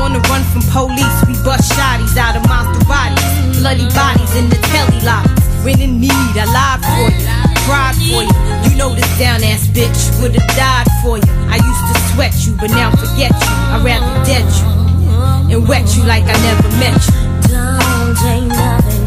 On 0.00 0.12
the 0.12 0.20
run 0.30 0.42
from 0.52 0.62
police, 0.72 1.18
we 1.26 1.34
bust 1.44 1.70
shotties 1.72 2.16
out 2.16 2.36
of 2.36 2.42
Maseratis. 2.44 3.58
Bloody 3.60 3.88
bodies 3.90 4.34
in 4.36 4.48
the 4.48 4.56
telly 4.70 5.00
lobbies. 5.02 5.44
When 5.64 5.80
in 5.80 6.00
need, 6.00 6.32
I 6.38 6.46
lied 6.56 6.80
for 6.86 7.10
you, 7.12 7.57
cried 7.68 7.94
for 8.08 8.24
you. 8.24 8.34
You 8.64 8.76
know 8.80 8.94
this 8.94 9.10
down 9.18 9.44
ass 9.44 9.68
bitch 9.68 10.00
would've 10.20 10.48
died 10.56 10.88
for 11.04 11.18
you. 11.18 11.30
I 11.52 11.60
used 11.60 11.84
to 11.92 11.94
sweat 12.10 12.34
you, 12.46 12.56
but 12.56 12.70
now 12.70 12.90
forget 12.96 13.30
you. 13.30 13.54
I'd 13.76 13.84
rather 13.84 14.08
dead 14.24 14.48
you 14.56 14.68
and 15.52 15.68
wet 15.68 15.84
you 15.94 16.02
like 16.04 16.24
I 16.24 16.36
never 16.48 16.68
met 16.80 16.96
you. 17.04 17.18
Don't 17.52 18.16
take 18.16 18.48
nothing 18.48 18.97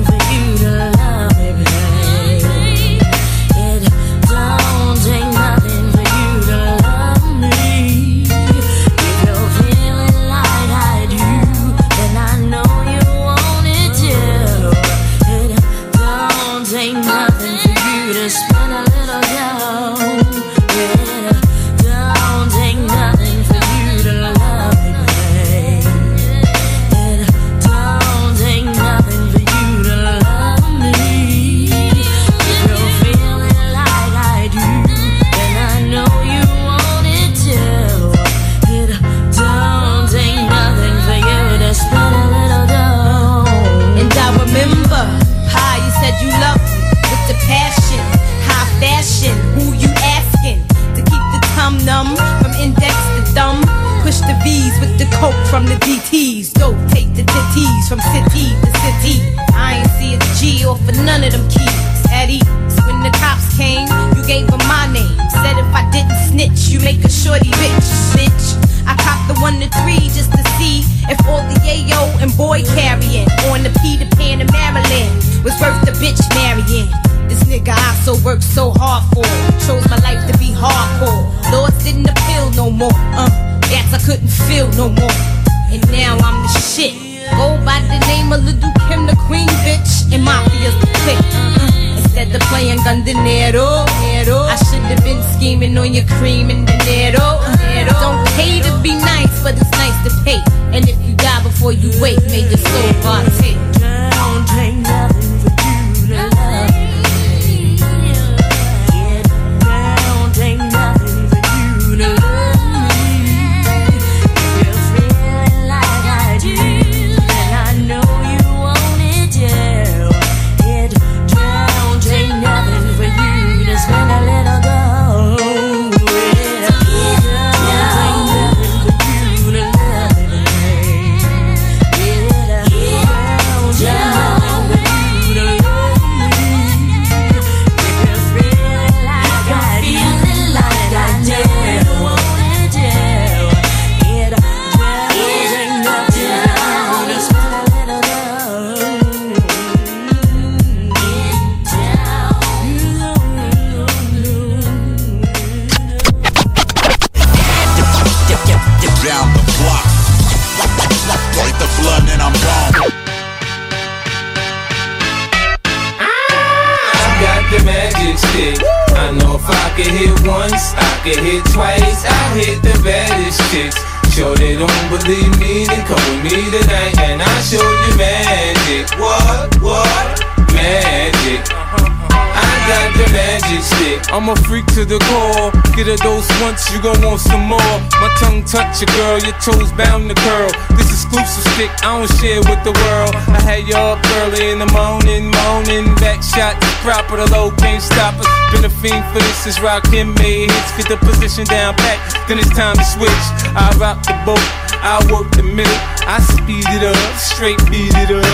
your 188.82 188.90
girl, 188.98 189.18
your 189.22 189.38
toes 189.38 189.70
bound 189.78 190.10
to 190.10 190.18
curl. 190.26 190.50
This 190.74 190.90
exclusive 190.90 191.46
stick, 191.54 191.70
I 191.86 192.02
don't 192.02 192.10
share 192.18 192.42
with 192.50 192.62
the 192.66 192.74
world. 192.74 193.14
I 193.30 193.40
had 193.46 193.70
you 193.70 193.78
up 193.78 194.02
early 194.26 194.50
in 194.50 194.58
the 194.58 194.70
morning, 194.74 195.30
moaning. 195.30 195.94
Back 196.02 196.26
shot, 196.26 196.58
proper, 196.82 197.22
the 197.22 197.30
low 197.30 197.54
can't 197.62 197.82
stop 197.82 198.18
us. 198.18 198.26
Been 198.50 198.66
a 198.66 198.74
fiend 198.82 199.06
for 199.14 199.22
this, 199.22 199.46
is 199.46 199.62
rockin' 199.62 200.18
made 200.18 200.50
hits. 200.50 200.74
Get 200.74 200.90
the 200.90 200.98
position 200.98 201.46
down 201.46 201.78
pat, 201.78 202.02
then 202.26 202.42
it's 202.42 202.50
time 202.58 202.74
to 202.74 202.86
switch. 202.86 203.26
I 203.54 203.70
rock 203.78 204.02
the 204.02 204.18
boat, 204.26 204.42
I 204.82 204.98
work 205.14 205.30
the 205.38 205.46
middle. 205.46 205.82
I 206.10 206.18
speed 206.18 206.66
it 206.74 206.82
up, 206.82 206.98
straight 207.22 207.62
beat 207.70 207.94
it 207.94 208.10
up. 208.10 208.26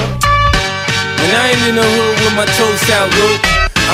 When 1.19 1.31
I 1.35 1.51
ain't 1.51 1.63
in 1.67 1.75
the 1.75 1.83
hood 1.83 2.15
with 2.23 2.35
my 2.39 2.47
toes 2.55 2.87
out 2.95 3.11
low, 3.19 3.35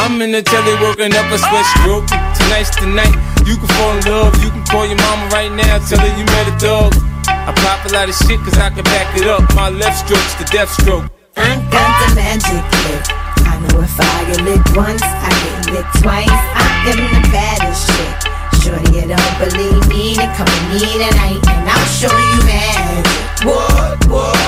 I'm 0.05 0.21
in 0.21 0.31
the 0.31 0.45
telly 0.45 0.77
working 0.85 1.13
up 1.17 1.25
a 1.33 1.37
sweat 1.41 1.65
stroke. 1.81 2.05
Tonight's 2.37 2.77
the 2.77 2.85
night, 2.93 3.13
you 3.45 3.55
can 3.57 3.67
fall 3.75 3.97
in 3.97 4.03
love. 4.05 4.33
You 4.43 4.49
can 4.49 4.63
call 4.65 4.85
your 4.85 4.97
mama 4.97 5.27
right 5.31 5.51
now, 5.51 5.79
tell 5.87 5.99
her 5.99 6.11
you 6.17 6.25
met 6.25 6.47
a 6.47 6.55
dog. 6.59 6.93
I 7.27 7.51
pop 7.51 7.83
a 7.85 7.93
lot 7.93 8.07
of 8.07 8.15
shit 8.15 8.39
cause 8.39 8.57
I 8.57 8.69
can 8.69 8.83
back 8.83 9.15
it 9.17 9.27
up. 9.27 9.43
My 9.55 9.69
left 9.69 10.05
stroke's 10.05 10.35
the 10.35 10.45
death 10.45 10.71
stroke. 10.71 11.11
I 11.35 11.59
got 11.71 11.91
the 12.03 12.15
magic 12.15 12.63
lick. 12.87 13.03
I 13.43 13.59
know 13.59 13.81
if 13.81 13.99
I 13.99 14.15
get 14.31 14.41
licked 14.47 14.71
once, 14.75 15.03
I 15.03 15.29
get 15.29 15.75
licked 15.75 15.95
twice. 16.01 16.29
I 16.31 16.93
am 16.93 16.99
the 16.99 17.21
baddest 17.31 17.87
chick. 17.91 18.15
Shorty, 18.63 18.95
you 18.95 19.07
don't 19.11 19.35
believe 19.39 19.83
me, 19.91 20.15
then 20.15 20.31
come 20.35 20.47
with 20.47 20.67
me 20.71 21.03
tonight 21.03 21.43
and 21.43 21.67
I'll 21.67 21.87
show 21.91 22.11
you 22.11 22.39
magic. 22.47 23.45
What? 23.45 24.07
What? 24.07 24.39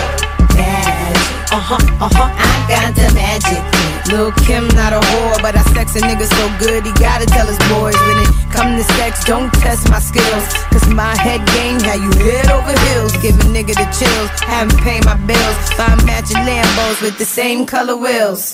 Magic. 0.55 1.51
Uh 1.51 1.59
huh, 1.59 1.79
uh 1.99 2.09
huh. 2.15 2.31
I 2.31 2.51
got 2.69 2.95
the 2.95 3.13
magic 3.13 3.59
lick. 3.59 3.74
Lil' 4.09 4.31
Kim 4.45 4.67
not 4.77 4.93
a 4.93 5.01
whore, 5.01 5.41
but 5.41 5.55
I 5.55 5.63
sex 5.73 5.95
a 5.95 6.01
nigga 6.01 6.27
so 6.29 6.45
good 6.59 6.85
he 6.85 6.91
gotta 6.93 7.25
tell 7.25 7.47
his 7.47 7.57
boys 7.73 7.97
when 8.05 8.17
it 8.21 8.29
come 8.53 8.77
to 8.77 8.83
sex, 8.95 9.25
don't 9.25 9.51
test 9.53 9.89
my 9.89 9.99
skills. 9.99 10.45
Cause 10.71 10.87
my 10.89 11.15
head 11.17 11.41
game 11.57 11.79
how 11.81 11.95
you 11.95 12.11
head 12.23 12.49
over 12.51 12.73
heels. 12.85 13.17
Give 13.17 13.35
a 13.35 13.45
nigga 13.49 13.73
the 13.73 13.87
chills, 13.97 14.29
haven't 14.41 14.79
paid 14.81 15.03
my 15.05 15.17
bills. 15.25 15.57
Buy 15.77 15.95
matching 16.05 16.37
Lambos 16.47 17.01
with 17.01 17.17
the 17.17 17.25
same 17.25 17.65
color 17.65 17.95
wheels. 17.97 18.53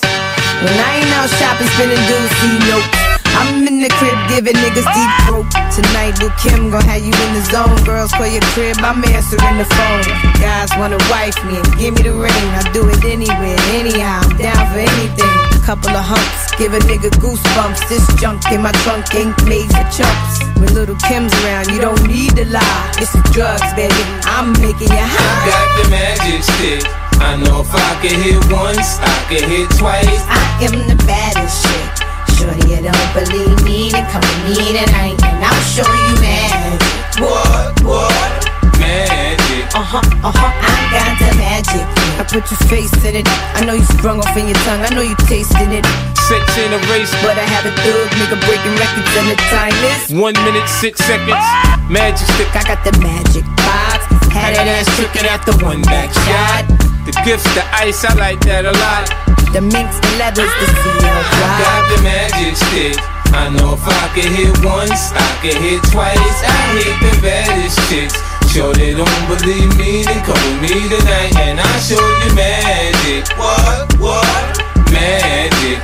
When 0.63 0.73
I 0.73 1.01
ain't 1.01 1.11
out 1.19 1.29
shopping, 1.29 1.67
spending 1.67 1.99
doozy, 2.09 2.51
nope. 2.69 3.10
I'm 3.41 3.65
in 3.65 3.81
the 3.81 3.89
crib 3.97 4.13
giving 4.29 4.53
niggas 4.53 4.85
deep 4.85 5.11
throat. 5.25 5.49
Tonight, 5.73 6.13
Lil' 6.21 6.29
Kim 6.37 6.69
gon' 6.69 6.85
have 6.85 7.01
you 7.01 7.09
in 7.09 7.31
the 7.33 7.41
zone. 7.49 7.73
Girls 7.81 8.13
call 8.13 8.29
your 8.29 8.45
crib, 8.53 8.77
I'm 8.85 9.01
answering 9.01 9.57
the 9.57 9.65
phone. 9.65 10.05
Guys 10.37 10.69
wanna 10.77 11.01
wife 11.09 11.33
me 11.49 11.57
and 11.57 11.71
give 11.77 11.97
me 11.97 12.05
the 12.05 12.13
ring. 12.13 12.45
I 12.53 12.61
do 12.69 12.85
it 12.85 13.01
anywhere, 13.01 13.57
anyhow. 13.73 14.21
I'm 14.21 14.37
down 14.37 14.61
for 14.69 14.85
anything. 14.85 15.35
Couple 15.65 15.89
of 15.89 16.05
humps, 16.05 16.53
give 16.57 16.73
a 16.73 16.81
nigga 16.85 17.09
goosebumps. 17.17 17.89
This 17.89 18.05
junk 18.21 18.45
in 18.53 18.61
my 18.61 18.71
trunk 18.85 19.09
ain't 19.15 19.33
made 19.49 19.69
for 19.73 19.85
chumps. 19.89 20.45
When 20.61 20.69
little 20.77 20.97
Kim's 21.07 21.33
around, 21.41 21.73
you 21.73 21.81
don't 21.81 22.05
need 22.05 22.37
to 22.37 22.45
lie. 22.45 22.91
It's 23.01 23.13
the 23.13 23.25
drugs, 23.33 23.65
baby. 23.73 24.05
I'm 24.29 24.53
making 24.61 24.93
you 24.93 25.01
high. 25.01 25.49
Got 25.49 25.67
the 25.81 25.85
magic 25.89 26.45
stick. 26.45 26.85
I 27.17 27.37
know 27.37 27.61
if 27.61 27.73
I 27.73 27.91
could 28.01 28.17
hit 28.21 28.41
once, 28.53 28.97
I 29.01 29.17
could 29.29 29.45
hit 29.49 29.69
twice. 29.77 30.21
I 30.29 30.65
am 30.65 30.73
the 30.89 30.97
baddest 31.05 31.65
shit. 31.65 32.00
Shorty, 32.41 32.73
you 32.73 32.81
don't 32.81 33.11
believe 33.13 33.61
me, 33.61 33.93
then 33.93 34.09
come 34.09 34.25
with 34.25 34.57
me 34.57 34.73
tonight 34.73 35.13
and 35.21 35.45
I'll 35.45 35.61
show 35.61 35.85
you 35.85 36.13
magic. 36.17 36.81
What? 37.21 37.77
What? 37.85 38.49
Magic. 38.81 39.69
Uh 39.77 39.85
huh, 39.85 40.01
uh 40.25 40.33
huh. 40.33 40.49
I 40.49 40.73
got 40.89 41.21
the 41.21 41.37
magic. 41.37 41.85
I 42.17 42.25
put 42.25 42.49
your 42.49 42.61
face 42.65 42.89
in 43.05 43.21
it. 43.21 43.29
I 43.53 43.61
know 43.63 43.77
you 43.77 43.85
sprung 43.93 44.17
off 44.17 44.35
in 44.35 44.49
your 44.49 44.57
tongue. 44.65 44.81
I 44.81 44.89
know 44.89 45.05
you 45.05 45.13
tasting 45.29 45.69
it. 45.69 45.85
A 46.31 46.79
race, 46.89 47.11
but 47.21 47.35
I 47.37 47.43
have 47.43 47.65
a 47.65 47.75
thug 47.83 48.07
nigga 48.15 48.39
breaking 48.47 48.71
records 48.79 49.11
and 49.19 49.27
the 49.27 49.35
time 49.51 49.75
is 49.83 50.15
One 50.15 50.33
minute, 50.45 50.65
six 50.69 51.03
seconds. 51.03 51.43
Magic 51.91 52.25
stick. 52.33 52.47
I 52.55 52.63
got 52.63 52.81
the 52.85 52.97
magic 53.03 53.43
vibes. 53.43 54.31
Had 54.31 54.55
that 54.55 54.65
ass 54.65 54.87
tricking 54.95 55.27
at 55.27 55.45
the 55.45 55.53
one 55.63 55.81
back 55.81 56.07
shot. 56.13 56.90
The 57.01 57.13
gifts, 57.25 57.49
the 57.57 57.65
ice, 57.73 58.05
I 58.05 58.13
like 58.13 58.45
that 58.45 58.61
a 58.61 58.77
lot. 58.77 59.09
The 59.57 59.61
minks, 59.61 59.97
the 60.05 60.21
leathers, 60.21 60.53
the 60.53 60.67
CL 60.69 61.01
I 61.01 61.49
got 61.57 61.81
the 61.89 61.97
magic 62.05 62.53
stick. 62.53 62.93
I 63.33 63.49
know 63.49 63.73
if 63.73 63.81
I 63.81 64.05
can 64.13 64.29
hit 64.29 64.53
once, 64.61 65.09
I 65.09 65.25
can 65.41 65.57
hit 65.57 65.81
twice. 65.89 66.37
I 66.45 66.77
hit 66.77 66.93
the 67.01 67.13
baddest 67.25 67.81
chicks. 67.89 68.13
Sure 68.53 68.69
they 68.77 68.93
don't 68.93 69.23
believe 69.25 69.73
me, 69.81 70.05
then 70.05 70.21
come 70.29 70.37
with 70.61 70.69
me 70.69 70.77
tonight 70.93 71.33
and 71.41 71.57
I'll 71.57 71.81
show 71.81 71.97
you 71.97 72.37
magic. 72.37 73.25
What? 73.33 73.97
What? 73.97 74.61
Magic. 74.93 75.81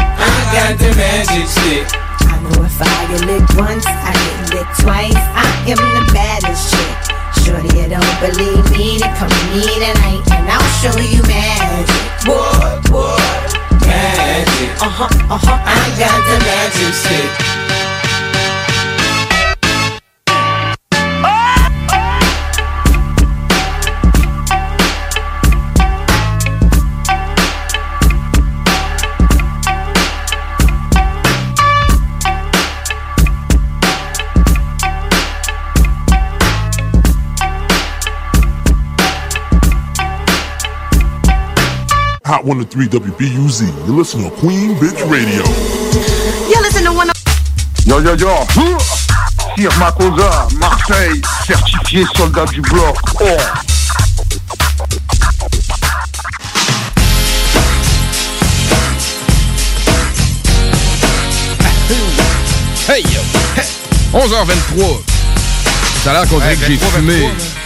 I 0.00 0.32
got 0.54 0.80
the 0.80 0.96
magic 0.96 1.44
stick. 1.44 1.84
I 2.24 2.40
know 2.40 2.64
if 2.64 2.80
I 2.80 2.88
get 3.12 3.20
licked 3.28 3.52
once, 3.52 3.84
I 3.84 4.16
get 4.16 4.56
licked 4.56 4.80
twice. 4.80 5.12
I 5.12 5.44
am 5.68 5.76
the 5.76 6.08
baddest 6.16 6.72
chick. 6.72 6.77
Shorty, 7.48 7.78
you 7.78 7.88
don't 7.88 8.20
believe 8.20 8.70
me, 8.72 8.98
then 8.98 9.16
come 9.16 9.28
with 9.28 9.64
me 9.64 9.80
tonight 9.80 10.20
and 10.32 10.50
I'll 10.50 10.60
show 10.82 10.92
you 11.00 11.22
magic. 11.22 12.28
What? 12.28 12.90
What? 12.90 13.56
Magic. 13.86 14.68
Uh 14.82 14.92
huh, 14.92 15.08
uh 15.32 15.38
huh. 15.40 15.56
I 15.64 15.80
got 15.96 16.20
the 16.28 16.36
magic 16.44 16.92
stick. 16.92 17.67
Hot 42.38 42.44
103 42.44 42.86
WBUZ. 42.86 43.66
You 43.88 43.98
listen 43.98 44.22
to 44.22 44.30
Queen 44.36 44.76
Bitch 44.76 45.10
Radio. 45.10 45.42
You 46.46 46.62
listen 46.62 46.84
to 46.84 46.92
one 46.92 47.10
of 47.10 47.16
Yo 47.84 47.98
yo 47.98 48.14
yo 48.14 48.46
Sir 49.56 49.68
Makosa, 49.80 50.46
Marseille, 50.60 51.20
certifié 51.44 52.04
soldat 52.14 52.46
du 52.46 52.60
bloc. 52.60 52.96
Oh. 53.20 53.24
Hey 62.86 63.02
yo! 63.02 63.20
11h23. 64.12 65.00
Ça 66.04 66.10
a 66.10 66.12
l'air 66.12 66.28
qu'on 66.28 66.38
dirait 66.38 66.54
que 66.54 66.66
j'ai 66.66 66.76
23, 66.76 67.00
fumé. 67.00 67.57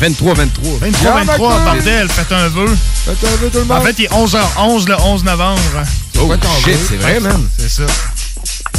23, 0.00 0.34
23. 0.34 0.78
23, 0.80 1.12
23, 1.24 1.58
bordel, 1.64 2.08
faites 2.08 2.32
un 2.32 2.48
vœu. 2.48 2.76
Faites 3.04 3.24
un 3.24 3.36
vœu 3.36 3.50
tout 3.50 3.58
le 3.58 3.64
monde. 3.64 3.78
En 3.78 3.80
fait, 3.82 3.94
il 3.98 4.04
est 4.04 4.08
11h11 4.12 4.88
le 4.88 4.96
11 5.00 5.24
novembre. 5.24 5.60
Oh 6.20 6.32
shit, 6.64 6.76
c'est 6.88 6.96
vrai, 6.96 7.20
man. 7.20 7.48
C'est 7.58 7.68
ça. 7.68 7.82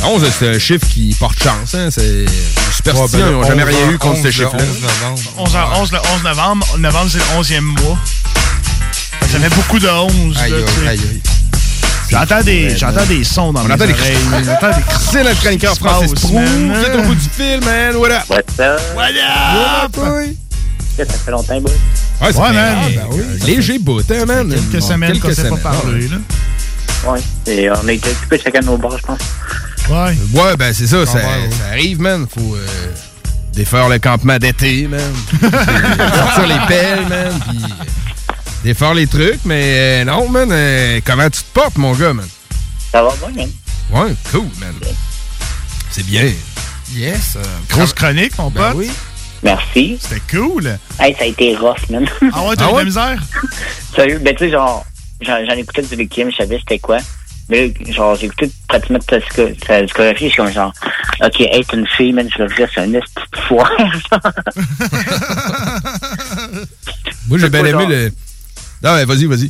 11, 0.05 0.23
c'est 0.39 0.47
un 0.55 0.59
chiffre 0.59 0.85
qui 0.87 1.13
porte 1.19 1.37
chance. 1.43 1.75
Hein? 1.75 1.89
C'est 1.91 2.01
les 2.03 2.25
superstitions, 2.73 3.27
ils 3.27 3.31
n'ont 3.33 3.43
jamais 3.43 3.63
rien 3.63 3.89
eu 3.89 3.97
contre 3.97 4.21
ce 4.23 4.31
chiffre-là. 4.31 4.63
11h11 5.37 5.91
le 5.91 5.99
11 6.15 6.23
novembre. 6.23 6.67
Novembre, 6.77 7.11
c'est 7.11 7.17
le 7.17 7.59
11e 7.59 7.61
mois. 7.61 7.97
Ça 9.31 9.39
fait 9.39 9.55
beaucoup 9.55 9.79
de 9.79 9.87
11. 9.89 10.37
Aïe, 10.37 10.51
là, 10.51 10.89
aïe. 10.91 11.21
J'entends 12.09 12.41
des, 12.41 12.75
j'entends 12.75 13.05
des 13.05 13.23
sons 13.23 13.53
dans 13.53 13.61
On 13.61 13.65
mes 13.65 13.73
entend 13.73 13.85
des 13.85 13.93
oreilles. 13.93 14.15
cris. 14.15 14.43
J'entends 14.45 14.75
des 14.75 14.81
cris. 14.83 14.95
C'est 15.11 15.23
notre 15.23 15.39
chroniqueur 15.41 15.75
Francis 15.75 16.11
passe, 16.13 16.21
Prou. 16.21 16.39
man? 16.39 16.73
Vous 16.73 16.83
êtes 16.85 16.95
au 16.95 17.01
bout 17.03 17.15
du 17.15 17.29
fil, 17.29 17.59
man. 17.63 17.95
What 17.97 18.09
up? 18.11 18.23
What's 18.29 18.59
up? 18.59 18.81
What 18.95 19.11
up? 19.99 20.48
Ça 21.05 21.13
fait 21.17 21.31
longtemps, 21.31 21.61
boy. 21.61 21.71
Ouais, 22.21 22.33
ça 22.33 22.41
Ouais, 22.41 22.53
man. 22.53 22.77
ah, 22.81 22.87
ben 22.95 23.05
oui. 23.11 23.23
Léger 23.45 23.79
bout, 23.79 24.03
hein, 24.11 24.25
man? 24.25 24.49
Quelques 24.49 24.81
Bon, 24.81 24.87
semaines 24.87 25.19
qu'on 25.19 25.27
quelques 25.29 25.35
s'est 25.35 25.43
pas 25.43 25.57
semaines, 25.57 25.61
parlé, 25.61 26.07
là. 26.07 26.17
Ouais. 27.07 27.19
Et 27.47 27.69
on 27.71 27.87
a 27.87 27.91
été 27.93 28.09
occupés 28.09 28.39
chacun 28.43 28.59
de 28.59 28.65
nos 28.65 28.77
bars, 28.77 28.97
je 28.97 29.03
pense. 29.03 29.19
Ouais. 29.89 30.17
Ouais, 30.33 30.57
ben 30.57 30.73
c'est 30.73 30.85
ça, 30.87 31.05
ça, 31.05 31.13
ouais, 31.17 31.23
ouais. 31.23 31.49
ça 31.57 31.67
arrive, 31.71 31.99
man. 32.01 32.27
Faut 32.31 32.55
euh, 32.55 32.65
défaire 33.53 33.87
le 33.89 33.97
campement 33.99 34.37
d'été, 34.37 34.87
man. 34.87 34.99
Sortir 35.41 36.47
les 36.47 36.67
pelles, 36.67 37.07
man. 37.07 37.39
Puis 37.49 37.57
euh, 37.63 37.83
défaire 38.63 38.93
les 38.93 39.07
trucs, 39.07 39.39
mais 39.45 40.01
euh, 40.01 40.05
non, 40.05 40.27
man. 40.29 40.49
euh, 40.51 40.99
comment 41.05 41.29
tu 41.29 41.41
te 41.41 41.53
portes, 41.53 41.77
mon 41.77 41.93
gars, 41.93 42.13
man? 42.13 42.27
Ça 42.91 43.01
va 43.01 43.09
bien, 43.31 43.45
man. 43.45 43.49
Ouais, 44.03 44.13
cool, 44.31 44.47
man. 44.59 44.73
C'est 45.89 46.05
bien. 46.05 46.31
Yes. 46.93 47.37
Grosse 47.69 47.93
chronique, 47.93 48.37
mon 48.37 48.49
Ben 48.51 48.69
pote. 48.71 48.75
oui. 48.77 48.91
Merci. 49.43 49.97
C'était 50.01 50.21
cool. 50.37 50.67
Hey, 50.99 51.15
ça 51.15 51.23
a 51.23 51.27
été 51.27 51.55
rough, 51.55 51.89
man. 51.89 52.05
Ah 52.33 52.43
ouais, 52.43 52.55
t'as 52.55 52.69
eu 52.69 52.73
de 52.73 52.77
la 52.79 52.83
misère? 52.85 53.21
Sérieux, 53.95 54.19
ben 54.19 54.35
tu 54.35 54.45
sais, 54.45 54.51
genre, 54.51 54.85
j'en 55.21 55.45
j'en 55.45 55.55
écoutais 55.55 55.81
du 55.83 56.07
Kim, 56.07 56.29
je 56.31 56.37
savais 56.37 56.59
c'était 56.59 56.79
quoi. 56.79 56.97
Mais 57.47 57.73
genre, 57.89 58.15
j'ai 58.15 58.27
écouté 58.27 58.51
pratiquement 58.67 58.99
toute 58.99 59.09
sa 59.09 59.17
disco- 59.19 59.65
sa 59.65 59.81
discographie, 59.81 60.25
je 60.25 60.33
suis 60.33 60.37
comme 60.43 60.51
genre, 60.51 60.71
ok, 61.23 61.41
être 61.41 61.73
une 61.73 61.87
fille, 61.87 62.13
man, 62.13 62.29
je 62.37 62.43
le 62.43 62.47
dirais, 62.49 62.69
c'est 62.73 62.81
un 62.81 62.93
esti 62.93 63.11
de 63.33 63.39
foire. 63.39 63.71
Moi, 67.27 67.37
j'ai 67.39 67.49
bien 67.49 67.65
aimé 67.65 67.85
le. 67.87 68.11
Non, 68.83 68.93
ouais, 68.95 69.05
vas-y, 69.05 69.25
vas-y. 69.25 69.49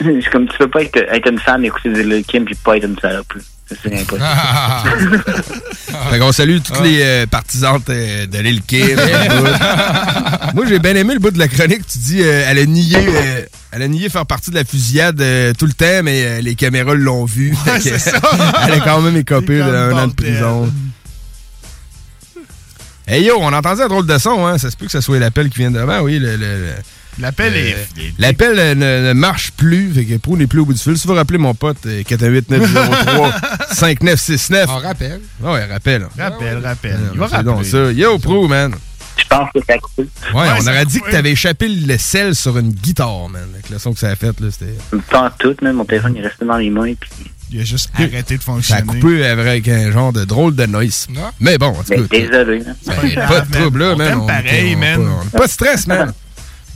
Je 0.00 0.20
suis 0.20 0.30
comme, 0.30 0.48
tu 0.48 0.56
peux 0.58 0.68
pas 0.68 0.82
être, 0.82 0.96
être 0.96 1.30
une 1.30 1.38
femme, 1.38 1.64
écouter 1.64 1.90
du 1.90 2.02
Lil 2.02 2.24
Kim, 2.24 2.44
puis 2.44 2.54
pas 2.54 2.76
être 2.76 2.84
une 2.84 2.98
salope, 2.98 3.32
C'est 3.82 4.00
impossible. 4.00 5.22
Fait 6.10 6.18
qu'on 6.18 6.32
salue 6.32 6.58
toutes 6.64 6.80
les 6.80 7.00
euh, 7.02 7.26
partisanes 7.26 7.80
euh, 7.88 8.26
de 8.26 8.38
l'île 8.38 8.62
Kim. 8.62 8.86
Moi, 10.54 10.64
j'ai 10.68 10.78
bien 10.78 10.94
aimé 10.96 11.14
le 11.14 11.20
bout 11.20 11.30
de 11.30 11.38
la 11.38 11.48
chronique. 11.48 11.86
Tu 11.86 11.98
dis, 11.98 12.20
euh, 12.22 12.44
elle 12.48 12.58
a 12.58 12.66
nié, 12.66 12.96
euh, 12.98 13.42
elle 13.72 13.82
a 13.82 13.88
nié 13.88 14.08
faire 14.08 14.26
partie 14.26 14.50
de 14.50 14.56
la 14.56 14.64
fusillade 14.64 15.20
euh, 15.20 15.52
tout 15.56 15.66
le 15.66 15.72
temps, 15.72 16.02
mais 16.02 16.24
euh, 16.24 16.40
les 16.40 16.54
caméras 16.56 16.94
l'ont 16.94 17.24
vu. 17.24 17.54
Fait 17.64 17.76
que, 17.78 17.82
c'est 17.82 17.98
ça. 17.98 18.20
elle 18.66 18.74
a 18.74 18.80
quand 18.80 19.00
même 19.02 19.16
écopé 19.16 19.58
d'un 19.58 19.92
an 19.96 20.06
de 20.08 20.12
prison. 20.14 20.72
Hey 23.06 23.24
yo, 23.24 23.36
on 23.40 23.52
a 23.52 23.58
entendu 23.58 23.82
un 23.82 23.88
drôle 23.88 24.06
de 24.06 24.18
son, 24.18 24.46
hein? 24.46 24.56
Ça 24.58 24.70
se 24.70 24.76
peut 24.76 24.86
que 24.86 24.92
ce 24.92 25.00
soit 25.00 25.18
l'appel 25.18 25.48
qui 25.50 25.58
vient 25.58 25.70
devant, 25.70 26.00
oui. 26.00 26.18
le- 26.18 26.36
le- 26.36 26.58
le- 26.58 26.74
L'appel 27.20 27.56
est- 27.56 27.76
L'appel 28.18 28.58
euh, 28.58 28.74
ne, 28.74 29.08
ne 29.08 29.12
marche 29.12 29.50
plus, 29.52 29.92
fait 29.92 30.04
que 30.04 30.16
Pro 30.16 30.36
n'est 30.36 30.46
plus 30.46 30.60
au 30.60 30.66
bout 30.66 30.72
du 30.72 30.78
fil. 30.80 30.96
Si 30.98 31.06
vous 31.06 31.14
rappelez 31.14 31.38
mon 31.38 31.54
pote, 31.54 31.78
euh, 31.86 32.02
418-903-5969. 32.02 34.66
On 34.68 34.76
rappelle. 34.78 35.20
Ah 35.44 35.52
ouais, 35.52 35.64
rappel. 35.66 36.06
Rappel, 36.18 36.58
rappel. 36.64 36.98
Il 37.12 37.18
va 37.18 37.42
donc 37.42 37.56
rappeler. 37.56 37.70
ça. 37.70 37.92
Yo, 37.92 38.18
Pro, 38.18 38.48
man. 38.48 38.74
Je 39.16 39.24
pense 39.28 39.50
que 39.54 39.60
ça 39.66 39.74
a 39.74 39.78
coupé. 39.78 40.02
Ouais, 40.34 40.46
on 40.60 40.66
aurait 40.66 40.86
dit 40.86 41.00
que 41.00 41.10
t'avais 41.10 41.32
échappé 41.32 41.68
le 41.68 41.98
sel 41.98 42.34
sur 42.34 42.56
une 42.58 42.70
guitare, 42.70 43.28
man. 43.28 43.42
Avec 43.54 43.68
le 43.70 43.78
son 43.78 43.92
que 43.92 43.98
ça 43.98 44.08
a 44.08 44.16
fait, 44.16 44.38
là, 44.40 44.48
c'était... 44.50 44.74
Pas 45.10 45.26
en 45.26 45.30
tout, 45.38 45.54
man. 45.62 45.74
Mon 45.74 45.84
téléphone, 45.84 46.14
il 46.16 46.24
est 46.24 46.28
resté 46.28 46.44
dans 46.46 46.56
les 46.56 46.70
mains, 46.70 46.94
puis... 46.98 47.10
Il 47.52 47.60
a 47.60 47.64
juste 47.64 47.90
arrêté 47.96 48.36
de 48.38 48.42
Ça 48.42 48.52
a 48.52 48.54
fonctionner. 48.54 48.82
coupé 49.00 49.26
avec 49.26 49.66
un 49.66 49.90
genre 49.90 50.12
de 50.12 50.24
drôle 50.24 50.54
de 50.54 50.66
noise. 50.66 51.08
Mais 51.40 51.58
bon, 51.58 51.66
en 51.70 51.82
tout 51.82 52.06
cas... 52.06 52.18
désolé, 52.18 52.62
hein. 52.66 52.74
Ben, 52.86 53.14
pas 53.14 53.26
pas 53.26 53.40
de 53.40 53.50
trouble, 53.52 53.78
man. 53.80 53.88
là, 53.88 53.94
On 53.94 53.98
man. 53.98 54.18
On- 54.22 54.26
pareil, 54.26 54.74
on- 54.76 54.78
man. 54.78 55.00
on- 55.34 55.36
Pas 55.36 55.46
de 55.46 55.50
stress, 55.50 55.86
man. 55.88 56.12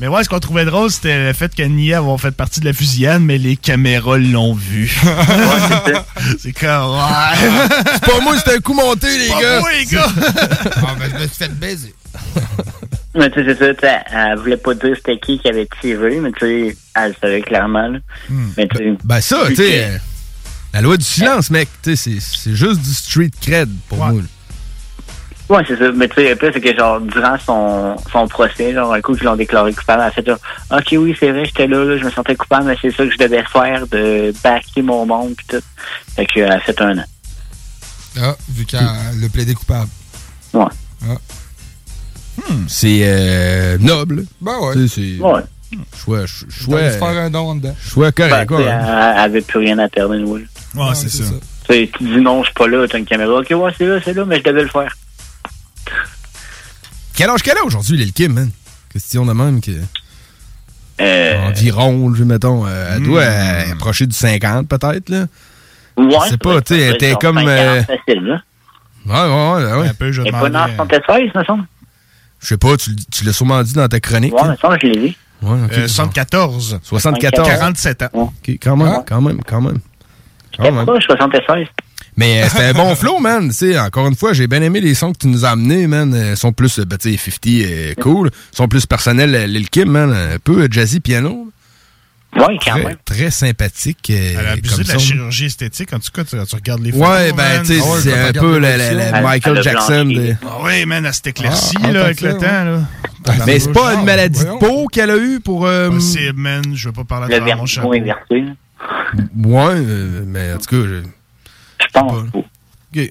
Mais 0.01 0.09
ouais, 0.09 0.25
ce 0.25 0.29
qu'on 0.29 0.41
trouvait 0.41 0.65
drôle, 0.65 0.91
c'était 0.91 1.27
le 1.29 1.33
fait 1.33 1.55
que 1.55 1.63
Nia 1.63 1.99
avoir 1.99 2.21
fait 2.21 2.33
partie 2.33 2.59
de 2.61 2.65
la 2.65 2.73
fusillade, 2.73 3.23
mais 3.23 3.39
les 3.39 3.57
caméras 3.57 4.19
l'ont 4.19 4.53
vu. 4.55 4.89
c'est 6.41 6.53
comme, 6.53 6.91
ouais. 6.97 7.61
C'est 7.95 8.05
pas 8.05 8.21
moi, 8.21 8.37
c'était 8.39 8.57
un 8.57 8.61
coup 8.61 8.75
monté, 8.75 9.19
les 9.19 9.29
Pas 9.29 9.41
gars. 9.41 9.61
moi, 9.61 9.71
les 9.73 9.85
gars. 9.87 10.07
Ah, 10.77 10.95
ben, 10.99 11.09
je 11.11 11.15
me 11.23 11.27
suis 11.29 11.37
fait 11.37 11.53
baiser. 11.55 11.95
Mais 13.17 13.31
tu 13.31 13.45
sais, 13.45 13.57
c'est 13.57 13.81
ça, 13.81 14.03
elle 14.13 14.39
voulait 14.39 14.57
pas 14.57 14.75
dire 14.75 14.97
c'était 14.97 15.19
qui 15.21 15.39
qui 15.39 15.49
avait 15.49 15.69
tiré, 15.81 16.19
mais 16.19 16.33
tu 16.33 16.41
sais, 16.71 16.77
elle 16.97 17.11
le 17.11 17.15
savait 17.21 17.43
clairement, 17.43 17.87
là. 17.87 17.99
Mais 18.57 18.67
tu 18.67 18.77
sais. 18.79 18.95
Ben 19.05 19.21
ça, 19.21 19.45
tu 19.51 19.55
sais... 19.55 19.85
euh, 19.85 19.99
La 20.73 20.81
loi 20.81 20.97
du 20.97 21.05
silence, 21.05 21.49
mec. 21.51 21.69
Tu 21.81 21.95
sais, 21.95 22.11
c'est- 22.21 22.39
c'est 22.43 22.57
juste 22.57 22.81
du 22.81 22.93
street 22.93 23.31
cred 23.41 23.69
pour 23.89 23.99
moi. 23.99 24.11
là. 24.21 24.27
Ouais, 25.51 25.63
c'est 25.69 25.77
ça. 25.77 25.93
Mais 25.93 26.09
tu 26.09 26.15
sais, 26.17 26.35
pire, 26.37 26.51
c'est 26.55 26.61
que, 26.61 26.75
genre, 26.77 27.01
durant 27.01 27.37
son, 27.39 27.97
son 28.11 28.27
procès, 28.29 28.73
genre, 28.73 28.95
un 28.95 29.01
coup 29.03 29.15
qu'ils 29.15 29.25
l'ont 29.25 29.37
déclaré 29.37 29.73
coupable, 29.75 30.01
elle 30.03 30.09
a 30.09 30.11
fait, 30.11 30.27
genre, 30.27 30.39
OK, 30.71 30.87
oui, 30.93 31.15
c'est 31.21 31.31
vrai, 31.33 31.45
j'étais 31.45 31.67
là, 31.67 31.85
là, 31.85 31.99
je 31.99 32.05
me 32.05 32.11
sentais 32.11 32.35
coupable, 32.35 32.67
mais 32.67 32.77
c'est 32.81 32.91
ça 32.91 33.05
que 33.05 33.11
je 33.11 33.19
devais 33.19 33.45
faire, 33.45 33.87
de 33.89 34.33
backer 34.43 34.83
mon 34.83 35.05
monde, 35.05 35.35
pis 35.37 35.45
tout. 35.47 35.63
Fait 36.17 36.25
qu'elle 36.27 36.51
a 36.51 36.61
fait 36.61 36.81
un 36.81 36.99
an. 36.99 37.05
Ah, 38.21 38.37
vu 38.49 38.65
qu'elle 38.65 38.81
le 39.21 39.29
plaidé 39.29 39.55
coupable. 39.55 39.89
Ouais. 40.55 40.65
Ah. 41.07 41.17
C'est 42.69 43.01
euh, 43.03 43.79
noble. 43.79 44.25
Ben 44.41 44.59
ouais. 44.61 44.87
C'est- 44.89 45.19
Ouais. 45.21 45.41
Choix, 45.97 46.21
choix, 46.27 46.91
se 46.93 46.99
faire 46.99 47.09
un 47.09 47.31
don 47.31 47.57
dedans. 47.57 47.75
choix 47.85 48.13
correct, 48.13 48.33
Ben, 48.33 48.47
quoi. 48.47 48.61
elle, 48.61 48.69
elle 48.69 49.19
avait 49.21 49.41
plus 49.41 49.59
rien 49.59 49.77
à 49.81 49.89
perdre, 49.89 50.15
nous. 50.17 50.39
Tu 50.39 50.47
Ouais, 50.79 50.95
c'est 50.95 51.09
ça. 51.09 51.25
sais, 51.69 51.91
tu 51.97 52.05
dis 52.05 52.21
non, 52.21 52.43
je 52.43 52.47
suis 52.47 52.55
pas 52.55 52.69
là, 52.69 52.87
t'as 52.89 52.99
une 52.99 53.05
caméra. 53.05 53.35
OK, 53.41 53.51
ouais, 53.51 53.73
c'est 53.77 53.87
là, 53.87 53.99
c'est 54.05 54.15
là, 54.15 54.25
mais 54.25 54.39
je 54.39 54.45
devais 54.45 54.63
le 54.63 54.69
faire. 54.69 54.95
Quel 57.17 57.31
âge 57.31 57.43
qu'elle 57.43 57.59
a 57.59 57.65
aujourd'hui, 57.65 57.97
Lil 57.97 58.13
Kim, 58.13 58.33
man? 58.33 58.51
Question 58.93 59.25
de 59.27 59.33
même 59.33 59.61
que... 59.61 59.71
Euh, 61.01 61.49
Environ, 61.49 62.15
je 62.15 62.23
mettons. 62.25 62.67
euh, 62.67 62.93
elle 62.95 63.01
Hmm. 63.03 63.05
doit 63.07 63.23
euh, 63.23 63.73
approcher 63.73 64.07
du 64.07 64.15
50, 64.15 64.69
peut-être, 64.69 65.09
là. 65.09 65.27
Ouais. 65.97 66.17
Je 66.25 66.31
sais 66.31 66.37
pas, 66.39 66.61
tu 66.61 66.75
sais, 66.75 66.81
elle 66.81 66.95
était 66.95 67.15
comme... 67.15 67.37
50 67.39 67.49
euh, 67.49 67.83
facile, 67.85 68.23
là. 68.25 68.43
Ouais, 69.07 69.13
ouais, 69.13 69.65
ouais. 69.73 69.81
ouais. 69.81 69.89
Un 69.89 69.95
peu, 69.95 70.13
je 70.13 70.23
Elle 70.23 70.29
est 70.29 70.31
pas 70.33 70.49
en 70.49 70.87
76, 70.87 71.31
me 71.35 71.45
semble. 71.45 71.65
Je 72.41 72.47
sais 72.49 72.57
pas, 72.57 72.77
tu, 72.77 72.95
tu 73.11 73.25
l'as 73.25 73.33
sûrement 73.33 73.63
dit 73.63 73.73
dans 73.75 73.89
ta 73.89 74.01
chronique. 74.01 74.35
Ouais, 74.35 74.49
me 74.49 74.57
semble, 74.57 74.79
je 74.83 74.87
l'ai 74.89 74.99
vu. 75.09 75.15
Ouais, 75.43 75.59
ok. 75.65 75.73
Euh, 75.73 75.89
74. 75.89 76.81
74. 76.83 77.49
47 77.49 78.03
ans. 78.03 78.09
Ok, 78.13 78.51
quand 78.63 78.77
même, 78.77 79.03
quand 79.07 79.21
même, 79.21 79.41
quand 79.45 79.61
même. 79.61 79.79
Quand 80.57 80.71
même. 80.73 80.87
Pas 80.87 81.01
76. 81.01 81.67
Mais 82.17 82.43
euh, 82.43 82.49
c'était 82.49 82.65
un 82.65 82.73
bon 82.75 82.95
flow, 82.97 83.19
man. 83.19 83.49
Tu 83.49 83.55
sais, 83.55 83.79
encore 83.79 84.07
une 84.07 84.15
fois, 84.17 84.33
j'ai 84.33 84.47
bien 84.47 84.63
aimé 84.63 84.81
les 84.81 84.95
sons 84.95 85.13
que 85.13 85.19
tu 85.19 85.27
nous 85.29 85.45
as 85.45 85.51
amenés, 85.51 85.87
man. 85.87 86.15
Ils 86.31 86.37
sont 86.37 86.53
plus, 86.53 86.79
euh, 86.79 86.85
ben, 86.85 86.97
tu 86.97 87.11
sais, 87.17 87.31
50, 87.31 87.47
euh, 87.67 87.95
cool. 88.01 88.31
Ils 88.53 88.57
sont 88.57 88.69
plus 88.69 88.87
personnels, 88.87 89.35
euh, 89.35 89.47
Lil 89.47 89.69
Kim, 89.69 89.91
man. 89.91 90.13
Un 90.13 90.39
peu 90.39 90.63
euh, 90.63 90.69
jazzy 90.71 91.01
piano. 91.01 91.51
Ouais, 92.37 92.59
quand 92.65 92.73
Très, 92.73 92.83
même. 92.85 92.97
très 93.05 93.31
sympathique. 93.31 94.11
euh, 94.11 94.37
Elle 94.41 94.47
a 94.47 94.51
abusé 94.53 94.83
de 94.83 94.89
la 94.89 94.95
son. 94.95 94.99
chirurgie 95.01 95.45
esthétique. 95.47 95.93
En 95.93 96.01
tout 96.01 96.11
cas, 96.13 96.25
tu, 96.25 96.31
tu 96.45 96.55
regardes 96.57 96.83
les 96.83 96.91
photos. 96.91 97.09
Ouais, 97.09 97.33
ben, 97.33 97.63
tu 97.63 97.75
sais, 97.79 97.81
Ah 97.81 97.99
c'est 98.03 98.13
un 98.13 98.33
peu 98.33 98.59
la, 98.59 98.77
la- 98.77 98.89
l'évolution. 98.91 99.13
la 99.13 99.21
Michael 99.23 99.63
Jackson. 99.63 100.05
de- 100.07 100.35
Ah 100.45 100.57
oui, 100.65 100.85
man, 100.85 101.07
elle 101.07 101.15
s'est 101.15 101.21
éclaircie, 101.27 101.77
Ah, 101.81 101.93
là, 101.93 102.01
ah, 102.03 102.05
avec 102.07 102.21
le 102.23 102.33
temps, 102.37 102.65
là. 102.65 102.81
Mais 103.47 103.61
c'est 103.61 103.73
pas 103.73 103.95
une 103.95 104.05
maladie 104.05 104.45
de 104.45 104.59
peau 104.59 104.87
qu'elle 104.89 105.11
a 105.11 105.17
eue 105.17 105.39
pour. 105.39 105.65
euh, 105.67 105.91
Possible, 105.91 106.41
man. 106.41 106.63
Je 106.75 106.89
veux 106.89 106.93
pas 106.93 107.05
parler 107.05 107.29
Le 107.29 107.35
à 107.35 107.39
travers 107.39 107.57
mon 107.57 107.93
inversé. 107.93 108.45
Ouais, 109.37 109.75
euh, 109.77 110.23
mais 110.27 110.53
en 110.55 110.59
tout 110.59 110.67
cas, 110.83 110.89
je. 110.89 111.03
Je 111.81 111.87
pense. 111.93 112.13
Ok. 112.35 113.11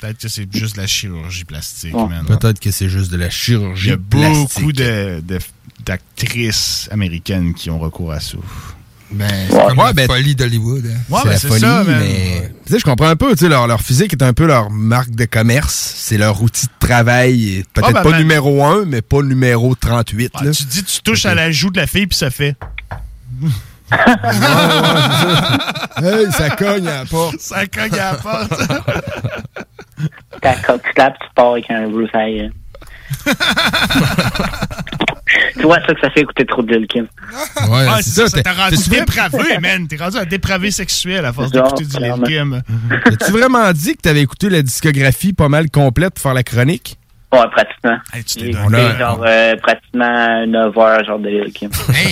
Peut-être 0.00 0.18
que 0.18 0.28
c'est 0.28 0.48
juste 0.50 0.76
de 0.76 0.80
la 0.80 0.86
chirurgie 0.86 1.44
plastique, 1.44 1.94
Ouais. 1.94 2.08
man. 2.08 2.24
Peut-être 2.26 2.58
que 2.58 2.70
c'est 2.70 2.88
juste 2.88 3.10
de 3.12 3.18
la 3.18 3.26
Il 3.26 3.30
chirurgie 3.32 3.88
y 3.88 3.92
a 3.92 3.96
plastique. 3.98 4.54
beaucoup 4.60 4.72
de- 4.72 5.20
de- 5.26 5.38
d'actrices 5.84 6.88
américaines 6.90 7.52
qui 7.54 7.68
ont 7.70 7.78
recours 7.78 8.12
à 8.12 8.20
ça. 8.20 8.38
Ben, 9.12 9.28
c'est 9.48 9.54
Ouais, 9.56 9.66
comme 9.66 9.76
la 9.78 9.92
ben, 9.92 10.06
folie 10.06 10.34
d'Hollywood. 10.36 10.86
hein. 10.86 10.98
Ouais, 11.10 11.18
c'est 11.18 11.24
ben, 11.24 11.30
la 11.32 11.38
c'est 11.38 11.48
folie, 11.48 11.60
ça, 11.60 11.84
man. 11.84 11.98
mais 11.98 12.52
tu 12.64 12.72
sais, 12.72 12.78
je 12.78 12.84
comprends 12.84 13.08
un 13.08 13.16
peu. 13.16 13.30
Tu 13.32 13.38
sais, 13.38 13.48
leur, 13.48 13.66
leur 13.66 13.80
physique 13.82 14.12
est 14.12 14.22
un 14.22 14.32
peu 14.32 14.46
leur 14.46 14.70
marque 14.70 15.10
de 15.10 15.24
commerce. 15.24 15.94
C'est 15.96 16.16
leur 16.16 16.40
outil 16.42 16.66
de 16.66 16.72
travail. 16.86 17.64
Peut-être 17.74 17.92
ben, 17.92 18.02
pas 18.02 18.18
numéro 18.18 18.64
1, 18.64 18.84
mais 18.86 19.02
pas 19.02 19.20
numéro 19.22 19.74
38. 19.74 20.30
Ah, 20.34 20.44
là. 20.44 20.50
tu 20.52 20.64
dis, 20.64 20.84
tu 20.84 21.02
touches 21.02 21.26
à 21.26 21.34
la 21.34 21.50
joue 21.50 21.70
de 21.70 21.78
la 21.80 21.86
fille, 21.88 22.06
puis 22.06 22.16
ça 22.16 22.30
fait. 22.30 22.54
Hey, 26.02 26.32
ça 26.32 26.50
cogne 26.50 26.86
à 26.88 26.98
la 27.00 27.04
porte. 27.04 27.38
Ça 27.40 27.66
cogne 27.66 27.98
à 27.98 28.12
la 28.12 28.18
porte. 28.18 28.52
Tu 30.42 30.94
tapes, 30.94 31.18
tu 31.20 31.26
pars 31.34 31.52
avec 31.52 31.70
un 31.70 31.86
Bruce 31.88 32.08
hein. 32.14 32.48
tu 35.54 35.62
vois 35.62 35.78
ça 35.86 35.94
que 35.94 36.00
ça 36.00 36.08
fait 36.10 36.20
écouter 36.20 36.46
trop 36.46 36.62
de 36.62 36.74
Lil 36.74 36.86
Kim. 36.86 37.06
Ouais, 37.68 37.86
Ah, 37.88 37.98
c'est 38.00 38.10
ça, 38.10 38.28
ça. 38.28 38.36
ça 38.38 38.42
t'a 38.42 38.52
rendu 38.54 38.76
dépravé, 38.88 39.58
man. 39.60 39.86
T'es 39.86 39.96
rendu 39.96 40.16
un 40.16 40.24
dépravé 40.24 40.70
sexuel 40.70 41.24
à 41.26 41.32
force 41.34 41.50
d'écouter 41.52 41.84
du 41.84 41.96
Lil. 41.98 42.14
Kim. 42.24 42.62
As-tu 43.04 43.30
vraiment 43.32 43.70
dit 43.72 43.94
que 43.96 44.00
t'avais 44.00 44.22
écouté 44.22 44.48
la 44.48 44.62
discographie 44.62 45.32
pas 45.34 45.48
mal 45.50 45.70
complète 45.70 46.14
pour 46.14 46.22
faire 46.22 46.34
la 46.34 46.42
chronique? 46.44 46.96
Ouais, 47.32 47.38
pratiquement. 47.52 47.96
tu 48.26 48.56
On 48.66 48.72
a- 48.74 48.98
genre 48.98 49.22
euh, 49.24 49.54
pratiquement 49.62 50.46
9 50.46 50.76
heures 50.78 51.04
genre 51.04 51.18
de. 51.20 51.44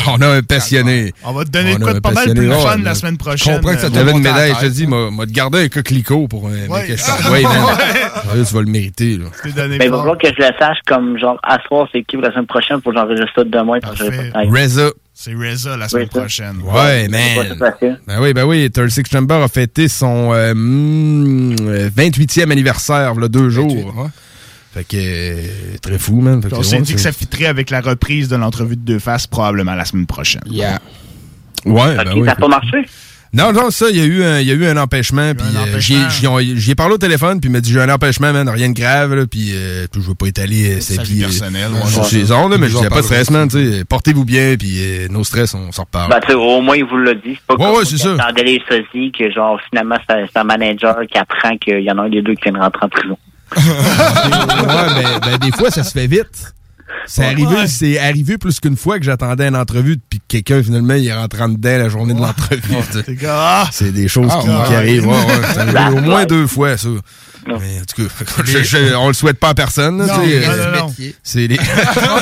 On 0.08 0.20
a 0.22 0.26
un 0.36 0.42
passionné. 0.42 1.12
On 1.24 1.32
va 1.32 1.44
te 1.44 1.50
donner 1.50 1.74
de 1.74 1.80
On 1.80 1.84
quoi 1.84 1.94
de 1.94 1.98
pas 1.98 2.12
mal 2.12 2.32
plus 2.34 2.48
Ouais, 2.48 2.54
fun 2.60 2.76
la 2.78 2.94
semaine 2.94 3.14
Je 3.14 3.18
prochaine. 3.18 3.54
comprends 3.56 3.72
que 3.74 3.80
ça 3.80 3.86
Euh, 3.88 3.90
t'avait 3.90 4.12
une 4.12 4.18
médaille. 4.22 4.52
Je 4.60 4.66
te 4.66 4.70
dis, 4.72 4.86
m'a 4.86 5.26
te 5.26 5.32
gardé 5.32 5.64
un 5.64 5.68
coquelicot 5.68 6.28
pour 6.28 6.46
un 6.46 6.68
Ouais. 6.68 6.88
mec 6.88 6.96
je 6.96 7.04
t'envoie, 7.04 7.40
man. 7.42 7.64
Ouais, 8.36 8.44
tu 8.46 8.54
vas 8.54 8.60
le 8.60 8.66
mériter, 8.66 9.18
là. 9.18 9.24
Mais 9.68 9.84
il 9.86 9.90
va 9.90 9.98
falloir 9.98 10.18
que 10.18 10.28
je 10.28 10.38
le 10.38 10.52
sache 10.58 10.78
comme 10.86 11.18
genre 11.18 11.38
à 11.42 11.58
soir 11.66 11.88
c'est 11.92 12.02
qui 12.04 12.16
pour 12.16 12.24
la 12.24 12.30
semaine 12.32 12.46
prochaine 12.46 12.80
pour 12.80 12.92
que 12.92 12.98
j'enregistre 12.98 13.32
ça 13.34 13.44
demain. 13.44 13.78
Reza. 14.52 14.90
C'est 15.14 15.34
Reza 15.34 15.76
la 15.76 15.88
semaine 15.88 16.06
Reza. 16.06 16.20
prochaine. 16.20 16.56
Ouais, 16.62 17.08
man. 17.08 17.58
Ben 18.06 18.20
oui, 18.20 18.32
ben 18.32 18.44
oui, 18.44 18.70
36 18.70 19.02
Chamber 19.10 19.34
a 19.42 19.48
fêté 19.48 19.88
son 19.88 20.32
euh, 20.32 20.54
hmm, 20.54 21.56
euh, 21.62 21.90
28e 21.90 22.52
anniversaire, 22.52 23.14
là, 23.16 23.26
deux 23.26 23.48
jours. 23.50 24.08
Fait 24.78 24.84
que, 24.84 24.96
euh, 24.96 25.76
très 25.82 25.98
fou, 25.98 26.20
man. 26.20 26.40
Fait 26.40 26.50
que, 26.50 26.54
On 26.54 26.62
s'est 26.62 26.80
dit 26.80 26.94
que 26.94 27.00
ça 27.00 27.10
fitterait 27.10 27.46
avec 27.46 27.70
la 27.70 27.80
reprise 27.80 28.28
de 28.28 28.36
l'entrevue 28.36 28.76
de 28.76 28.82
Deux 28.82 29.00
Faces 29.00 29.26
probablement 29.26 29.74
la 29.74 29.84
semaine 29.84 30.06
prochaine. 30.06 30.42
Yeah. 30.46 30.78
Ouais, 31.64 31.96
ben 31.96 32.12
oui. 32.14 32.24
ça 32.26 32.32
a 32.32 32.36
pas 32.36 32.46
marché? 32.48 32.84
Non, 33.32 33.52
non, 33.52 33.70
ça, 33.70 33.86
il 33.90 33.96
y 33.96 34.00
a 34.00 34.04
eu 34.04 34.22
un, 34.22 34.40
il 34.40 34.46
y 34.46 34.52
a 34.52 34.54
eu 34.54 34.64
un 34.66 34.76
empêchement, 34.78 35.32
puis 35.34 35.44
euh, 35.54 35.78
j'y 35.80 36.70
ai- 36.70 36.74
parlé 36.74 36.94
au 36.94 36.98
téléphone, 36.98 37.40
puis 37.40 37.50
il 37.50 37.52
m'a 37.52 37.60
dit 37.60 37.70
j'ai 37.72 37.80
un 37.80 37.92
empêchement, 37.92 38.32
man, 38.32 38.48
rien 38.48 38.70
de 38.70 38.74
grave, 38.74 39.14
là, 39.14 39.26
puis 39.26 39.50
euh, 39.52 39.86
je 39.92 40.00
veux 40.00 40.14
pas 40.14 40.26
étaler 40.28 40.76
euh, 40.76 40.80
sa 40.80 41.02
vie 41.02 41.18
euh, 41.22 41.26
personnelle, 41.26 41.70
sur 41.88 42.02
ouais. 42.02 42.08
ses 42.08 42.32
ondes, 42.32 42.56
mais 42.58 42.68
je 42.68 42.76
disais 42.76 42.88
pas 42.88 43.00
de 43.00 43.04
stress, 43.04 43.30
man, 43.30 43.48
portez-vous 43.86 44.24
bien, 44.24 44.54
puis 44.56 44.78
euh, 44.80 45.08
nos 45.08 45.24
stress, 45.24 45.52
on 45.52 45.72
s'en 45.72 45.82
reparle. 45.82 46.10
Ben, 46.26 46.34
au 46.36 46.62
moins, 46.62 46.76
il 46.76 46.84
vous 46.84 46.96
l'a 46.96 47.12
dit. 47.14 47.34
C'est 47.34 47.46
pas 47.46 47.56
Ouais, 47.56 47.76
ouais, 47.78 47.84
c'est 47.84 47.98
ça. 47.98 48.14
Dans 48.14 48.32
les 48.42 48.62
sosies 48.66 49.12
que, 49.12 49.30
genre, 49.30 49.60
finalement, 49.68 49.96
c'est 50.08 50.14
un- 50.14 50.26
c'est 50.32 50.38
un 50.38 50.44
manager 50.44 50.96
qui 51.10 51.18
apprend 51.18 51.54
qu'il 51.58 51.80
y 51.82 51.90
en 51.90 51.98
a 51.98 52.02
un 52.04 52.08
des 52.08 52.22
deux 52.22 52.34
qui 52.34 52.44
vient 52.44 52.52
de 52.52 52.58
rentrer 52.60 52.86
en 52.86 52.88
prison. 52.88 53.18
Ouais, 53.56 55.02
ben, 55.02 55.20
ben, 55.24 55.38
des 55.38 55.52
fois, 55.52 55.70
ça 55.70 55.84
se 55.84 55.90
fait 55.92 56.06
vite. 56.06 56.54
C'est 57.06 57.24
arrivé, 57.24 57.66
c'est 57.66 57.98
arrivé 57.98 58.36
plus 58.38 58.60
qu'une 58.60 58.76
fois 58.76 58.98
que 58.98 59.04
j'attendais 59.04 59.48
une 59.48 59.56
entrevue, 59.56 59.96
puis 60.10 60.18
que 60.20 60.24
quelqu'un, 60.28 60.62
finalement, 60.62 60.94
il 60.94 61.06
est 61.06 61.14
rentré 61.14 61.42
en 61.42 61.48
dedans 61.48 61.78
la 61.78 61.88
journée 61.88 62.12
de 62.14 62.20
l'entrevue. 62.20 62.60
C'est 63.72 63.92
des 63.92 64.08
choses 64.08 64.30
Ah, 64.30 64.40
qui, 64.42 64.48
ouais. 64.48 64.54
qui 64.68 64.74
arrivent. 64.74 65.08
Au 65.96 66.00
moins 66.00 66.24
deux 66.26 66.46
fois, 66.46 66.76
ça. 66.76 66.88
Mais 67.46 67.54
en 67.80 67.84
tout 67.86 68.02
cas, 68.06 68.42
je- 68.44 68.62
je- 68.62 68.94
on 68.94 69.08
le 69.08 69.14
souhaite 69.14 69.38
pas 69.38 69.50
à 69.50 69.54
personne. 69.54 70.06
C'est 71.22 71.46
les... 71.46 71.58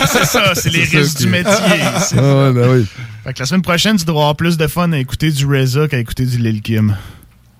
c'est 0.06 0.24
ça, 0.24 0.54
c'est 0.54 0.70
les 0.70 0.84
risques 0.84 1.18
du 1.18 1.26
métier. 1.28 1.52
Ah 1.52 2.14
ouais, 2.14 2.52
ben 2.52 2.68
oui. 2.70 2.86
Fait 3.24 3.32
que 3.32 3.38
la 3.40 3.46
semaine 3.46 3.62
prochaine, 3.62 3.96
tu 3.96 4.04
devras 4.04 4.20
avoir 4.22 4.36
plus 4.36 4.56
de 4.56 4.66
fun 4.68 4.92
à 4.92 4.98
écouter 4.98 5.30
du 5.32 5.46
Reza 5.46 5.88
qu'à 5.88 5.98
écouter 5.98 6.26
du 6.26 6.38
Lil 6.38 6.62
Kim. 6.62 6.96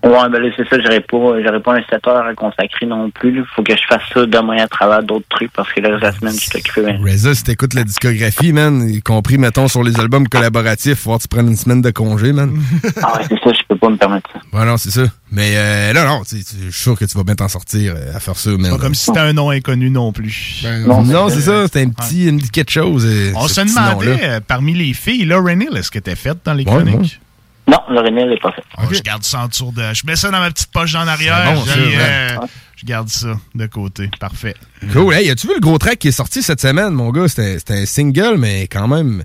Ouais, 0.07 0.29
ben 0.29 0.39
là, 0.39 0.49
c'est 0.55 0.67
ça, 0.69 0.77
j'aurais 0.81 1.01
pas, 1.01 1.41
j'aurais 1.43 1.59
pas 1.61 1.75
un 1.75 1.81
7 1.89 2.07
heures 2.07 2.25
à 2.25 2.33
consacrer 2.33 2.85
non 2.85 3.09
plus. 3.11 3.37
Il 3.39 3.43
faut 3.55 3.61
que 3.63 3.75
je 3.75 3.81
fasse 3.87 4.01
ça 4.13 4.25
demain 4.25 4.57
à 4.63 4.67
travers 4.67 5.03
d'autres 5.03 5.25
trucs 5.29 5.51
parce 5.51 5.71
que 5.73 5.81
le 5.81 5.89
reste 5.89 6.01
de 6.01 6.05
la 6.05 6.11
semaine, 6.13 6.33
je 6.33 6.39
suis 6.39 6.57
occupé. 6.57 6.81
ben. 6.83 7.01
Reza, 7.03 7.35
si 7.35 7.43
t'écoutes 7.43 7.73
la 7.73 7.83
discographie, 7.83 8.53
man, 8.53 8.87
y 8.89 9.01
compris, 9.01 9.37
mettons, 9.37 9.67
sur 9.67 9.83
les 9.83 9.99
albums 9.99 10.27
collaboratifs, 10.27 10.99
faut 10.99 11.09
voir 11.09 11.17
que 11.17 11.23
tu 11.23 11.27
prennes 11.27 11.47
une 11.49 11.55
semaine 11.57 11.81
de 11.81 11.91
congé, 11.91 12.31
man. 12.33 12.51
Ah 13.03 13.17
ouais, 13.17 13.25
c'est 13.27 13.39
ça, 13.43 13.51
je 13.53 13.61
peux 13.67 13.75
pas 13.75 13.89
me 13.89 13.97
permettre 13.97 14.29
ça. 14.33 14.39
Ouais, 14.57 14.65
non, 14.65 14.77
c'est 14.77 14.91
ça. 14.91 15.03
Mais 15.31 15.53
euh, 15.55 15.93
non, 15.93 16.05
non, 16.05 16.21
je 16.29 16.37
suis 16.37 16.71
sûr 16.71 16.97
que 16.97 17.05
tu 17.05 17.17
vas 17.17 17.23
bien 17.23 17.35
t'en 17.35 17.47
sortir 17.49 17.93
euh, 17.97 18.15
à 18.15 18.19
faire 18.19 18.35
ça, 18.37 18.49
man. 18.51 18.71
Pas 18.71 18.77
comme 18.77 18.95
si 18.95 19.05
c'était 19.05 19.19
un 19.19 19.33
nom 19.33 19.49
inconnu 19.49 19.89
non 19.89 20.11
plus. 20.13 20.63
non, 20.87 21.29
c'est 21.29 21.41
ça, 21.41 21.63
c'était 21.65 21.81
un 21.81 21.89
petit, 21.89 22.27
une 22.27 22.37
petite 22.37 22.51
quelque 22.51 22.71
chose. 22.71 23.05
euh, 23.05 23.31
On 23.35 23.47
se 23.47 23.61
demandait, 23.61 24.19
euh, 24.23 24.39
parmi 24.45 24.73
les 24.73 24.93
filles, 24.93 25.25
Lauren 25.25 25.59
Hill, 25.59 25.75
est-ce 25.75 25.91
qu'elle 25.91 25.99
était 25.99 26.15
faite 26.15 26.37
dans 26.45 26.53
les 26.53 26.63
Ouais, 26.63 26.71
chroniques? 26.83 27.19
Non, 27.67 27.79
Lauren 27.89 28.17
Hill 28.17 28.29
n'est 28.29 28.37
pas 28.37 28.51
faite. 28.51 28.63
Ah, 28.77 28.83
Je 28.91 29.01
garde 29.01 29.23
ça 29.23 29.41
en 29.43 29.47
dessous 29.47 29.71
de. 29.75 29.81
Je 29.93 30.05
mets 30.05 30.15
ça 30.15 30.31
dans 30.31 30.39
ma 30.39 30.49
petite 30.51 30.71
poche 30.71 30.95
en 30.95 31.07
arrière. 31.07 31.53
Bon, 31.53 31.61
puis, 31.63 31.95
euh, 31.99 32.29
je 32.77 32.85
garde 32.85 33.09
ça 33.09 33.35
de 33.55 33.65
côté. 33.67 34.09
Parfait. 34.19 34.55
Cool. 34.93 35.13
Hey, 35.13 35.29
as-tu 35.29 35.47
vu 35.47 35.53
le 35.55 35.59
gros 35.59 35.77
track 35.77 35.99
qui 35.99 36.07
est 36.07 36.11
sorti 36.11 36.41
cette 36.41 36.61
semaine, 36.61 36.91
mon 36.91 37.09
gars? 37.11 37.27
C'était 37.27 37.57
un 37.73 37.85
single, 37.85 38.35
mais 38.37 38.67
quand 38.67 38.87
même, 38.87 39.23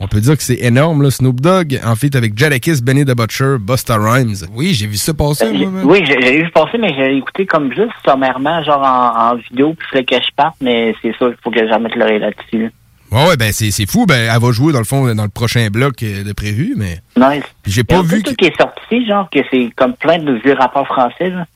on 0.00 0.08
peut 0.08 0.20
dire 0.20 0.36
que 0.36 0.42
c'est 0.42 0.58
énorme, 0.60 1.02
là. 1.02 1.10
Snoop 1.12 1.40
Dogg, 1.40 1.78
en 1.84 1.94
fait, 1.94 2.16
avec 2.16 2.36
Jadakiss, 2.36 2.82
Benny 2.82 3.04
the 3.04 3.14
Butcher, 3.16 3.58
Busta 3.60 3.96
Rhymes. 3.96 4.36
Oui, 4.52 4.74
j'ai 4.74 4.88
vu 4.88 4.96
ça 4.96 5.14
passer, 5.14 5.56
J'ai- 5.56 5.66
Oui, 5.66 6.02
j'ai 6.04 6.20
j'ai 6.20 6.42
vu 6.42 6.50
passer, 6.50 6.78
mais 6.78 6.92
j'ai 6.96 7.16
écouté 7.16 7.46
comme 7.46 7.72
juste 7.72 7.92
sommairement, 8.04 8.60
genre 8.64 8.82
en, 8.82 9.30
en 9.32 9.36
vidéo, 9.36 9.74
puis 9.78 9.86
il 9.86 9.92
fallait 9.92 10.04
que 10.04 10.16
je 10.16 10.34
parte, 10.34 10.56
mais 10.60 10.94
c'est 11.00 11.12
ça, 11.16 11.26
il 11.28 11.36
faut 11.44 11.50
que 11.52 11.60
je 11.64 11.72
remette 11.72 11.94
l'oreille 11.94 12.18
là-dessus. 12.18 12.72
Ouais, 13.14 13.28
ouais, 13.28 13.36
ben 13.36 13.52
c'est 13.52 13.70
c'est 13.70 13.86
fou. 13.86 14.06
Ben, 14.06 14.28
elle 14.30 14.40
va 14.40 14.52
jouer, 14.52 14.72
dans 14.72 14.78
le 14.80 14.84
fond, 14.84 15.14
dans 15.14 15.22
le 15.22 15.28
prochain 15.28 15.68
bloc 15.70 16.02
euh, 16.02 16.24
de 16.24 16.32
prévu, 16.32 16.74
mais... 16.76 17.00
Nice. 17.16 17.44
Puis 17.62 17.72
j'ai 17.72 17.84
pas 17.84 17.98
un 17.98 18.02
vu... 18.02 18.22
truc 18.22 18.36
qui 18.36 18.46
est 18.46 18.56
sorti, 18.60 19.06
genre, 19.06 19.28
que 19.30 19.38
c'est 19.50 19.70
comme 19.76 19.94
plein 19.94 20.18
de 20.18 20.32
vieux 20.44 20.54
rappeurs 20.54 20.86
français, 20.86 21.30
là. 21.30 21.46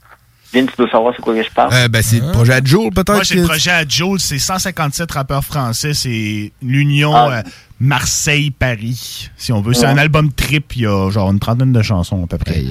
Vince, 0.55 0.71
tu 0.71 0.77
dois 0.79 0.89
savoir 0.91 1.13
c'est 1.15 1.21
quoi 1.21 1.35
que 1.35 1.43
je 1.43 1.51
parle. 1.51 1.75
Euh, 1.75 1.89
ben, 1.89 2.01
c'est 2.03 2.21
le 2.21 2.33
projet 2.33 2.55
à 2.55 2.61
Joel, 2.65 2.91
peut-être? 2.91 3.13
Moi, 3.13 3.23
c'est 3.25 3.35
le 3.35 3.43
projet 3.45 3.71
à 3.71 3.87
Joel. 3.87 4.19
C'est 4.19 4.39
157 4.39 5.11
rappeurs 5.13 5.45
français. 5.45 5.93
C'est 5.93 6.53
l'union 6.63 7.15
Ah. 7.15 7.29
euh, 7.31 7.43
Marseille-Paris, 7.81 9.29
si 9.37 9.53
on 9.53 9.61
veut. 9.61 9.75
C'est 9.75 9.87
Ouais. 9.87 9.93
un 9.93 9.99
album 9.99 10.33
trip. 10.33 10.75
Il 10.77 10.83
y 10.83 10.87
a 10.87 11.11
genre 11.11 11.31
une 11.31 11.39
trentaine 11.39 11.73
de 11.73 11.83
chansons 11.83 12.25
à 12.25 12.27
peu 12.27 12.39
près. 12.39 12.65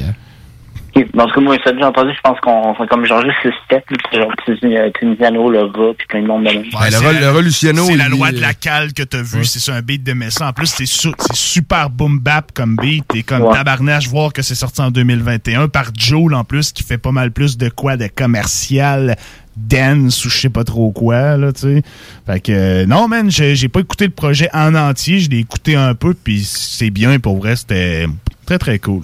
Ok, 0.98 1.08
Parce 1.16 1.32
que 1.34 1.40
moi, 1.40 1.58
ça, 1.64 1.72
j'ai 1.78 1.84
entendu, 1.84 2.12
je 2.16 2.22
pense 2.22 2.40
qu'on 2.40 2.74
fait 2.76 2.88
comme 2.88 3.06
genre 3.06 3.22
juste 3.22 3.38
6 3.44 3.50
steps, 3.66 3.86
puis 3.88 3.98
c'est 4.12 4.20
genre 4.20 4.32
euh, 4.50 4.90
Tunisiano, 5.00 5.50
le 5.50 5.62
rat, 5.66 5.94
puis 5.98 6.08
plein 6.08 6.22
de 6.22 6.28
monde 6.28 6.44
de 6.46 6.50
même. 6.50 6.58
Ouais, 6.60 6.90
le, 7.20 7.30
Reluciano, 7.32 7.86
C'est 7.86 7.96
la 7.98 8.10
loi 8.10 8.32
de 8.32 8.40
la 8.40 8.54
cale 8.54 8.94
que 8.94 9.04
t'as 9.04 9.22
vu. 9.22 9.46
C'est 9.46 9.60
sur 9.60 9.74
un 9.74 9.82
beat 9.82 10.04
de 10.04 10.14
Messa. 10.14 10.48
En 10.48 10.54
plus, 10.54 10.68
c'est 10.68 10.86
su- 10.86 11.10
c'est 11.20 11.36
super 11.36 11.90
boom 11.90 12.20
bap 12.20 12.52
comme 12.54 12.76
beat. 12.76 13.06
Et 13.16 13.24
comme 13.24 13.44
Ouais. 13.44 13.54
tabarnache, 13.54 14.08
voir 14.08 14.34
que 14.34 14.42
c'est 14.42 14.56
sorti 14.56 14.82
en 14.82 14.92
2021 14.92 15.68
par 15.68 15.92
Joel 15.98 16.34
en 16.34 16.44
plus, 16.44 16.72
qui 16.72 16.84
fait 16.84 16.98
pas 16.98 17.12
mal 17.12 17.32
plus 17.32 17.58
de 17.58 17.70
quoi 17.70 17.98
de 17.98 18.08
commercial, 18.08 19.16
dance 19.56 20.26
ou 20.26 20.30
je 20.30 20.38
sais 20.38 20.50
pas 20.50 20.64
trop 20.64 20.92
quoi, 20.92 21.38
là, 21.38 21.52
tu 21.52 21.62
sais. 21.62 21.82
Fait 22.26 22.40
que, 22.40 22.52
euh, 22.52 22.86
non, 22.86 23.08
man, 23.08 23.30
j'ai 23.32 23.56
j'ai 23.56 23.70
pas 23.70 23.80
écouté 23.82 24.06
le 24.06 24.12
projet 24.12 24.50
en 24.54 24.74
entier. 24.76 25.20
Je 25.20 25.30
l'ai 25.30 25.40
écouté 25.40 25.76
un 25.76 25.96
peu, 25.96 26.14
puis 26.14 26.44
c'est 26.44 26.90
bien. 26.90 27.20
Pour 27.20 27.38
vrai, 27.38 27.56
c'était 27.56 28.06
très, 28.46 28.58
très 28.58 28.80
cool. 28.80 29.04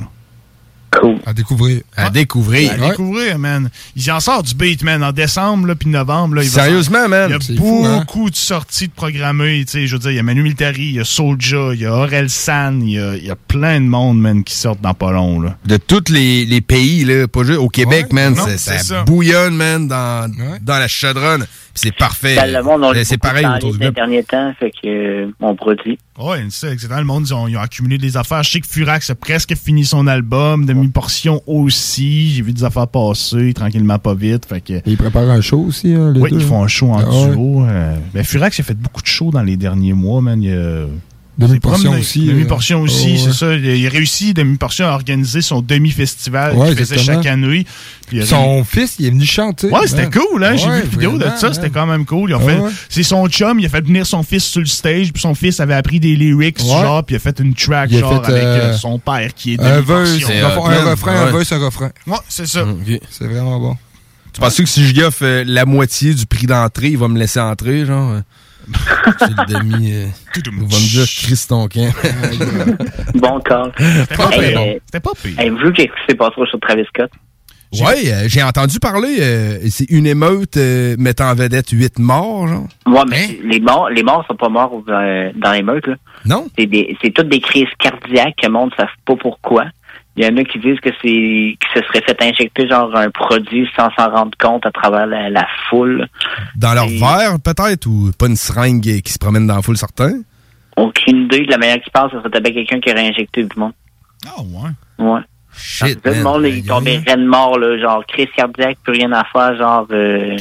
Cool. 1.02 1.18
À 1.26 1.34
découvrir. 1.34 1.82
À 1.96 2.10
découvrir. 2.10 2.72
À 2.74 2.90
découvrir, 2.90 3.40
man. 3.40 3.70
Il 3.96 4.12
en 4.12 4.20
sort 4.20 4.44
du 4.44 4.54
beat, 4.56 4.84
man, 4.84 5.04
en 5.04 5.12
décembre, 5.12 5.68
là, 5.68 5.76
puis 5.76 5.90
novembre. 5.90 6.36
Là, 6.36 6.44
il 6.44 6.50
Sérieusement, 6.50 7.00
sortir- 7.00 7.10
man. 7.10 7.30
Il 7.30 7.34
y 7.34 7.36
a 7.36 7.40
C'est 7.42 7.56
fou, 7.58 7.84
hein? 7.86 8.00
beaucoup 8.00 8.30
de 8.30 8.36
sorties 8.36 8.88
de 8.88 8.94
programmées. 8.94 9.64
Tu 9.66 9.72
sais, 9.72 9.88
je 9.88 9.94
veux 9.96 10.00
dire, 10.00 10.12
il 10.12 10.16
y 10.16 10.20
a 10.20 10.24
Manu 10.24 10.44
Militari, 10.44 10.84
il 10.84 10.96
y 10.96 11.00
a 11.00 11.04
Soulja, 11.06 11.72
il 11.74 11.82
y 11.82 11.86
a 11.86 11.94
Aurel 11.96 12.30
San, 12.30 12.82
il 12.82 12.94
y 12.96 13.00
a, 13.00 13.16
il 13.16 13.26
y 13.26 13.32
a 13.32 13.36
plein 13.36 13.80
de 13.82 13.86
monde, 13.86 14.20
man, 14.20 14.44
qui 14.44 14.56
sortent 14.56 14.82
dans 14.82 14.94
pas 14.94 15.12
long, 15.12 15.40
là. 15.42 15.58
De 15.66 15.78
tous 15.78 16.10
les, 16.12 16.46
les 16.46 16.62
pays, 16.62 17.04
là, 17.06 17.28
pas 17.28 17.44
juste 17.44 17.60
au 17.60 17.70
Québec, 17.70 18.12
man, 18.14 18.34
non, 18.36 18.46
ça. 18.58 19.04
bouillonne, 19.04 19.56
man, 19.56 19.88
dans, 19.88 20.32
dans 20.62 20.78
la 20.80 20.88
chaudronne. 20.88 21.46
C'est 21.76 21.96
parfait. 21.96 22.36
Ben, 22.36 22.52
le 22.54 22.62
monde, 22.62 22.84
on 22.84 22.92
Euh, 22.92 22.94
le 22.94 23.04
c'est 23.04 23.18
pareil 23.18 23.46
autour 23.48 23.72
du 23.72 23.80
ces 23.80 23.86
web. 23.86 23.96
derniers 23.96 24.24
temps, 24.24 24.54
fait 24.60 24.70
que 24.72 25.26
euh, 25.26 25.32
on 25.40 25.56
produit. 25.56 25.98
Ouais, 26.20 26.44
c'est 26.50 26.68
ça, 26.68 26.72
exactement. 26.72 27.00
Le 27.00 27.06
monde, 27.08 27.24
ils 27.28 27.34
ont, 27.34 27.48
ils 27.48 27.58
ont 27.58 27.62
accumulé 27.62 27.98
des 27.98 28.16
affaires. 28.16 28.44
Je 28.44 28.52
sais 28.52 28.60
que 28.60 28.68
Furax 28.68 29.10
a 29.10 29.16
presque 29.16 29.56
fini 29.56 29.84
son 29.84 30.06
album, 30.06 30.66
demi-portion 30.68 31.42
aussi. 31.48 32.30
J'ai 32.30 32.44
vu 32.44 32.54
des 32.54 32.64
affaires 32.64 32.88
passer, 32.88 33.54
tranquillement, 33.54 33.98
pas 33.98 34.14
vite. 34.14 34.46
Fait 34.46 34.62
que. 34.62 34.82
Ils 34.86 34.98
préparent 34.98 35.30
un 35.32 35.42
show 35.42 35.62
aussi, 35.62 35.94
hein, 35.96 36.12
les 36.14 36.22
Oui, 36.22 36.30
deux? 36.30 36.38
ils 36.38 36.46
font 36.46 36.64
un 36.64 36.68
show 36.68 36.92
en 36.92 37.00
Ah 37.00 37.10
ouais. 37.10 37.32
duo. 37.32 37.66
euh. 37.66 37.96
Ben, 38.14 38.24
Furax 38.24 38.60
a 38.60 38.64
fait 38.64 38.78
beaucoup 38.78 39.02
de 39.02 39.08
shows 39.08 39.32
dans 39.32 39.42
les 39.44 39.58
derniers 39.58 39.94
mois, 39.94 40.22
man. 40.22 40.42
Il 40.44 40.50
y 40.50 40.54
a... 40.54 40.86
Demi-portion 41.36 41.92
aussi, 41.98 42.26
Demi-portion 42.28 42.80
euh, 42.82 42.84
aussi, 42.84 43.14
oh, 43.16 43.18
c'est 43.18 43.28
ouais. 43.28 43.34
ça. 43.34 43.56
Il 43.56 43.68
a, 43.70 43.74
il 43.76 43.88
a 43.88 43.90
réussi, 43.90 44.34
Demi-portion, 44.36 44.86
à 44.86 44.92
organiser 44.92 45.42
son 45.42 45.62
demi-festival 45.62 46.56
Ouais, 46.56 46.68
qu'il 46.70 46.78
faisait 46.78 47.00
chaque 47.00 47.26
année. 47.26 47.66
Puis 48.08 48.18
il 48.18 48.22
a 48.22 48.26
Son 48.28 48.64
fils, 48.64 48.98
il 49.00 49.08
est 49.08 49.10
venu 49.10 49.26
chanter. 49.26 49.68
Ouais, 49.70 49.88
c'était 49.88 50.10
cool, 50.12 50.44
hein? 50.44 50.56
J'ai 50.56 50.70
vu 50.70 50.82
une 50.84 50.90
vidéo 50.90 51.18
de 51.18 51.26
ça, 51.38 51.52
c'était 51.54 51.72
quand 51.72 51.88
même 51.88 52.06
cool. 52.06 52.30
Ils 52.30 52.36
ont 52.36 52.40
Ouais, 52.46 52.54
fait- 52.56 52.60
ouais. 52.62 52.72
C'est 52.88 53.04
son 53.04 53.28
chum, 53.30 53.60
il 53.60 53.66
a 53.66 53.70
fait 53.70 53.82
venir 53.84 54.06
son 54.06 54.22
fils 54.22 54.44
sur 54.44 54.60
le 54.60 54.68
stage, 54.68 55.12
puis 55.12 55.22
son 55.22 55.34
fils 55.34 55.60
avait 55.60 55.74
appris 55.74 56.00
des 56.00 56.16
lyrics, 56.16 56.60
Ouais. 56.60 56.68
genre, 56.68 57.04
puis 57.04 57.16
il 57.16 57.18
a 57.18 57.20
fait 57.20 57.40
une 57.40 57.56
track, 57.56 57.90
Il 57.92 58.00
genre, 58.00 58.24
fait, 58.24 58.32
avec 58.32 58.44
euh, 58.44 58.62
euh, 58.74 58.78
son 58.78 59.00
père 59.00 59.34
qui 59.34 59.54
est 59.56 59.60
Un 59.60 59.82
demi-portion. 59.82 60.28
fond, 60.54 60.66
un 60.68 60.92
refrain, 60.92 61.16
un 61.16 61.32
verse, 61.32 61.52
un 61.52 61.58
refrain. 61.66 61.90
Ouais, 62.06 62.18
c'est 62.30 62.46
ça. 62.48 62.64
C'est 63.10 63.26
vraiment 63.28 63.60
bon. 63.60 63.76
Tu 64.34 64.40
penses 64.42 64.58
que 64.58 64.66
si 64.66 64.88
je 64.88 64.94
lui 64.94 65.04
offre 65.04 65.44
la 65.46 65.66
moitié 65.66 66.14
du 66.14 66.26
prix 66.26 66.46
d'entrée, 66.48 66.90
il 66.90 66.98
va 66.98 67.08
me 67.08 67.18
laisser 67.20 67.40
entrer, 67.40 67.86
genre? 67.86 68.22
C'est 69.20 69.30
le 69.30 69.54
demi. 69.60 69.94
euh, 69.94 70.06
il 70.38 70.52
va 70.52 70.62
me 70.62 70.90
dire, 70.90 71.06
Chris 71.06 71.46
ton 71.48 71.68
camp. 71.68 71.92
Bon 73.16 73.40
call. 73.42 73.72
C'était 73.78 74.16
pas 74.16 74.30
Hey, 74.32 74.50
pire. 74.52 74.62
euh, 74.62 74.74
C'était 74.86 75.00
pas 75.00 75.12
pire. 75.22 75.40
hey, 75.40 75.50
vu 75.50 75.74
qu'est-ce 75.74 75.88
qui 75.88 76.06
s'est 76.10 76.16
passé 76.16 76.36
sur 76.50 76.60
Travis 76.60 76.86
Scott? 76.86 77.12
Ouais, 77.74 78.12
euh, 78.14 78.26
j'ai 78.28 78.44
entendu 78.44 78.78
parler, 78.80 79.18
euh, 79.20 79.58
c'est 79.72 79.90
une 79.90 80.06
émeute 80.06 80.58
euh, 80.58 80.96
mettant 81.00 81.32
en 81.32 81.34
vedette 81.34 81.72
huit 81.72 81.98
morts, 81.98 82.48
genre. 82.48 82.68
Ouais, 82.86 83.02
mais 83.10 83.40
les 83.44 83.60
morts, 83.60 83.90
les 83.90 84.04
morts 84.04 84.24
sont 84.30 84.36
pas 84.36 84.50
morts 84.50 84.84
euh, 84.90 85.32
dans 85.36 85.52
les 85.54 85.64
meutes, 85.64 85.88
là. 85.88 85.96
Non? 86.26 86.48
C'est 86.58 86.68
des, 86.68 86.96
c'est 87.02 87.10
toutes 87.12 87.30
des 87.30 87.40
crises 87.40 87.66
cardiaques 87.80 88.36
que 88.40 88.46
le 88.46 88.52
monde 88.54 88.70
ne 88.72 88.76
savent 88.76 88.94
pas 89.06 89.16
pourquoi. 89.16 89.66
Il 90.16 90.24
y 90.24 90.28
en 90.28 90.38
a 90.38 90.44
qui 90.44 90.60
disent 90.60 90.80
que 90.80 90.90
c'est, 91.02 91.08
qu'ils 91.10 91.58
se 91.74 91.80
seraient 91.88 92.04
fait 92.06 92.22
injecter 92.22 92.68
genre 92.68 92.96
un 92.96 93.10
produit 93.10 93.68
sans 93.76 93.90
s'en 93.98 94.12
rendre 94.12 94.38
compte 94.40 94.64
à 94.66 94.72
travers 94.72 95.08
la, 95.08 95.30
la 95.32 95.48
foule. 95.70 96.08
Dans 96.56 96.74
leur 96.74 96.88
verre, 96.88 97.40
peut-être, 97.44 97.88
ou 97.88 98.12
pas 98.18 98.28
une 98.28 98.36
seringue 98.36 99.02
qui 99.02 99.12
se 99.12 99.18
promène 99.18 99.48
dans 99.48 99.56
la 99.56 99.62
foule, 99.64 99.78
certain? 99.78 100.22
Aucune 100.78 101.24
idée 101.24 101.46
de 101.46 101.52
la 101.52 101.58
manière 101.58 101.82
qui 101.82 101.90
passe, 101.90 102.12
ça 102.12 102.20
serait 102.20 102.30
peut-être 102.30 102.54
quelqu'un 102.54 102.80
qui 102.80 102.92
aurait 102.92 103.08
injecté 103.10 103.44
du 103.44 103.60
monde. 103.60 103.74
Ah, 104.28 104.42
ouais. 104.42 105.06
Ouais. 105.06 105.22
Shit, 105.56 106.02
Tout 106.02 106.10
le 106.10 106.24
monde 106.24 106.46
est 106.46 106.68
tombé 106.68 106.98
reine 107.06 107.26
mort, 107.26 107.58
là, 107.60 107.80
genre 107.80 108.04
crise 108.08 108.28
cardiaque, 108.36 108.78
plus 108.84 108.94
rien 108.94 109.12
à 109.12 109.24
faire, 109.26 109.56
genre. 109.58 109.88
euh, 109.92 110.36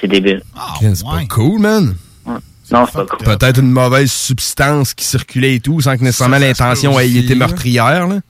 c'est 0.00 0.08
débile. 0.08 0.42
c'est 0.80 1.04
pas 1.04 1.24
cool, 1.28 1.60
man. 1.60 1.94
Non, 2.70 2.84
c'est 2.86 2.92
pas 2.94 3.06
cool. 3.06 3.24
Peut-être 3.24 3.60
une 3.60 3.70
mauvaise 3.70 4.10
substance 4.10 4.92
qui 4.94 5.04
circulait 5.04 5.54
et 5.56 5.60
tout, 5.60 5.80
sans 5.80 5.96
que 5.96 6.02
nécessairement 6.02 6.38
l'intention 6.38 6.98
ait 6.98 7.10
été 7.10 7.34
meurtrière, 7.34 8.06
là. 8.08 8.20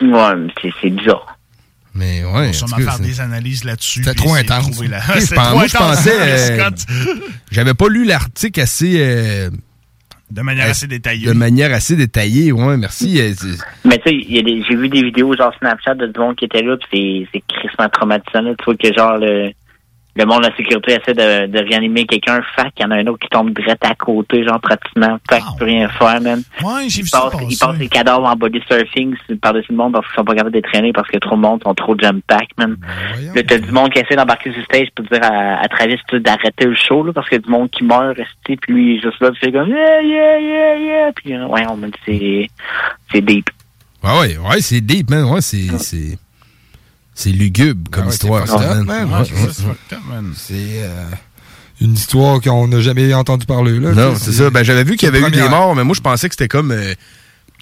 Ouais, 0.00 0.36
mais 0.36 0.72
c'est, 0.80 0.90
bizarre. 0.90 1.38
Mais 1.94 2.24
ouais. 2.24 2.50
On 2.62 2.66
va 2.66 2.76
tout 2.78 2.82
faire 2.82 2.98
des 2.98 3.20
analyses 3.20 3.64
là-dessus. 3.64 4.02
C'était 4.02 4.14
trop 4.14 4.34
intense. 4.34 4.82
la- 4.84 5.00
pense- 5.00 5.28
trop 5.28 5.54
moi, 5.54 5.66
je 5.66 5.76
pensais. 5.76 6.56
Travis 6.56 6.90
euh. 6.90 7.14
J'avais 7.50 7.74
pas 7.74 7.88
lu 7.88 8.04
l'article 8.04 8.60
assez. 8.60 8.94
euh, 8.98 9.50
De 10.30 10.40
manière 10.42 10.70
assez 10.70 10.86
détaillée. 10.86 11.26
De 11.26 11.32
manière 11.32 11.72
assez 11.72 11.94
détaillée, 11.94 12.50
ouais, 12.50 12.76
merci. 12.78 13.20
euh, 13.20 13.34
Mais 13.84 13.98
tu 13.98 14.10
sais, 14.10 14.26
j'ai 14.28 14.74
vu 14.76 14.88
des 14.88 15.02
vidéos 15.02 15.36
genre 15.36 15.52
Snapchat 15.58 15.94
de 15.94 16.06
du 16.06 16.18
monde 16.18 16.34
qui 16.34 16.46
était 16.46 16.62
là, 16.62 16.76
puis 16.78 17.28
c'est, 17.32 17.40
c'est 17.48 17.54
crissement 17.60 17.88
traumatisant. 17.90 18.40
Là. 18.40 18.54
Tu 18.58 18.64
vois 18.64 18.74
que 18.76 18.92
genre 18.94 19.18
le, 19.18 19.52
le 20.14 20.26
monde 20.26 20.42
de 20.42 20.48
la 20.48 20.56
sécurité 20.56 20.92
essaie 20.92 21.14
de, 21.14 21.46
de 21.46 21.58
réanimer 21.58 22.04
quelqu'un, 22.04 22.42
fac, 22.54 22.72
il 22.78 22.82
y 22.82 22.84
en 22.84 22.90
a 22.90 22.96
un 22.96 23.06
autre 23.06 23.18
qui 23.20 23.28
tombe 23.28 23.50
direct 23.54 23.82
à 23.84 23.94
côté, 23.94 24.44
genre 24.44 24.60
pratiquement, 24.60 25.18
fac, 25.28 25.42
peut 25.58 25.64
rien 25.64 25.88
faire, 25.88 26.20
man. 26.20 26.42
Ouais, 26.62 26.88
j'ai 26.88 27.00
vu 27.02 27.08
ça 27.08 27.22
passe, 27.22 27.32
passer. 27.32 27.46
il 27.48 27.58
passe 27.58 27.78
les 27.78 27.88
cadavres 27.88 28.26
en 28.26 28.36
body 28.36 28.60
surfing 28.70 29.14
sur- 29.26 29.38
par-dessus 29.38 29.70
le 29.72 29.76
monde 29.78 29.92
parce 29.94 30.06
qu'ils 30.06 30.16
sont 30.16 30.24
pas 30.24 30.34
capables 30.34 30.54
de 30.54 30.60
traîner 30.60 30.92
parce 30.92 31.08
que 31.08 31.16
trop 31.18 31.36
de 31.36 31.40
monde 31.40 31.62
sont 31.62 31.74
trop 31.74 31.96
jump 31.98 32.22
pack, 32.26 32.48
man. 32.58 32.76
Là, 33.34 33.42
t'as 33.42 33.58
du 33.58 33.72
monde 33.72 33.90
qui 33.90 34.00
essaie 34.00 34.16
d'embarquer 34.16 34.50
sur 34.50 34.58
le 34.58 34.64
stage 34.64 34.88
pour 34.94 35.06
dire 35.06 35.20
à, 35.22 35.60
à 35.62 35.68
Travis 35.68 35.96
tu 36.08 36.20
d'arrêter 36.20 36.66
le 36.66 36.74
show, 36.74 37.02
là, 37.04 37.12
parce 37.14 37.28
qu'il 37.28 37.38
y 37.38 37.40
a 37.40 37.44
du 37.44 37.50
monde 37.50 37.70
qui 37.70 37.82
meurt, 37.84 38.16
resté, 38.16 38.56
puis 38.60 38.72
lui, 38.72 38.94
il 38.94 38.98
est 38.98 39.02
juste 39.02 39.20
là, 39.20 39.30
c'est 39.42 39.50
comme, 39.50 39.68
yeah, 39.68 40.02
yeah, 40.02 40.38
yeah, 40.40 40.76
yeah, 40.78 41.12
puis 41.14 41.32
euh, 41.34 41.46
ouais, 41.46 41.64
on 41.70 41.76
me 41.76 41.86
dit, 41.88 41.92
c'est, 42.04 42.50
c'est 43.12 43.20
deep. 43.22 43.48
Ouais, 44.04 44.10
ouais, 44.20 44.36
ouais, 44.36 44.60
c'est 44.60 44.80
deep, 44.80 45.08
man. 45.10 45.24
Ouais, 45.24 45.40
c'est. 45.40 45.78
c'est... 45.78 46.18
C'est 47.14 47.30
lugubre 47.30 47.90
comme 47.90 48.04
Ah 48.04 48.06
ouais, 48.06 48.12
histoire, 48.12 48.46
c'est 50.34 50.54
euh, 50.82 51.04
une 51.80 51.92
histoire 51.94 52.40
qu'on 52.40 52.68
n'a 52.68 52.80
jamais 52.80 53.12
entendu 53.12 53.44
parler. 53.46 53.78
Là, 53.78 53.92
Non, 53.92 54.14
c'est 54.16 54.32
ça. 54.32 54.50
Ben, 54.50 54.62
j'avais 54.62 54.84
vu 54.84 54.96
qu'il 54.96 55.06
y 55.06 55.08
avait 55.08 55.20
eu 55.20 55.30
des 55.30 55.48
morts, 55.50 55.74
mais 55.74 55.84
moi, 55.84 55.94
je 55.94 56.00
pensais 56.00 56.28
que 56.28 56.34
c'était 56.34 56.48
comme. 56.48 56.70
euh, 56.72 56.94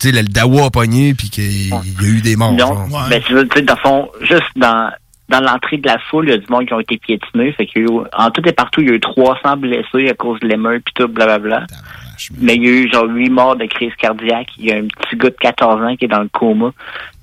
tu 0.01 0.11
sais, 0.11 0.23
le 0.23 0.23
Dawa 0.29 0.67
a 0.67 0.71
pogné, 0.71 1.15
puis 1.15 1.29
qu'il 1.31 1.69
y 1.69 1.73
a 1.73 1.81
eu 2.03 2.21
des 2.23 2.37
morts. 2.37 2.53
Non, 2.53 2.87
mais 3.11 3.21
tu 3.21 3.35
veux, 3.35 3.47
tu 3.49 3.59
sais, 3.59 3.63
dans 3.65 3.75
le 3.75 3.81
fond, 3.81 4.09
juste 4.23 4.43
dans, 4.57 4.91
dans 5.29 5.41
l'entrée 5.41 5.77
de 5.79 5.87
la 5.87 5.99
foule, 6.11 6.27
il 6.29 6.31
y 6.31 6.35
a 6.35 6.39
du 6.39 6.47
monde 6.49 6.67
qui 6.67 6.73
ont 6.73 6.81
été 6.81 6.97
piétinés. 6.97 7.53
Fait 7.53 7.67
qu'il 7.67 7.83
y 7.83 7.85
a 7.85 7.89
eu- 7.93 8.05
en 8.17 8.31
tout 8.31 8.41
et 8.49 8.53
partout, 8.53 8.81
il 8.83 8.89
y 8.89 8.91
a 8.91 8.95
eu 8.95 9.01
300 9.01 9.57
blessés 9.59 10.09
à 10.09 10.15
cause 10.15 10.39
de 10.41 10.47
l'émeute 10.49 10.83
puis 10.85 10.95
tout, 10.95 11.09
blablabla. 11.09 11.67
Mais 12.41 12.55
il 12.57 12.63
y 12.65 12.67
a 12.69 12.71
eu 12.71 12.91
genre 12.93 13.07
8 13.09 13.31
morts 13.31 13.57
de 13.57 13.65
crise 13.67 13.93
cardiaque. 13.99 14.49
Il 14.59 14.67
y 14.67 14.73
a 14.73 14.77
un 14.77 14.83
petit 14.87 15.17
gars 15.17 15.31
de 15.31 15.37
14 15.41 15.83
ans 15.83 15.97
qui 15.97 16.05
est 16.05 16.09
dans 16.09 16.21
le 16.23 16.29
coma. 16.29 16.71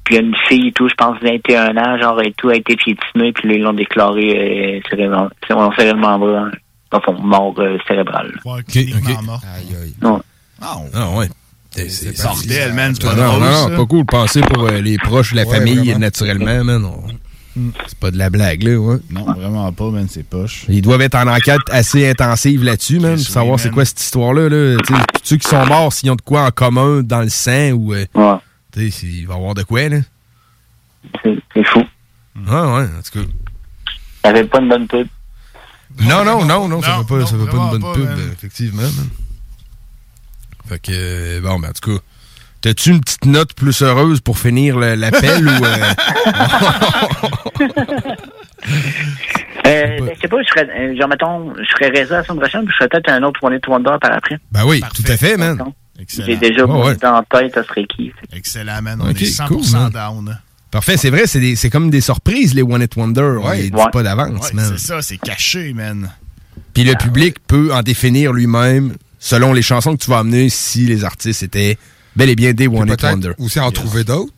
Puis 0.07 0.15
il 0.15 0.21
y 0.21 0.23
a 0.23 0.25
une 0.25 0.35
fille 0.47 0.67
et 0.69 0.71
tout, 0.71 0.88
je 0.88 0.93
pense 0.95 1.17
21 1.21 1.75
ans, 1.75 1.97
genre 1.99 2.21
et 2.21 2.31
tout, 2.38 2.47
a 2.47 2.55
été 2.55 2.77
piétinée. 2.77 3.34
Puis 3.34 3.49
là, 3.49 3.55
ils 3.55 3.61
l'ont 3.61 3.73
déclaré 3.73 4.77
euh, 4.77 4.79
cérébral, 4.89 5.27
cérébralement 5.75 6.17
mort, 6.17 6.47
son 7.05 7.13
mort 7.21 7.53
euh, 7.59 7.77
cérébrale. 7.89 8.31
Ouais, 8.45 8.63
cliniquement 8.63 9.21
mort. 9.23 9.41
Non. 10.01 10.21
Ah, 10.61 10.77
ouais. 11.17 11.27
C'est 11.75 12.23
bordel, 12.23 12.73
man. 12.73 12.95
C'est 12.95 13.03
Non, 13.05 13.09
pas 13.13 13.15
non, 13.21 13.38
drôle, 13.39 13.71
non, 13.71 13.77
pas 13.77 13.85
cool. 13.85 14.05
Penser 14.05 14.41
pour 14.41 14.63
euh, 14.63 14.79
les 14.79 14.97
proches, 14.97 15.34
la 15.34 15.43
Ouais, 15.45 15.57
famille, 15.57 15.75
vraiment. 15.75 15.99
naturellement, 15.99 16.63
man. 16.63 16.85
on- 16.85 17.03
C'est 17.88 17.97
pas 17.99 18.11
de 18.11 18.17
la 18.17 18.29
blague, 18.29 18.63
là, 18.63 18.77
ouais. 18.77 18.97
Non, 19.11 19.25
vraiment 19.34 19.71
pas, 19.73 19.89
man, 19.89 20.07
c'est 20.09 20.23
poche. 20.23 20.65
Ils 20.69 20.81
doivent 20.81 21.01
être 21.01 21.15
en 21.15 21.27
enquête 21.27 21.59
assez 21.71 22.07
intensive 22.09 22.63
là-dessus, 22.63 22.99
man, 22.99 23.15
pour 23.15 23.25
savoir 23.25 23.59
c'est 23.59 23.71
quoi 23.71 23.84
cette 23.84 23.99
histoire-là. 23.99 24.47
Là. 24.47 24.77
Tu 24.88 24.93
sais, 24.93 25.01
Ceux 25.23 25.38
qui 25.38 25.47
sont 25.49 25.65
morts, 25.65 25.91
s'ils 25.91 26.09
ont 26.11 26.15
de 26.15 26.21
quoi 26.21 26.43
en 26.45 26.51
commun 26.51 27.01
dans 27.03 27.21
le 27.21 27.29
sang 27.29 27.71
ou. 27.71 27.93
euh, 27.93 28.05
tu 28.78 28.91
sais, 28.91 28.99
s'il 28.99 29.28
va 29.28 29.34
y 29.34 29.38
avoir 29.38 29.56
de 29.56 29.64
quoi, 29.64 29.90
là. 29.90 29.98
C'est 31.24 31.64
fou. 31.66 31.84
Ah, 32.48 32.76
ouais, 32.76 32.84
en 32.84 33.02
tout 33.02 33.20
cas. 33.20 33.26
Ça 34.24 34.34
fait 34.34 34.44
pas 34.44 34.60
une 34.60 34.70
bonne 34.70 34.88
pub. 34.88 35.08
Non, 36.02 36.24
non, 36.24 36.45
non, 36.45 36.68
non, 36.68 36.82
ça 36.82 36.91
Non, 36.91 36.98
va 37.02 37.04
pas, 37.04 37.26
ça 37.26 37.36
pas 37.38 37.58
une 37.58 37.80
bonne 37.80 37.94
pub, 37.94 38.10
effectivement. 38.34 38.84
Fait 40.68 40.80
que, 40.80 40.91
euh, 40.91 41.41
bon, 41.41 41.60
ben, 41.60 41.70
en 41.70 41.72
tout 41.72 41.91
cas, 41.91 41.98
t'as-tu 42.62 42.91
une 42.91 42.99
petite 42.99 43.26
note 43.26 43.54
plus 43.54 43.82
heureuse 43.82 44.22
pour 44.22 44.38
finir 44.38 44.78
l'appel 44.78 45.48
ou. 45.48 45.66
Euh, 45.66 45.68
ben, 49.64 50.10
je 50.14 50.20
sais 50.22 50.28
pas, 50.28 50.44
je 50.44 50.48
serais, 50.49 50.70
euh, 50.70 50.95
genre, 50.99 51.08
mettons, 51.08 51.56
je 51.56 51.68
serais 51.70 51.88
réservé 51.88 52.18
la 52.18 52.24
semaine 52.26 52.40
prochaine, 52.40 52.66
puis 52.66 52.74
je 52.74 52.78
ferais 52.78 52.90
peut-être 52.90 53.10
un 53.10 53.24
autre 53.24 53.44
One 53.44 53.56
It 53.56 53.68
Wonder 53.68 53.95
par 53.99 54.12
après. 54.12 54.38
Ben 54.52 54.66
oui, 54.66 54.84
tout 54.94 55.04
à 55.08 55.18
fait, 55.18 55.38
man. 55.38 55.58
J'ai 56.07 56.38
déjà 56.38 56.65
Oh, 56.68 56.86
ouais. 56.86 57.06
en 57.06 57.24
tête, 57.24 57.53
ça 57.53 57.64
serait 57.64 57.86
qui. 57.86 58.11
Excellent, 58.34 58.82
man. 58.82 58.99
On 59.02 59.10
Ok, 59.10 59.22
est 59.22 59.26
100% 59.26 59.48
cool, 59.48 59.72
man. 59.72 59.90
down. 59.91 60.40
Parfait, 60.69 60.98
c'est 60.98 61.10
vrai, 61.10 61.28
c'est 61.28 61.40
des- 61.40 61.56
c'est 61.56 61.69
comme 61.69 61.90
des 61.90 62.02
surprises, 62.02 62.53
les 62.53 62.61
One 62.61 62.82
It 62.82 62.95
Wonder. 62.95 63.38
On 63.41 63.52
les 63.52 63.69
dit 63.69 63.82
pas 63.91 64.03
d'avance, 64.03 64.48
Ouais, 64.49 64.53
man. 64.53 64.74
c'est 64.78 64.86
ça, 64.88 65.02
c'est 65.02 65.18
caché, 65.18 65.74
man. 65.74 66.11
Puis 66.74 66.84
le 66.84 66.94
public 66.95 67.38
peut 67.48 67.74
en 67.74 67.82
définir 67.82 68.34
lui-même 68.34 68.94
selon 69.18 69.53
les 69.53 69.61
chansons 69.61 69.95
que 69.95 70.03
tu 70.03 70.10
vas 70.11 70.19
amener 70.19 70.49
si 70.49 70.86
les 70.86 71.03
artistes 71.03 71.41
étaient 71.41 71.78
bel 72.15 72.30
et 72.30 72.36
bien 72.36 72.53
des 72.53 72.68
One 72.68 72.88
It 72.90 72.99
Peut-être 72.99 73.11
Wonder. 73.14 73.32
aussi 73.40 73.60
en 73.60 73.72
trouver 73.72 74.03
d'autres. 74.03 74.32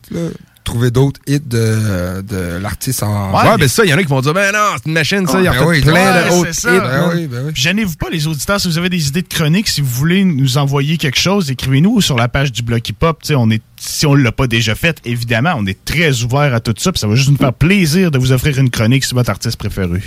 Trouver 0.64 0.91
d'autres 0.91 1.19
hits 1.26 1.40
de, 1.40 2.22
de 2.22 2.57
l'artiste 2.61 3.02
en. 3.02 3.31
Ouais, 3.34 3.57
ben 3.57 3.68
ça, 3.68 3.84
il 3.86 3.90
y 3.90 3.94
en 3.94 3.98
a 3.98 4.03
qui 4.03 4.10
vont 4.10 4.22
dire, 4.22 4.34
ben 4.34 4.52
non, 4.53 4.60
c'est 4.77 4.86
une 4.86 4.94
machine, 4.94 5.26
ça, 5.26 5.40
il 5.40 5.45
y 5.45 5.48
a 5.48 5.53
Ben 5.53 5.65
oui, 5.65 5.81
plein 5.81 5.94
Ouais, 5.94 6.30
d'autres 6.30 6.49
hits. 6.49 6.61
Ben 6.65 6.81
man. 6.81 7.11
oui, 7.45 7.52
Gênez-vous 7.56 7.95
pas, 7.95 8.10
les 8.11 8.27
auditeurs. 8.27 8.60
Si 8.60 8.68
vous 8.68 8.77
avez 8.77 8.90
des 8.90 9.07
idées 9.07 9.23
de 9.23 9.27
chroniques, 9.27 9.68
si 9.68 9.81
vous 9.81 9.90
voulez 9.90 10.23
nous 10.23 10.57
envoyer 10.57 10.98
quelque 10.98 11.18
chose, 11.18 11.49
écrivez-nous 11.49 12.02
sur 12.02 12.18
la 12.18 12.27
page 12.27 12.52
du 12.52 12.61
Bloc 12.61 12.88
Hip 12.88 12.98
Hop. 13.02 13.19
Tu 13.23 13.30
sais, 13.30 13.36
On 13.36 13.49
est, 13.49 13.61
si 13.77 14.06
on 14.06 14.15
ne 14.15 14.22
l'a 14.22 14.31
pas 14.31 14.45
déjà 14.48 14.76
fait, 14.76 14.99
évidemment, 15.06 15.53
on 15.57 15.65
est 15.65 15.84
très 15.86 16.22
ouvert 16.22 16.53
à 16.53 16.60
tout 16.60 16.76
ça. 16.77 16.91
Puis 16.91 16.99
ça 16.99 17.07
va 17.07 17.15
juste 17.15 17.30
nous 17.31 17.38
faire 17.38 17.53
plaisir 17.53 18.11
de 18.11 18.19
vous 18.19 18.31
offrir 18.31 18.57
une 18.60 18.69
chronique 18.69 19.06
sur 19.06 19.15
votre 19.18 19.31
artiste 19.31 19.57
préféré. 19.57 20.02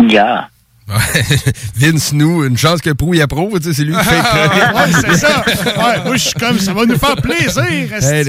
Yeah. 0.00 0.48
Vince 1.76 2.12
nous, 2.12 2.44
une 2.44 2.56
chance 2.56 2.80
que 2.80 2.90
Prou 2.90 3.12
y 3.14 3.20
approuve, 3.20 3.58
tu 3.58 3.64
sais, 3.68 3.72
c'est 3.74 3.84
lui 3.84 3.94
qui 3.96 4.04
fait 4.04 4.14
le 4.16 4.76
ouais, 4.76 4.92
c'est 5.00 5.16
ça. 5.16 5.44
Ouais, 5.76 6.04
moi, 6.04 6.16
je 6.16 6.22
suis 6.22 6.34
comme, 6.34 6.58
ça 6.60 6.72
va 6.72 6.86
nous 6.86 6.96
faire 6.98 7.16
plaisir. 7.16 7.64
Hey, 7.64 8.24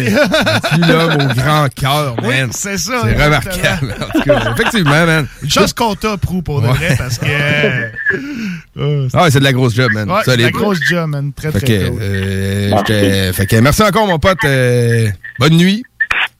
tu 0.74 0.82
l'homme 0.82 1.14
au 1.30 1.34
grand 1.36 1.68
cœur, 1.76 2.16
Oui, 2.24 2.30
man. 2.40 2.50
c'est 2.52 2.78
ça, 2.80 3.02
C'est 3.04 3.12
exactement. 3.12 3.54
remarquable. 3.54 3.96
En 4.02 4.20
tout 4.20 4.26
cas, 4.26 4.52
effectivement, 4.54 5.06
man. 5.06 5.28
Une 5.44 5.50
chance 5.52 5.74
qu'on 5.74 5.94
t'a, 5.96 6.18
Prou, 6.18 6.42
pour 6.42 6.62
de 6.62 6.68
Ouais. 6.68 6.74
vrai, 6.74 6.96
parce 6.98 7.20
que. 7.20 7.26
euh, 8.80 9.08
Ah, 9.14 9.28
c'est 9.30 9.40
de 9.40 9.44
la 9.44 9.54
grosse 9.54 9.76
job, 9.76 9.92
man. 9.94 10.10
Ouais, 10.10 10.18
c'est 10.26 10.32
Solide. 10.32 10.46
la 10.46 10.52
grosse 10.52 10.80
job, 10.90 11.10
man. 11.10 11.32
Très, 11.34 11.52
Fait 11.52 11.60
très 11.60 11.68
que, 11.68 11.90
cool. 11.90 12.00
euh, 12.02 12.72
j'étais- 12.80 13.34
fait 13.34 13.46
que 13.46 13.56
merci 13.58 13.84
encore, 13.84 14.08
mon 14.08 14.18
pote. 14.20 14.38
euh, 14.46 15.10
bonne 15.40 15.54
nuit. 15.58 15.84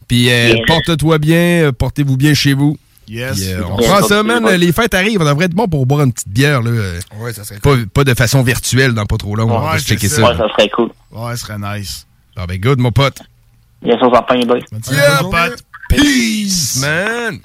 Puis 0.08 0.30
euh, 0.32 0.50
Yes. 0.56 0.58
porte-toi 0.66 1.18
bien, 1.20 1.72
portez-vous 1.78 2.18
bien 2.18 2.34
chez 2.34 2.54
vous. 2.54 2.78
Yes. 3.08 3.38
Puis, 3.38 3.54
euh, 3.54 3.62
on 3.66 3.78
prend 3.78 4.02
ça, 4.04 4.24
man. 4.24 4.46
Les 4.56 4.72
fêtes 4.72 4.94
arrivent. 4.94 5.22
On 5.22 5.26
devrait 5.26 5.46
être 5.46 5.54
bon 5.54 5.68
pour 5.68 5.86
boire 5.86 6.02
une 6.04 6.12
petite 6.14 6.30
bière. 6.30 6.62
Là. 6.62 6.72
Ouais, 7.20 7.34
ça 7.34 7.44
serait 7.44 7.60
pas, 7.60 7.76
pas 7.94 8.04
de 8.04 8.14
façon 8.14 8.44
virtuelle 8.44 8.94
dans 8.94 9.06
pas 9.06 9.18
trop 9.18 9.36
long. 9.36 9.50
on 9.50 9.60
va 9.60 9.80
checker 9.80 10.08
ça. 10.10 10.18
ça. 10.18 10.22
Ouais, 10.24 10.38
ça 10.38 10.48
serait 10.50 10.70
cool. 10.70 10.90
Ouais, 11.12 11.36
ce 11.36 11.46
serait 11.46 11.58
nice. 11.58 12.06
Ah 12.36 12.46
ben 12.46 12.60
good, 12.60 12.80
mon 12.80 12.92
pote. 12.92 13.20
Yes, 13.84 13.96
on 14.02 14.14
s'en 14.14 14.22
pogne, 14.24 14.46
boys. 14.46 14.60
Yeah, 14.92 15.22
pote. 15.32 15.64
Peace, 15.90 16.80
man. 16.82 17.40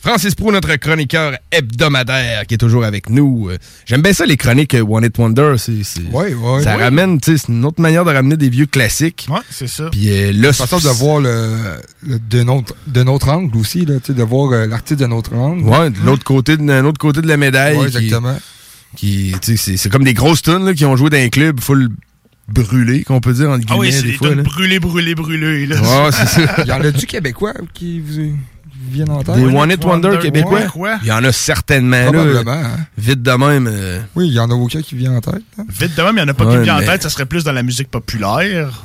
Francis 0.00 0.34
Prou, 0.34 0.52
notre 0.52 0.74
chroniqueur 0.76 1.36
hebdomadaire, 1.50 2.46
qui 2.46 2.54
est 2.54 2.58
toujours 2.58 2.84
avec 2.84 3.10
nous. 3.10 3.48
Euh, 3.50 3.58
J'aime 3.86 4.02
bien 4.02 4.12
ça, 4.12 4.24
les 4.26 4.36
chroniques 4.36 4.74
euh, 4.74 4.84
One 4.88 5.04
It 5.04 5.18
Wonder. 5.18 5.54
C'est, 5.58 5.82
c'est- 5.82 6.02
Ouais, 6.12 6.32
ouais. 6.34 6.62
ça 6.62 6.76
Ouais. 6.76 6.84
ramène, 6.84 7.20
tu 7.20 7.32
sais, 7.32 7.38
c'est 7.38 7.52
une 7.52 7.64
autre 7.64 7.80
manière 7.80 8.04
de 8.04 8.10
ramener 8.12 8.36
des 8.36 8.48
vieux 8.48 8.66
classiques. 8.66 9.26
Ouais, 9.30 9.40
c'est 9.50 9.66
ça. 9.66 9.88
Puis 9.90 10.08
euh, 10.10 10.32
là, 10.32 10.48
Une 10.48 10.54
façon 10.54 10.78
de 10.78 10.88
voir 10.88 11.20
le, 11.20 11.56
le- 12.06 12.18
de, 12.18 12.42
notre, 12.42 12.74
de 12.86 13.02
notre 13.02 13.28
angle 13.30 13.56
aussi, 13.56 13.84
là, 13.84 13.94
de 14.06 14.22
voir 14.22 14.52
euh, 14.52 14.66
l'artiste 14.66 15.00
de 15.00 15.06
notre 15.06 15.34
angle. 15.34 15.62
Ouais, 15.64 15.90
de 15.90 15.98
l'autre 16.04 16.24
côté, 16.24 16.56
de, 16.56 16.72
l'autre 16.80 16.98
côté 16.98 17.20
de 17.20 17.26
la 17.28 17.36
médaille. 17.36 17.76
Ouais, 17.76 17.86
exactement. 17.86 18.38
Qui, 18.96 19.34
c'est, 19.42 19.56
c'est 19.56 19.88
comme 19.90 20.04
des 20.04 20.14
grosses 20.14 20.42
tunes 20.42 20.64
là, 20.64 20.72
qui 20.72 20.84
ont 20.84 20.96
joué 20.96 21.10
dans 21.10 21.16
un 21.18 21.28
club 21.28 21.60
full 21.60 21.88
brûlé, 22.48 23.02
qu'on 23.02 23.20
peut 23.20 23.32
dire, 23.32 23.50
Ah 23.50 23.58
guillemets, 23.58 23.78
oui, 23.80 23.92
c'est 23.92 24.02
des 24.02 24.12
des 24.12 24.16
fois. 24.16 24.28
là. 24.36 24.42
Ouais, 25.80 26.10
c'est 26.12 26.26
ça. 26.28 26.54
Il 26.64 26.68
y 26.68 26.72
en 26.72 26.80
a 26.80 26.90
du 26.92 27.04
Québécois 27.06 27.54
qui 27.74 27.98
vous, 28.00 28.30
vous 28.30 28.36
viennent 28.90 29.10
en 29.10 29.22
tête? 29.22 29.36
Des 29.36 29.44
One 29.44 29.70
It 29.70 29.84
Wonder 29.84 30.18
québécois? 30.20 30.60
Il 31.02 31.08
y 31.08 31.12
en 31.12 31.22
a 31.24 31.32
certainement, 31.32 32.10
là. 32.10 32.42
Hein. 32.46 32.62
Vite 32.98 33.22
de 33.22 33.30
même. 33.32 33.66
euh, 33.70 34.00
Oui, 34.14 34.28
il 34.28 34.34
y 34.34 34.38
en 34.40 34.50
a 34.50 34.54
aucun 34.54 34.82
qui 34.82 34.94
vient 34.94 35.14
en 35.16 35.20
tête. 35.20 35.42
hein. 35.58 35.64
Vite 35.68 35.96
de 35.96 36.02
même, 36.02 36.12
il 36.12 36.16
n'y 36.16 36.22
en 36.22 36.28
a 36.28 36.34
pas 36.34 36.44
Ouais, 36.46 36.56
qui 36.58 36.62
vient 36.62 36.76
en 36.76 36.80
tête, 36.84 37.02
ça 37.02 37.10
serait 37.10 37.26
plus 37.26 37.44
dans 37.44 37.52
la 37.52 37.62
musique 37.62 37.90
populaire. 37.90 38.84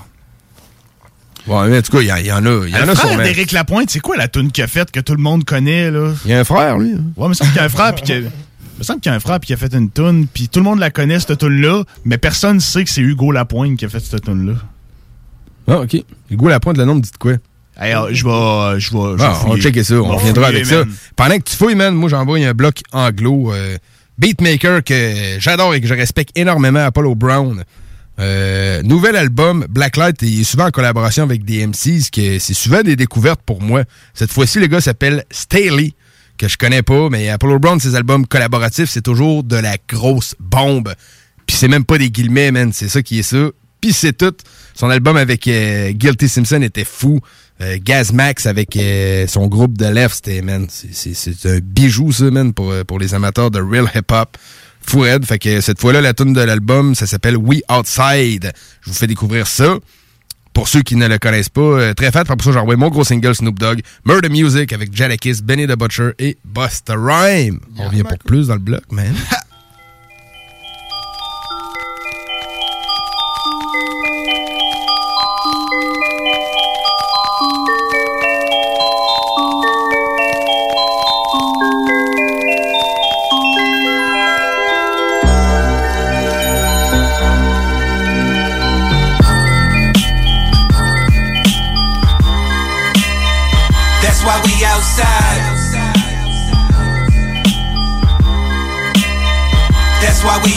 Ouais, 1.48 1.68
mais 1.69 1.80
en 1.80 1.82
tout 1.82 1.91
cas, 1.91 2.02
il 2.02 2.07
y, 2.07 2.11
en- 2.11 2.18
il 2.18 2.26
y 2.28 2.32
en 2.32 2.45
a. 2.45 2.68
Il 2.68 2.69
y 2.73 2.76
en 2.78 2.86
le 2.86 2.91
a 2.91 2.95
frère 2.95 3.18
d'Éric 3.18 3.52
Lapointe, 3.52 3.90
c'est 3.90 3.99
quoi 3.99 4.15
la 4.15 4.28
tune 4.28 4.52
qu'il 4.52 4.64
a 4.64 4.68
faite 4.68 4.91
que 4.91 4.99
tout 4.99 5.15
le 5.15 5.22
monde 5.23 5.44
connaît, 5.44 5.90
là? 5.90 6.14
Il 6.26 6.32
y 6.32 6.34
a 6.36 6.40
un 6.40 6.44
frère, 6.44 6.78
lui. 6.78 6.91
hein. 6.94 7.03
Ouais, 7.18 7.23
mais 7.23 7.30
me 7.30 7.34
semble 7.34 7.49
qu'il 7.49 7.57
y 7.57 7.61
a 7.61 7.65
un 7.65 7.69
frère, 7.69 7.95
puis 7.95 8.03
qu'il 8.03 8.15
y 8.15 8.26
a- 8.28 8.30
me 8.78 8.84
semble 8.84 8.99
qu'il 8.99 9.10
y 9.11 9.14
a 9.14 9.15
un 9.15 9.19
frère 9.19 9.40
puis 9.40 9.48
qui 9.48 9.53
a 9.53 9.57
fait 9.57 9.73
une 9.73 9.90
tune, 9.90 10.28
puis 10.32 10.49
tout 10.49 10.60
le 10.60 10.65
monde 10.65 10.78
la 10.80 10.91
connaît, 10.91 11.19
cette 11.19 11.40
tune-là, 11.40 11.84
mais 12.06 12.18
personne 12.19 12.56
ne 12.57 12.60
sait 12.61 12.84
que 12.84 12.90
c'est 12.91 13.02
Hugo 13.02 13.32
Lapointe 13.32 13.78
qui 13.78 13.86
a 13.86 13.90
fait 13.90 13.99
cette 13.99 14.23
tune-là. 14.23 14.53
Ah, 15.68 15.80
OK. 15.82 15.98
Hugo 16.30 16.48
Lapointe, 16.49 16.78
le 16.78 16.86
nom 16.86 16.95
me 16.95 17.02
dit 17.02 17.11
de 17.11 17.18
quoi? 17.18 17.34
Hey, 17.82 17.95
euh, 17.95 18.10
je 18.14 18.24
vais. 18.24 18.80
Je 18.80 18.91
vais. 18.91 19.18
je 19.18 19.24
vais 19.24 19.48
on 19.48 19.56
va 19.56 19.60
checker 19.60 19.84
ça, 19.84 19.95
on 19.95 20.16
reviendra 20.16 20.48
avec 20.48 20.66
ça. 20.68 20.84
Pendant 21.16 21.38
que 21.38 21.44
tu 21.44 21.56
fouilles, 21.56 21.76
man, 21.76 21.95
moi 21.95 22.10
j'envoie 22.10 22.38
un 22.38 22.53
bloc 22.53 22.82
anglo. 22.91 23.52
euh, 23.53 23.78
beatmaker 24.20 24.84
que 24.84 25.40
j'adore 25.40 25.74
et 25.74 25.82
que 25.82 25.88
je 25.88 25.95
respecte 25.95 26.38
énormément, 26.38 26.86
Apollo 26.86 27.16
Brown. 27.16 27.64
Euh, 28.20 28.84
nouvel 28.84 29.16
album, 29.16 29.66
Blacklight, 29.68 30.22
il 30.22 30.41
est 30.41 30.44
souvent 30.44 30.68
en 30.68 30.72
collaboration 30.72 31.24
avec 31.24 31.44
des 31.44 31.66
MCs, 31.66 32.12
que 32.12 32.38
c'est 32.38 32.53
souvent 32.53 32.84
des 32.84 32.95
découvertes 32.95 33.41
pour 33.44 33.64
moi. 33.64 33.84
Cette 34.14 34.32
fois-ci, 34.32 34.60
le 34.60 34.68
gars 34.68 34.80
s'appelle 34.80 35.26
Staley, 35.32 35.94
que 36.38 36.48
je 36.48 36.58
connais 36.58 36.84
pas, 36.84 37.10
mais 37.10 37.30
Apollo 37.30 37.58
Brown, 37.58 37.80
ses 37.80 37.95
albums 37.95 38.28
collaboratifs, 38.28 38.91
c'est 38.91 39.02
toujours 39.02 39.44
de 39.44 39.56
la 39.56 39.78
grosse 39.90 40.36
bombe. 40.40 40.94
Puis 41.48 41.56
c'est 41.58 41.68
même 41.68 41.86
pas 41.86 41.98
des 41.98 42.12
guillemets, 42.12 42.52
man, 42.52 42.72
c'est 42.74 42.90
ça 42.90 43.02
qui 43.02 43.18
est 43.20 43.24
ça. 43.24 43.49
Puis 43.80 43.94
c'est 43.94 44.14
tout. 44.14 44.36
Son 44.73 44.89
album 44.89 45.18
avec 45.18 45.48
euh, 45.48 45.91
Guilty 45.91 46.27
Simpson 46.30 46.61
était 46.61 46.85
fou. 46.85 47.19
Euh, 47.61 47.77
Gaz 47.81 48.11
Max 48.11 48.45
avec 48.48 48.76
euh, 48.76 49.27
son 49.27 49.48
groupe 49.48 49.77
de 49.77 49.85
Left, 49.85 50.15
c'était, 50.15 50.41
man, 50.41 50.65
c'est- 50.69 51.45
un 51.45 51.60
bijou, 51.61 52.11
ça, 52.11 52.31
man, 52.31 52.53
pour, 52.53 52.72
euh, 52.72 52.84
pour 52.84 52.98
les 52.99 53.14
amateurs 53.14 53.52
de 53.52 53.60
real 53.61 53.85
hip-hop. 53.93 54.38
Fou 54.84 55.02
raide. 55.02 55.26
Fait 55.26 55.38
que 55.38 55.61
cette 55.61 55.80
fois-là, 55.80 56.02
la 56.02 56.14
tune 56.15 56.34
de 56.34 56.41
l'album, 56.41 56.95
ça 56.95 57.06
s'appelle 57.06 57.38
We 57.38 57.61
Outside. 57.69 58.52
Je 58.81 58.89
vous 58.89 58.95
fais 58.95 59.06
découvrir 59.07 59.45
ça. 59.45 59.76
Pour 60.53 60.68
ceux 60.68 60.81
qui 60.81 60.95
ne 60.95 61.07
le 61.07 61.18
connaissent 61.19 61.49
pas, 61.49 61.93
très 61.93 62.11
fat. 62.11 62.26
Pour 62.26 62.43
ça, 62.43 62.52
j'ai 62.52 62.57
envoyé 62.60 62.77
mon 62.77 62.89
gros 62.89 63.03
single 63.06 63.35
Snoop 63.35 63.57
Dogg, 63.60 63.81
Murder 64.06 64.27
Music 64.30 64.73
avec 64.73 64.93
Jadakiss, 64.93 65.41
Benny 65.43 65.65
the 65.68 65.77
Butcher 65.77 66.10
et 66.19 66.35
Busta 66.43 66.95
Rhyme. 66.98 67.60
On 67.77 67.85
revient 67.88 68.03
pour 68.03 68.18
plus 68.18 68.48
dans 68.48 68.56
le 68.56 68.60
bloc, 68.60 68.81
man. 68.91 69.14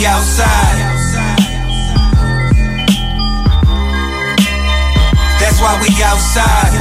outside. 0.06 0.76
That's 5.40 5.60
why 5.60 5.78
we 5.80 5.88
outside. 6.02 6.72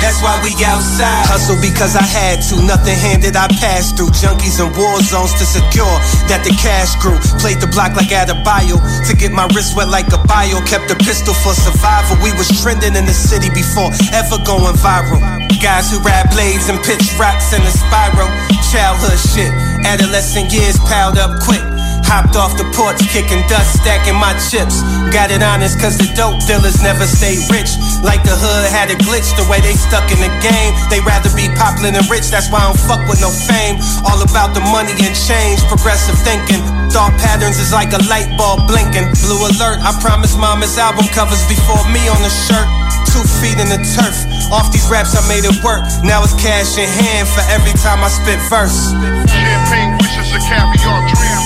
That's 0.00 0.22
why 0.22 0.38
we 0.42 0.50
outside. 0.64 1.26
Hustle 1.26 1.60
because 1.60 1.96
I 1.96 2.02
had 2.02 2.40
to. 2.50 2.62
Nothing 2.62 2.94
handed 2.94 3.36
I 3.36 3.48
passed 3.48 3.96
through. 3.96 4.10
Junkies 4.10 4.62
and 4.62 4.74
war 4.76 5.00
zones 5.02 5.34
to 5.34 5.44
secure 5.44 5.96
that 6.30 6.42
the 6.42 6.54
cash 6.58 6.94
grew. 7.02 7.18
Played 7.38 7.60
the 7.60 7.66
block 7.66 7.94
like 7.96 8.12
at 8.12 8.30
to 8.30 9.16
get 9.16 9.32
my 9.32 9.46
wrist 9.54 9.76
wet 9.76 9.88
like 9.88 10.06
a 10.12 10.18
bio. 10.26 10.60
Kept 10.64 10.90
a 10.90 10.96
pistol 10.96 11.34
for 11.34 11.54
survival. 11.54 12.16
We 12.22 12.32
was 12.38 12.48
trending 12.62 12.94
in 12.94 13.06
the 13.06 13.14
city 13.14 13.50
before 13.50 13.90
ever 14.14 14.38
going 14.46 14.74
viral. 14.78 15.45
Guys 15.66 15.90
who 15.90 15.98
ride 16.06 16.30
blades 16.30 16.70
and 16.70 16.78
pitch 16.86 17.02
rocks 17.18 17.50
in 17.50 17.58
a 17.58 17.72
spiral. 17.74 18.30
Childhood 18.70 19.18
shit. 19.18 19.50
Adolescent 19.82 20.54
years 20.54 20.78
piled 20.86 21.18
up 21.18 21.42
quick. 21.42 21.58
Hopped 22.06 22.38
off 22.38 22.54
the 22.54 22.62
porch, 22.70 23.02
kicking 23.10 23.42
dust, 23.50 23.82
stacking 23.82 24.14
my 24.14 24.30
chips. 24.46 24.78
Got 25.10 25.34
it 25.34 25.42
honest, 25.42 25.82
cause 25.82 25.98
the 25.98 26.06
dope 26.14 26.38
dealers 26.46 26.78
never 26.86 27.02
stay 27.02 27.34
rich. 27.50 27.74
Like 28.06 28.22
the 28.22 28.38
hood 28.38 28.70
had 28.70 28.94
a 28.94 28.98
glitch, 29.10 29.26
the 29.34 29.42
way 29.50 29.58
they 29.58 29.74
stuck 29.74 30.06
in 30.14 30.22
the 30.22 30.30
game. 30.38 30.70
They 30.86 31.02
rather 31.02 31.34
be 31.34 31.50
popular 31.58 31.90
than 31.90 32.06
rich, 32.06 32.30
that's 32.30 32.46
why 32.46 32.62
I 32.62 32.70
don't 32.70 32.78
fuck 32.86 33.02
with 33.10 33.18
no 33.18 33.34
fame. 33.34 33.82
All 34.06 34.22
about 34.22 34.54
the 34.54 34.62
money 34.70 34.94
and 35.02 35.18
change, 35.18 35.66
progressive 35.66 36.14
thinking. 36.22 36.62
Thought 36.94 37.18
patterns 37.18 37.58
is 37.58 37.74
like 37.74 37.90
a 37.90 37.98
light 38.06 38.30
bulb 38.38 38.70
blinking. 38.70 39.10
Blue 39.26 39.42
alert, 39.50 39.82
I 39.82 39.90
promise 39.98 40.38
mama's 40.38 40.78
album 40.78 41.10
covers 41.10 41.42
before 41.50 41.82
me 41.90 42.06
on 42.06 42.22
the 42.22 42.30
shirt. 42.30 42.70
Two 43.12 43.24
feet 43.40 43.58
in 43.58 43.68
the 43.68 43.80
turf. 43.94 44.16
Off 44.52 44.70
these 44.72 44.86
raps, 44.90 45.16
I 45.16 45.22
made 45.26 45.44
it 45.44 45.56
work. 45.64 45.82
Now 46.02 46.22
it's 46.22 46.34
cash 46.38 46.76
in 46.78 46.88
hand 46.88 47.26
for 47.28 47.42
every 47.50 47.72
time 47.80 48.04
I 48.04 48.08
spit 48.08 48.38
verse. 48.50 48.92
Champagne 49.30 49.96
wishes 49.98 50.30
a 50.34 50.40
caviar 50.42 51.00
dream. 51.10 51.38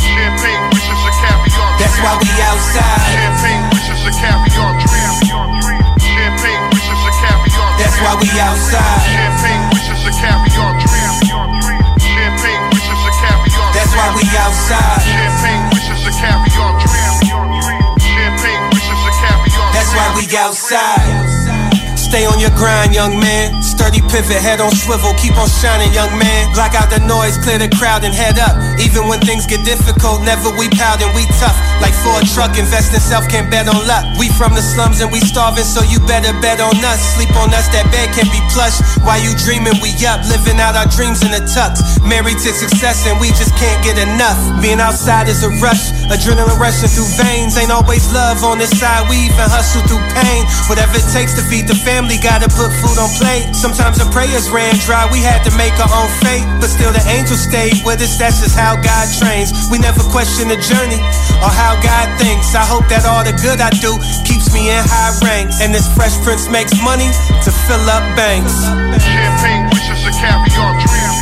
Champagne 0.00 0.64
wishes 0.72 1.00
a 1.04 1.12
caviar 1.20 1.68
dream. 1.74 1.78
That's 1.78 1.98
why 2.02 2.14
we 2.18 2.30
outside. 2.42 3.02
Champagne 3.14 3.64
wishes 3.70 4.00
a 4.06 4.12
caviar 4.18 4.72
dream. 4.82 5.12
Champagne 6.02 6.64
wishes 6.72 7.00
a 7.06 7.12
caviar 7.22 7.68
dream. 7.68 7.78
That's 7.78 7.98
why 8.02 8.12
we 8.18 8.28
outside. 8.38 9.02
Champagne 9.06 9.64
wishes 9.70 10.00
a 10.08 10.12
caviar 10.18 10.72
dream. 10.82 11.12
Champagne 12.02 12.64
wishes 12.72 13.00
a 13.06 13.12
caviar 13.22 13.66
That's 13.74 13.92
why 13.94 14.08
we 14.16 14.24
outside. 14.34 15.37
Outside. 20.34 21.98
Stay 21.98 22.26
on 22.26 22.38
your 22.40 22.50
grind, 22.50 22.94
young 22.94 23.18
man. 23.18 23.62
Sturdy 23.78 24.02
pivot, 24.10 24.42
head 24.42 24.58
on 24.58 24.74
swivel, 24.74 25.14
keep 25.22 25.38
on 25.38 25.46
shining, 25.46 25.94
young 25.94 26.10
man. 26.18 26.50
Block 26.50 26.74
out 26.74 26.90
the 26.90 26.98
noise, 27.06 27.38
clear 27.38 27.62
the 27.62 27.70
crowd, 27.78 28.02
and 28.02 28.10
head 28.10 28.34
up. 28.34 28.58
Even 28.82 29.06
when 29.06 29.22
things 29.22 29.46
get 29.46 29.62
difficult, 29.62 30.18
never 30.26 30.50
we 30.58 30.66
pout 30.74 30.98
and 30.98 31.14
we 31.14 31.22
tough. 31.38 31.54
Like 31.78 31.94
for 32.02 32.18
a 32.18 32.26
truck, 32.34 32.58
invest 32.58 32.90
in 32.90 32.98
self, 32.98 33.30
can't 33.30 33.46
bet 33.46 33.70
on 33.70 33.78
luck. 33.86 34.02
We 34.18 34.34
from 34.34 34.58
the 34.58 34.66
slums 34.66 34.98
and 34.98 35.14
we 35.14 35.22
starving, 35.22 35.62
so 35.62 35.86
you 35.86 36.02
better 36.10 36.34
bet 36.42 36.58
on 36.58 36.74
us. 36.82 36.98
Sleep 37.14 37.30
on 37.38 37.54
us, 37.54 37.70
that 37.70 37.86
bed 37.94 38.10
can't 38.18 38.26
be 38.34 38.42
plush. 38.50 38.82
While 39.06 39.22
you 39.22 39.30
dreaming, 39.46 39.78
we 39.78 39.94
up, 40.02 40.26
living 40.26 40.58
out 40.58 40.74
our 40.74 40.90
dreams 40.90 41.22
in 41.22 41.30
the 41.30 41.46
tux. 41.46 41.78
Married 42.02 42.42
to 42.42 42.50
success, 42.50 43.06
and 43.06 43.14
we 43.22 43.30
just 43.38 43.54
can't 43.54 43.78
get 43.86 43.94
enough. 43.94 44.42
Being 44.58 44.82
outside 44.82 45.30
is 45.30 45.46
a 45.46 45.54
rush, 45.62 45.94
adrenaline 46.10 46.58
rushing 46.58 46.90
through 46.90 47.14
veins. 47.14 47.54
Ain't 47.54 47.70
always 47.70 48.10
love 48.10 48.42
on 48.42 48.58
this 48.58 48.74
side, 48.74 49.06
we 49.06 49.30
even 49.30 49.46
hustle 49.46 49.86
through 49.86 50.02
pain. 50.18 50.42
Whatever 50.66 50.98
it 50.98 51.06
takes 51.14 51.38
to 51.38 51.46
feed 51.46 51.70
the 51.70 51.78
family, 51.78 52.18
gotta 52.18 52.50
put 52.50 52.74
food 52.82 52.98
on 52.98 53.06
plate. 53.22 53.46
Sometimes 53.68 54.00
the 54.00 54.08
prayers 54.16 54.48
ran 54.48 54.72
dry, 54.80 55.04
we 55.12 55.20
had 55.20 55.44
to 55.44 55.52
make 55.60 55.76
our 55.76 55.92
own 55.92 56.08
fate. 56.24 56.40
But 56.56 56.72
still, 56.72 56.88
the 56.88 57.04
angels 57.04 57.44
stayed 57.44 57.84
with 57.84 58.00
us, 58.00 58.16
that's 58.16 58.40
just 58.40 58.56
how 58.56 58.80
God 58.80 59.04
trains. 59.20 59.52
We 59.68 59.76
never 59.76 60.00
question 60.08 60.48
the 60.48 60.56
journey 60.56 60.96
or 61.44 61.52
how 61.52 61.76
God 61.84 62.08
thinks. 62.16 62.56
I 62.56 62.64
hope 62.64 62.88
that 62.88 63.04
all 63.04 63.20
the 63.28 63.36
good 63.36 63.60
I 63.60 63.68
do 63.76 63.92
keeps 64.24 64.56
me 64.56 64.72
in 64.72 64.80
high 64.80 65.12
ranks. 65.20 65.60
And 65.60 65.68
this 65.68 65.84
Fresh 65.92 66.16
Prince 66.24 66.48
makes 66.48 66.72
money 66.80 67.12
to 67.44 67.50
fill 67.68 67.84
up 67.92 68.00
banks. 68.16 68.56
Champagne 69.04 69.68
wishes 69.68 70.00
a 70.00 70.12
caviar 70.16 70.72
dream. 70.80 71.12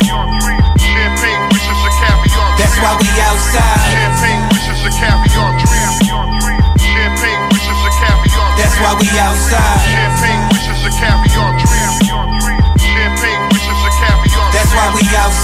Champagne 0.79 1.43
wishes 1.51 1.79
a 1.83 1.91
caviar 1.99 2.47
dream. 2.47 2.63
That's 2.63 2.79
why 2.79 2.95
we 2.95 3.11
outside. 3.27 3.91
Champagne 3.91 4.43
wishes 4.55 4.79
a 4.87 4.91
caviar 4.95 5.51
dream. 5.67 5.91
Champagne 6.79 7.43
wishes 7.51 7.79
a 7.83 7.91
caviar 7.91 8.39
dream. 8.39 8.55
That's 8.55 8.77
why 8.79 8.95
we 8.95 9.07
outside. 9.19 9.86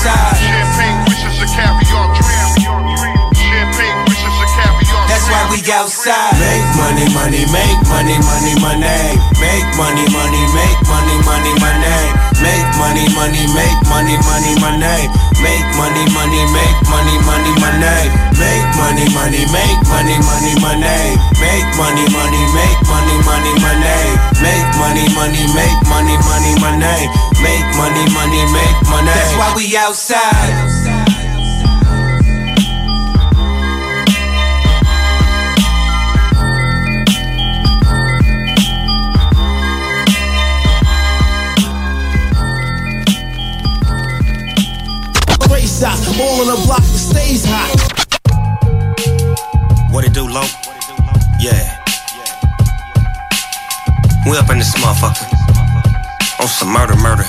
We 0.05 0.32
outside. 5.71 6.35
Make 6.39 6.67
money, 6.79 7.07
money, 7.13 7.43
make 7.51 7.79
money, 7.87 8.17
money, 8.19 8.53
money. 8.59 9.15
Make 9.39 9.67
money, 9.77 10.05
money, 10.11 10.43
make 10.55 10.79
money, 10.87 11.17
money, 11.23 11.53
money. 11.59 11.99
Make 12.43 12.67
money, 12.79 13.05
money, 13.15 13.43
make 13.55 13.79
money, 13.87 14.15
money, 14.23 14.53
money. 14.59 15.07
Make 15.39 15.67
money, 15.75 16.03
money, 16.15 16.41
make 16.51 16.77
money, 16.89 17.15
money, 17.27 17.51
money. 17.59 18.09
Make 18.39 18.67
money, 18.79 19.05
money, 19.15 19.43
make 19.51 19.79
money, 19.87 20.17
money, 20.23 20.53
money. 20.59 21.15
Make 21.39 21.67
money, 21.77 22.05
money, 22.11 22.43
make 22.55 22.79
money, 22.89 23.15
money, 23.23 23.53
money. 23.63 23.99
Make 24.43 24.67
money, 24.79 25.05
money, 25.15 25.43
make 25.55 25.79
money, 25.87 26.15
money, 26.27 26.53
money. 26.59 26.99
Make 27.43 27.67
money, 27.79 28.03
money, 28.11 28.41
make 28.51 28.77
money. 28.89 29.11
That's 29.11 29.35
why 29.39 29.53
we 29.55 29.75
outside. 29.77 30.82
All 46.19 46.41
on 46.41 46.47
the 46.47 46.61
block 46.65 46.81
that 46.81 46.99
stays 46.99 47.45
hot. 47.45 47.73
What 49.91 50.05
it 50.05 50.13
do, 50.13 50.27
low? 50.27 50.45
Yeah. 51.39 51.79
We 54.25 54.37
up 54.37 54.49
in 54.49 54.57
this 54.57 54.73
motherfucker. 54.75 55.27
On 56.39 56.47
some 56.47 56.69
murder, 56.69 56.95
murder. 56.95 57.25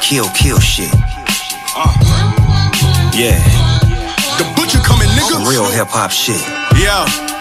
Kill, 0.00 0.28
kill 0.30 0.60
shit. 0.60 0.92
Uh. 1.74 1.92
Yeah. 3.14 3.38
The 4.38 4.44
butcher 4.56 4.78
coming, 4.78 5.08
nigga. 5.08 5.30
Some 5.30 5.48
real 5.48 5.70
hip 5.70 5.88
hop 5.88 6.10
shit. 6.10 6.40
Yeah. 6.78 7.31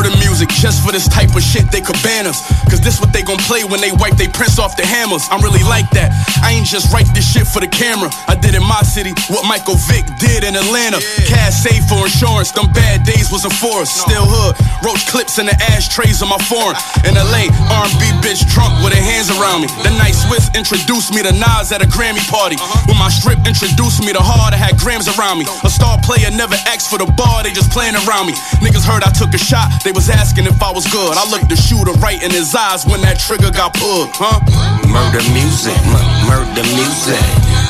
Murder 0.00 0.16
music 0.16 0.48
just 0.48 0.80
for 0.80 0.96
this 0.96 1.04
type 1.04 1.36
of 1.36 1.44
shit 1.44 1.68
they 1.68 1.84
could 1.84 2.00
ban 2.00 2.24
us. 2.24 2.40
Cause 2.72 2.80
this 2.80 3.04
what 3.04 3.12
they 3.12 3.20
gon' 3.20 3.36
play 3.44 3.68
when 3.68 3.84
they 3.84 3.92
wipe 3.92 4.16
they 4.16 4.32
prints 4.32 4.56
off 4.56 4.72
the 4.72 4.86
hammers. 4.86 5.28
I'm 5.28 5.44
really 5.44 5.60
like 5.68 5.84
that. 5.92 6.08
I 6.40 6.56
ain't 6.56 6.64
just 6.64 6.88
write 6.88 7.04
this 7.12 7.28
shit 7.28 7.44
for 7.44 7.60
the 7.60 7.68
camera. 7.68 8.08
I 8.24 8.32
did 8.32 8.56
in 8.56 8.64
my 8.64 8.80
city 8.80 9.12
what 9.28 9.44
Michael 9.44 9.76
Vick 9.92 10.08
did 10.16 10.40
in 10.40 10.56
Atlanta. 10.56 11.04
Cash 11.28 11.68
saved 11.68 11.84
for 11.84 12.08
insurance, 12.08 12.48
them 12.48 12.72
bad 12.72 13.04
days 13.04 13.28
wasn't 13.28 13.52
for 13.60 13.84
us. 13.84 13.92
Still 13.92 14.24
hood, 14.24 14.56
roach 14.80 15.04
clips 15.04 15.36
in 15.36 15.44
the 15.44 15.56
ashtrays 15.68 16.24
of 16.24 16.32
my 16.32 16.40
foreign. 16.48 16.80
In 17.04 17.20
LA, 17.20 17.52
R&B 17.68 18.00
bitch 18.24 18.48
drunk 18.48 18.72
with 18.80 18.96
her 18.96 19.04
hands 19.04 19.28
around 19.28 19.60
me. 19.60 19.68
The 19.84 19.92
night 20.00 20.16
Swiss 20.16 20.48
introduced 20.56 21.12
me 21.12 21.20
to 21.28 21.32
Nas 21.36 21.76
at 21.76 21.84
a 21.84 21.88
Grammy 21.92 22.24
party. 22.32 22.56
Uh-huh. 22.56 22.88
When 22.88 22.96
my 22.96 23.12
strip 23.12 23.44
introduced 23.44 24.00
me 24.00 24.16
to 24.16 24.24
hard, 24.24 24.56
I 24.56 24.60
had 24.64 24.80
grams 24.80 25.12
around 25.12 25.44
me. 25.44 25.46
A 25.60 25.68
star 25.68 26.00
player 26.00 26.32
never 26.32 26.56
asked 26.64 26.88
for 26.88 26.96
the 26.96 27.04
bar, 27.20 27.44
they 27.44 27.52
just 27.52 27.68
playing 27.68 28.00
around 28.08 28.32
me. 28.32 28.34
Niggas 28.64 28.88
heard 28.88 29.04
I 29.04 29.12
took 29.12 29.36
a 29.36 29.42
shot, 29.42 29.68
they 29.84 29.89
was 29.92 30.08
asking 30.10 30.46
if 30.46 30.62
I 30.62 30.70
was 30.72 30.86
good. 30.90 31.16
I 31.16 31.24
looked 31.30 31.48
the 31.48 31.56
shooter 31.56 31.92
right 31.98 32.20
in 32.22 32.30
his 32.30 32.54
eyes 32.54 32.86
when 32.86 33.00
that 33.02 33.18
trigger 33.18 33.50
got 33.50 33.74
pulled, 33.74 34.10
huh? 34.14 34.38
Murder 34.86 35.22
music, 35.34 35.76
mu- 35.88 36.10
murder 36.26 36.64
music, 36.74 37.22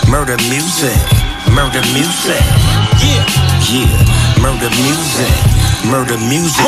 murder 0.09 0.37
music, 0.49 0.97
murder 1.53 1.83
music. 1.97 2.41
Yeah, 3.01 3.25
yeah, 3.73 3.89
murder 4.43 4.69
music, 4.85 5.33
murder 5.89 6.19
music, 6.29 6.65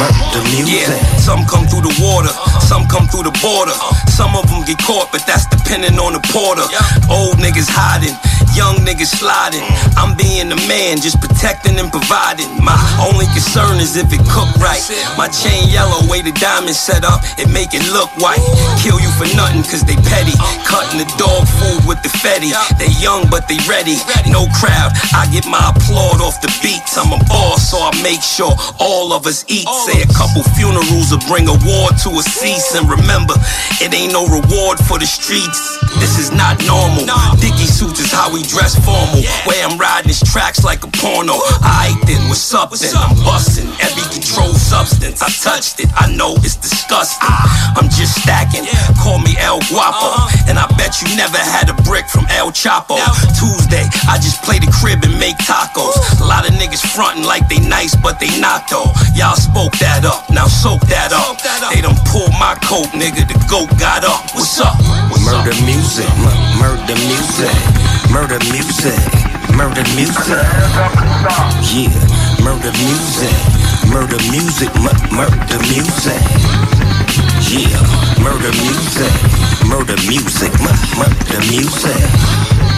murder 0.00 0.42
music. 0.56 0.88
Yeah, 0.88 0.96
some 1.20 1.44
come 1.44 1.66
through 1.68 1.84
the 1.84 1.94
water, 2.00 2.32
some 2.64 2.86
come 2.88 3.08
through 3.08 3.28
the 3.28 3.34
border. 3.44 3.74
Some 4.08 4.36
of 4.38 4.46
them 4.48 4.62
get 4.64 4.78
caught, 4.78 5.10
but 5.10 5.26
that's 5.26 5.44
depending 5.50 5.98
on 5.98 6.14
the 6.14 6.22
porter. 6.32 6.64
Old 7.10 7.36
niggas 7.42 7.66
hiding, 7.68 8.14
young 8.54 8.78
niggas 8.86 9.10
sliding. 9.10 9.62
I'm 9.98 10.16
being 10.16 10.48
the 10.48 10.58
man, 10.70 11.02
just 11.02 11.20
protecting 11.20 11.78
and 11.78 11.90
providing. 11.90 12.48
My 12.62 12.78
only 13.02 13.26
concern 13.34 13.82
is 13.82 13.98
if 13.98 14.08
it 14.14 14.22
cooked 14.30 14.56
right. 14.62 14.80
My 15.18 15.28
chain 15.28 15.68
yellow, 15.68 16.06
way 16.06 16.22
the 16.22 16.32
diamond 16.38 16.78
set 16.78 17.04
up, 17.04 17.20
it 17.36 17.50
make 17.50 17.74
it 17.74 17.84
look 17.90 18.08
white. 18.22 18.40
Kill 18.80 19.02
you 19.02 19.10
for 19.18 19.28
nothing, 19.34 19.66
cause 19.66 19.82
they 19.82 19.98
petty. 20.08 20.34
Cutting 20.64 21.02
the 21.02 21.08
dog 21.18 21.44
food 21.58 21.82
with 21.84 22.00
the 22.06 22.12
fetty. 22.22 22.54
They 22.78 22.90
young, 23.02 23.26
but 23.28 23.50
they 23.50 23.58
ready. 23.66 23.98
No 24.30 24.46
crowd, 24.62 24.94
I 25.12 25.26
get 25.34 25.44
my 25.50 25.60
applaud 25.74 26.22
off 26.22 26.38
the 26.40 26.50
beats. 26.62 26.94
I'm 26.96 27.10
a 27.10 27.20
boss, 27.26 27.74
so 27.74 27.82
I 27.82 27.90
make 28.02 28.22
sure 28.22 28.54
all 28.78 29.12
of 29.12 29.26
us 29.26 29.44
eat. 29.50 29.66
Say 29.90 29.98
a 30.02 30.10
couple 30.14 30.46
funerals 30.54 31.10
will 31.10 31.24
bring 31.26 31.50
a 31.50 31.56
war 31.66 31.90
to 32.06 32.08
a 32.14 32.22
cease. 32.22 32.78
And 32.78 32.86
remember, 32.86 33.34
it 33.82 33.90
ain't 33.90 34.14
no 34.14 34.24
reward 34.30 34.78
for 34.78 35.02
the 35.02 35.06
streets. 35.06 35.58
This 35.98 36.18
is 36.18 36.30
not 36.30 36.58
normal. 36.62 37.06
Dicky 37.42 37.66
suits 37.66 37.98
is 38.00 38.12
how 38.12 38.32
we 38.32 38.43
dress 38.48 38.76
formal. 38.84 39.22
Way 39.46 39.62
I'm 39.64 39.78
riding 39.78 40.08
these 40.08 40.22
tracks 40.22 40.64
like 40.64 40.84
a 40.84 40.90
porno. 41.00 41.40
Alright 41.62 41.96
then, 42.06 42.28
what's 42.28 42.54
up 42.54 42.70
then? 42.70 42.94
I'm 42.94 43.16
busting 43.24 43.68
every 43.80 44.04
controlled 44.12 44.56
substance. 44.56 45.22
I 45.22 45.28
touched 45.30 45.80
it, 45.80 45.88
I 45.96 46.12
know 46.14 46.34
it's 46.44 46.56
disgusting. 46.56 47.28
I'm 47.76 47.88
just 47.90 48.20
stacking, 48.22 48.64
call 49.02 49.18
me 49.18 49.34
El 49.38 49.60
Guapo. 49.68 50.14
And 50.48 50.58
I 50.58 50.66
bet 50.76 51.00
you 51.02 51.08
never 51.16 51.38
had 51.38 51.68
a 51.70 51.76
brick 51.82 52.06
from 52.08 52.26
El 52.30 52.50
Chapo. 52.52 52.96
Tuesday, 53.36 53.84
I 54.08 54.16
just 54.20 54.42
play 54.42 54.58
the 54.58 54.70
crib 54.80 55.02
and 55.04 55.16
make 55.18 55.36
tacos. 55.42 55.96
A 56.20 56.26
lot 56.26 56.48
of 56.48 56.54
niggas 56.56 56.84
frontin' 56.94 57.24
like 57.24 57.48
they 57.48 57.60
nice, 57.60 57.96
but 57.96 58.20
they 58.20 58.30
not 58.40 58.68
though. 58.70 58.90
Y'all 59.14 59.36
spoke 59.36 59.72
that 59.80 60.04
up, 60.04 60.28
now 60.30 60.46
soak 60.46 60.80
that 60.92 61.12
up. 61.12 61.40
They 61.72 61.80
done 61.80 61.96
pulled 62.10 62.32
my 62.38 62.54
coat, 62.62 62.88
nigga. 62.94 63.26
The 63.26 63.38
goat 63.50 63.70
got 63.78 64.04
up. 64.04 64.22
What's 64.34 64.60
up? 64.60 64.76
Murder 65.24 65.56
music, 65.64 66.08
mu- 66.20 66.60
murder 66.60 66.96
music, 67.08 67.50
murder 68.14 68.38
music, 68.52 68.98
murder 69.56 69.84
music. 69.96 70.38
Yeah, 71.74 71.90
murder 72.44 72.72
music, 72.86 73.36
murder 73.92 74.20
music, 74.30 74.70
mu- 74.76 75.16
murder 75.16 75.58
music. 75.72 76.22
Yeah, 77.50 77.80
murder 78.22 78.52
music, 78.64 79.12
murder 79.68 79.98
music, 80.08 80.52
mu- 80.60 80.98
murder 80.98 81.40
music. 81.50 82.73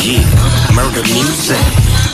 Yeah, 0.00 0.24
murder 0.72 1.04
music, 1.12 1.60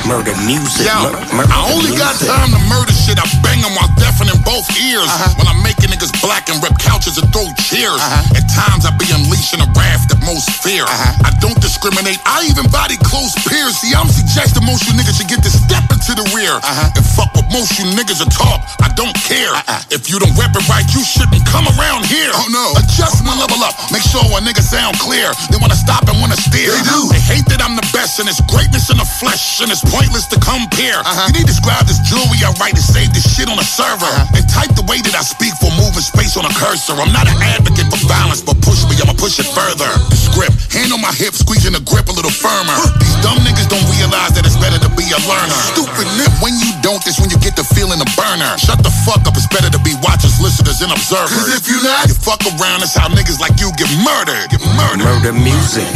murder 0.03 0.35
music, 0.43 0.91
Yo, 0.91 1.07
mu- 1.07 1.39
murder 1.39 1.53
I 1.55 1.71
only 1.71 1.95
got 1.95 2.19
time 2.19 2.51
to 2.51 2.61
murder 2.67 2.91
shit. 2.91 3.15
I 3.21 3.27
bang 3.47 3.63
them 3.63 3.71
while 3.79 3.91
deafening 3.95 4.35
both 4.43 4.67
ears. 4.83 5.07
Uh-huh. 5.07 5.39
When 5.39 5.47
I'm 5.47 5.63
making 5.63 5.95
niggas 5.95 6.11
black 6.19 6.51
and 6.51 6.59
rip 6.59 6.75
couches 6.83 7.15
and 7.23 7.31
throw 7.31 7.47
chairs. 7.63 8.03
Uh-huh. 8.03 8.39
At 8.39 8.51
times 8.51 8.83
I 8.83 8.91
be 8.99 9.07
unleashing 9.15 9.63
a 9.63 9.69
wrath 9.79 10.11
that 10.11 10.19
most 10.27 10.51
fear. 10.67 10.83
Uh-huh. 10.83 11.29
I 11.29 11.31
don't 11.39 11.55
discriminate. 11.63 12.19
I 12.27 12.43
even 12.51 12.67
body 12.75 12.99
close 13.07 13.31
peers. 13.47 13.79
See, 13.79 13.95
I'm 13.95 14.11
suggesting 14.11 14.67
most 14.67 14.91
you 14.91 14.99
niggas 14.99 15.23
should 15.23 15.31
get 15.31 15.45
to 15.47 15.53
step 15.53 15.87
into 15.95 16.19
the 16.19 16.27
rear. 16.35 16.59
And 16.59 17.05
fuck 17.15 17.31
what 17.39 17.47
most 17.55 17.79
you 17.79 17.87
niggas 17.95 18.19
are 18.19 18.33
talk. 18.35 18.67
I 18.83 18.91
don't 18.99 19.15
care. 19.23 19.55
Uh-uh. 19.55 19.95
If 19.95 20.11
you 20.11 20.19
don't 20.19 20.35
rep 20.35 20.51
it 20.59 20.67
right, 20.67 20.87
you 20.91 21.07
shouldn't 21.07 21.47
come 21.47 21.71
around 21.79 22.11
here. 22.11 22.35
Oh 22.35 22.51
no. 22.51 22.75
Adjust 22.83 23.23
my 23.23 23.37
level 23.39 23.63
up. 23.63 23.79
Make 23.95 24.03
sure 24.03 24.25
a 24.27 24.41
nigga 24.43 24.65
sound 24.65 24.99
clear. 24.99 25.31
They 25.55 25.59
wanna 25.63 25.79
stop 25.79 26.09
and 26.11 26.19
wanna 26.19 26.35
steer. 26.41 26.75
They 26.75 26.83
do. 26.91 27.01
They 27.15 27.23
hate 27.23 27.44
that 27.53 27.61
I'm 27.61 27.77
the 27.77 27.87
best 27.93 28.21
and 28.21 28.29
it's 28.29 28.41
greatness 28.49 28.91
in 28.91 28.99
the 28.99 29.09
flesh 29.21 29.61
and 29.61 29.69
it's 29.73 29.85
pointless 29.85 30.27
to 30.33 30.39
compare. 30.41 31.01
Uh-huh. 31.01 31.29
You 31.31 31.41
need 31.41 31.47
to 31.49 31.53
describe 31.53 31.85
this 31.89 32.01
jewelry 32.05 32.41
I 32.45 32.53
write 32.61 32.77
and 32.77 32.85
save 32.85 33.11
this 33.13 33.25
shit 33.25 33.49
on 33.49 33.59
a 33.59 33.67
server. 33.67 34.07
Uh-huh. 34.07 34.37
And 34.37 34.45
type 34.49 34.73
the 34.79 34.87
way 34.87 35.01
that 35.05 35.15
I 35.17 35.25
speak 35.25 35.53
for 35.61 35.71
moving 35.77 36.05
space 36.05 36.37
on 36.37 36.45
a 36.45 36.53
cursor. 36.57 36.97
I'm 36.97 37.13
not 37.13 37.27
an 37.27 37.39
advocate 37.41 37.89
for 37.91 38.01
violence, 38.07 38.41
but 38.45 38.57
push 38.63 38.85
me, 38.87 38.97
I'ma 39.01 39.17
push 39.17 39.41
it 39.41 39.49
further. 39.51 39.89
The 40.09 40.19
script, 40.19 40.57
hand 40.73 40.95
on 40.95 41.01
my 41.01 41.13
hip, 41.13 41.35
squeezing 41.35 41.75
the 41.75 41.83
grip 41.85 42.07
a 42.09 42.15
little 42.15 42.33
firmer. 42.33 42.77
These 43.01 43.19
dumb 43.25 43.41
niggas 43.43 43.69
don't 43.69 43.87
realize 43.91 44.33
that 44.39 44.47
it's 44.47 44.59
better 44.59 44.79
to 44.81 44.91
be 44.95 45.07
a 45.11 45.21
learner. 45.27 45.59
Stupid 45.75 46.07
nip, 46.21 46.33
when 46.45 46.55
you 46.63 46.71
don't, 46.81 47.03
that's 47.03 47.19
when 47.19 47.29
you 47.29 47.39
get 47.43 47.59
the 47.59 47.67
feeling 47.67 47.99
of 47.99 48.09
burner. 48.15 48.55
Shut 48.61 48.81
the 48.85 48.93
fuck 49.05 49.25
up, 49.27 49.35
it's 49.35 49.49
better 49.51 49.69
to 49.69 49.81
be 49.83 49.97
watchers, 50.05 50.39
listeners, 50.39 50.81
and 50.85 50.95
observers. 50.95 51.35
Cause 51.35 51.51
if 51.53 51.67
you 51.67 51.81
not, 51.83 52.07
you 52.07 52.15
fuck 52.15 52.41
around, 52.47 52.85
that's 52.85 52.95
how 52.95 53.11
niggas 53.11 53.41
like 53.43 53.59
you 53.59 53.71
get 53.75 53.91
murdered. 54.05 54.49
Get 54.53 54.63
murdered. 54.79 55.05
Murder 55.05 55.35
music, 55.35 55.87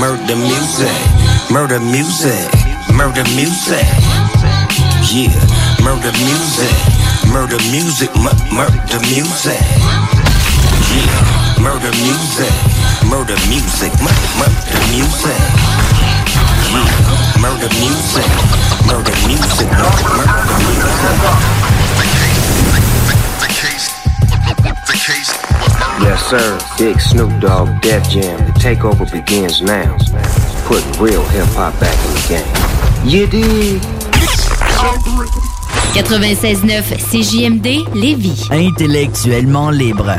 murder 0.00 0.36
music, 0.36 0.95
murder 1.50 1.80
music, 1.80 2.48
murder 2.94 3.24
music. 3.34 3.86
Yeah, 5.12 5.32
murder 5.82 6.12
music, 6.26 6.76
murder 7.32 7.58
music, 7.70 8.10
mu- 8.16 8.38
murder 8.52 9.00
music. 9.10 9.62
Yeah, 10.92 11.20
murder 11.60 11.92
music, 12.04 12.54
murder 13.08 13.38
music, 13.48 13.92
mu- 14.02 14.20
murder 14.40 14.82
music. 14.94 15.40
Yeah, 16.72 17.40
murder 17.40 17.70
music, 17.80 18.28
murder 18.86 19.16
music, 19.28 19.68
mu- 19.70 20.16
murder 20.16 21.46
Yes, 26.00 26.22
sir. 26.30 26.58
Big 26.78 27.00
Snoop 27.00 27.40
Dogg, 27.40 27.80
Def 27.80 28.08
Jam. 28.08 28.38
The 28.46 28.52
takeover 28.52 29.10
begins 29.10 29.60
now. 29.62 29.96
Putting 30.66 31.00
real 31.00 31.22
hip 31.28 31.46
hop 31.54 31.78
back 31.78 31.94
in 31.94 32.12
the 32.14 32.22
game. 32.28 32.46
You 33.04 33.26
dig? 33.28 33.80
96.9 35.94 36.82
CJMD 36.98 37.94
Lévis. 37.94 38.48
Intellectuellement 38.50 39.70
libre. 39.70 40.16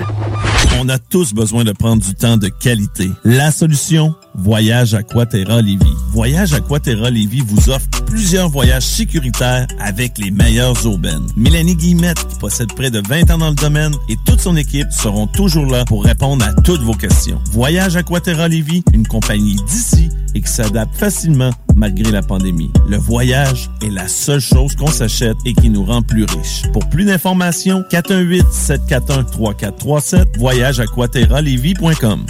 On 0.79 0.89
a 0.89 0.97
tous 0.99 1.33
besoin 1.33 1.63
de 1.63 1.71
prendre 1.71 2.01
du 2.01 2.13
temps 2.15 2.37
de 2.37 2.47
qualité. 2.47 3.09
La 3.23 3.51
solution, 3.51 4.15
Voyage 4.35 4.93
Aquaterra 4.93 5.61
Lévis. 5.61 5.93
Voyage 6.11 6.53
Aquaterra 6.53 7.09
Lévis 7.09 7.41
vous 7.45 7.69
offre 7.69 7.87
plusieurs 8.07 8.49
voyages 8.49 8.85
sécuritaires 8.85 9.67
avec 9.79 10.17
les 10.17 10.31
meilleures 10.31 10.87
aubaines. 10.87 11.27
Mélanie 11.35 11.75
Guillemette, 11.75 12.27
qui 12.27 12.39
possède 12.39 12.73
près 12.73 12.89
de 12.89 13.01
20 13.07 13.31
ans 13.31 13.37
dans 13.37 13.49
le 13.49 13.55
domaine, 13.55 13.93
et 14.09 14.15
toute 14.25 14.39
son 14.39 14.55
équipe 14.55 14.91
seront 14.91 15.27
toujours 15.27 15.65
là 15.65 15.85
pour 15.85 16.03
répondre 16.03 16.43
à 16.43 16.53
toutes 16.61 16.81
vos 16.81 16.93
questions. 16.93 17.39
Voyage 17.51 17.95
Aquaterra 17.95 18.47
Lévis, 18.47 18.83
une 18.93 19.05
compagnie 19.05 19.57
d'ici 19.67 20.09
et 20.33 20.41
qui 20.41 20.51
s'adapte 20.51 20.95
facilement 20.95 21.51
malgré 21.75 22.11
la 22.11 22.21
pandémie. 22.21 22.71
Le 22.87 22.97
voyage 22.97 23.69
est 23.81 23.89
la 23.89 24.07
seule 24.07 24.39
chose 24.39 24.75
qu'on 24.75 24.87
s'achète 24.87 25.37
et 25.45 25.53
qui 25.53 25.69
nous 25.69 25.83
rend 25.83 26.01
plus 26.01 26.25
riches. 26.25 26.63
Pour 26.73 26.87
plus 26.89 27.05
d'informations, 27.05 27.83
418-741-3437, 27.91 30.37
voyageaquaterralevy.com. 30.37 32.25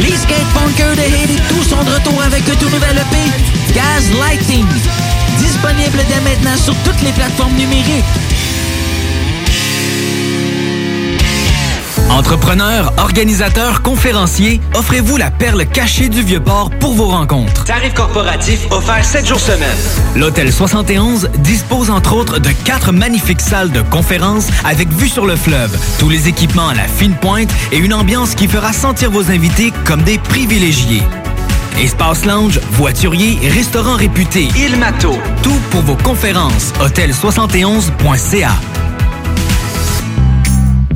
Les 0.00 0.16
skatepunkers 0.16 0.96
de 0.96 1.02
Haiti 1.02 1.36
tous 1.50 1.59
sont 1.70 1.84
de 1.84 1.90
retour 1.90 2.20
avec 2.20 2.48
un 2.48 2.56
tout 2.56 2.68
nouvel 2.68 2.96
EP, 2.96 3.74
Gaz 3.74 4.10
Lighting. 4.18 4.66
Disponible 5.38 5.98
dès 6.08 6.20
maintenant 6.20 6.56
sur 6.56 6.74
toutes 6.82 7.00
les 7.00 7.12
plateformes 7.12 7.54
numériques. 7.54 8.04
Entrepreneurs, 12.10 12.92
organisateurs, 12.98 13.82
conférenciers, 13.82 14.60
offrez-vous 14.74 15.16
la 15.16 15.30
perle 15.30 15.64
cachée 15.64 16.08
du 16.08 16.22
Vieux-Port 16.22 16.70
pour 16.80 16.94
vos 16.94 17.06
rencontres. 17.06 17.62
Tarif 17.64 17.94
corporatif 17.94 18.66
offert 18.72 19.04
7 19.04 19.28
jours 19.28 19.38
semaine. 19.38 19.78
L'Hôtel 20.16 20.52
71 20.52 21.30
dispose 21.38 21.88
entre 21.90 22.14
autres 22.16 22.40
de 22.40 22.50
quatre 22.64 22.90
magnifiques 22.90 23.40
salles 23.40 23.70
de 23.70 23.82
conférences 23.82 24.48
avec 24.64 24.88
vue 24.88 25.08
sur 25.08 25.24
le 25.24 25.36
fleuve, 25.36 25.78
tous 26.00 26.08
les 26.08 26.26
équipements 26.26 26.68
à 26.68 26.74
la 26.74 26.88
fine 26.88 27.14
pointe 27.14 27.50
et 27.70 27.76
une 27.76 27.94
ambiance 27.94 28.34
qui 28.34 28.48
fera 28.48 28.72
sentir 28.72 29.12
vos 29.12 29.30
invités 29.30 29.72
comme 29.84 30.02
des 30.02 30.18
privilégiés. 30.18 31.04
Espace 31.78 32.24
lounge, 32.24 32.60
voiturier, 32.72 33.38
restaurant 33.48 33.96
réputé, 33.96 34.48
Il 34.56 34.76
Mato. 34.78 35.12
Tout 35.42 35.60
pour 35.70 35.82
vos 35.82 35.96
conférences. 35.96 36.72
Hôtel71.ca. 36.80 38.50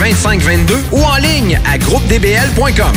2522 0.00 0.82
ou 0.92 1.02
en 1.02 1.16
ligne 1.16 1.60
à 1.70 1.76
groupedbl.com. 1.76 2.96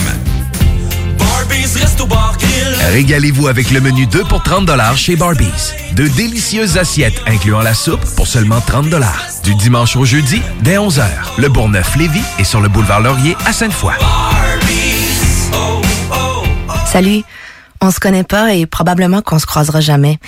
Régalez-vous 2.92 3.50
avec 3.50 3.72
le 3.72 3.82
menu 3.82 4.08
2 4.08 4.24
pour 4.24 4.42
30 4.42 4.70
chez 4.96 5.18
Barbies. 5.18 5.74
De 5.96 6.08
délicieuses 6.08 6.78
assiettes 6.78 7.22
incluant 7.28 7.62
la 7.62 7.74
soupe 7.74 8.04
pour 8.16 8.28
seulement 8.28 8.62
30 8.62 8.86
Du 9.44 9.54
dimanche 9.56 9.98
au 9.98 10.06
jeudi, 10.06 10.42
dès 10.62 10.78
11h. 10.78 11.04
Le 11.40 11.50
Bourgneuf-Lévis 11.50 12.24
est 12.40 12.46
sur 12.46 12.62
le 12.62 12.70
boulevard 12.70 13.02
Laurier 13.02 13.36
à 13.46 13.52
Sainte-Foy. 13.52 13.96
Salut. 16.86 17.24
On 17.82 17.92
se 17.92 18.00
connaît 18.00 18.24
pas 18.24 18.54
et 18.54 18.66
probablement 18.66 19.22
qu'on 19.22 19.40
se 19.40 19.46
croisera 19.46 19.82
jamais. 19.82 20.20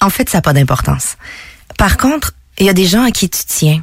En 0.00 0.10
fait, 0.10 0.28
ça 0.28 0.38
n'a 0.38 0.42
pas 0.42 0.52
d'importance. 0.52 1.16
Par 1.76 1.96
contre, 1.96 2.32
il 2.58 2.66
y 2.66 2.68
a 2.68 2.74
des 2.74 2.86
gens 2.86 3.04
à 3.04 3.12
qui 3.12 3.30
tu 3.30 3.44
tiens. 3.46 3.82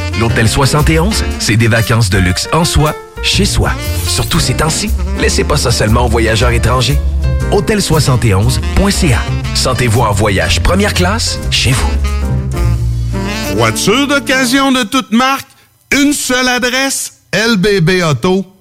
L'Hôtel 0.21 0.47
71, 0.47 1.23
c'est 1.39 1.57
des 1.57 1.67
vacances 1.67 2.11
de 2.11 2.19
luxe 2.19 2.47
en 2.53 2.63
soi, 2.63 2.93
chez 3.23 3.43
soi. 3.43 3.71
Surtout 4.07 4.39
ces 4.39 4.53
temps-ci, 4.53 4.91
laissez 5.17 5.43
pas 5.43 5.57
ça 5.57 5.71
seulement 5.71 6.05
aux 6.05 6.09
voyageurs 6.09 6.51
étrangers. 6.51 6.99
Hôtel71.ca. 7.51 9.19
Sentez-vous 9.55 10.01
en 10.01 10.11
voyage 10.11 10.61
première 10.61 10.93
classe 10.93 11.39
chez 11.49 11.71
vous. 11.71 11.89
Voiture 13.55 14.05
d'occasion 14.05 14.71
de 14.71 14.83
toute 14.83 15.11
marque, 15.11 15.47
une 15.91 16.13
seule 16.13 16.49
adresse, 16.49 17.23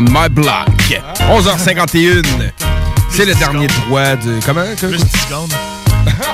On 0.00 0.04
my 0.04 0.30
block. 0.30 0.66
11h51. 1.28 2.22
C'est 3.10 3.26
le 3.26 3.34
dernier 3.34 3.66
droit 3.66 4.16
de. 4.16 4.40
Comment? 4.46 4.62
Plus 4.78 4.96
10 4.96 4.98
secondes. 5.28 5.52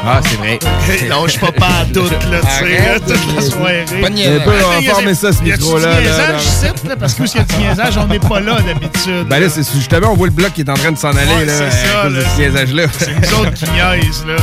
Ah, 0.06 0.20
c'est 0.24 0.36
vrai. 0.36 0.60
non, 1.10 1.24
je 1.26 1.32
suis 1.32 1.40
pas 1.40 1.50
pas 1.50 1.66
à 1.80 1.84
tout, 1.92 2.04
là, 2.04 2.38
tu 2.40 2.46
sais, 2.68 2.78
Arrête 2.78 3.04
toute 3.04 3.34
la 3.34 3.42
soirée. 3.42 3.84
Un 3.92 4.40
peu, 4.44 4.52
on 4.64 4.68
va 4.70 4.80
Y 4.80 4.88
a- 4.88 4.92
former 4.94 5.14
ça, 5.16 5.32
ce 5.32 5.40
y 5.40 5.50
micro-là, 5.50 5.80
du 5.80 5.94
là, 5.96 6.00
niaisage 6.00 6.28
là. 6.28 6.38
ici, 6.38 6.88
là, 6.88 6.96
parce 6.96 7.14
que 7.14 7.22
où 7.22 7.24
il 7.26 7.34
y 7.34 7.38
a 7.40 7.42
du 7.42 7.56
niaisage, 7.56 7.98
on 7.98 8.06
n'est 8.06 8.20
pas 8.20 8.38
là 8.38 8.58
d'habitude. 8.60 9.26
Ben 9.28 9.40
là, 9.40 9.48
c'est 9.48 9.64
justement, 9.74 10.12
on 10.12 10.14
voit 10.16 10.28
le 10.28 10.32
bloc 10.32 10.52
qui 10.52 10.60
est 10.60 10.70
en 10.70 10.74
train 10.74 10.92
de 10.92 10.98
s'en 10.98 11.10
aller, 11.10 11.44
là, 11.46 11.52
c'est 11.58 11.88
ça, 11.88 12.08
là, 12.08 12.20
ce 12.20 12.26
c'est- 12.36 12.42
niaisage-là. 12.42 12.82
C'est 12.96 13.14
nous 13.32 13.38
autres 13.40 13.54
qui 13.54 13.64
niaisent, 13.64 14.24
là. 14.28 14.36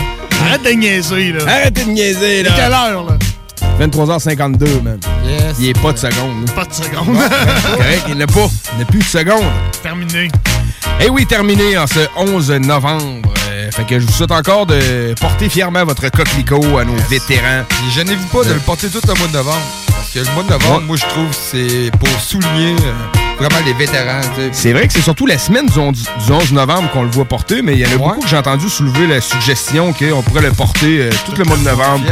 Arrête 0.45 0.63
de 0.63 0.71
niaiser, 0.71 1.31
là. 1.31 1.39
Arrêtez 1.47 1.83
de 1.85 1.89
niaiser, 1.91 2.43
là. 2.43 2.49
C'est 2.53 2.61
quelle 2.61 2.73
heure, 2.73 3.03
là? 3.05 3.17
23h52, 3.79 4.81
man. 4.81 4.99
Il 5.59 5.69
est 5.69 5.79
pas 5.81 5.91
de 5.93 5.97
seconde. 5.97 6.49
Pas 6.55 6.65
de 6.65 6.73
seconde. 6.73 7.15
Correct, 7.15 8.03
il 8.07 8.15
n'y 8.15 8.21
en 8.23 8.25
a 8.25 8.27
pas. 8.27 8.49
Il 8.73 8.77
n'y 8.77 8.83
a 8.83 8.85
plus 8.85 8.99
de 8.99 9.03
seconde. 9.03 9.43
Terminé. 9.81 10.29
Eh 11.01 11.09
oui, 11.09 11.25
terminé 11.25 11.77
en 11.77 11.87
ce 11.87 11.99
11 12.15 12.51
novembre. 12.51 13.33
Euh, 13.51 13.69
fait 13.71 13.83
que 13.85 13.99
je 13.99 14.05
vous 14.05 14.11
souhaite 14.11 14.31
encore 14.31 14.65
de 14.65 15.13
porter 15.19 15.49
fièrement 15.49 15.83
votre 15.85 16.09
coquelicot 16.09 16.77
à 16.77 16.85
nos 16.85 16.95
vétérans. 17.09 17.63
Et 17.87 17.91
gênez-vous 17.91 18.27
pas 18.27 18.43
de 18.47 18.53
le 18.53 18.59
porter 18.59 18.87
tout 18.89 18.99
le 19.07 19.13
mois 19.15 19.27
de 19.27 19.33
novembre. 19.33 19.61
Parce 19.87 20.09
que 20.11 20.19
le 20.19 20.33
mois 20.33 20.43
de 20.43 20.49
novembre, 20.49 20.79
Ouais. 20.79 20.85
moi, 20.85 20.97
je 20.97 21.05
trouve 21.05 21.27
c'est 21.31 21.91
pour 21.99 22.09
souligner 22.19 22.73
euh, 22.73 23.37
vraiment 23.39 23.63
les 23.65 23.73
vétérans. 23.73 24.21
C'est 24.51 24.73
vrai 24.73 24.87
que 24.87 24.93
c'est 24.93 25.01
surtout 25.01 25.25
la 25.25 25.37
semaine 25.37 25.65
du 25.67 25.79
11, 25.79 25.93
du 26.25 26.31
11 26.31 26.51
novembre 26.53 26.89
qu'on 26.91 27.03
le 27.03 27.09
voit 27.11 27.25
porter, 27.25 27.61
mais 27.61 27.73
il 27.73 27.79
y 27.79 27.85
en 27.85 27.91
a 27.91 27.97
beaucoup 27.97 28.21
que 28.21 28.27
j'ai 28.27 28.37
entendu 28.37 28.69
soulever 28.69 29.07
la 29.07 29.21
suggestion 29.21 29.93
qu'on 29.93 30.21
pourrait 30.21 30.41
le 30.43 30.51
porter 30.51 30.99
euh, 31.01 31.09
tout 31.25 31.33
le 31.37 31.43
mois 31.45 31.57
de 31.57 31.63
novembre. 31.63 32.03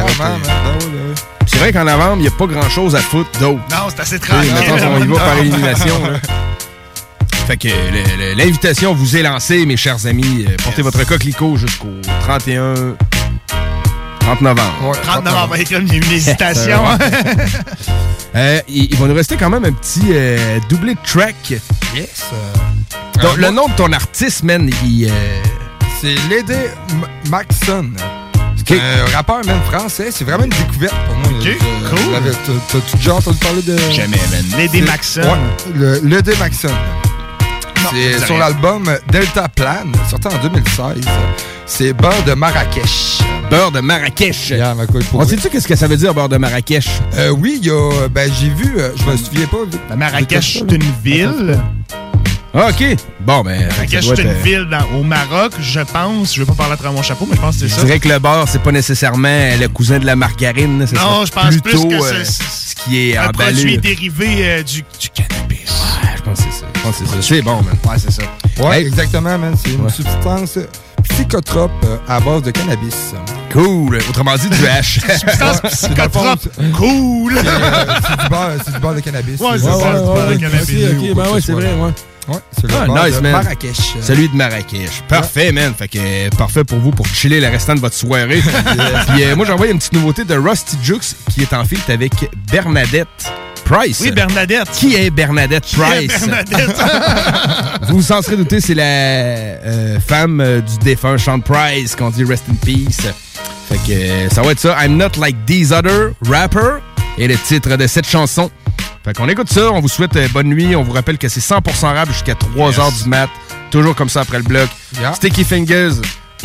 Euh. 1.52 1.58
C'est 1.58 1.58
vrai 1.60 1.74
qu'en 1.74 1.84
novembre, 1.86 2.18
il 2.18 2.22
n'y 2.22 2.28
a 2.28 2.32
pas 2.32 2.48
grand-chose 2.48 2.96
à 2.96 3.00
foutre 3.00 3.30
d'autre. 3.40 3.62
Non, 3.70 3.88
c'est 3.90 4.00
assez 4.02 4.20
tranquille. 4.20 4.54
mettons, 4.54 4.88
on 4.96 5.04
y 5.04 5.08
va 5.08 5.16
par 5.20 5.38
élimination. 5.38 6.04
là. 6.06 6.20
Fait 7.48 7.58
que 7.58 7.70
l'invitation 8.38 8.94
vous 8.94 9.18
est 9.18 9.24
lancée, 9.24 9.66
mes 9.66 9.76
chers 9.78 10.06
amis. 10.06 10.46
Euh, 10.48 10.56
Portez 10.64 10.82
votre 10.84 11.04
coquelicot 11.06 11.58
jusqu'au 11.58 11.88
31... 12.22 12.96
30 14.20 14.42
novembre. 14.42 14.92
30 15.02 15.26
novembre, 15.26 15.56
hey, 15.56 15.66
comme 15.66 15.88
il 15.88 15.94
y 15.94 15.96
a 15.96 15.98
eu 15.98 16.02
une 16.06 16.12
hésitation. 16.12 16.84
Euh, 18.34 18.62
il, 18.70 18.86
il 18.86 18.96
va 18.96 19.08
nous 19.08 19.14
rester 19.14 19.36
quand 19.36 19.50
même 19.50 19.66
un 19.66 19.74
petit 19.74 20.06
euh, 20.12 20.58
doublé 20.70 20.94
de 20.96 21.00
track. 21.06 21.36
Yes. 21.94 22.24
Donc, 23.22 23.36
le 23.36 23.50
nom 23.50 23.68
de 23.68 23.74
ton 23.74 23.92
artiste, 23.92 24.44
man, 24.44 24.70
il... 24.86 25.10
euh, 25.10 25.44
C'est 26.00 26.16
Lady 26.30 26.56
Maxson. 27.30 27.90
C'est 28.68 28.80
un 28.80 29.16
rappeur 29.16 29.46
même 29.46 29.62
français. 29.70 30.10
C'est 30.12 30.24
vraiment 30.24 30.44
une 30.44 30.50
découverte 30.52 30.96
pour 31.08 31.16
moi. 31.16 31.28
Ok, 31.40 31.44
Je- 31.48 31.90
cool. 31.90 32.34
T'as- 32.46 32.52
T'as-tu 32.80 32.98
déjà 32.98 33.16
entendu 33.16 33.38
parler 33.38 33.62
de... 33.62 33.78
Jamais, 33.92 34.18
man. 34.32 34.46
Lady 34.58 34.82
Maxson. 34.82 35.22
Ouais, 35.22 35.74
le 35.76 36.00
Lady 36.04 36.32
Maxson. 36.40 36.70
Non, 37.84 37.90
C'est 37.94 38.26
sur 38.26 38.38
l'album 38.38 38.84
Delta 39.12 39.48
Plan, 39.50 39.84
sorti 40.10 40.28
en 40.28 40.38
2016. 40.44 41.04
C'est 41.66 41.94
Beurre 41.94 42.24
de 42.28 42.34
Marrakech. 42.34 43.20
Beurre 43.50 43.72
de 43.72 43.80
Marrakech. 43.80 44.50
Yeah, 44.52 44.76
ma 44.76 44.84
On 45.14 45.26
sait-tu 45.28 45.50
qu'est-ce 45.50 45.68
que 45.68 45.76
ça 45.76 45.88
veut 45.88 45.98
dire, 45.98 46.14
beurre 46.14 46.30
de 46.30 46.38
Marrakech? 46.38 46.88
Euh, 47.18 47.30
oui, 47.30 47.60
il 47.62 47.68
y 47.68 47.72
a. 47.72 48.08
Ben, 48.10 48.32
j'ai 48.40 48.50
vu. 48.50 48.76
euh, 48.78 48.92
je 48.96 49.10
me 49.12 49.18
souviens 49.18 49.48
pas. 49.48 49.96
Marrakech, 49.96 50.60
c'est 50.60 50.76
une 50.76 50.84
ville. 51.04 51.60
Ah, 52.54 52.68
OK. 52.70 52.84
Bon, 53.22 53.42
ben... 53.44 53.70
C'est 53.88 53.98
une 54.22 54.28
euh, 54.28 54.34
ville 54.44 54.68
dans- 54.70 55.00
au 55.00 55.04
Maroc, 55.04 55.54
je 55.62 55.80
pense. 55.80 56.36
Je 56.36 56.42
vais 56.42 56.46
pas 56.46 56.54
parler 56.54 56.74
à 56.74 56.76
travers 56.76 56.92
mon 56.94 57.02
chapeau, 57.02 57.26
mais 57.30 57.38
je 57.38 57.42
pense 57.42 57.56
que 57.56 57.62
c'est 57.62 57.68
Je 57.70 57.76
ça. 57.76 57.84
dirais 57.86 58.00
que 58.00 58.10
le 58.10 58.20
beurre, 58.20 58.46
c'est 58.50 58.62
pas 58.62 58.74
nécessairement 58.74 59.50
le 59.58 59.68
cousin 59.68 60.00
de 60.00 60.06
la 60.06 60.18
margarine. 60.18 60.80
là. 60.80 60.86
Non, 60.96 61.26
je 61.26 61.32
pense 61.32 61.46
plus 61.50 61.62
plutôt, 61.62 61.88
que 61.88 61.94
euh, 61.96 62.24
c'est- 62.26 62.42
ce 62.44 62.76
qui 62.76 63.12
est 63.12 63.18
un 63.18 63.30
emballé. 63.30 63.54
produit 63.54 63.78
dérivé 63.78 64.28
euh, 64.42 64.64
du, 64.64 64.84
du 65.00 65.10
cannabis. 65.14 65.60
Ouais, 65.70 66.10
je 66.18 66.22
pense 66.24 66.40
que 66.40 66.46
c'est 66.52 66.60
ça. 66.60 66.66
Je 66.76 66.82
pense 66.82 66.98
que 66.98 67.06
c'est 67.06 67.16
ça. 67.16 67.22
C'est 67.22 67.42
bon, 67.42 67.56
man. 67.62 67.76
Ouais, 67.88 67.96
c'est 67.98 68.12
ça. 68.12 68.24
Ouais, 68.60 68.82
Hey. 68.82 68.88
exactement, 68.88 69.38
man. 69.38 69.56
C'est 69.64 69.72
une 69.72 69.82
Ouais. 69.86 69.90
substance 69.90 70.58
psychotrope 71.10 71.72
euh, 71.86 71.98
à 72.08 72.20
base 72.20 72.42
de 72.44 72.52
cannabis. 72.52 73.14
Cool. 73.54 73.96
Autrement 74.10 74.36
dit, 74.36 74.50
du 74.50 74.68
hash. 74.68 75.00
Substance 75.20 75.62
psychotrope. 75.72 76.40
Cool. 76.78 77.34
C'est 77.42 77.48
euh, 77.48 78.24
du 78.24 78.30
beurre, 78.30 78.52
c'est 78.66 78.74
du 78.74 78.80
beurre 78.80 78.96
de 78.96 79.00
cannabis. 79.00 79.40
Ouais, 79.40 79.48
c'est 79.58 79.66
Ouais, 79.66 79.72
ça, 79.72 79.78
ouais, 79.78 80.00
du 80.00 80.06
beurre 80.06 80.28
de 80.28 80.36
cannabis. 80.36 80.70
ok, 80.70 81.16
ben 81.16 81.24
ouais, 81.24 81.32
que 81.36 81.40
c'est 81.40 81.48
ce 81.48 81.52
vrai, 81.54 81.74
ouais. 81.74 81.92
Ouais, 82.28 82.38
c'est 82.52 82.68
le 82.70 82.74
Ah, 82.78 83.06
nice, 83.06 83.16
de 83.16 83.22
man. 83.22 83.32
Marrakech. 83.32 83.96
Celui 84.02 84.30
de 84.30 84.36
Marrakech. 84.36 85.02
Parfait, 85.08 85.52
man. 85.52 85.74
Fait 85.78 85.88
que 85.88 85.98
euh, 86.00 86.30
parfait 86.38 86.64
pour 86.64 86.80
vous 86.80 86.92
pour 86.92 87.06
chiller 87.08 87.40
le 87.42 87.48
restant 87.48 87.76
de 87.76 87.80
votre 87.80 87.96
soirée. 87.96 88.42
Puis 89.10 89.24
euh, 89.24 89.36
moi, 89.36 89.46
j'ai 89.46 89.54
envoyé 89.54 89.72
une 89.72 89.80
petite 89.80 89.94
nouveauté 89.94 90.24
de 90.24 90.36
Rusty 90.36 90.78
Jukes 90.84 91.16
qui 91.32 91.42
est 91.42 91.54
en 91.54 91.66
feat 91.66 91.90
avec 91.90 92.12
Bernadette 92.52 93.08
Price. 93.66 94.00
Oui, 94.02 94.12
Bernadette. 94.12 94.70
Qui 94.74 94.96
est 94.96 95.10
Bernadette 95.10 95.64
Qui 95.66 95.76
est 95.80 96.08
Price? 96.08 96.28
Bernadette? 96.28 96.78
vous 97.90 97.96
vous 97.98 98.12
en 98.12 98.22
serez 98.22 98.38
douté, 98.38 98.60
c'est 98.60 98.74
la 98.76 98.84
euh, 98.84 100.00
femme 100.06 100.42
euh, 100.42 100.60
du 100.62 100.78
défunt 100.80 101.18
Sean 101.18 101.40
Price 101.40 101.96
qu'on 101.96 102.10
dit 102.10 102.24
Rest 102.24 102.44
in 102.52 102.56
Peace. 102.56 103.08
Fait 103.70 103.78
que 103.88 103.92
euh, 103.94 104.30
ça 104.30 104.42
va 104.42 104.52
être 104.52 104.60
ça. 104.60 104.76
I'm 104.84 104.98
not 104.98 105.18
like 105.18 105.36
these 105.46 105.72
other 105.72 106.12
rapper 106.28 106.80
et 107.18 107.28
le 107.28 107.38
titre 107.38 107.78
de 107.78 107.88
cette 107.88 108.08
chanson. 108.08 108.52
Fait 109.04 109.16
qu'on 109.16 109.28
écoute 109.30 109.52
ça, 109.52 109.72
on 109.72 109.80
vous 109.80 109.88
souhaite 109.90 110.16
euh, 110.16 110.28
bonne 110.34 110.48
nuit. 110.48 110.76
On 110.76 110.84
vous 110.84 110.92
rappelle 110.94 111.18
que 111.18 111.28
c'est 111.28 111.40
100% 111.40 111.94
rap 111.94 112.12
jusqu'à 112.12 112.34
3h 112.34 113.04
du 113.04 113.10
mat. 113.10 113.30
Toujours 113.72 113.96
comme 113.96 114.10
ça 114.10 114.22
après 114.22 114.38
le 114.38 114.44
bloc. 114.44 114.70
Yeah. 115.00 115.14
Sticky 115.14 115.44
Fingers, 115.44 115.94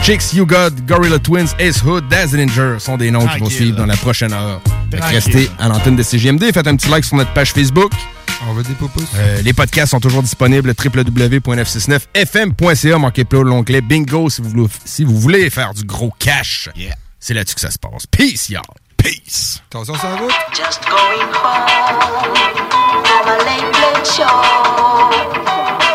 Chicks 0.02 0.32
You 0.34 0.46
Got, 0.46 0.70
Gorilla 0.86 1.18
Twins, 1.18 1.48
Ace 1.58 1.82
Hood, 1.82 2.08
Dazzlinger 2.08 2.76
sont 2.78 2.96
des 2.96 3.10
noms 3.10 3.20
qui 3.20 3.26
vont 3.26 3.32
Tranquille. 3.46 3.56
suivre 3.56 3.76
dans 3.76 3.86
la 3.86 3.96
prochaine 3.96 4.32
heure. 4.32 4.60
Fait 4.90 4.98
que 4.98 5.04
restez 5.04 5.50
à 5.58 5.68
l'antenne 5.68 5.96
de 5.96 6.02
CGMD. 6.02 6.52
Faites 6.52 6.66
un 6.68 6.76
petit 6.76 6.88
like 6.88 7.04
sur 7.04 7.16
notre 7.16 7.32
page 7.32 7.52
Facebook. 7.52 7.92
On 8.48 8.52
veut 8.52 8.62
des 8.62 8.74
popos. 8.74 9.00
Euh, 9.16 9.42
les 9.42 9.52
podcasts 9.52 9.90
sont 9.90 10.00
toujours 10.00 10.22
disponibles 10.22 10.72
www.969fm.ca. 10.84 12.98
Manquez 12.98 13.24
pas 13.24 13.42
l'onglet 13.42 13.80
Bingo 13.80 14.30
si 14.30 14.42
vous, 14.42 14.50
voulez, 14.50 14.68
si 14.84 15.04
vous 15.04 15.18
voulez 15.18 15.50
faire 15.50 15.74
du 15.74 15.84
gros 15.84 16.12
cash. 16.18 16.68
C'est 17.18 17.34
là-dessus 17.34 17.56
que 17.56 17.60
ça 17.60 17.70
se 17.70 17.78
passe. 17.78 18.06
Peace, 18.06 18.48
y'all. 18.50 18.62
Peace. 19.06 19.62
Attention 19.66 19.94
sur 19.94 20.08
la 20.08 20.16
route. 20.16 20.34
Just 20.52 20.84
going 20.88 21.20
home 21.32 22.34
from 23.04 23.28
a 23.28 23.36
late, 23.46 23.70
late 23.78 24.04
show. 24.04 24.26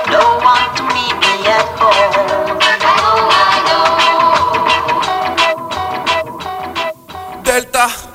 No 0.09 0.39
one 0.39 0.73
to 0.77 0.83
meet 0.95 1.15
me 1.19 1.33
at 1.45 1.65
home. 1.77 2.31
Delta. 7.43 8.10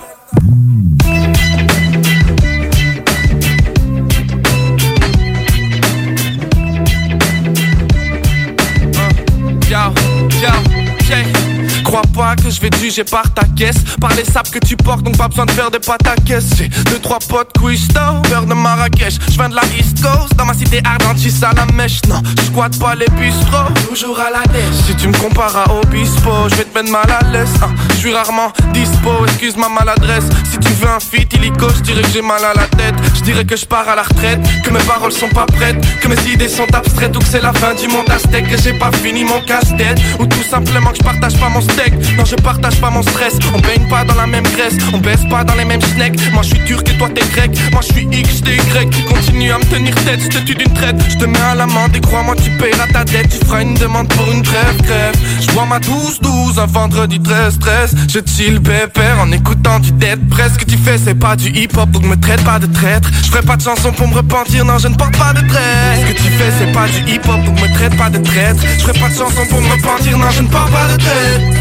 Pas 12.26 12.34
que 12.34 12.50
je 12.50 12.60
vais 12.60 12.70
juger 12.80 13.04
par 13.04 13.32
ta 13.32 13.44
caisse. 13.56 13.80
Par 14.00 14.12
les 14.14 14.24
sapes 14.24 14.50
que 14.50 14.58
tu 14.58 14.76
portes 14.76 15.02
donc 15.02 15.16
pas 15.16 15.28
besoin 15.28 15.46
de 15.46 15.52
faire 15.52 15.70
des 15.70 15.78
pâtes 15.78 16.06
à 16.08 16.16
caisse 16.16 16.48
J'ai 16.56 16.68
deux 16.90 16.98
trois 16.98 17.20
potes 17.20 17.52
cuistot, 17.56 18.20
beurre 18.28 18.46
de 18.46 18.54
Marrakech. 18.54 19.14
Je 19.28 19.34
viens 19.34 19.48
de 19.48 19.54
la 19.54 19.62
East 19.78 20.02
Coast, 20.02 20.34
dans 20.36 20.44
ma 20.44 20.54
cité 20.54 20.80
ardente 20.84 21.18
j'suis 21.18 21.44
à 21.44 21.52
la 21.52 21.66
mèche. 21.72 22.00
Non, 22.08 22.20
je 22.36 22.46
squatte 22.46 22.78
pas 22.80 22.94
les 22.96 23.06
bistrots, 23.18 23.72
toujours 23.88 24.18
à 24.18 24.30
la 24.30 24.42
dèche. 24.52 24.78
Si 24.86 24.96
tu 24.96 25.06
me 25.08 25.16
compares 25.16 25.56
à 25.56 25.72
Obispo, 25.72 26.30
je 26.50 26.56
vais 26.56 26.64
te 26.64 26.76
mettre 26.76 26.90
mal 26.90 27.10
à 27.10 27.24
l'aise. 27.30 27.54
Hein. 27.62 27.72
Je 27.90 27.96
suis 27.96 28.12
rarement 28.12 28.52
dispo, 28.72 29.24
excuse 29.26 29.56
ma 29.56 29.68
maladresse. 29.68 30.26
Si 30.50 30.58
tu 30.58 30.72
veux 30.80 30.88
un 30.88 31.00
feat 31.00 31.32
illico, 31.34 31.68
je 31.76 31.82
dirais 31.82 32.02
que 32.02 32.10
j'ai 32.12 32.22
mal 32.22 32.44
à 32.44 32.54
la 32.54 32.66
tête. 32.66 32.96
Je 33.14 33.20
dirais 33.20 33.44
que 33.44 33.56
je 33.56 33.66
pars 33.66 33.88
à 33.88 33.94
la 33.94 34.02
retraite, 34.02 34.40
que 34.64 34.70
mes 34.70 34.84
paroles 34.84 35.12
sont 35.12 35.28
pas 35.28 35.46
prêtes 35.46 35.76
Que 36.00 36.08
mes 36.08 36.20
idées 36.32 36.48
sont 36.48 36.72
abstraites 36.74 37.14
ou 37.16 37.20
que 37.20 37.26
c'est 37.26 37.42
la 37.42 37.52
fin 37.52 37.74
du 37.74 37.86
monde. 37.88 38.10
Aztèque 38.10 38.48
Que 38.50 38.60
j'ai 38.60 38.72
pas 38.72 38.90
fini 38.92 39.22
mon 39.22 39.40
casse-tête. 39.42 40.00
Ou 40.18 40.26
tout 40.26 40.42
simplement 40.50 40.90
que 40.90 40.98
je 40.98 41.04
partage 41.04 41.38
pas 41.38 41.48
mon 41.48 41.60
steak 41.60 41.94
Non 42.16 42.24
je 42.24 42.34
partage 42.36 42.80
pas 42.80 42.90
mon 42.90 43.02
stress. 43.02 43.34
On 43.54 43.60
baigne 43.60 43.88
pas 43.88 44.04
dans 44.04 44.14
la 44.14 44.26
même 44.26 44.44
graisse. 44.44 44.76
On 44.92 44.98
baisse 44.98 45.24
pas 45.28 45.44
dans 45.44 45.54
les 45.54 45.64
mêmes 45.64 45.82
snacks. 45.82 46.18
Moi 46.32 46.42
je 46.42 46.48
suis 46.54 46.64
turc 46.64 46.88
et 46.88 46.96
toi 46.96 47.08
t'es 47.14 47.26
grec. 47.34 47.50
Moi 47.72 47.82
je 47.82 47.92
suis 47.92 48.08
X, 48.10 48.42
t'es 48.42 48.56
Y. 48.56 49.06
Continue 49.08 49.52
à 49.52 49.58
me 49.58 49.64
tenir 49.64 49.94
tête, 50.04 50.20
je 50.20 50.28
te 50.28 50.38
tue 50.38 50.54
d'une 50.54 50.72
traite. 50.72 50.96
Je 51.08 51.16
te 51.16 51.24
mets 51.24 51.38
à 51.38 51.54
l'amende 51.54 51.94
et 51.94 52.00
crois-moi 52.00 52.34
tu 52.36 52.50
payeras 52.50 52.86
ta 52.92 53.04
dette. 53.04 53.28
Tu 53.28 53.44
feras 53.44 53.62
une 53.62 53.74
demande 53.74 54.08
pour 54.08 54.30
une 54.32 54.42
trêve, 54.42 54.82
crève 54.82 55.14
Je 55.40 55.52
bois 55.52 55.66
ma 55.66 55.78
12-12 55.78 56.58
un 56.58 56.66
vendredi 56.66 57.18
13-13 57.18 57.94
Je 58.08 58.20
chill 58.26 58.60
pépère 58.60 59.20
en 59.20 59.30
écoutant 59.32 59.78
du 59.78 59.92
dead 59.92 60.20
press. 60.28 60.52
Ce 60.54 60.58
que 60.58 60.64
tu 60.64 60.78
fais 60.78 60.98
c'est 60.98 61.14
pas 61.14 61.36
du 61.36 61.50
hip-hop 61.50 61.90
donc 61.90 62.04
me 62.04 62.16
traite 62.16 62.42
pas 62.44 62.58
de 62.58 62.66
traître. 62.66 63.10
Je 63.22 63.30
ferai 63.30 63.42
pas 63.42 63.56
de 63.56 63.62
chanson 63.62 63.92
pour 63.92 64.08
me 64.08 64.14
repentir. 64.14 64.64
Non 64.64 64.78
je 64.78 64.88
ne 64.88 64.94
porte 64.94 65.16
pas 65.18 65.32
de 65.32 65.46
traître 65.46 66.00
Ce 66.00 66.12
que 66.12 66.16
tu 66.16 66.30
fais 66.30 66.52
c'est 66.58 66.72
pas 66.72 66.86
du 66.88 67.12
hip-hop 67.12 67.44
donc 67.44 67.60
me 67.60 67.72
traite 67.74 67.96
pas 67.96 68.08
de 68.08 68.18
traître. 68.18 68.62
Je 68.62 68.82
ferai 68.82 68.98
pas 68.98 69.08
de 69.08 69.14
chanson 69.14 69.44
pour 69.50 69.60
me 69.60 69.70
repentir. 69.70 70.16
Non 70.18 70.30
je 70.30 70.42
ne 70.42 70.48
porte 70.48 70.70
pas 70.70 70.88
de 70.92 70.96
traître 70.96 71.56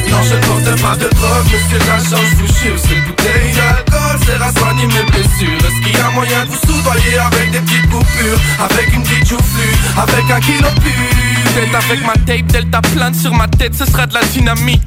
porte 0.45 0.81
pas 0.81 0.95
de 0.95 1.09
drogue 1.15 1.47
Mais 1.51 1.59
c'est 1.69 1.87
la 1.87 1.97
chance 1.97 2.29
je 2.31 2.35
vous 2.35 2.47
jure 2.47 2.79
Cette 2.79 3.03
bouteille. 3.05 3.53
D'alcool 3.55 4.17
sert 4.25 4.43
à 4.43 4.51
soigner 4.53 4.87
mes 4.87 5.05
blessures 5.11 5.59
Est-ce 5.59 5.81
qu'il 5.83 5.97
y 5.97 6.01
a 6.01 6.09
moyen 6.11 6.45
de 6.45 6.51
vous 6.51 6.59
soudoyer 6.67 7.17
avec 7.17 7.51
des 7.51 7.59
petites 7.59 7.89
coupures? 7.89 8.39
Avec 8.59 8.93
une 8.93 9.03
petite 9.03 9.27
joufflue 9.27 9.75
Avec 9.97 10.31
un 10.31 10.39
kilo 10.39 10.69
pur 10.81 10.91
avec 11.73 12.05
ma 12.05 12.13
tape 12.13 12.45
Delta 12.47 12.81
plante 12.81 13.15
sur 13.15 13.33
ma 13.33 13.47
tête 13.47 13.75
Ce 13.75 13.85
sera 13.85 14.05
de 14.05 14.13
la 14.13 14.23
dynamite 14.25 14.81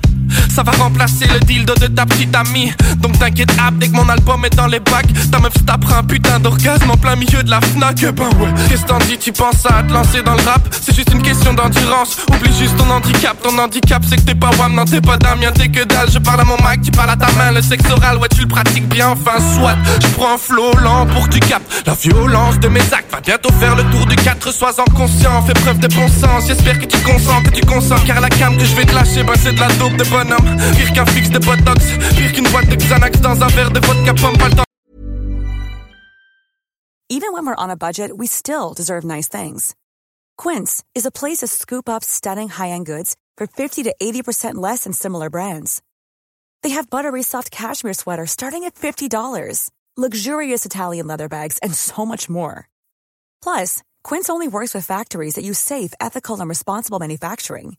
ça 0.54 0.62
va 0.62 0.72
remplacer 0.72 1.26
le 1.26 1.40
dildo 1.40 1.74
de 1.74 1.86
ta 1.86 2.06
petite 2.06 2.34
amie. 2.34 2.72
Donc 2.98 3.18
t'inquiète 3.18 3.52
ab 3.58 3.78
dès 3.78 3.88
que 3.88 3.94
mon 3.94 4.08
album 4.08 4.44
est 4.44 4.54
dans 4.54 4.66
les 4.66 4.80
bacs. 4.80 5.06
Ta 5.30 5.38
meuf 5.38 5.54
tapera 5.66 5.98
un 5.98 6.04
putain 6.04 6.38
d'orgasme 6.38 6.90
en 6.90 6.96
plein 6.96 7.16
milieu 7.16 7.42
de 7.42 7.50
la 7.50 7.60
Fnac. 7.60 8.00
Ben 8.14 8.24
ouais, 8.38 8.52
qu'est-ce 8.68 8.84
t'en 8.84 8.98
dis 8.98 9.18
tu 9.18 9.32
penses 9.32 9.66
à 9.66 9.82
te 9.82 9.92
lancer 9.92 10.22
dans 10.22 10.34
le 10.34 10.42
rap? 10.42 10.62
C'est 10.80 10.94
juste 10.94 11.12
une 11.12 11.22
question 11.22 11.54
d'endurance. 11.54 12.16
Oublie 12.30 12.56
juste 12.58 12.76
ton 12.76 12.90
handicap 12.90 13.36
Ton 13.42 13.58
handicap 13.58 14.02
c'est 14.08 14.16
que 14.16 14.22
t'es 14.22 14.34
pas 14.34 14.50
Wam, 14.58 14.74
non 14.74 14.84
t'es 14.84 15.00
pas 15.00 15.16
Damien 15.16 15.52
T'es 15.52 15.68
que 15.68 15.84
dalle, 15.84 16.10
je 16.10 16.18
parle 16.18 16.40
à 16.40 16.44
mon 16.44 16.56
mic, 16.56 16.82
tu 16.82 16.90
parles 16.90 17.10
à 17.10 17.16
ta 17.16 17.30
main. 17.32 17.52
Le 17.52 17.62
sexe 17.62 17.90
oral, 17.90 18.18
ouais 18.18 18.28
tu 18.28 18.42
le 18.42 18.48
pratiques 18.48 18.88
bien 18.88 19.10
Enfin 19.10 19.38
soit, 19.54 19.76
je 20.02 20.08
prends 20.08 20.34
un 20.34 20.38
flow 20.38 20.72
lent 20.82 21.06
pour 21.06 21.28
que 21.28 21.34
tu 21.34 21.40
captes 21.40 21.84
La 21.86 21.94
violence 21.94 22.58
de 22.58 22.68
mes 22.68 22.80
actes. 22.80 23.12
Va 23.12 23.20
bientôt 23.20 23.50
faire 23.58 23.76
le 23.76 23.84
tour 23.84 24.06
du 24.06 24.16
4 24.16 24.52
Sois 24.52 24.80
en 24.80 24.84
conscient, 24.94 25.42
fais 25.42 25.54
preuve 25.54 25.78
de 25.78 25.88
bon 25.88 26.08
sens. 26.08 26.46
J'espère 26.46 26.78
que 26.78 26.86
tu 26.86 26.98
consens, 26.98 27.42
que 27.42 27.50
tu 27.50 27.60
consens. 27.66 28.00
Car 28.06 28.20
la 28.20 28.28
cam 28.28 28.56
que 28.56 28.64
je 28.64 28.74
vais 28.74 28.84
te 28.84 28.94
lâcher, 28.94 29.22
bah 29.22 29.34
c'est 29.40 29.52
de 29.52 29.60
la 29.60 29.68
dope 29.78 29.96
de 29.96 30.04
bonhomme 30.18 30.48
Pire 30.76 30.92
qu'un 30.94 31.06
fixe 31.06 31.30
de 31.30 31.38
botox 31.38 31.80
Pire 32.16 32.32
qu'une 32.32 32.48
boîte 32.50 32.68
de 32.68 32.76
Xanax 32.76 33.20
dans 33.20 33.40
un 33.42 33.48
verre 33.48 33.70
de 33.70 33.80
vodka 33.80 34.14
pomme 34.14 34.36
Even 37.10 37.32
when 37.32 37.46
we're 37.46 37.64
on 37.64 37.70
a 37.70 37.76
budget, 37.76 38.10
we 38.18 38.26
still 38.26 38.74
deserve 38.74 39.02
nice 39.02 39.28
things. 39.28 39.74
Quince 40.36 40.84
is 40.94 41.06
a 41.06 41.10
place 41.10 41.38
to 41.38 41.46
scoop 41.46 41.88
up 41.88 42.04
stunning 42.04 42.50
high-end 42.50 42.84
goods 42.84 43.16
for 43.38 43.46
50 43.46 43.84
to 43.84 43.94
80% 44.00 44.56
less 44.56 44.84
than 44.84 44.92
similar 44.92 45.30
brands. 45.30 45.80
They 46.62 46.70
have 46.70 46.90
buttery 46.90 47.22
soft 47.22 47.50
cashmere 47.50 47.94
sweaters 47.94 48.30
starting 48.30 48.64
at 48.64 48.74
$50, 48.74 49.70
luxurious 49.96 50.66
Italian 50.66 51.06
leather 51.06 51.30
bags, 51.30 51.58
and 51.62 51.74
so 51.74 52.04
much 52.04 52.28
more. 52.28 52.68
Plus, 53.42 53.82
Quince 54.04 54.28
only 54.28 54.48
works 54.48 54.74
with 54.74 54.84
factories 54.84 55.36
that 55.36 55.44
use 55.44 55.58
safe, 55.58 55.94
ethical, 55.98 56.38
and 56.40 56.48
responsible 56.48 56.98
manufacturing. 56.98 57.78